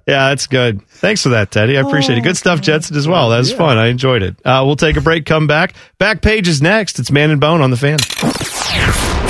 Yeah, 0.07 0.29
that's 0.29 0.47
good. 0.47 0.81
Thanks 0.87 1.21
for 1.23 1.29
that, 1.29 1.51
Teddy. 1.51 1.77
I 1.77 1.81
appreciate 1.81 2.17
it. 2.17 2.21
Good 2.21 2.37
stuff, 2.37 2.61
Jensen, 2.61 2.95
as 2.95 3.07
well. 3.07 3.29
That 3.29 3.39
was 3.39 3.51
fun. 3.53 3.77
I 3.77 3.87
enjoyed 3.87 4.23
it. 4.23 4.35
Uh, 4.45 4.63
we'll 4.65 4.75
take 4.75 4.97
a 4.97 5.01
break, 5.01 5.25
come 5.25 5.47
back. 5.47 5.75
Back 5.99 6.21
page 6.21 6.47
is 6.47 6.61
next. 6.61 6.99
It's 6.99 7.11
Man 7.11 7.31
and 7.31 7.39
Bone 7.41 7.61
on 7.61 7.69
the 7.69 7.77
fan. 7.77 7.99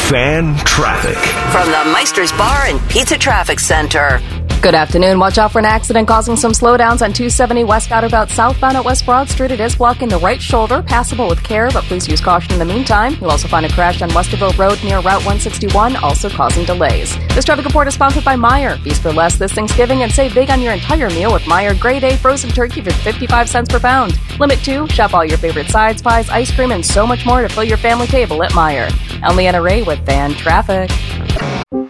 Fan 0.10 0.56
traffic. 0.60 1.18
From 1.52 1.68
the 1.72 1.92
Meister's 1.92 2.32
Bar 2.34 2.68
and 2.68 2.90
Pizza 2.90 3.18
Traffic 3.18 3.60
Center. 3.60 4.22
Good 4.62 4.74
afternoon. 4.74 5.20
Watch 5.20 5.38
out 5.38 5.52
for 5.52 5.60
an 5.60 5.66
accident 5.66 6.08
causing 6.08 6.36
some 6.36 6.52
slowdowns 6.52 7.04
on 7.04 7.14
270 7.14 7.64
West 7.66 7.92
Outerbelt 7.92 8.32
southbound 8.32 8.76
at 8.76 8.84
West 8.84 9.06
Broad 9.06 9.30
Street. 9.30 9.52
It 9.52 9.60
is 9.60 9.76
blocking 9.76 10.10
the 10.10 10.18
right 10.18 10.42
shoulder, 10.42 10.82
passable 10.82 11.28
with 11.28 11.44
care, 11.44 11.70
but 11.70 11.84
please 11.84 12.08
use 12.08 12.20
caution 12.20 12.54
in 12.54 12.60
the 12.60 12.66
meantime. 12.66 13.16
You'll 13.22 13.30
also 13.30 13.48
find 13.48 13.64
a 13.66 13.70
crash 13.70 14.02
on 14.02 14.10
Westerville 14.10 14.58
Road 14.58 14.84
near 14.84 14.98
Route 14.98 15.24
161, 15.24 15.98
also 15.98 16.30
causing 16.30 16.66
delays. 16.66 17.16
This 17.36 17.46
traffic 17.46 17.66
report 17.66 17.88
is 17.88 17.94
sponsored 17.94 18.26
by 18.26 18.36
Meijer. 18.36 18.82
Feast 18.82 19.04
for 19.04 19.14
less 19.14 19.38
this 19.38 19.52
Thanksgiving 19.52 20.02
and 20.02 20.12
save 20.12 20.34
big 20.34 20.50
on 20.50 20.62
your 20.62 20.74
entire 20.74 21.10
meal 21.10 21.32
with 21.32 21.44
Meijer 21.44 21.80
Grade 21.80 22.04
A 22.04 22.18
frozen 22.18 22.50
turkey 22.50 22.82
for 22.82 22.92
55 22.92 23.48
cents 23.48 23.72
per 23.72 23.80
pound. 23.80 24.18
Limit 24.40 24.60
2, 24.64 24.88
shop 24.88 25.14
all 25.14 25.24
your 25.24 25.38
favorite 25.38 25.68
sides, 25.68 26.02
pies, 26.02 26.28
ice 26.30 26.52
cream, 26.52 26.72
and 26.72 26.84
so 26.84 27.06
much 27.06 27.24
more 27.24 27.44
to 27.44 27.50
fill 27.50 27.64
your 27.64 27.78
family 27.78 28.08
table 28.08 28.42
at 28.42 28.52
Meijer. 28.54 28.92
I'm 29.22 29.36
Leanna 29.36 29.62
Ray 29.62 29.84
with 29.84 30.04
Fan 30.08 30.34
Traffic. 30.34 30.90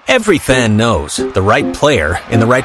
Every 0.08 0.38
fan 0.38 0.78
knows 0.78 1.18
the 1.18 1.42
right 1.42 1.74
player 1.76 2.20
in 2.32 2.40
the 2.40 2.48
right 2.48 2.65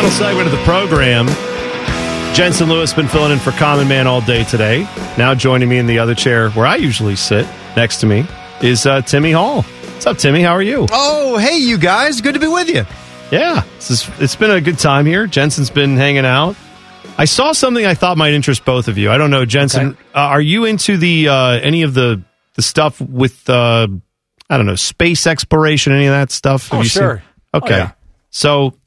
Final 0.00 0.16
segment 0.16 0.46
of 0.46 0.52
the 0.52 0.64
program. 0.64 1.26
Jensen 2.34 2.70
Lewis 2.70 2.94
been 2.94 3.06
filling 3.06 3.32
in 3.32 3.38
for 3.38 3.50
Common 3.50 3.86
Man 3.86 4.06
all 4.06 4.22
day 4.22 4.44
today. 4.44 4.84
Now 5.18 5.34
joining 5.34 5.68
me 5.68 5.76
in 5.76 5.86
the 5.86 5.98
other 5.98 6.14
chair 6.14 6.48
where 6.52 6.66
I 6.66 6.76
usually 6.76 7.16
sit 7.16 7.46
next 7.76 8.00
to 8.00 8.06
me 8.06 8.24
is 8.62 8.86
uh, 8.86 9.02
Timmy 9.02 9.30
Hall. 9.30 9.60
What's 9.60 10.06
up, 10.06 10.16
Timmy? 10.16 10.40
How 10.40 10.52
are 10.52 10.62
you? 10.62 10.86
Oh, 10.90 11.36
hey, 11.36 11.58
you 11.58 11.76
guys. 11.76 12.22
Good 12.22 12.32
to 12.32 12.40
be 12.40 12.46
with 12.46 12.70
you. 12.70 12.86
Yeah, 13.30 13.62
is, 13.76 14.08
it's 14.18 14.36
been 14.36 14.50
a 14.50 14.62
good 14.62 14.78
time 14.78 15.04
here. 15.04 15.26
Jensen's 15.26 15.68
been 15.68 15.98
hanging 15.98 16.24
out. 16.24 16.56
I 17.18 17.26
saw 17.26 17.52
something 17.52 17.84
I 17.84 17.92
thought 17.92 18.16
might 18.16 18.32
interest 18.32 18.64
both 18.64 18.88
of 18.88 18.96
you. 18.96 19.10
I 19.10 19.18
don't 19.18 19.30
know, 19.30 19.44
Jensen. 19.44 19.88
Okay. 19.88 19.98
Uh, 20.14 20.18
are 20.20 20.40
you 20.40 20.64
into 20.64 20.96
the 20.96 21.28
uh, 21.28 21.50
any 21.58 21.82
of 21.82 21.92
the 21.92 22.22
the 22.54 22.62
stuff 22.62 23.02
with 23.02 23.50
uh, 23.50 23.86
I 24.48 24.56
don't 24.56 24.64
know 24.64 24.76
space 24.76 25.26
exploration? 25.26 25.92
Any 25.92 26.06
of 26.06 26.12
that 26.12 26.30
stuff? 26.30 26.68
Have 26.68 26.80
oh, 26.80 26.84
sure. 26.84 27.16
Seen? 27.18 27.62
Okay, 27.62 27.74
oh, 27.74 27.76
yeah. 27.76 27.92
so 28.30 28.79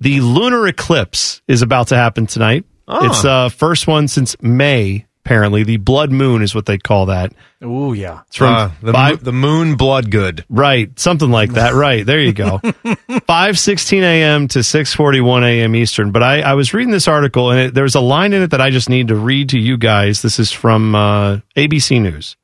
the 0.00 0.20
lunar 0.20 0.66
eclipse 0.66 1.42
is 1.48 1.62
about 1.62 1.88
to 1.88 1.96
happen 1.96 2.26
tonight. 2.26 2.64
Oh. 2.88 3.06
It's 3.06 3.22
the 3.22 3.30
uh, 3.30 3.48
first 3.48 3.86
one 3.86 4.08
since 4.08 4.40
May. 4.40 5.06
Apparently, 5.24 5.64
the 5.64 5.78
blood 5.78 6.12
moon 6.12 6.40
is 6.40 6.54
what 6.54 6.66
they 6.66 6.78
call 6.78 7.06
that. 7.06 7.32
Oh 7.60 7.92
yeah, 7.92 8.20
it's 8.28 8.36
from 8.36 8.54
uh, 8.54 8.70
the, 8.80 8.92
five, 8.92 9.24
the 9.24 9.32
moon 9.32 9.74
blood 9.74 10.08
good. 10.08 10.44
Right, 10.48 10.96
something 11.00 11.32
like 11.32 11.54
that. 11.54 11.74
right 11.74 12.06
there, 12.06 12.20
you 12.20 12.32
go. 12.32 12.60
Five 13.26 13.58
sixteen 13.58 14.04
a.m. 14.04 14.46
to 14.48 14.62
six 14.62 14.94
forty 14.94 15.20
one 15.20 15.42
a.m. 15.42 15.74
Eastern. 15.74 16.12
But 16.12 16.22
I, 16.22 16.42
I 16.42 16.54
was 16.54 16.72
reading 16.72 16.92
this 16.92 17.08
article 17.08 17.50
and 17.50 17.58
it, 17.58 17.74
there's 17.74 17.96
a 17.96 18.00
line 18.00 18.34
in 18.34 18.42
it 18.42 18.52
that 18.52 18.60
I 18.60 18.70
just 18.70 18.88
need 18.88 19.08
to 19.08 19.16
read 19.16 19.48
to 19.48 19.58
you 19.58 19.76
guys. 19.76 20.22
This 20.22 20.38
is 20.38 20.52
from 20.52 20.94
uh, 20.94 21.38
ABC 21.56 22.00
News. 22.00 22.36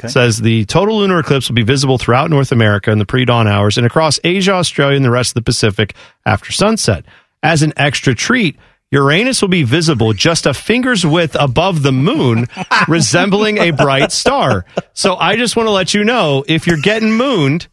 Okay. 0.00 0.08
Says 0.08 0.38
the 0.38 0.64
total 0.64 0.98
lunar 0.98 1.20
eclipse 1.20 1.48
will 1.48 1.54
be 1.54 1.62
visible 1.62 1.98
throughout 1.98 2.28
North 2.28 2.50
America 2.50 2.90
in 2.90 2.98
the 2.98 3.06
pre 3.06 3.24
dawn 3.24 3.46
hours 3.46 3.78
and 3.78 3.86
across 3.86 4.18
Asia, 4.24 4.52
Australia, 4.52 4.96
and 4.96 5.04
the 5.04 5.10
rest 5.10 5.30
of 5.30 5.34
the 5.34 5.42
Pacific 5.42 5.94
after 6.26 6.50
sunset. 6.50 7.04
As 7.42 7.62
an 7.62 7.72
extra 7.76 8.14
treat, 8.14 8.56
Uranus 8.90 9.42
will 9.42 9.48
be 9.48 9.62
visible 9.62 10.12
just 10.12 10.46
a 10.46 10.54
finger's 10.54 11.04
width 11.04 11.36
above 11.38 11.82
the 11.82 11.92
moon, 11.92 12.46
resembling 12.88 13.58
a 13.58 13.70
bright 13.70 14.12
star. 14.12 14.64
So 14.92 15.16
I 15.16 15.36
just 15.36 15.56
want 15.56 15.66
to 15.66 15.72
let 15.72 15.94
you 15.94 16.04
know 16.04 16.44
if 16.46 16.66
you're 16.66 16.80
getting 16.80 17.12
mooned, 17.12 17.68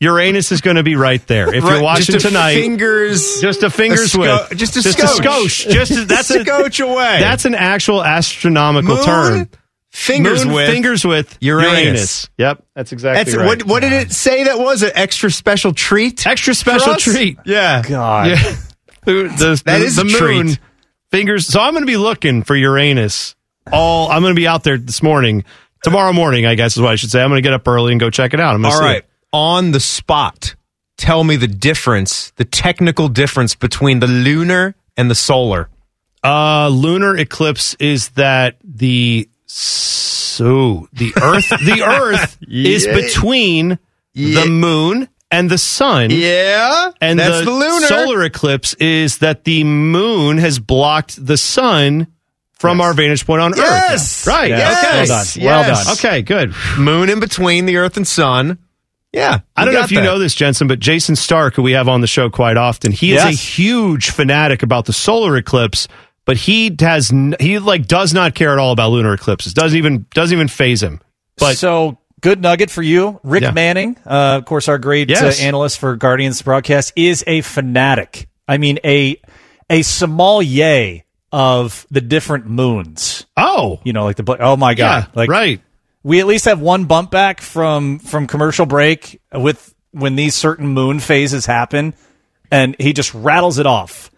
Uranus 0.00 0.52
is 0.52 0.60
going 0.60 0.76
to 0.76 0.82
be 0.82 0.96
right 0.96 1.24
there. 1.26 1.54
If 1.54 1.64
right, 1.64 1.74
you're 1.74 1.82
watching 1.82 2.18
tonight, 2.18 2.54
fingers, 2.54 3.40
just 3.40 3.62
a 3.62 3.70
fingers 3.70 4.14
a 4.14 4.18
width, 4.18 4.56
just 4.56 4.76
a 4.76 4.82
just 4.82 4.98
skosh. 4.98 5.18
a 5.18 5.22
skosh, 5.22 5.70
just 5.70 5.90
a, 5.92 6.04
that's 6.04 6.30
a 6.34 6.44
scotch 6.44 6.80
away. 6.80 7.18
That's 7.20 7.44
an 7.44 7.54
actual 7.54 8.04
astronomical 8.04 8.96
moon, 8.96 9.04
term. 9.04 9.48
Fingers 9.94 10.44
Moon, 10.44 10.54
with 10.56 10.68
fingers 10.68 11.04
with 11.04 11.38
Uranus. 11.40 11.78
Uranus. 11.78 12.30
Yep, 12.36 12.66
that's 12.74 12.90
exactly 12.90 13.22
that's, 13.22 13.36
right. 13.36 13.46
What, 13.46 13.62
what 13.62 13.80
did 13.80 13.92
it 13.92 14.10
say? 14.10 14.42
That 14.42 14.58
was 14.58 14.82
an 14.82 14.90
extra 14.92 15.30
special 15.30 15.72
treat. 15.72 16.26
Extra 16.26 16.52
special 16.52 16.96
treat. 16.96 17.38
Yeah. 17.46 17.80
God. 17.80 18.30
Yeah. 18.30 18.36
the, 19.04 19.12
the, 19.12 19.62
that 19.64 19.78
the, 19.78 19.84
is 19.84 19.94
the 19.94 20.02
a 20.02 20.04
moon 20.04 20.46
treat. 20.46 20.58
fingers. 21.12 21.46
So 21.46 21.60
I'm 21.60 21.74
going 21.74 21.84
to 21.84 21.86
be 21.86 21.96
looking 21.96 22.42
for 22.42 22.56
Uranus. 22.56 23.36
All 23.72 24.10
I'm 24.10 24.20
going 24.20 24.34
to 24.34 24.38
be 24.38 24.48
out 24.48 24.64
there 24.64 24.78
this 24.78 25.00
morning, 25.00 25.44
tomorrow 25.84 26.12
morning, 26.12 26.44
I 26.44 26.56
guess 26.56 26.76
is 26.76 26.82
what 26.82 26.90
I 26.90 26.96
should 26.96 27.12
say. 27.12 27.22
I'm 27.22 27.30
going 27.30 27.38
to 27.38 27.46
get 27.46 27.52
up 27.52 27.66
early 27.68 27.92
and 27.92 28.00
go 28.00 28.10
check 28.10 28.34
it 28.34 28.40
out. 28.40 28.56
I'm 28.56 28.66
All 28.66 28.72
see 28.72 28.84
right, 28.84 28.96
it. 28.98 29.08
on 29.32 29.70
the 29.70 29.80
spot. 29.80 30.56
Tell 30.96 31.22
me 31.22 31.36
the 31.36 31.46
difference, 31.46 32.32
the 32.32 32.44
technical 32.44 33.08
difference 33.08 33.54
between 33.54 34.00
the 34.00 34.08
lunar 34.08 34.74
and 34.96 35.08
the 35.08 35.14
solar. 35.14 35.68
Uh, 36.24 36.68
lunar 36.68 37.16
eclipse 37.16 37.74
is 37.74 38.08
that 38.10 38.56
the 38.64 39.28
so 39.46 40.88
the 40.92 41.12
Earth 41.20 41.48
the 41.64 41.82
Earth 41.86 42.36
is 42.48 42.86
Yeah. 42.86 42.94
between 42.94 43.78
Yeah. 44.14 44.42
the 44.44 44.46
moon 44.50 45.08
and 45.30 45.50
the 45.50 45.58
sun. 45.58 46.10
Yeah, 46.10 46.90
And 47.00 47.18
that's 47.18 47.40
the, 47.40 47.44
the 47.46 47.50
lunar. 47.50 47.86
solar 47.86 48.22
eclipse 48.22 48.74
is 48.74 49.18
that 49.18 49.44
the 49.44 49.64
moon 49.64 50.38
has 50.38 50.58
blocked 50.60 51.24
the 51.24 51.36
sun 51.36 52.06
from 52.52 52.80
our 52.80 52.94
vantage 52.94 53.26
point 53.26 53.42
on 53.42 53.52
Yes. 53.56 54.22
Earth. 54.22 54.32
Right. 54.32 54.50
Yes. 54.50 54.84
Okay. 54.84 54.96
Well 54.96 55.06
done. 55.06 55.16
Yes. 55.18 55.36
Well 55.38 55.84
done. 55.84 55.92
Okay, 55.94 56.22
good. 56.22 56.54
Moon 56.78 57.10
in 57.10 57.18
between 57.20 57.66
the 57.66 57.76
Earth 57.78 57.96
and 57.96 58.06
Sun. 58.06 58.58
Yeah, 59.12 59.40
I 59.56 59.64
don't 59.64 59.72
know 59.74 59.80
got 59.80 59.84
if 59.86 59.92
you 59.92 60.00
know 60.00 60.18
this, 60.18 60.34
Jensen, 60.34 60.66
but 60.66 60.80
Jason 60.80 61.14
Stark, 61.14 61.54
who 61.54 61.62
we 61.62 61.70
have 61.72 61.88
on 61.88 62.00
the 62.00 62.06
show 62.08 62.30
quite 62.30 62.56
often, 62.56 62.90
he 62.90 63.14
is 63.14 63.22
a 63.22 63.30
huge 63.30 64.10
fanatic 64.10 64.64
about 64.64 64.86
the 64.86 64.92
solar 64.92 65.36
eclipse, 65.36 65.86
but 66.24 66.36
he 66.36 66.74
has 66.80 67.12
he 67.40 67.58
like 67.58 67.86
does 67.86 68.14
not 68.14 68.34
care 68.34 68.52
at 68.52 68.58
all 68.58 68.72
about 68.72 68.90
lunar 68.90 69.14
eclipses. 69.14 69.54
Doesn't 69.54 69.76
even 69.78 70.06
doesn't 70.14 70.34
even 70.36 70.48
faze 70.48 70.82
him. 70.82 71.00
But 71.36 71.56
so 71.56 71.98
good 72.20 72.40
nugget 72.40 72.70
for 72.70 72.82
you, 72.82 73.20
Rick 73.22 73.42
Yeah. 73.42 73.50
Manning, 73.50 73.96
uh, 74.06 74.36
of 74.38 74.44
course, 74.46 74.68
our 74.68 74.78
great 74.78 75.10
Yes. 75.10 75.40
uh, 75.40 75.44
analyst 75.44 75.78
for 75.78 75.96
Guardians 75.96 76.40
broadcast, 76.42 76.92
is 76.96 77.22
a 77.26 77.40
fanatic. 77.42 78.28
I 78.48 78.58
mean, 78.58 78.78
a 78.84 79.20
a 79.68 79.82
sommelier 79.82 81.02
of 81.32 81.86
the 81.90 82.00
different 82.00 82.46
moons. 82.46 83.26
oh, 83.36 83.80
You 83.84 83.92
know, 83.92 84.04
like 84.04 84.16
the 84.16 84.36
oh 84.40 84.56
my 84.56 84.74
god, 84.74 85.04
yeah, 85.08 85.10
like 85.14 85.28
right. 85.28 85.60
we 86.02 86.20
at 86.20 86.26
least 86.26 86.44
have 86.44 86.60
one 86.60 86.84
bump 86.84 87.10
back 87.10 87.40
from 87.40 87.98
from 87.98 88.26
commercial 88.26 88.66
break 88.66 89.20
with 89.32 89.74
when 89.90 90.16
these 90.16 90.34
certain 90.34 90.68
moon 90.68 91.00
phases 91.00 91.46
happen, 91.46 91.94
and 92.50 92.76
he 92.78 92.92
just 92.92 93.12
rattles 93.14 93.58
it 93.58 93.66
off 93.66 94.10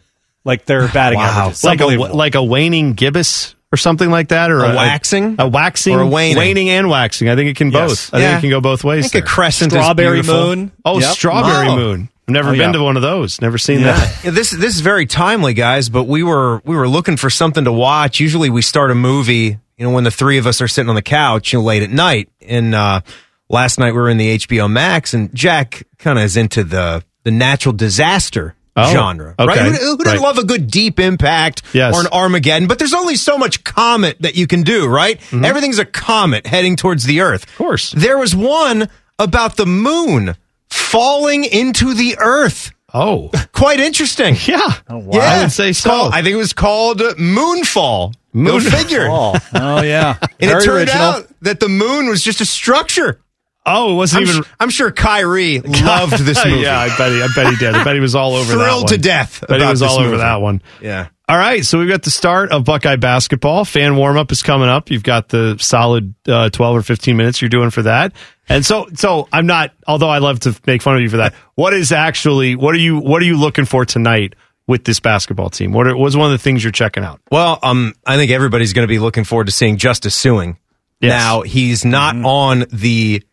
like 0.47 0.65
they're 0.65 0.89
batting 0.95 1.19
averages. 1.21 1.63
like 1.65 1.81
a 1.81 1.85
Unbelievable. 1.85 2.17
like 2.17 2.35
a 2.35 2.43
waning 2.43 2.95
gibbous 2.95 3.55
or 3.73 3.77
something 3.77 4.11
like 4.11 4.29
that, 4.29 4.51
or 4.51 4.61
A 4.65 4.75
waxing? 4.75 5.37
a, 5.39 5.47
waxing, 5.49 5.95
Or 5.97 6.03
a 6.03 6.07
waning? 6.07 6.39
waning 6.39 6.71
and 6.71 6.89
waxing. 6.89 7.29
I 7.29 7.35
think 7.35 7.51
it 7.51 7.57
can 7.57 7.71
Yes. 7.73 8.11
both. 8.11 8.15
I 8.15 8.19
think 8.25 8.39
it 8.39 8.41
can 8.43 8.51
go 8.51 8.61
both 8.61 8.85
I 8.85 8.89
ways. 8.89 9.11
think 9.11 9.25
a 9.25 9.27
crescent 9.27 9.73
Strawberry 9.73 10.21
is 10.21 10.27
moon. 10.29 10.71
oh, 10.85 11.01
Yep. 11.01 11.11
strawberry 11.11 11.69
Wow. 11.69 11.77
moon. 11.77 12.09
I've 12.29 12.33
never 12.33 12.49
Oh, 12.49 12.53
been 12.53 12.61
yeah. 12.61 12.73
to 12.73 12.83
one 12.83 12.97
of 12.97 13.03
those. 13.03 13.41
Never 13.41 13.59
seen 13.59 13.81
Yeah. 13.81 13.93
that. 13.93 14.25
Yeah, 14.25 14.31
this 14.33 14.51
this 14.51 14.75
is 14.75 14.81
very 14.81 15.07
timely, 15.07 15.53
guys. 15.55 15.89
But 15.89 16.05
we 16.05 16.23
were 16.25 16.61
we 16.65 16.75
were 16.75 16.89
looking 16.89 17.17
for 17.17 17.29
something 17.31 17.65
to 17.65 17.73
watch. 17.73 18.19
Usually, 18.19 18.51
we 18.51 18.63
start 18.63 18.91
a 18.91 18.95
movie, 18.97 19.59
you 19.77 19.85
know, 19.87 19.91
when 19.91 20.03
the 20.05 20.11
three 20.11 20.39
of 20.39 20.47
us 20.47 20.61
are 20.61 20.67
sitting 20.69 20.89
on 20.89 20.97
the 20.97 21.03
couch, 21.03 21.53
you 21.53 21.59
know, 21.61 21.65
late 21.65 21.83
at 21.85 21.91
night. 21.91 22.29
And 22.49 22.75
uh, 22.75 23.03
last 23.49 23.79
night 23.79 23.93
we 23.93 23.99
were 24.01 24.09
in 24.09 24.17
the 24.17 24.35
HBO 24.39 24.69
Max, 24.69 25.15
and 25.15 25.33
Jack 25.35 25.85
kind 25.99 26.19
of 26.19 26.25
is 26.25 26.37
into 26.37 26.65
the 26.65 27.05
the 27.23 27.31
natural 27.31 27.73
disaster 27.73 28.56
Oh, 28.77 28.93
genre, 28.93 29.35
okay. 29.39 29.47
right? 29.47 29.59
Who, 29.59 29.73
who 29.73 29.97
doesn't 29.97 30.19
Right. 30.19 30.21
love 30.21 30.39
a 30.39 30.45
good 30.45 30.71
deep 30.71 31.01
impact 31.01 31.63
Yes. 31.73 31.95
or 31.95 32.01
an 32.03 32.09
Armageddon? 32.13 32.69
But 32.69 32.79
there's 32.79 32.93
only 32.95 33.17
so 33.17 33.39
much 33.39 33.65
comet 33.65 34.17
that 34.21 34.35
you 34.37 34.47
can 34.47 34.63
do, 34.63 34.87
right? 34.87 35.21
Everything's 35.33 35.79
a 35.79 35.85
comet 35.87 36.47
heading 36.47 36.77
towards 36.77 37.05
the 37.05 37.21
Earth. 37.21 37.45
Of 37.45 37.49
Mm-hmm. 37.51 37.65
course. 37.65 37.91
There 37.93 38.19
was 38.19 38.37
one 38.37 38.89
about 39.19 39.57
the 39.57 39.65
moon 39.67 40.37
falling 40.69 41.45
into 41.45 41.95
the 41.95 42.17
Earth. 42.19 42.71
Oh, 42.93 43.31
Quite 43.53 43.81
interesting. 43.81 44.37
yeah. 44.47 44.59
Oh, 44.89 44.99
wow. 44.99 45.11
Yeah, 45.19 45.21
I 45.21 45.43
would 45.43 45.53
say 45.53 45.73
so. 45.73 45.91
called- 45.91 46.13
I 46.13 46.23
think 46.23 46.35
it 46.35 46.37
was 46.37 46.53
called 46.53 47.01
Moonfall. 47.01 48.15
Moon- 48.33 48.61
figure. 48.61 49.09
Oh, 49.11 49.35
oh 49.55 49.83
yeah, 49.83 50.17
And 50.41 50.51
Very 50.51 50.63
it 50.63 50.65
turned 50.67 50.79
original. 50.91 51.03
out 51.03 51.29
that 51.41 51.59
the 51.61 51.69
moon 51.71 52.09
was 52.11 52.23
just 52.23 52.43
a 52.43 52.45
structure. 52.45 53.19
Oh, 53.67 53.93
it 53.93 53.97
wasn't 53.97 54.23
I'm, 54.23 54.29
even. 54.31 54.43
su- 54.45 54.51
I'm 54.61 54.71
sure 54.71 54.93
Kyrie 54.93 55.59
loved 55.61 56.19
this 56.19 56.45
movie. 56.45 56.61
yeah, 56.61 56.79
I 56.79 56.97
bet 56.97 57.13
he. 57.13 57.23
I 57.23 57.29
bet 57.35 57.51
he 57.53 57.57
did. 57.57 57.75
I 57.75 57.85
bet 57.85 57.95
he 57.95 58.01
was 58.01 58.15
all 58.15 58.35
over 58.35 58.53
that 58.57 58.63
Thrilled 58.63 58.83
one. 58.85 58.93
to 58.93 58.99
death 58.99 59.41
Bet 59.41 59.51
he 59.51 59.57
about 59.57 59.71
was 59.73 59.81
this 59.81 59.91
all 59.91 59.99
over 59.99 60.17
that 60.19 60.41
one. 60.41 60.63
Yeah. 60.81 61.09
All 61.29 61.37
right, 61.37 61.65
so 61.65 61.81
we've 61.81 61.89
got 61.89 62.05
the 62.05 62.11
start 62.13 62.53
of 62.53 62.63
Buckeye 62.65 62.95
basketball. 62.95 63.65
Fan 63.65 63.97
warm 63.97 64.17
up 64.17 64.31
is 64.31 64.45
coming 64.45 64.69
up. 64.69 64.93
You've 64.93 65.03
got 65.03 65.29
the 65.29 65.57
solid 65.59 66.15
uh, 66.29 66.51
twelve 66.51 66.77
or 66.77 66.83
fifteen 66.83 67.17
minutes 67.17 67.43
you're 67.43 67.49
doing 67.49 67.71
for 67.71 67.83
that, 67.83 68.13
and 68.49 68.65
so 68.65 68.87
so 68.95 69.27
I'm 69.33 69.47
not. 69.47 69.73
Although 69.89 70.09
I 70.09 70.19
love 70.19 70.39
to 70.41 70.57
make 70.69 70.83
fun 70.83 70.95
of 70.95 71.03
you 71.03 71.09
for 71.11 71.17
that. 71.17 71.35
What 71.57 71.75
is 71.75 71.91
actually 71.91 72.55
what 72.55 72.75
are 72.77 72.79
you 72.79 72.99
what 73.01 73.21
are 73.23 73.25
you 73.25 73.37
looking 73.37 73.65
for 73.65 73.85
tonight 73.85 74.35
with 74.69 74.85
this 74.85 75.01
basketball 75.01 75.51
team? 75.51 75.73
What 75.73 75.89
are, 75.89 75.97
was 75.97 76.17
one 76.17 76.27
of 76.27 76.33
the 76.39 76.43
things 76.43 76.63
you're 76.63 76.71
checking 76.71 77.03
out? 77.03 77.21
Well, 77.33 77.59
um, 77.61 77.95
I 78.07 78.17
think 78.17 78.31
everybody's 78.31 78.73
going 78.73 78.87
to 78.87 78.93
be 78.93 79.01
looking 79.01 79.25
forward 79.25 79.47
to 79.47 79.53
seeing 79.53 79.79
Justice 79.79 80.17
Sueing. 80.21 80.59
Yes. 81.01 81.11
Now 81.11 81.43
he's 81.43 81.85
not 81.85 82.15
on 82.17 82.67
the 82.73 83.25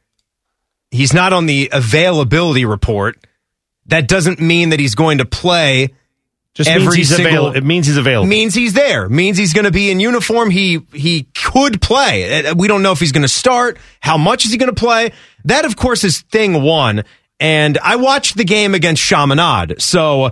he's 0.93 1.13
not 1.13 1.33
on 1.33 1.45
the 1.45 1.69
availability 1.73 2.65
report. 2.65 3.17
That 3.87 4.07
doesn't 4.07 4.39
mean 4.39 4.69
that 4.69 4.79
he's 4.79 4.95
going 4.95 5.17
to 5.17 5.25
play. 5.25 5.93
Just 6.53 6.69
means 6.69 6.95
he's 6.95 7.11
avail- 7.19 7.47
it 7.53 7.63
means 7.63 7.87
he's 7.87 7.97
available. 7.97 8.29
Means 8.29 8.53
he's 8.53 8.73
there. 8.73 9.09
Means 9.09 9.37
he's 9.37 9.53
going 9.53 9.65
to 9.65 9.71
be 9.71 9.89
in 9.89 9.99
uniform. 9.99 10.51
He 10.51 10.81
he 10.93 11.23
could 11.33 11.81
play. 11.81 12.45
Uh, 12.45 12.53
We 12.55 12.67
don't 12.67 12.83
know 12.83 12.91
if 12.91 12.99
he's 12.99 13.11
going 13.11 13.23
to 13.23 13.27
start. 13.27 13.77
How 13.99 14.17
much 14.17 14.45
is 14.45 14.51
he 14.51 14.57
going 14.57 14.73
to 14.73 14.79
play? 14.79 15.11
That, 15.45 15.65
of 15.65 15.75
course, 15.75 16.03
is 16.03 16.21
thing 16.21 16.61
one. 16.61 17.03
And 17.39 17.77
I 17.79 17.95
watched 17.95 18.37
the 18.37 18.45
game 18.45 18.75
against 18.75 19.01
Chaminade, 19.03 19.81
so 19.81 20.31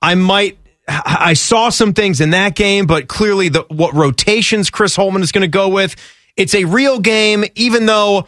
I 0.00 0.14
might. 0.14 0.58
I 0.88 1.34
saw 1.34 1.68
some 1.68 1.92
things 1.92 2.20
in 2.20 2.30
that 2.30 2.54
game, 2.54 2.86
but 2.86 3.06
clearly 3.08 3.48
the 3.48 3.62
what 3.68 3.92
rotations 3.94 4.70
Chris 4.70 4.96
Holtmann 4.96 5.22
is 5.22 5.32
going 5.32 5.42
to 5.42 5.48
go 5.48 5.68
with. 5.68 5.96
It's 6.36 6.54
a 6.54 6.64
real 6.64 6.98
game, 7.00 7.44
even 7.56 7.86
though 7.86 8.26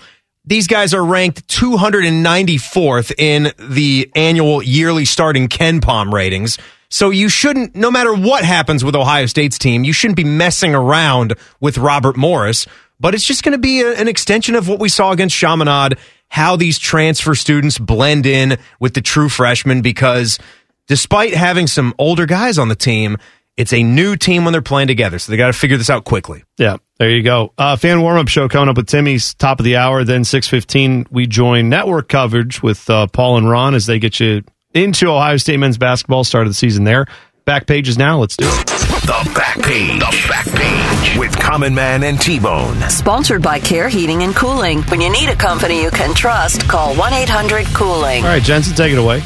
these 0.49 0.67
guys 0.67 0.95
are 0.95 1.05
ranked 1.05 1.47
294th 1.49 3.13
in 3.19 3.53
the 3.59 4.11
annual 4.17 4.63
yearly 4.63 5.05
starting 5.05 5.47
KenPom 5.49 6.11
ratings. 6.13 6.57
So 6.89 7.11
you 7.11 7.29
shouldn't, 7.29 7.77
no 7.77 7.91
matter 7.91 8.15
what 8.15 8.45
happens 8.45 8.83
with 8.83 8.97
Ohio 8.97 9.27
State's 9.27 9.59
team, 9.59 9.85
you 9.85 9.93
shouldn't 9.93 10.17
be 10.17 10.25
messing 10.25 10.75
around 10.75 11.35
with 11.61 11.77
Robert 11.77 12.17
Morris. 12.17 12.67
But 12.99 13.15
it's 13.15 13.25
just 13.25 13.43
going 13.43 13.53
to 13.53 13.59
be 13.59 13.83
a- 13.83 13.95
an 13.95 14.09
extension 14.09 14.55
of 14.55 14.69
what 14.69 14.81
we 14.81 14.89
saw 14.89 15.13
against 15.13 15.37
Chaminade, 15.37 15.99
how 16.31 16.57
these 16.57 16.79
transfer 16.79 17.35
students 17.35 17.79
blend 17.79 18.25
in 18.25 18.57
with 18.81 18.95
the 18.95 19.03
true 19.03 19.29
freshmen, 19.29 19.83
because 19.83 20.39
despite 20.87 21.35
having 21.35 21.67
some 21.67 21.95
older 21.99 22.25
guys 22.25 22.59
on 22.59 22.69
the 22.69 22.75
team, 22.75 23.19
it's 23.59 23.73
a 23.73 23.83
new 23.83 24.17
team 24.17 24.45
when 24.45 24.53
they're 24.53 24.63
playing 24.63 24.87
together. 24.87 25.19
So 25.19 25.31
they 25.33 25.37
got 25.37 25.49
to 25.49 25.53
figure 25.53 25.77
this 25.77 25.91
out 25.91 26.05
quickly. 26.05 26.45
Yeah, 26.57 26.77
there 26.99 27.11
you 27.11 27.23
go. 27.23 27.53
Uh, 27.59 27.77
fan 27.77 28.01
warm 28.01 28.17
up 28.17 28.29
show 28.29 28.49
coming 28.49 28.69
up 28.69 28.77
with 28.77 28.87
Timmy's 28.87 29.35
top 29.35 29.59
of 29.59 29.65
the 29.65 29.77
hour. 29.77 30.05
Then 30.05 30.25
six 30.25 30.49
fifteen, 30.49 31.07
we 31.11 31.27
join 31.27 31.69
network 31.69 32.09
coverage 32.09 32.63
with 32.63 32.89
uh, 32.89 33.09
Paul 33.09 33.37
and 33.37 33.51
Ron 33.51 33.75
as 33.75 33.85
they 33.87 33.99
get 33.99 34.21
you 34.21 34.45
into 34.73 35.09
Ohio 35.09 35.37
State 35.37 35.59
men's 35.59 35.77
basketball. 35.77 36.25
Start 36.25 36.47
of 36.47 36.51
the 36.51 36.55
season 36.55 36.85
there. 36.85 37.07
Back 37.45 37.67
pages 37.67 37.99
now. 37.99 38.19
Let's 38.19 38.37
do 38.37 38.47
it. 38.47 38.67
The 39.09 39.33
back 39.35 39.61
page. 39.63 39.99
The 39.99 40.29
back 40.29 40.47
page 40.47 41.19
with 41.19 41.37
Common 41.39 41.75
Man 41.75 42.05
and 42.05 42.21
T 42.21 42.39
Bone. 42.39 42.79
Sponsored 42.91 43.43
by 43.43 43.59
Care 43.59 43.89
Heating 43.89 44.23
and 44.23 44.37
Cooling. 44.37 44.83
When 44.85 45.01
you 45.01 45.11
need 45.11 45.31
a 45.31 45.37
company 45.37 45.83
you 45.83 45.91
can 45.91 46.15
trust, 46.15 46.69
call 46.69 46.95
1 46.95 47.13
800 47.13 47.67
Cooling. 47.75 48.23
All 48.23 48.31
right, 48.31 48.43
Jensen, 48.43 48.77
take 48.77 48.93
it 48.93 48.99
away. 48.99 49.23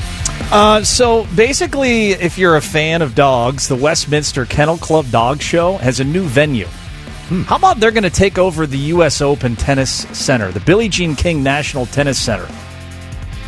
Uh, 0.53 0.85
so 0.85 1.27
basically, 1.35 2.11
if 2.11 2.37
you're 2.37 2.57
a 2.57 2.61
fan 2.61 3.01
of 3.01 3.15
dogs, 3.15 3.69
the 3.69 3.75
Westminster 3.77 4.45
Kennel 4.45 4.77
Club 4.77 5.11
Dog 5.11 5.41
Show 5.41 5.79
has 5.79 5.99
a 5.99 6.05
new 6.05 6.25
venue. 6.25 6.67
How 7.47 7.57
about 7.57 7.81
they're 7.81 7.91
going 7.93 8.03
to 8.03 8.11
take 8.11 8.37
over 8.37 8.67
the 8.67 8.77
U.S. 8.79 9.23
Open 9.23 9.57
Tennis 9.57 9.91
Center, 10.19 10.53
the 10.53 10.61
Billie 10.61 10.91
Jean 10.91 11.17
King 11.17 11.43
National 11.43 11.87
Tennis 11.87 12.21
Center? 12.21 12.47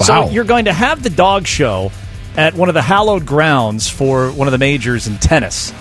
So 0.00 0.30
you're 0.30 0.44
going 0.44 0.64
to 0.64 0.72
have 0.72 1.02
the 1.02 1.10
dog 1.10 1.46
show 1.46 1.92
at 2.38 2.54
one 2.54 2.70
of 2.70 2.74
the 2.74 2.80
hallowed 2.80 3.26
grounds 3.26 3.90
for 3.90 4.30
one 4.32 4.48
of 4.48 4.52
the 4.52 4.58
majors 4.58 5.06
in 5.06 5.18
tennis. 5.18 5.74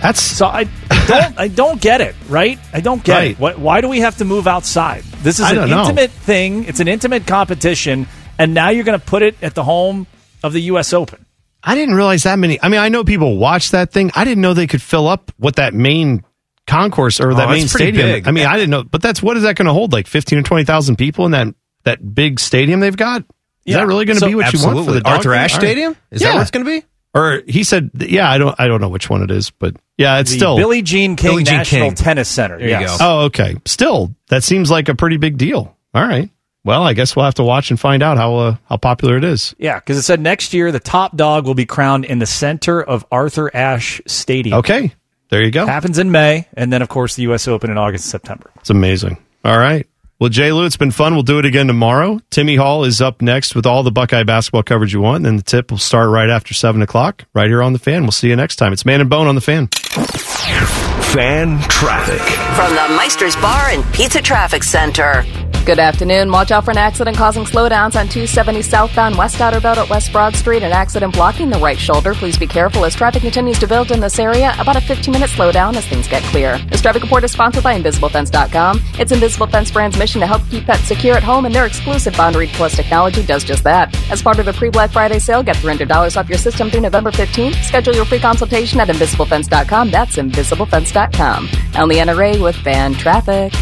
That's 0.00 0.20
so 0.20 0.46
I, 0.46 0.64
don't 1.06 1.38
I 1.38 1.48
don't 1.48 1.80
get 1.80 2.00
it 2.00 2.14
right. 2.30 2.58
I 2.72 2.80
don't 2.80 3.04
get 3.04 3.14
Right. 3.14 3.30
it. 3.32 3.38
Why, 3.38 3.52
why 3.54 3.80
do 3.82 3.88
we 3.88 4.00
have 4.00 4.16
to 4.18 4.24
move 4.24 4.46
outside? 4.46 5.02
This 5.22 5.38
is 5.38 5.50
an 5.50 5.68
know. 5.68 5.82
intimate 5.82 6.10
thing. 6.10 6.64
It's 6.64 6.80
an 6.80 6.88
intimate 6.88 7.26
competition, 7.26 8.06
and 8.38 8.54
now 8.54 8.70
you're 8.70 8.84
going 8.84 8.98
to 8.98 9.04
put 9.04 9.22
it 9.22 9.36
at 9.42 9.54
the 9.54 9.62
home 9.64 10.06
of 10.44 10.52
the 10.52 10.62
U.S. 10.62 10.92
Open. 10.92 11.26
I 11.62 11.74
didn't 11.74 11.94
realize 11.94 12.22
that 12.24 12.38
many. 12.38 12.62
I 12.62 12.68
mean, 12.68 12.80
I 12.80 12.90
know 12.90 13.02
people 13.04 13.36
watch 13.38 13.70
that 13.72 13.90
thing. 13.90 14.10
I 14.14 14.24
didn't 14.24 14.42
know 14.42 14.54
they 14.54 14.66
could 14.66 14.82
fill 14.82 15.08
up 15.08 15.32
what 15.38 15.56
that 15.56 15.72
main 15.74 16.22
concourse 16.66 17.20
or 17.20 17.32
oh, 17.32 17.34
that 17.34 17.48
Oh, 17.48 17.52
main 17.52 17.66
stadium. 17.68 18.06
big. 18.06 18.28
I 18.28 18.30
mean, 18.30 18.46
I 18.46 18.54
didn't 18.56 18.70
know, 18.70 18.84
but 18.84 19.02
that's 19.02 19.22
what 19.22 19.36
is 19.36 19.42
that 19.44 19.56
going 19.56 19.66
to 19.66 19.72
hold? 19.72 19.92
Like 19.92 20.06
fifteen 20.06 20.38
or 20.38 20.42
twenty 20.42 20.64
thousand 20.64 20.96
people 20.96 21.24
in 21.26 21.32
that 21.32 21.48
that 21.84 22.14
big 22.14 22.38
stadium 22.38 22.80
they've 22.80 22.96
got? 22.96 23.22
Is 23.22 23.26
Yeah. 23.74 23.78
that 23.78 23.86
really 23.86 24.04
going 24.04 24.16
to 24.16 24.20
So- 24.20 24.26
be 24.28 24.34
what 24.34 24.52
you 24.52 24.62
want 24.64 24.84
for 24.86 24.92
the 24.92 25.02
Arthur 25.08 25.30
thing? 25.30 25.38
Ashe 25.40 25.54
All 25.54 25.58
right. 25.60 25.66
Stadium? 25.66 25.96
Is 26.10 26.20
Yeah. 26.22 26.28
that 26.28 26.34
what 26.34 26.42
it's 26.42 26.50
going 26.50 26.64
to 26.66 26.70
be? 26.80 26.86
Or 27.14 27.42
he 27.46 27.62
said, 27.62 27.90
yeah, 27.94 28.28
I 28.28 28.38
don't, 28.38 28.54
I 28.58 28.66
don't 28.66 28.80
know 28.80 28.88
which 28.88 29.08
one 29.08 29.22
it 29.22 29.30
is, 29.30 29.50
but 29.50 29.76
yeah, 29.96 30.18
it's 30.18 30.32
the 30.32 30.36
still 30.38 30.56
Billie 30.56 30.82
Jean 30.82 31.14
King 31.16 31.30
Billie 31.30 31.44
Jean 31.44 31.58
National 31.58 31.86
King. 31.88 31.94
Tennis 31.94 32.28
Center. 32.28 32.58
There 32.58 32.80
you 32.80 32.86
go. 32.86 32.96
Oh, 33.00 33.20
okay. 33.26 33.54
Still, 33.66 34.14
that 34.30 34.42
seems 34.42 34.68
like 34.70 34.88
a 34.88 34.94
pretty 34.96 35.16
big 35.16 35.38
deal. 35.38 35.76
All 35.94 36.02
right. 36.06 36.28
Well, 36.64 36.82
I 36.82 36.94
guess 36.94 37.14
we'll 37.14 37.26
have 37.26 37.34
to 37.34 37.44
watch 37.44 37.70
and 37.70 37.78
find 37.78 38.02
out 38.02 38.16
how 38.16 38.36
uh, 38.36 38.56
how 38.64 38.78
popular 38.78 39.18
it 39.18 39.24
is. 39.24 39.54
Yeah, 39.58 39.78
because 39.78 39.98
it 39.98 40.02
said 40.02 40.20
next 40.20 40.54
year 40.54 40.72
the 40.72 40.80
top 40.80 41.14
dog 41.16 41.46
will 41.46 41.54
be 41.54 41.66
crowned 41.66 42.06
in 42.06 42.18
the 42.18 42.26
center 42.26 42.82
of 42.82 43.04
Arthur 43.12 43.54
Ashe 43.54 44.00
Stadium. 44.06 44.58
Okay, 44.60 44.94
there 45.28 45.42
you 45.42 45.50
go. 45.50 45.66
Happens 45.66 45.98
in 45.98 46.10
May, 46.10 46.48
and 46.54 46.72
then 46.72 46.80
of 46.80 46.88
course 46.88 47.16
the 47.16 47.22
U.S. 47.24 47.46
Open 47.48 47.70
in 47.70 47.76
August 47.76 48.06
and 48.06 48.10
September. 48.10 48.50
It's 48.56 48.70
amazing. 48.70 49.18
All 49.44 49.58
right. 49.58 49.86
Well, 50.20 50.30
Jay 50.30 50.52
Lou, 50.52 50.64
it's 50.64 50.76
been 50.76 50.92
fun. 50.92 51.12
We'll 51.14 51.22
do 51.24 51.38
it 51.38 51.44
again 51.44 51.66
tomorrow. 51.66 52.20
Timmy 52.30 52.56
Hall 52.56 52.84
is 52.84 53.02
up 53.02 53.20
next 53.20 53.54
with 53.54 53.66
all 53.66 53.82
the 53.82 53.90
Buckeye 53.90 54.22
basketball 54.22 54.62
coverage 54.62 54.92
you 54.94 55.00
want. 55.00 55.26
And 55.26 55.38
the 55.38 55.42
tip 55.42 55.70
will 55.72 55.76
start 55.78 56.08
right 56.08 56.30
after 56.30 56.54
7 56.54 56.80
o'clock, 56.82 57.24
right 57.34 57.48
here 57.48 57.62
on 57.62 57.72
The 57.72 57.80
Fan. 57.80 58.02
We'll 58.04 58.12
see 58.12 58.28
you 58.28 58.36
next 58.36 58.56
time. 58.56 58.72
It's 58.72 58.86
Man 58.86 59.00
and 59.00 59.10
Bone 59.10 59.26
on 59.26 59.34
The 59.34 59.40
Fan. 59.40 59.66
Fan 59.66 61.60
traffic. 61.68 62.20
From 62.56 62.70
the 62.74 62.96
Meister's 62.96 63.36
Bar 63.36 63.70
and 63.70 63.84
Pizza 63.92 64.22
Traffic 64.22 64.62
Center. 64.62 65.24
Good 65.64 65.78
afternoon. 65.78 66.30
Watch 66.30 66.50
out 66.50 66.66
for 66.66 66.72
an 66.72 66.76
accident 66.76 67.16
causing 67.16 67.44
slowdowns 67.44 67.96
on 67.96 68.06
270 68.06 68.60
southbound 68.60 69.16
West 69.16 69.36
Outerbelt 69.36 69.78
at 69.78 69.88
West 69.88 70.12
Broad 70.12 70.36
Street. 70.36 70.62
An 70.62 70.72
accident 70.72 71.14
blocking 71.14 71.48
the 71.48 71.58
right 71.58 71.78
shoulder. 71.78 72.12
Please 72.12 72.36
be 72.36 72.46
careful 72.46 72.84
as 72.84 72.94
traffic 72.94 73.22
continues 73.22 73.58
to 73.60 73.66
build 73.66 73.90
in 73.90 73.98
this 73.98 74.18
area. 74.18 74.54
About 74.60 74.76
a 74.76 74.80
15 74.82 75.10
minute 75.10 75.30
slowdown 75.30 75.74
as 75.74 75.86
things 75.86 76.06
get 76.06 76.22
clear. 76.24 76.58
This 76.68 76.82
traffic 76.82 77.02
report 77.02 77.24
is 77.24 77.32
sponsored 77.32 77.64
by 77.64 77.80
InvisibleFence.com. 77.80 78.78
It's 78.98 79.10
Invisible 79.10 79.46
Fence 79.46 79.70
brand's 79.70 79.98
mission 79.98 80.20
to 80.20 80.26
help 80.26 80.42
keep 80.50 80.66
pets 80.66 80.82
secure 80.82 81.16
at 81.16 81.22
home, 81.22 81.46
and 81.46 81.54
their 81.54 81.64
exclusive 81.64 82.14
Boundary 82.14 82.48
Plus 82.48 82.76
technology 82.76 83.24
does 83.24 83.42
just 83.42 83.64
that. 83.64 83.96
As 84.10 84.22
part 84.22 84.38
of 84.38 84.44
the 84.44 84.52
pre 84.52 84.68
Black 84.68 84.90
Friday 84.90 85.18
sale, 85.18 85.42
get 85.42 85.56
$300 85.56 86.18
off 86.18 86.28
your 86.28 86.38
system 86.38 86.68
through 86.68 86.82
November 86.82 87.10
15th. 87.10 87.54
Schedule 87.64 87.94
your 87.94 88.04
free 88.04 88.20
consultation 88.20 88.80
at 88.80 88.88
InvisibleFence.com. 88.88 89.90
That's 89.90 90.16
InvisibleFence.com. 90.16 91.48
On 91.76 91.88
the 91.88 91.96
NRA 91.96 92.42
with 92.42 92.56
Fan 92.56 92.92
Traffic. 92.92 93.54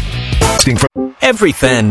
Every 1.23 1.53
fan 1.53 1.89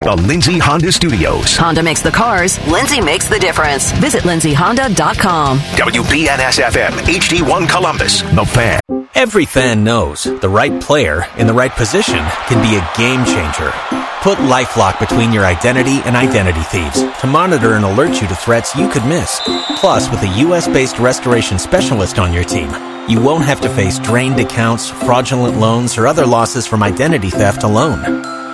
The 0.00 0.14
Lindsay 0.14 0.58
Honda 0.58 0.92
Studios. 0.92 1.56
Honda 1.56 1.82
makes 1.82 2.02
the 2.02 2.10
cars, 2.10 2.58
Lindsay 2.68 3.00
makes 3.00 3.26
the 3.26 3.38
difference. 3.38 3.90
Visit 3.92 4.24
lindsayhonda.com. 4.24 5.58
WBNS 5.58 6.60
FM, 6.62 6.90
HD1 6.90 7.66
Columbus. 7.70 8.20
The 8.20 8.44
Fan. 8.44 8.80
Every 9.14 9.46
fan 9.46 9.82
knows 9.82 10.24
the 10.24 10.48
right 10.48 10.78
player 10.82 11.24
in 11.38 11.46
the 11.46 11.54
right 11.54 11.70
position 11.72 12.18
can 12.48 12.60
be 12.60 12.76
a 12.76 12.86
game 12.98 13.24
changer. 13.24 13.72
Put 14.20 14.36
LifeLock 14.38 14.98
between 15.00 15.32
your 15.32 15.46
identity 15.46 16.00
and 16.04 16.16
identity 16.16 16.60
thieves 16.64 17.00
to 17.20 17.26
monitor 17.26 17.72
and 17.74 17.84
alert 17.86 18.20
you 18.20 18.28
to 18.28 18.34
threats 18.34 18.76
you 18.76 18.88
could 18.90 19.06
miss. 19.06 19.40
Plus, 19.78 20.10
with 20.10 20.22
a 20.22 20.38
U.S.-based 20.40 21.02
restoration 21.02 21.58
specialist 21.58 22.18
on 22.18 22.32
your 22.32 22.44
team, 22.44 22.68
you 23.08 23.22
won't 23.22 23.44
have 23.44 23.60
to 23.62 23.70
face 23.70 23.98
drained 24.00 24.38
accounts, 24.38 24.90
fraudulent 24.90 25.56
loans, 25.58 25.96
or 25.96 26.06
other 26.06 26.26
losses 26.26 26.66
from 26.66 26.82
identity 26.82 27.30
theft 27.30 27.62
alone. 27.62 28.22